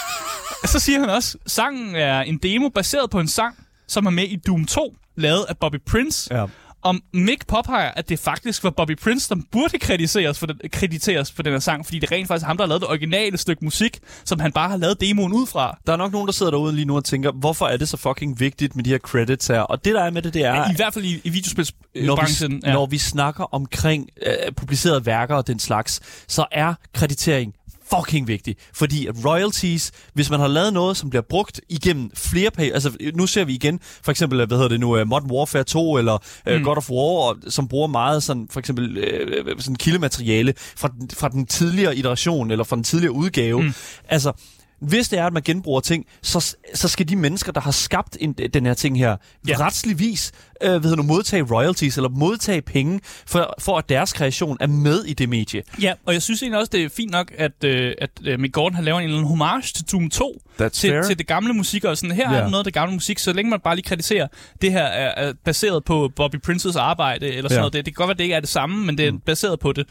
Så 0.72 0.78
siger 0.78 1.00
han 1.00 1.10
også, 1.10 1.38
sangen 1.46 1.96
er 1.96 2.20
en 2.20 2.38
demo 2.38 2.68
baseret 2.68 3.10
på 3.10 3.20
en 3.20 3.28
sang, 3.28 3.56
som 3.88 4.06
er 4.06 4.10
med 4.10 4.24
i 4.24 4.36
Doom 4.36 4.66
2, 4.66 4.96
lavet 5.16 5.44
af 5.48 5.58
Bobby 5.58 5.76
Prince. 5.86 6.34
Ja. 6.34 6.46
Og 6.86 6.96
Mick 7.12 7.46
påpeger, 7.46 7.90
at 7.90 8.08
det 8.08 8.18
faktisk 8.18 8.64
var 8.64 8.70
Bobby 8.70 8.96
Prince, 8.96 9.34
der 9.34 9.40
burde 9.52 9.78
krediteres 9.78 10.38
for, 10.38 10.46
den, 10.46 10.60
krediteres 10.72 11.32
for 11.32 11.42
den 11.42 11.52
her 11.52 11.60
sang, 11.60 11.86
fordi 11.86 11.98
det 11.98 12.12
er 12.12 12.16
rent 12.16 12.28
faktisk 12.28 12.46
ham, 12.46 12.56
der 12.56 12.64
har 12.64 12.68
lavet 12.68 12.80
det 12.80 12.88
originale 12.88 13.38
stykke 13.38 13.64
musik, 13.64 13.98
som 14.24 14.40
han 14.40 14.52
bare 14.52 14.68
har 14.68 14.76
lavet 14.76 15.00
demoen 15.00 15.32
ud 15.32 15.46
fra. 15.46 15.78
Der 15.86 15.92
er 15.92 15.96
nok 15.96 16.12
nogen, 16.12 16.26
der 16.26 16.32
sidder 16.32 16.52
derude 16.52 16.74
lige 16.74 16.84
nu 16.84 16.96
og 16.96 17.04
tænker, 17.04 17.32
hvorfor 17.32 17.66
er 17.66 17.76
det 17.76 17.88
så 17.88 17.96
fucking 17.96 18.40
vigtigt 18.40 18.76
med 18.76 18.84
de 18.84 18.90
her 18.90 18.98
credits 18.98 19.46
her? 19.46 19.60
Og 19.60 19.84
det, 19.84 19.94
der 19.94 20.02
er 20.02 20.10
med 20.10 20.22
det, 20.22 20.34
det 20.34 20.44
er... 20.44 20.54
Ja. 20.54 20.70
I 20.70 20.74
hvert 20.76 20.94
fald 20.94 21.04
i, 21.04 21.08
i 21.08 21.12
når 21.14 21.22
vi, 21.24 21.30
videospilsbranchen. 21.30 22.62
Ja. 22.64 22.72
når 22.72 22.86
vi 22.86 22.98
snakker 22.98 23.54
omkring 23.54 24.08
øh, 24.26 24.52
publicerede 24.56 25.06
værker 25.06 25.34
og 25.34 25.46
den 25.46 25.58
slags, 25.58 26.00
så 26.28 26.46
er 26.52 26.74
kreditering 26.94 27.54
fucking 27.94 28.28
vigtig. 28.28 28.56
Fordi 28.74 29.06
at 29.06 29.14
royalties, 29.24 29.92
hvis 30.14 30.30
man 30.30 30.40
har 30.40 30.48
lavet 30.48 30.72
noget, 30.72 30.96
som 30.96 31.10
bliver 31.10 31.22
brugt 31.22 31.60
igennem 31.68 32.10
flere 32.14 32.50
page, 32.50 32.74
altså 32.74 32.96
nu 33.14 33.26
ser 33.26 33.44
vi 33.44 33.54
igen, 33.54 33.80
for 34.02 34.10
eksempel, 34.10 34.46
hvad 34.46 34.56
hedder 34.56 34.68
det 34.68 34.80
nu, 34.80 35.00
uh, 35.00 35.08
Modern 35.08 35.30
Warfare 35.30 35.64
2 35.64 35.96
eller 35.98 36.18
uh, 36.50 36.56
mm. 36.56 36.62
God 36.62 36.76
of 36.76 36.90
War, 36.90 37.28
og, 37.28 37.36
som 37.48 37.68
bruger 37.68 37.86
meget 37.86 38.22
sådan, 38.22 38.48
for 38.50 38.60
eksempel, 38.60 38.98
uh, 39.46 39.52
sådan 39.58 39.76
kildemateriale 39.76 40.54
fra 40.76 40.88
den, 40.88 41.10
fra 41.10 41.28
den 41.28 41.46
tidligere 41.46 41.96
iteration, 41.96 42.50
eller 42.50 42.64
fra 42.64 42.76
den 42.76 42.84
tidligere 42.84 43.12
udgave. 43.12 43.62
Mm. 43.62 43.72
Altså, 44.08 44.32
hvis 44.80 45.08
det 45.08 45.18
er, 45.18 45.26
at 45.26 45.32
man 45.32 45.42
genbruger 45.42 45.80
ting, 45.80 46.06
så, 46.22 46.56
så 46.74 46.88
skal 46.88 47.08
de 47.08 47.16
mennesker, 47.16 47.52
der 47.52 47.60
har 47.60 47.70
skabt 47.70 48.16
en, 48.20 48.32
den 48.32 48.66
her 48.66 48.74
ting 48.74 48.98
her, 48.98 49.16
Ja. 49.48 49.56
retsligvis 49.58 50.32
øh, 50.62 50.70
hvad 50.70 50.80
hedder 50.80 50.96
nu, 50.96 51.02
modtage 51.02 51.42
royalties 51.42 51.96
eller 51.96 52.08
modtage 52.08 52.62
penge, 52.62 53.00
for, 53.26 53.54
for 53.58 53.78
at 53.78 53.88
deres 53.88 54.12
kreation 54.12 54.56
er 54.60 54.66
med 54.66 55.04
i 55.04 55.14
det 55.14 55.28
medie. 55.28 55.62
Ja, 55.82 55.92
og 56.06 56.12
jeg 56.12 56.22
synes 56.22 56.42
egentlig 56.42 56.58
også, 56.60 56.70
det 56.72 56.82
er 56.84 56.88
fint 56.88 57.10
nok, 57.10 57.32
at, 57.38 57.64
øh, 57.64 57.92
at 58.00 58.10
øh, 58.24 58.40
Mick 58.40 58.52
Gordon 58.54 58.74
har 58.74 58.82
lavet 58.82 58.98
en 58.98 59.04
eller 59.04 59.16
anden 59.18 59.28
homage 59.28 59.62
til 59.74 59.84
Doom 59.92 60.10
2. 60.10 60.42
That's 60.62 60.68
til, 60.68 60.90
fair. 60.90 61.02
til 61.02 61.18
det 61.18 61.26
gamle 61.26 61.52
musik, 61.52 61.84
og 61.84 61.96
sådan, 61.98 62.16
her 62.16 62.32
Ja. 62.32 62.38
er 62.38 62.44
noget 62.48 62.58
af 62.58 62.64
det 62.64 62.74
gamle 62.74 62.94
musik, 62.94 63.18
så 63.18 63.32
længe 63.32 63.50
man 63.50 63.60
bare 63.64 63.74
lige 63.76 63.84
krediterer, 63.84 64.26
det 64.62 64.72
her 64.72 64.84
er, 64.84 65.28
er 65.28 65.32
baseret 65.44 65.84
på 65.84 66.10
Bobby 66.16 66.36
Princes 66.44 66.76
arbejde, 66.76 67.26
eller 67.28 67.48
sådan 67.48 67.56
Ja. 67.56 67.60
noget. 67.60 67.72
Det, 67.72 67.86
det 67.86 67.94
kan 67.96 68.00
godt 68.02 68.08
være, 68.08 68.16
det 68.16 68.22
ikke 68.24 68.34
er 68.34 68.40
det 68.40 68.48
samme, 68.48 68.86
men 68.86 68.98
det 68.98 69.06
er 69.06 69.12
mm. 69.12 69.20
baseret 69.20 69.60
på 69.60 69.72
det. 69.72 69.86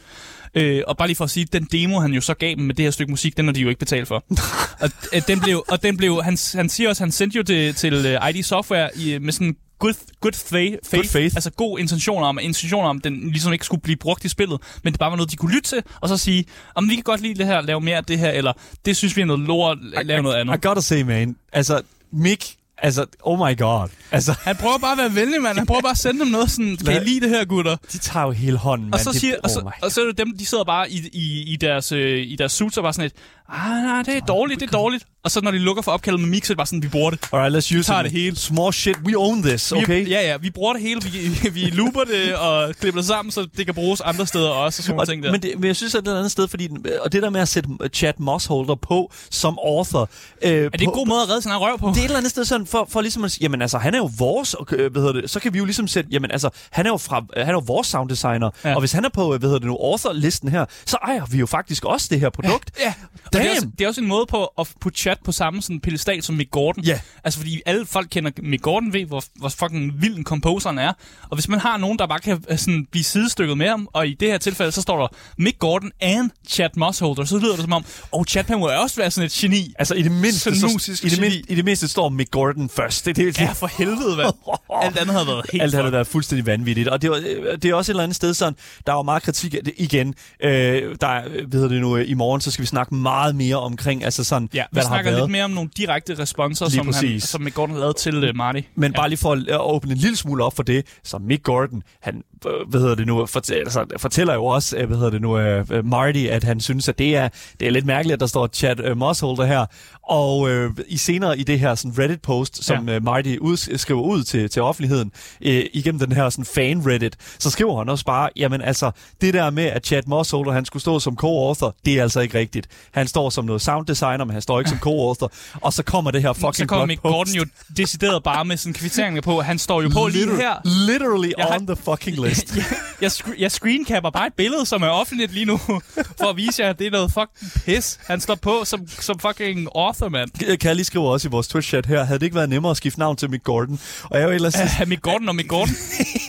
Øh, 0.56 0.82
og 0.88 0.98
bare 0.98 1.08
lige 1.08 1.16
for 1.16 1.24
at 1.24 1.30
sige, 1.30 1.46
den 1.54 1.68
demo, 1.72 2.00
han 2.00 2.14
jo 2.14 2.22
så 2.22 2.34
gav 2.34 2.56
dem 2.56 2.64
med 2.66 2.76
det 2.76 2.86
her 2.86 2.92
stykke 2.92 3.12
musik, 3.12 3.38
den 3.38 3.46
har 3.46 3.54
de 3.54 3.60
jo 3.60 3.70
ikke 3.70 3.80
betalt 3.80 4.08
for. 4.08 4.24
og, 4.84 4.90
øh, 5.14 5.22
den 5.28 5.40
blev, 5.40 5.64
og 5.68 5.84
den 5.84 5.98
blev, 5.98 6.24
han, 6.24 6.38
han 6.56 6.70
siger 6.70 6.90
også, 6.90 7.04
han 7.04 7.12
sendte 7.12 7.38
jo 7.38 7.42
det 7.42 7.76
til 7.76 8.18
uh, 8.18 8.30
ID 8.30 8.44
Software 8.44 8.90
i, 8.98 9.18
med 9.18 9.34
sådan 9.34 9.56
good, 9.80 9.94
good 10.22 10.34
faith, 10.34 10.76
faith, 10.84 10.96
Good 10.96 11.06
faith. 11.06 11.36
altså 11.36 11.52
god 11.52 11.80
intentioner 11.80 12.28
om, 12.28 12.40
intentioner 12.42 12.90
om, 12.90 13.02
den 13.02 13.30
ligesom 13.30 13.54
ikke 13.54 13.66
skulle 13.66 13.82
blive 13.82 13.98
brugt 13.98 14.26
i 14.26 14.30
spillet, 14.30 14.62
men 14.84 14.94
det 14.94 15.00
bare 15.00 15.10
var 15.10 15.18
noget, 15.18 15.32
de 15.32 15.36
kunne 15.36 15.54
lytte 15.56 15.70
til, 15.70 15.84
og 16.02 16.10
så 16.10 16.18
sige, 16.18 16.46
om 16.76 16.90
vi 16.90 16.96
kan 16.96 17.04
godt 17.04 17.22
lide 17.22 17.36
det 17.36 17.46
her, 17.46 17.62
lave 17.62 17.82
mere 17.82 17.98
af 17.98 18.06
det 18.06 18.20
her, 18.20 18.30
eller 18.32 18.54
det 18.86 18.98
synes 18.98 19.16
vi 19.18 19.22
er 19.22 19.26
noget 19.26 19.42
lort, 19.42 19.78
lave 20.04 20.24
noget 20.24 20.36
andet. 20.36 20.56
I 20.56 20.68
gotta 20.68 20.82
say, 20.82 21.02
man, 21.02 21.36
altså, 21.54 21.82
Mick, 22.12 22.56
altså, 22.78 23.06
oh 23.22 23.40
my 23.40 23.58
god. 23.58 23.88
Altså, 24.12 24.32
Han 24.48 24.56
prøver 24.56 24.78
bare 24.78 24.92
at 24.92 24.98
være 24.98 25.16
venlig, 25.16 25.42
mand. 25.42 25.58
Han 25.58 25.68
prøver 25.68 25.82
bare 25.82 25.92
at 25.92 25.98
sende 25.98 26.20
dem 26.20 26.28
noget 26.28 26.52
sådan, 26.52 26.78
kan 26.78 27.02
I 27.02 27.06
lide 27.06 27.20
det 27.22 27.30
her, 27.30 27.46
gutter? 27.46 27.76
de 27.94 27.98
tager 27.98 28.26
jo 28.26 28.32
hele 28.32 28.58
hånden, 28.58 28.86
Og 28.86 28.90
man. 28.92 29.00
så, 29.00 29.12
det, 29.12 29.20
siger, 29.20 29.36
og, 29.44 29.50
så, 29.50 29.60
oh 29.60 29.72
og 29.82 29.92
så 29.92 30.02
er 30.02 30.06
det 30.06 30.18
dem, 30.18 30.38
de 30.38 30.46
sidder 30.46 30.64
bare 30.64 30.92
i, 30.92 31.10
i, 31.14 31.54
i, 31.54 31.56
deres, 31.56 31.92
øh, 31.92 32.28
i 32.28 32.36
deres 32.36 32.52
suits 32.52 32.78
og 32.78 32.84
bare 32.84 32.94
sådan 32.94 33.04
lidt, 33.04 33.14
ah, 33.50 33.84
nej, 33.84 34.02
det 34.04 34.18
er 34.18 34.22
dårligt, 34.22 34.60
det 34.60 34.68
er 34.68 34.72
dårligt. 34.72 35.06
Og 35.24 35.32
så 35.32 35.42
når 35.42 35.52
de 35.52 35.58
lukker 35.60 35.82
for 35.84 35.92
opkaldet 35.92 36.22
med 36.22 36.30
mix, 36.30 36.46
så 36.48 36.54
er 36.54 36.54
det 36.54 36.58
bare 36.58 36.68
sådan, 36.68 36.84
vi 36.84 36.88
bruger 36.88 37.10
det. 37.10 37.20
Alright, 37.34 37.56
let's 37.56 37.78
use 37.78 37.84
tager 37.84 38.00
it. 38.00 38.04
det 38.04 38.12
hele. 38.12 38.36
Small 38.36 38.74
shit, 38.74 38.96
we 39.06 39.18
own 39.18 39.44
this, 39.44 39.74
Vi- 39.74 39.78
okay? 39.78 40.10
Ja, 40.10 40.22
ja, 40.22 40.38
vi 40.38 40.50
bruger 40.50 40.74
det 40.74 40.82
hele. 40.82 41.02
Vi, 41.04 41.50
vi 41.50 41.60
looper 41.62 42.04
det 42.04 42.36
og 42.36 42.76
klipper 42.80 43.00
det 43.02 43.08
sammen, 43.08 43.32
så 43.32 43.48
det 43.58 43.66
kan 43.66 43.76
bruges 43.76 44.02
andre 44.02 44.28
steder 44.28 44.50
også. 44.50 44.80
Og 44.80 44.84
sådan 44.84 45.00
Og, 45.00 45.08
ting 45.08 45.24
der. 45.24 45.32
men, 45.32 45.42
det, 45.42 45.52
men 45.58 45.68
jeg 45.68 45.76
synes, 45.76 45.96
at 45.96 46.04
det 46.06 46.12
er 46.12 46.14
et 46.14 46.18
andet 46.18 46.32
sted, 46.32 46.48
fordi, 46.48 46.70
og 47.02 47.12
det 47.12 47.24
der 47.24 47.30
med 47.30 47.42
at 47.42 47.48
sætte 47.48 47.70
Chad 47.94 48.14
Mossholder 48.18 48.76
på 48.76 49.12
som 49.32 49.58
author... 49.66 50.10
Øh, 50.42 50.52
er 50.52 50.70
det 50.70 50.82
en 50.82 50.90
god 50.92 51.08
måde 51.08 51.22
at 51.22 51.30
redde 51.30 51.42
sin 51.42 51.52
røv 51.56 51.80
på? 51.80 51.88
Det 51.90 51.96
er 51.98 52.00
et 52.00 52.04
eller 52.04 52.18
andet 52.18 52.32
sted 52.32 52.46
sådan, 52.46 52.68
for, 52.68 52.88
for 52.92 53.02
ligesom 53.02 53.24
at 53.24 53.32
sige, 53.32 53.44
jamen 53.44 53.62
altså, 53.62 53.78
han 53.78 53.94
er 53.94 53.98
jo 53.98 54.10
vores, 54.18 54.54
og, 54.54 54.68
øh, 54.72 54.92
hvad 54.92 55.02
hedder 55.02 55.22
det, 55.22 55.30
så 55.30 55.40
kan 55.40 55.54
vi 55.54 55.58
jo 55.58 55.66
ligesom 55.66 55.88
sætte, 55.88 56.10
jamen 56.14 56.32
altså, 56.32 56.50
han 56.72 56.86
er 56.86 56.90
jo, 56.90 56.98
fra, 56.98 57.24
han 57.38 57.48
er 57.48 57.52
jo 57.54 57.64
vores 57.66 57.88
sounddesigner, 57.88 58.50
Ja. 58.64 58.70
ja. 58.70 58.76
og 58.76 58.80
hvis 58.80 58.92
han 58.92 59.06
er 59.06 59.10
på, 59.10 59.34
øh, 59.34 59.40
hvad 59.40 59.50
hedder 59.50 59.60
det 59.60 59.68
nu, 59.68 59.76
author-listen 59.76 60.50
her, 60.50 60.66
så 60.86 60.98
ejer 61.04 61.26
vi 61.26 61.38
jo 61.38 61.46
faktisk 61.46 61.86
også 61.86 62.08
det 62.10 62.20
her 62.20 62.30
produkt. 62.30 62.72
Ja, 62.80 62.94
og 63.36 63.42
det 63.42 63.50
er, 63.50 63.54
Damn! 63.54 63.58
også, 63.58 63.76
det 63.78 63.84
er 63.84 63.88
også 63.88 64.02
en 64.02 64.08
måde 64.08 64.26
på 64.26 64.46
at 64.46 64.68
putte 64.82 65.00
chat 65.00 65.18
på 65.26 65.32
samme 65.32 65.62
sådan 65.62 65.80
pedestal 65.80 66.24
som 66.24 66.36
Mick 66.36 66.52
Gordon. 66.52 66.84
Ja. 66.84 67.00
Altså 67.24 67.40
fordi 67.40 67.62
alle 67.66 67.86
folk 67.86 68.08
kender 68.12 68.32
Mick 68.44 68.64
Gordon, 68.64 68.94
ved 68.94 69.06
hvor, 69.06 69.24
hvor 69.36 69.50
fucking 69.50 70.02
vild 70.02 70.18
en 70.18 70.24
composeren 70.24 70.78
er. 70.78 70.94
Og 71.30 71.36
hvis 71.36 71.48
man 71.48 71.60
har 71.60 71.78
nogen, 71.78 72.00
der 72.00 72.08
bare 72.08 72.20
kan 72.20 72.44
øh, 72.50 72.58
sådan, 72.58 72.88
blive 72.92 73.04
sidestykket 73.04 73.58
med 73.58 73.70
ham, 73.70 73.88
og 73.94 74.08
i 74.08 74.14
det 74.14 74.32
her 74.32 74.38
tilfælde, 74.38 74.72
så 74.72 74.82
står 74.82 75.00
der 75.00 75.08
Mick 75.38 75.60
Gordon 75.60 75.92
and 76.02 76.32
Chad 76.48 76.70
Mossholder, 76.78 77.26
så 77.26 77.38
lyder 77.38 77.52
det 77.52 77.62
som 77.62 77.74
om, 77.74 77.86
oh, 78.12 78.26
Chad 78.26 78.44
han 78.48 78.60
må 78.60 78.68
også 78.68 78.96
være 78.96 79.12
sådan 79.12 79.26
et 79.26 79.32
geni. 79.32 79.74
Altså 79.80 79.96
i 79.96 80.02
det 80.02 80.12
mindste, 80.12 80.60
så, 80.60 80.68
i, 81.04 81.10
det 81.10 81.20
mindste, 81.20 81.52
i 81.52 81.56
det 81.56 81.66
mindste 81.66 81.88
står 81.88 82.10
Mick 82.10 82.32
Gordon 82.32 82.70
først. 82.70 83.06
Det, 83.06 83.16
det, 83.16 83.26
det, 83.26 83.42
Ja, 83.42 83.52
for 83.52 83.68
helvede, 83.68 84.16
hvad? 84.16 84.26
Alt 84.86 84.98
andet 84.98 85.14
havde 85.16 85.28
været 85.28 85.46
helt 85.52 85.64
Alt 85.64 85.74
havde 85.74 85.92
været 85.92 86.08
fuldstændig 86.08 86.46
vanvittigt. 86.46 86.88
Og 86.88 87.02
det, 87.02 87.10
var, 87.10 87.18
øh, 87.18 87.58
det 87.62 87.66
er 87.66 87.76
også 87.76 87.92
et 87.92 87.94
eller 87.94 88.04
andet 88.04 88.16
sted 88.16 88.34
sådan, 88.34 88.56
der 88.86 88.94
er 88.94 88.98
jo 88.98 89.04
meget 89.04 89.24
kritik 89.24 89.54
af 89.54 89.64
det 89.64 89.74
igen. 89.78 90.16
Øh, 90.44 90.96
der 91.02 91.08
er, 91.08 91.24
øh, 91.28 91.54
hedder 91.54 91.68
det 91.68 91.82
nu, 91.82 91.98
i 91.98 92.14
morgen, 92.14 92.42
så 92.42 92.52
skal 92.52 92.62
vi 92.62 92.68
snakke 92.68 92.96
meget 92.96 93.25
mere 93.34 93.56
omkring, 93.60 94.04
altså 94.04 94.24
sådan, 94.24 94.50
Ja, 94.54 94.62
vi 94.62 94.68
hvad 94.72 94.84
der 94.84 94.88
har 94.90 94.96
snakker 94.96 95.12
været. 95.12 95.24
lidt 95.24 95.32
mere 95.32 95.44
om 95.44 95.52
nogle 95.52 95.70
direkte 95.78 96.20
responser, 96.20 96.66
Lige 96.66 96.76
som, 96.76 96.86
han, 96.86 96.94
præcis. 96.94 97.24
som 97.24 97.42
Mick 97.42 97.56
Gordon 97.56 97.76
lavede 97.78 97.94
til 97.94 98.30
uh, 98.30 98.36
Marty. 98.36 98.62
Men 98.76 98.94
bare 98.94 99.10
lige 99.10 99.20
for 99.20 99.32
at 99.32 99.62
åbne 99.62 99.92
en 99.92 99.98
lille 99.98 100.18
smule 100.18 100.44
op 100.44 100.56
for 100.56 100.64
det, 100.64 100.86
så 101.04 101.18
Mick 101.18 101.44
Gordon, 101.44 101.84
han, 102.02 102.24
hvad 102.68 102.80
hedder 102.82 102.96
det 102.96 103.08
nu, 103.08 103.26
fortæller, 103.26 103.64
altså, 103.64 103.86
fortæller 103.98 104.34
jo 104.34 104.46
også, 104.46 104.78
øh, 104.78 104.88
hvad 104.88 104.98
hedder 104.98 105.12
det 105.12 105.22
nu, 105.22 105.60
uh, 105.80 105.86
Marty, 105.86 106.26
at 106.32 106.44
han 106.44 106.60
synes, 106.60 106.90
at 106.90 107.00
det 107.00 107.16
er, 107.16 107.30
det 107.60 107.68
er 107.68 107.72
lidt 107.72 107.86
mærkeligt, 107.86 108.14
at 108.14 108.20
der 108.20 108.26
står 108.28 108.48
Chad 108.54 108.90
uh, 108.92 108.98
Mossholder 108.98 109.46
her. 109.46 109.66
Og 110.10 110.50
øh, 110.50 110.72
i 110.88 110.98
senere 110.98 111.40
i 111.40 111.44
det 111.44 111.60
her 111.60 111.76
sådan 111.76 111.92
Reddit-post, 112.00 112.64
som 112.64 112.86
Ja. 112.88 112.92
ja. 112.94 112.98
uh, 112.98 113.04
Marty 113.04 113.36
ud, 113.42 113.78
skriver 113.78 114.02
ud 114.02 114.24
til, 114.24 114.50
til 114.50 114.62
offentligheden, 114.62 115.12
øh, 115.42 115.64
igennem 115.74 116.00
den 116.00 116.12
her 116.12 116.30
sådan 116.30 116.46
fan-Reddit, 116.46 117.14
så 117.40 117.50
skriver 117.50 117.78
han 117.78 117.90
også 117.90 118.06
bare, 118.06 118.30
jamen 118.36 118.62
altså, 118.62 118.92
det 119.22 119.34
der 119.34 119.50
med, 119.50 119.64
at 119.64 119.86
Chad 119.86 120.02
Mossholder, 120.08 120.52
han 120.52 120.66
skulle 120.66 120.82
stå 120.82 121.00
som 121.00 121.18
co-author, 121.24 121.76
det 121.86 121.94
er 121.94 122.02
altså 122.02 122.20
ikke 122.20 122.40
rigtigt. 122.40 122.68
Han 122.92 123.08
står 123.08 123.30
som 123.30 123.46
noget 123.46 123.62
sound 123.62 123.86
designer, 123.86 124.26
men 124.26 124.34
han 124.34 124.42
står 124.42 124.60
ikke 124.60 124.70
som 124.70 124.80
co-author. 124.80 125.32
Og 125.62 125.74
så 125.74 125.84
kommer 125.84 126.12
det 126.12 126.22
her 126.22 126.34
fucking 126.34 126.56
så 126.56 126.66
kommer 126.66 126.86
Mick. 126.86 127.02
Gordon 127.02 127.34
jo 127.34 127.46
decideret 127.78 128.24
bare 128.24 128.46
med 128.46 128.58
sådan 128.58 128.74
kvitteringer 128.74 129.22
på, 129.22 129.42
han 129.42 129.60
står 129.60 129.82
jo 129.82 129.90
på 129.90 130.08
lige 130.08 130.36
her. 130.36 130.54
Literally 130.88 131.32
har- 131.40 131.56
on 131.60 131.68
the 131.68 131.76
fucking 131.76 132.20
list. 132.28 132.35
jeg, 133.02 133.12
sc- 133.12 133.40
jeg 133.40 133.52
screencapper 133.52 134.10
bare 134.10 134.28
et 134.28 134.34
billede, 134.34 134.66
som 134.66 134.82
er 134.82 134.88
offentligt 134.88 135.34
lige 135.34 135.46
nu, 135.46 135.58
for 136.20 136.30
at 136.30 136.38
vise 136.38 136.64
jer, 136.64 136.70
at 136.70 136.80
det 136.80 136.88
er 136.88 136.92
noget 136.92 137.12
fucking 137.12 137.52
pis. 137.66 138.00
Han 138.08 138.22
står 138.22 138.36
på 138.36 138.62
som, 138.66 138.88
som 138.88 139.20
fucking 139.20 139.68
author, 139.76 140.10
mand. 140.10 140.58
Kan 140.58 140.68
jeg 140.68 140.76
lige 140.76 140.86
skrive 140.86 141.10
også 141.10 141.28
i 141.28 141.32
vores 141.32 141.48
Twitch-chat 141.48 141.86
her, 141.88 142.04
havde 142.04 142.20
det 142.20 142.26
ikke 142.26 142.36
været 142.36 142.50
nemmere 142.50 142.72
at 142.72 142.78
skifte 142.78 143.00
navn 143.00 143.18
til 143.18 143.30
Mick 143.30 143.44
Gordon? 143.44 143.80
Og 144.04 144.18
jeg 144.18 144.24
er 144.24 144.28
jo 144.28 144.34
ellers... 144.34 144.56
Uh, 144.82 144.88
Mick 144.88 145.02
Gordon 145.02 145.30
og 145.30 145.36
Mick 145.36 145.50
Gordon. 145.50 145.76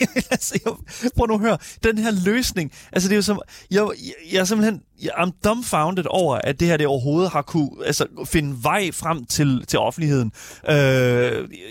jeg, 0.65 0.73
prøv 1.17 1.27
nu 1.27 1.33
at 1.33 1.39
høre, 1.39 1.57
den 1.83 1.97
her 1.97 2.11
løsning, 2.25 2.71
altså 2.91 3.09
det 3.09 3.13
er 3.13 3.17
jo 3.17 3.21
som, 3.21 3.41
jeg, 3.71 3.81
jeg, 3.81 4.13
jeg 4.33 4.39
er 4.39 4.45
simpelthen, 4.45 4.81
jeg, 5.01 5.11
I'm 5.17 5.31
dumbfounded 5.43 6.05
over, 6.09 6.35
at 6.43 6.59
det 6.59 6.67
her 6.67 6.77
det 6.77 6.87
overhovedet 6.87 7.31
har 7.31 7.41
kunne 7.41 7.69
altså, 7.85 8.05
finde 8.25 8.63
vej 8.63 8.91
frem 8.91 9.25
til, 9.25 9.65
til 9.67 9.79
offentligheden. 9.79 10.31
Øh, 10.69 10.75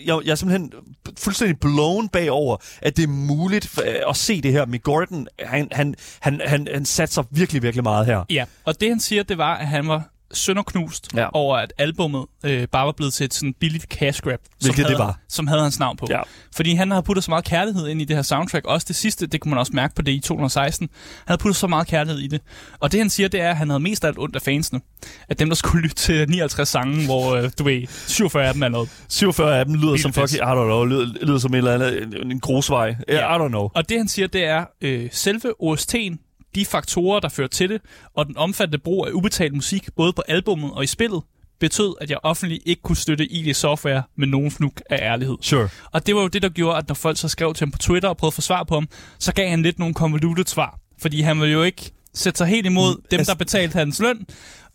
jeg, 0.06 0.18
jeg 0.24 0.30
er 0.30 0.34
simpelthen 0.34 0.72
fuldstændig 1.18 1.60
blown 1.60 2.08
bagover, 2.08 2.56
at 2.82 2.96
det 2.96 3.02
er 3.02 3.08
muligt 3.08 3.78
øh, 3.86 3.94
at 4.08 4.16
se 4.26 4.40
det 4.40 4.52
her. 4.52 4.66
Mick 4.66 4.82
Gordon, 4.82 5.28
han, 5.40 5.68
han, 5.72 5.94
han, 6.20 6.40
han, 6.44 6.68
han 6.74 6.84
sig 6.84 7.24
virkelig, 7.30 7.62
virkelig 7.62 7.82
meget 7.82 8.06
her. 8.06 8.24
Ja, 8.30 8.44
og 8.64 8.80
det 8.80 8.88
han 8.88 9.00
siger, 9.00 9.22
det 9.22 9.38
var, 9.38 9.54
at 9.54 9.66
han 9.66 9.88
var 9.88 10.15
sønderknust 10.32 11.08
Ja. 11.14 11.20
ja. 11.20 11.28
over, 11.32 11.56
at 11.56 11.72
albummet 11.78 12.24
øh, 12.44 12.68
bare 12.72 12.86
var 12.86 12.92
blevet 12.92 13.12
til 13.12 13.24
et 13.24 13.34
sådan 13.34 13.54
billigt 13.60 13.84
cash 13.84 14.20
grab. 14.22 14.38
som 14.44 14.50
Hvilket 14.60 14.76
det 14.78 14.86
havde, 14.86 14.98
var. 14.98 15.20
Som 15.28 15.46
havde 15.46 15.62
hans 15.62 15.78
navn 15.78 15.96
på. 15.96 16.06
Ja. 16.10 16.20
Fordi 16.56 16.74
han 16.74 16.90
har 16.90 17.00
puttet 17.00 17.24
så 17.24 17.30
meget 17.30 17.44
kærlighed 17.44 17.88
ind 17.88 18.02
i 18.02 18.04
det 18.04 18.16
her 18.16 18.22
soundtrack. 18.22 18.66
Også 18.66 18.84
det 18.88 18.96
sidste, 18.96 19.26
det 19.26 19.40
kunne 19.40 19.50
man 19.50 19.58
også 19.58 19.72
mærke 19.74 19.94
på 19.94 20.02
det 20.02 20.12
i 20.12 20.18
2016. 20.18 20.88
Han 20.92 21.24
havde 21.26 21.38
puttet 21.38 21.56
så 21.56 21.66
meget 21.66 21.86
kærlighed 21.86 22.20
i 22.22 22.26
det. 22.26 22.40
Og 22.80 22.92
det 22.92 23.00
han 23.00 23.10
siger, 23.10 23.28
det 23.28 23.40
er, 23.40 23.50
at 23.50 23.56
han 23.56 23.68
havde 23.70 23.80
mest 23.80 24.04
af 24.04 24.08
alt 24.08 24.18
ondt 24.18 24.36
af 24.36 24.42
fansene. 24.42 24.80
At 25.28 25.38
dem, 25.38 25.48
der 25.48 25.56
skulle 25.56 25.82
lytte 25.82 25.96
til 25.96 26.28
59 26.30 26.68
sange, 26.68 27.04
hvor 27.04 27.34
øh, 27.34 27.50
du 27.58 27.64
ved, 27.64 27.86
47 28.08 28.46
af 28.46 28.52
dem 28.54 28.62
er 28.62 28.68
noget. 28.68 28.88
47 29.08 29.58
af 29.58 29.64
dem 29.64 29.74
lyder 29.74 29.90
Helt 29.90 30.02
som 30.02 30.12
fucking, 30.12 30.38
I 30.38 30.42
don't 30.42 30.54
know, 30.64 30.84
lyder, 30.84 31.06
lyder 31.22 31.38
som 31.38 31.50
en 31.50 31.56
eller 31.56 31.72
anden 31.74 32.30
en, 32.30 32.40
grusvej. 32.40 32.94
Yeah, 33.10 33.36
I 33.36 33.44
don't 33.44 33.48
know. 33.48 33.68
Og 33.74 33.88
det 33.88 33.96
han 33.98 34.08
siger, 34.08 34.28
det 34.28 34.44
er, 34.44 34.64
øh, 34.80 35.08
selve 35.12 35.52
OST'en, 35.62 36.25
de 36.56 36.64
faktorer, 36.64 37.20
der 37.20 37.28
fører 37.28 37.48
til 37.48 37.68
det, 37.70 37.80
og 38.16 38.26
den 38.26 38.36
omfattende 38.36 38.78
brug 38.78 39.06
af 39.06 39.10
ubetalt 39.10 39.54
musik, 39.54 39.88
både 39.96 40.12
på 40.12 40.22
albummet 40.28 40.72
og 40.72 40.84
i 40.84 40.86
spillet, 40.86 41.22
betød, 41.60 41.94
at 42.00 42.10
jeg 42.10 42.18
offentligt 42.22 42.62
ikke 42.66 42.82
kunne 42.82 42.96
støtte 42.96 43.26
ID 43.26 43.54
Software 43.54 44.02
med 44.16 44.26
nogen 44.26 44.50
fnuk 44.50 44.82
af 44.90 44.98
ærlighed. 45.02 45.36
Sure. 45.40 45.68
Og 45.92 46.06
det 46.06 46.14
var 46.14 46.22
jo 46.22 46.28
det, 46.28 46.42
der 46.42 46.48
gjorde, 46.48 46.78
at 46.78 46.88
når 46.88 46.94
folk 46.94 47.18
så 47.18 47.28
skrev 47.28 47.54
til 47.54 47.64
ham 47.64 47.70
på 47.70 47.78
Twitter 47.78 48.08
og 48.08 48.16
prøvede 48.16 48.30
at 48.30 48.34
få 48.34 48.40
svar 48.40 48.64
på 48.64 48.74
ham, 48.74 48.88
så 49.18 49.32
gav 49.34 49.48
han 49.50 49.62
lidt 49.62 49.78
nogle 49.78 49.94
konvolutet 49.94 50.48
svar. 50.48 50.78
Fordi 51.02 51.20
han 51.20 51.40
ville 51.40 51.52
jo 51.52 51.62
ikke 51.62 51.92
sætte 52.14 52.38
sig 52.38 52.46
helt 52.46 52.66
imod 52.66 52.94
dem, 53.10 53.18
altså- 53.18 53.32
der 53.32 53.38
betalte 53.38 53.78
hans 53.78 54.00
løn, 54.00 54.26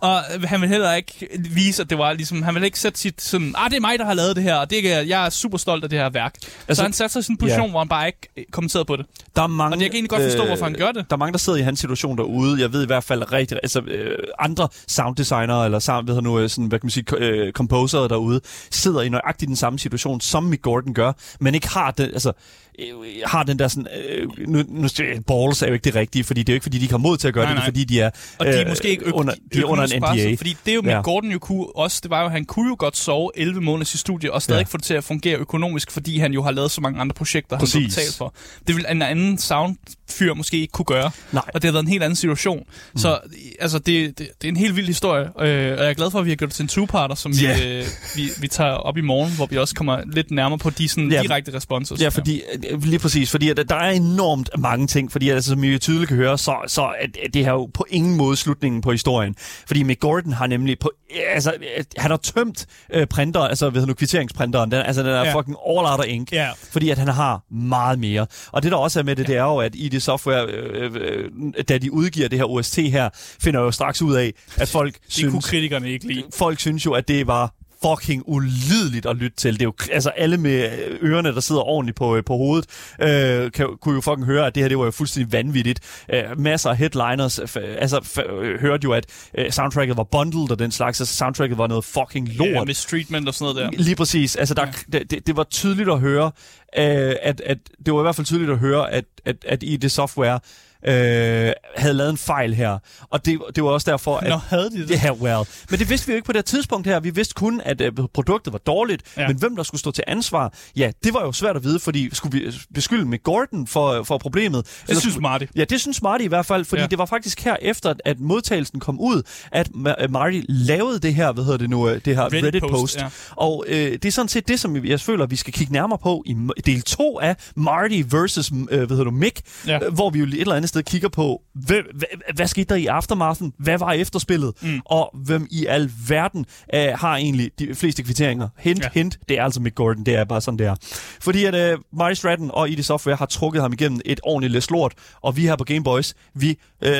og 0.01 0.23
han 0.43 0.61
vil 0.61 0.69
heller 0.69 0.93
ikke 0.93 1.27
vise, 1.39 1.81
at 1.81 1.89
det 1.89 1.97
var 1.97 2.13
ligesom, 2.13 2.43
han 2.43 2.55
vil 2.55 2.63
ikke 2.63 2.79
sætte 2.79 2.99
sit 2.99 3.21
sådan, 3.21 3.53
ah, 3.57 3.69
det 3.69 3.77
er 3.77 3.81
mig, 3.81 3.99
der 3.99 4.05
har 4.05 4.13
lavet 4.13 4.35
det 4.35 4.43
her, 4.43 4.55
og 4.55 4.69
det 4.69 4.91
er, 4.93 5.01
jeg 5.01 5.25
er 5.25 5.29
super 5.29 5.57
stolt 5.57 5.83
af 5.83 5.89
det 5.89 5.99
her 5.99 6.09
værk. 6.09 6.35
Altså, 6.67 6.75
så 6.75 6.81
han 6.81 6.93
satte 6.93 7.13
sig 7.13 7.19
i 7.19 7.23
sådan 7.23 7.33
en 7.33 7.37
position, 7.37 7.65
Ja. 7.65 7.69
hvor 7.69 7.79
han 7.79 7.87
bare 7.87 8.07
ikke 8.07 8.19
øh, 8.37 8.43
kommenterede 8.51 8.85
på 8.85 8.95
det. 8.95 9.05
Der 9.35 9.41
er 9.41 9.47
mange, 9.47 9.75
Og 9.75 9.81
jeg 9.81 9.89
kan 9.89 9.95
egentlig 9.95 10.09
godt 10.09 10.23
forstå, 10.23 10.45
hvorfor 10.45 10.65
han 10.65 10.73
gør 10.73 10.91
det. 10.91 11.05
Der 11.09 11.15
er 11.15 11.17
mange, 11.17 11.31
der 11.31 11.37
sidder 11.39 11.59
i 11.59 11.61
hans 11.61 11.79
situation 11.79 12.17
derude. 12.17 12.61
Jeg 12.61 12.73
ved 12.73 12.83
i 12.83 12.85
hvert 12.85 13.03
fald 13.03 13.31
rigtig... 13.31 13.59
Altså, 13.63 13.79
øh, 13.81 14.17
andre 14.39 14.67
sounddesignere, 14.87 15.65
eller 15.65 15.79
sound, 15.79 16.07
ved 16.07 16.13
jeg 16.15 16.23
nu, 16.23 16.39
øh, 16.39 16.49
sådan, 16.49 16.65
hvad 16.65 16.79
kan 16.79 16.85
man 16.85 16.91
sige, 16.91 17.05
øh, 17.17 17.51
composer 17.51 18.07
derude, 18.07 18.41
sidder 18.71 19.01
i 19.01 19.09
nøjagtigt 19.09 19.47
den 19.47 19.55
samme 19.55 19.79
situation, 19.79 20.21
som 20.21 20.43
Mick 20.43 20.61
Gordon 20.61 20.93
gør, 20.93 21.11
men 21.39 21.55
ikke 21.55 21.69
har 21.69 21.91
den, 21.91 22.05
altså, 22.13 22.31
øh, 22.79 22.85
har 23.25 23.43
den 23.43 23.59
der 23.59 23.67
sådan... 23.67 23.87
Øh, 24.09 24.27
nu, 24.47 24.63
nu, 24.67 24.87
balls 25.27 25.61
er 25.61 25.67
jo 25.67 25.73
ikke 25.73 25.83
det 25.83 25.95
rigtige, 25.95 26.23
fordi 26.23 26.43
det 26.43 26.49
er 26.49 26.53
jo 26.53 26.55
ikke, 26.55 26.63
fordi 26.63 26.77
de 26.77 26.81
ikke 26.83 26.93
har 26.93 26.97
mod 26.97 27.17
til 27.17 27.27
at 27.27 27.33
gøre 27.33 27.43
Nej, 27.43 27.49
det, 27.53 27.55
det 27.55 27.61
nej. 27.61 27.67
fordi 27.67 27.83
de 27.83 27.99
er, 28.01 28.09
Og 28.39 28.45
de 28.45 28.51
er 28.51 28.61
øh, 28.61 28.67
måske 28.67 28.89
ikke 28.89 29.15
under, 29.15 29.33
de 29.53 29.59
er 29.59 29.65
under 29.65 29.87
økonomisk 29.95 30.23
NDA. 30.23 30.23
presset, 30.23 30.39
Fordi 30.39 30.55
det 30.65 30.71
er 30.71 30.75
jo, 30.75 30.81
Mick 30.81 30.91
Ja. 30.91 31.01
Gordon 31.01 31.31
jo 31.31 31.39
kunne 31.39 31.65
også, 31.75 31.99
det 32.03 32.09
var 32.11 32.23
jo, 32.23 32.29
han 32.29 32.45
kunne 32.45 32.69
jo 32.69 32.75
godt 32.79 32.97
sove 32.97 33.31
11 33.35 33.61
måneder 33.61 33.81
i 33.81 33.85
sit 33.85 33.99
studie, 33.99 34.33
og 34.33 34.41
stadig 34.41 34.59
Ja. 34.59 34.65
få 34.65 34.77
det 34.77 34.85
til 34.85 34.93
at 34.93 35.03
fungere 35.03 35.37
økonomisk, 35.37 35.91
fordi 35.91 36.17
han 36.19 36.33
jo 36.33 36.43
har 36.43 36.51
lavet 36.51 36.71
så 36.71 36.81
mange 36.81 36.99
andre 36.99 37.13
projekter, 37.13 37.55
han 37.55 37.59
Præcis. 37.59 37.95
har 37.95 38.01
betalt 38.01 38.15
for. 38.17 38.33
Det 38.67 38.75
vil 38.75 38.85
en 38.91 39.01
anden 39.01 39.37
soundfyr 39.37 40.33
måske 40.33 40.57
ikke 40.57 40.71
kunne 40.71 40.85
gøre. 40.85 41.11
Nej. 41.31 41.43
Og 41.53 41.61
det 41.61 41.67
har 41.67 41.71
været 41.71 41.83
en 41.83 41.89
helt 41.89 42.03
anden 42.03 42.15
situation. 42.15 42.63
Mm. 42.93 42.97
Så 42.99 43.19
altså, 43.59 43.79
det, 43.79 44.17
det, 44.19 44.27
det 44.41 44.47
er 44.47 44.49
en 44.51 44.57
helt 44.57 44.75
vild 44.75 44.87
historie, 44.87 45.23
øh, 45.25 45.31
og 45.37 45.47
jeg 45.47 45.89
er 45.89 45.93
glad 45.93 46.11
for, 46.11 46.19
at 46.19 46.25
vi 46.25 46.29
har 46.31 46.35
gjort 46.35 46.49
det 46.49 46.55
til 46.55 46.63
en 46.63 46.69
two-parter, 46.69 47.15
som 47.15 47.31
Ja. 47.31 47.57
vi, 47.57 47.63
øh, 47.79 47.85
vi, 48.15 48.29
vi 48.41 48.47
tager 48.47 48.71
op 48.71 48.97
i 48.97 49.01
morgen, 49.01 49.31
hvor 49.35 49.45
vi 49.45 49.57
også 49.57 49.75
kommer 49.75 50.01
lidt 50.13 50.31
nærmere 50.31 50.57
på 50.59 50.69
de 50.69 50.87
sådan, 50.89 51.11
Ja. 51.11 51.21
direkte 51.21 51.53
responses. 51.53 52.01
Ja, 52.01 52.09
fordi, 52.09 52.41
øh, 52.69 52.83
lige 52.83 52.99
præcis, 52.99 53.31
fordi 53.31 53.53
der 53.53 53.75
er 53.75 53.89
enormt 53.89 54.49
mange 54.57 54.87
ting, 54.87 55.11
fordi 55.11 55.29
altså, 55.29 55.49
som 55.49 55.63
I 55.63 55.77
tydeligt 55.77 56.07
kan 56.07 56.17
høre, 56.17 56.37
så, 56.37 56.55
så 56.67 56.81
er 56.81 56.93
at 57.25 57.33
det 57.33 57.45
her 57.45 57.51
jo 57.51 57.65
på 57.73 57.85
ingen 57.89 58.17
måde 58.17 58.37
slutningen 58.37 58.81
på 58.81 58.91
historien. 58.91 59.35
Fordi 59.67 59.80
Mick 59.83 59.99
Gordon 59.99 60.33
har 60.33 60.47
nemlig, 60.47 60.79
på, 60.79 60.91
altså, 61.29 61.53
øh, 61.77 61.83
han 61.97 62.11
har 62.11 62.17
tømt 62.17 62.65
øh, 62.93 63.07
printer, 63.07 63.39
altså 63.39 63.69
hedder 63.69 63.85
nu, 63.87 63.93
kvitteringsprinteren, 63.93 64.71
den, 64.71 64.81
altså 64.81 65.01
den 65.03 65.09
er 65.11 65.15
ja. 65.15 65.23
Ja. 65.23 65.35
fucking 65.37 65.57
all 65.67 65.77
out 65.91 65.99
of 65.99 66.05
ink, 66.07 66.31
Ja. 66.31 66.49
fordi 66.71 66.89
at 66.89 66.97
han 66.97 67.07
har 67.07 67.43
meget 67.51 67.99
mere. 67.99 68.27
Og 68.51 68.63
det 68.63 68.71
der 68.71 68.77
også 68.77 68.99
er 68.99 69.03
med 69.03 69.15
det, 69.15 69.27
det 69.27 69.35
er 69.35 69.43
jo, 69.43 69.57
at 69.57 69.75
ID 69.75 69.99
Software, 69.99 70.45
øh, 70.47 70.91
øh, 70.95 71.29
da 71.69 71.77
de 71.77 71.93
udgiver 71.93 72.27
det 72.29 72.39
her 72.39 72.45
OST 72.45 72.75
her, 72.77 73.09
finder 73.41 73.59
jo 73.59 73.71
straks 73.71 74.01
ud 74.01 74.15
af, 74.15 74.33
at 74.57 74.67
folk 74.69 74.93
Det 74.93 75.01
kunne 75.03 75.11
synes, 75.11 75.45
kritikerne 75.45 75.89
ikke 75.91 76.07
lide. 76.07 76.23
folk 76.35 76.59
synes 76.59 76.85
jo, 76.85 76.91
at 76.93 77.07
det 77.07 77.27
var 77.27 77.53
fucking 77.85 78.23
ulideligt 78.25 79.05
at 79.05 79.15
lytte 79.17 79.37
til. 79.37 79.53
Det 79.53 79.61
er 79.61 79.65
jo, 79.65 79.73
altså 79.91 80.09
alle 80.09 80.37
med 80.37 80.69
ørerne, 81.01 81.33
der 81.33 81.39
sidder 81.39 81.61
ordentligt 81.61 81.97
på, 81.97 82.15
øh, 82.15 82.23
på 82.23 82.37
hovedet, 82.37 82.65
øh, 83.01 83.51
kan, 83.51 83.67
kunne 83.81 83.95
jo 83.95 84.01
fucking 84.01 84.25
høre, 84.25 84.47
at 84.47 84.55
det 84.55 84.63
her 84.63 84.67
det 84.67 84.77
var 84.77 84.85
jo 84.85 84.91
fuldstændig 84.91 85.31
vanvittigt. 85.33 85.79
Øh, 86.13 86.23
masser 86.39 86.69
af 86.69 86.77
headliners 86.77 87.39
f- 87.39 87.59
altså, 87.59 87.97
f- 87.97 88.31
øh, 88.31 88.61
hørte 88.61 88.83
jo, 88.83 88.93
at 88.93 89.05
øh, 89.37 89.51
soundtracket 89.51 89.97
var 89.97 90.03
bundled 90.03 90.51
og 90.51 90.59
den 90.59 90.71
slags, 90.71 91.01
altså 91.01 91.15
soundtracket 91.15 91.57
var 91.57 91.67
noget 91.67 91.85
fucking 91.85 92.29
lort. 92.35 92.49
Ja, 92.49 92.63
med 92.63 92.73
streetment 92.73 93.27
og 93.27 93.33
sådan 93.33 93.55
noget 93.55 93.73
der. 93.73 93.83
Lige 93.83 93.95
præcis. 93.95 94.35
Altså, 94.35 94.53
der, 94.53 94.65
ja. 94.65 94.97
det, 94.99 95.11
det, 95.11 95.27
det 95.27 95.37
var 95.37 95.43
tydeligt 95.43 95.89
at 95.89 95.99
høre, 95.99 96.31
øh, 96.77 97.15
at, 97.21 97.41
at 97.45 97.57
det 97.85 97.93
var 97.93 97.99
i 97.99 98.03
hvert 98.03 98.15
fald 98.15 98.25
tydeligt 98.25 98.51
at 98.51 98.57
høre, 98.57 98.91
at, 98.91 99.05
at, 99.25 99.35
at 99.47 99.63
i 99.63 99.77
det 99.77 99.91
software 99.91 100.39
øh, 100.87 101.51
havde 101.77 101.93
lavet 101.93 102.09
en 102.09 102.17
fejl 102.17 102.53
her. 102.53 102.77
Og 103.09 103.25
det, 103.25 103.39
det 103.55 103.63
var 103.63 103.69
også 103.69 103.91
derfor, 103.91 104.17
at... 104.17 104.29
Nå, 104.29 104.35
havde 104.35 104.69
de 104.69 104.87
det? 104.87 104.89
Ja, 104.89 105.05
yeah, 105.05 105.21
well. 105.21 105.47
Men 105.69 105.79
det 105.79 105.89
vidste 105.89 106.07
vi 106.07 106.13
jo 106.13 106.15
ikke 106.15 106.25
på 106.25 106.31
det 106.31 106.37
her 106.37 106.43
tidspunkt 106.43 106.87
her. 106.87 106.99
Vi 106.99 107.09
vidste 107.09 107.33
kun, 107.33 107.61
at 107.65 107.81
øh, 107.81 107.91
produktet 108.13 108.53
var 108.53 108.59
dårligt. 108.59 109.03
Ja. 109.17 109.27
Men 109.27 109.37
hvem 109.37 109.55
der 109.55 109.63
skulle 109.63 109.79
stå 109.79 109.91
til 109.91 110.03
ansvar, 110.07 110.53
ja, 110.75 110.91
det 111.03 111.13
var 111.13 111.21
jo 111.21 111.31
svært 111.31 111.55
at 111.55 111.63
vide, 111.63 111.79
fordi 111.79 112.09
skulle 112.15 112.39
vi 112.39 112.51
beskylde 112.73 113.05
med 113.05 113.23
Gordon 113.23 113.67
for, 113.67 114.03
for 114.03 114.17
problemet? 114.17 114.65
Det 114.65 114.97
synes 114.97 115.13
skulle- 115.13 115.21
Marty. 115.21 115.45
Ja, 115.55 115.63
det 115.63 115.81
synes 115.81 116.01
Marty 116.01 116.23
i 116.23 116.27
hvert 116.27 116.45
fald, 116.45 116.65
fordi 116.65 116.81
ja. 116.81 116.87
Det 116.87 116.97
var 116.97 117.05
faktisk 117.05 117.41
her 117.43 117.55
efter, 117.61 117.93
at- 118.05 118.19
modtagelsen 118.19 118.79
kom 118.79 118.99
ud, 118.99 119.23
at 119.51 119.67
Ma- 119.75 120.07
Marty 120.07 120.41
lavede 120.49 120.99
det 120.99 121.13
her, 121.15 121.31
hvad 121.31 121.43
hedder 121.43 121.57
det 121.57 121.69
nu, 121.69 121.89
øh, 121.89 122.01
det 122.05 122.15
her 122.15 122.23
Reddit-post, 122.23 122.45
Reddit-post. 122.45 122.97
ja. 122.97 123.07
Og 123.35 123.65
øh, 123.67 123.91
det 123.91 124.05
er 124.05 124.11
sådan 124.11 124.29
set 124.29 124.47
det, 124.47 124.59
som 124.59 124.85
jeg 124.85 124.99
føler, 124.99 125.25
vi 125.25 125.35
skal 125.35 125.53
kigge 125.53 125.73
nærmere 125.73 125.97
på 125.99 126.23
i 126.25 126.35
del 126.65 126.81
2 126.81 127.19
af 127.19 127.35
Marty 127.55 128.01
versus, 128.11 128.51
øh, 128.51 128.77
hvad 128.77 128.87
hedder 128.87 129.03
du, 129.03 129.11
Mick, 129.11 129.41
Ja. 129.67 129.79
hvor 129.91 130.09
vi 130.09 130.19
jo 130.19 130.25
et 130.25 130.33
eller 130.41 130.55
andet 130.55 130.69
sted 130.71 130.83
kigger 130.83 131.09
på, 131.09 131.41
hvem, 131.53 131.85
hvad, 131.93 132.35
hvad 132.35 132.47
skete 132.47 132.65
der 132.69 132.75
i 132.75 132.85
aftermathen? 132.85 133.53
Hvad 133.59 133.77
var 133.77 133.91
efterspillet? 133.91 134.53
Mm. 134.61 134.79
Og 134.85 135.15
hvem 135.25 135.47
i 135.51 135.65
al 135.65 135.91
verden 136.07 136.45
øh, 136.73 136.87
har 136.95 137.15
egentlig 137.15 137.51
de 137.59 137.75
fleste 137.75 138.03
kvitteringer? 138.03 138.49
Hint, 138.57 138.83
ja. 138.83 138.89
Hint, 138.93 139.19
det 139.29 139.39
er 139.39 139.43
altså 139.43 139.59
Mick 139.59 139.75
Gordon, 139.75 140.03
det 140.03 140.15
er 140.15 140.23
bare 140.23 140.41
sådan, 140.41 140.57
det 140.59 140.67
er. 140.67 140.75
Fordi 141.21 141.45
at 141.45 141.55
øh, 141.55 141.77
Marty 141.93 142.13
Stratton 142.13 142.51
og 142.53 142.69
ID 142.69 142.83
Software 142.83 143.15
har 143.15 143.25
trukket 143.25 143.61
ham 143.61 143.73
igennem 143.73 144.01
et 144.05 144.19
ordentligt 144.23 144.53
læs 144.53 144.69
lort, 144.69 144.93
og 145.21 145.37
vi 145.37 145.41
her 145.41 145.55
på 145.55 145.63
Game 145.63 145.83
Boys, 145.83 146.13
vi, 146.35 146.57
øh, 146.81 146.91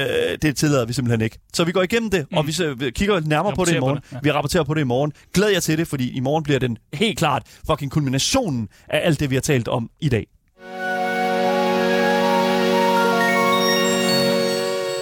det 0.41 0.55
tillader 0.55 0.86
vi 0.86 0.93
simpelthen 0.93 1.22
ikke. 1.22 1.39
Så 1.53 1.63
vi 1.63 1.72
går 1.72 1.82
igennem 1.82 2.09
det, 2.09 2.26
mm. 2.32 2.38
og 2.38 2.47
vi 2.47 2.51
så, 2.51 2.74
vi 2.74 2.91
kigger 2.91 3.19
nærmere 3.19 3.55
på 3.55 3.65
det 3.65 3.76
i 3.76 3.80
morgen. 3.80 3.97
det, 3.97 4.11
ja. 4.11 4.17
Vi 4.24 4.32
rapporterer 4.32 4.63
på 4.63 4.74
det 4.74 4.82
i 4.82 4.84
morgen. 4.84 5.13
Glæd 5.34 5.49
jer 5.49 5.59
til 5.59 5.78
det, 5.78 5.88
fordi 5.88 6.11
i 6.11 6.19
morgen 6.19 6.43
bliver 6.43 6.59
den 6.59 6.78
helt 6.93 7.17
klart 7.17 7.43
fucking 7.67 7.91
kulminationen 7.91 8.67
af 8.89 9.01
alt 9.03 9.19
det, 9.19 9.30
vi 9.30 9.36
har 9.36 9.41
talt 9.41 9.67
om 9.67 9.89
i 9.99 10.09
dag. 10.09 10.28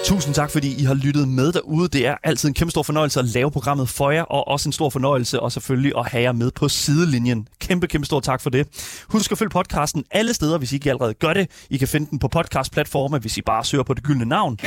Tusind 0.05 0.33
tak, 0.35 0.51
fordi 0.51 0.81
I 0.81 0.83
har 0.83 0.93
lyttet 0.93 1.27
med 1.27 1.51
derude. 1.51 1.87
Det 1.87 2.07
er 2.07 2.15
altid 2.23 2.49
en 2.49 2.53
kæmpe 2.53 2.71
stor 2.71 2.83
fornøjelse 2.83 3.19
at 3.19 3.25
lave 3.25 3.51
programmet 3.51 3.89
for 3.89 4.11
jer, 4.11 4.21
og 4.21 4.47
også 4.47 4.69
en 4.69 4.73
stor 4.73 4.89
fornøjelse 4.89 5.39
og 5.39 5.51
selvfølgelig 5.51 5.93
at 5.97 6.07
have 6.11 6.23
jer 6.23 6.31
med 6.31 6.51
på 6.51 6.69
sidelinjen. 6.69 7.47
Kæmpe, 7.59 7.87
kæmpe 7.87 8.05
stor 8.05 8.19
tak 8.19 8.41
for 8.41 8.49
det. 8.49 8.67
Husk 9.09 9.31
at 9.31 9.37
følge 9.37 9.49
podcasten 9.49 10.03
alle 10.11 10.33
steder, 10.33 10.57
hvis 10.57 10.71
I 10.71 10.75
ikke 10.75 10.89
allerede 10.89 11.13
gør 11.13 11.33
det. 11.33 11.47
I 11.69 11.77
kan 11.77 11.87
finde 11.87 12.07
den 12.11 12.19
på 12.19 12.27
podcastplatforme, 12.27 13.17
hvis 13.17 13.37
I 13.37 13.41
bare 13.41 13.65
søger 13.65 13.83
på 13.83 13.93
det 13.93 14.03
gyldne 14.03 14.25
navn. 14.25 14.59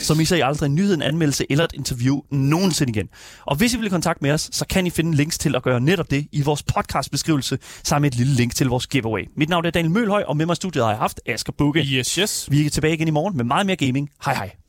Så 0.00 0.14
misser 0.14 0.36
I 0.36 0.40
aldrig 0.40 0.66
en 0.66 0.74
nyhed, 0.74 0.94
en 0.94 1.02
anmeldelse 1.02 1.46
eller 1.50 1.64
et 1.64 1.72
interview 1.74 2.20
nogensinde 2.30 2.90
igen. 2.90 3.08
Og 3.46 3.56
hvis 3.56 3.74
I 3.74 3.76
vil 3.76 3.86
i 3.86 3.90
kontakt 3.90 4.22
med 4.22 4.30
os, 4.30 4.48
så 4.52 4.64
kan 4.70 4.86
I 4.86 4.90
finde 4.90 5.16
links 5.16 5.38
til 5.38 5.56
at 5.56 5.62
gøre 5.62 5.80
netop 5.80 6.10
det 6.10 6.26
i 6.32 6.42
vores 6.42 6.62
podcastbeskrivelse, 6.62 7.58
sammen 7.84 8.02
med 8.02 8.10
et 8.10 8.16
lille 8.18 8.34
link 8.34 8.54
til 8.54 8.68
vores 8.68 8.86
giveaway. 8.86 9.28
Mit 9.36 9.48
navn 9.48 9.64
er 9.66 9.70
Daniel 9.70 9.92
Mølhøj, 9.92 10.22
og 10.28 10.36
med 10.36 10.46
mig 10.46 10.52
i 10.52 10.56
studiet 10.56 10.84
har 10.84 10.90
jeg 10.90 10.98
haft 10.98 11.20
Asger 11.26 11.52
Bukke. 11.58 11.80
Yes, 11.80 12.14
yes. 12.14 12.48
Vi 12.50 12.66
er 12.66 12.70
tilbage 12.70 12.94
igen 12.94 13.08
i 13.08 13.10
morgen 13.10 13.36
med 13.36 13.44
meget 13.44 13.66
mere 13.66 13.76
gaming. 13.76 14.10
Hej 14.24 14.34
hej. 14.34 14.61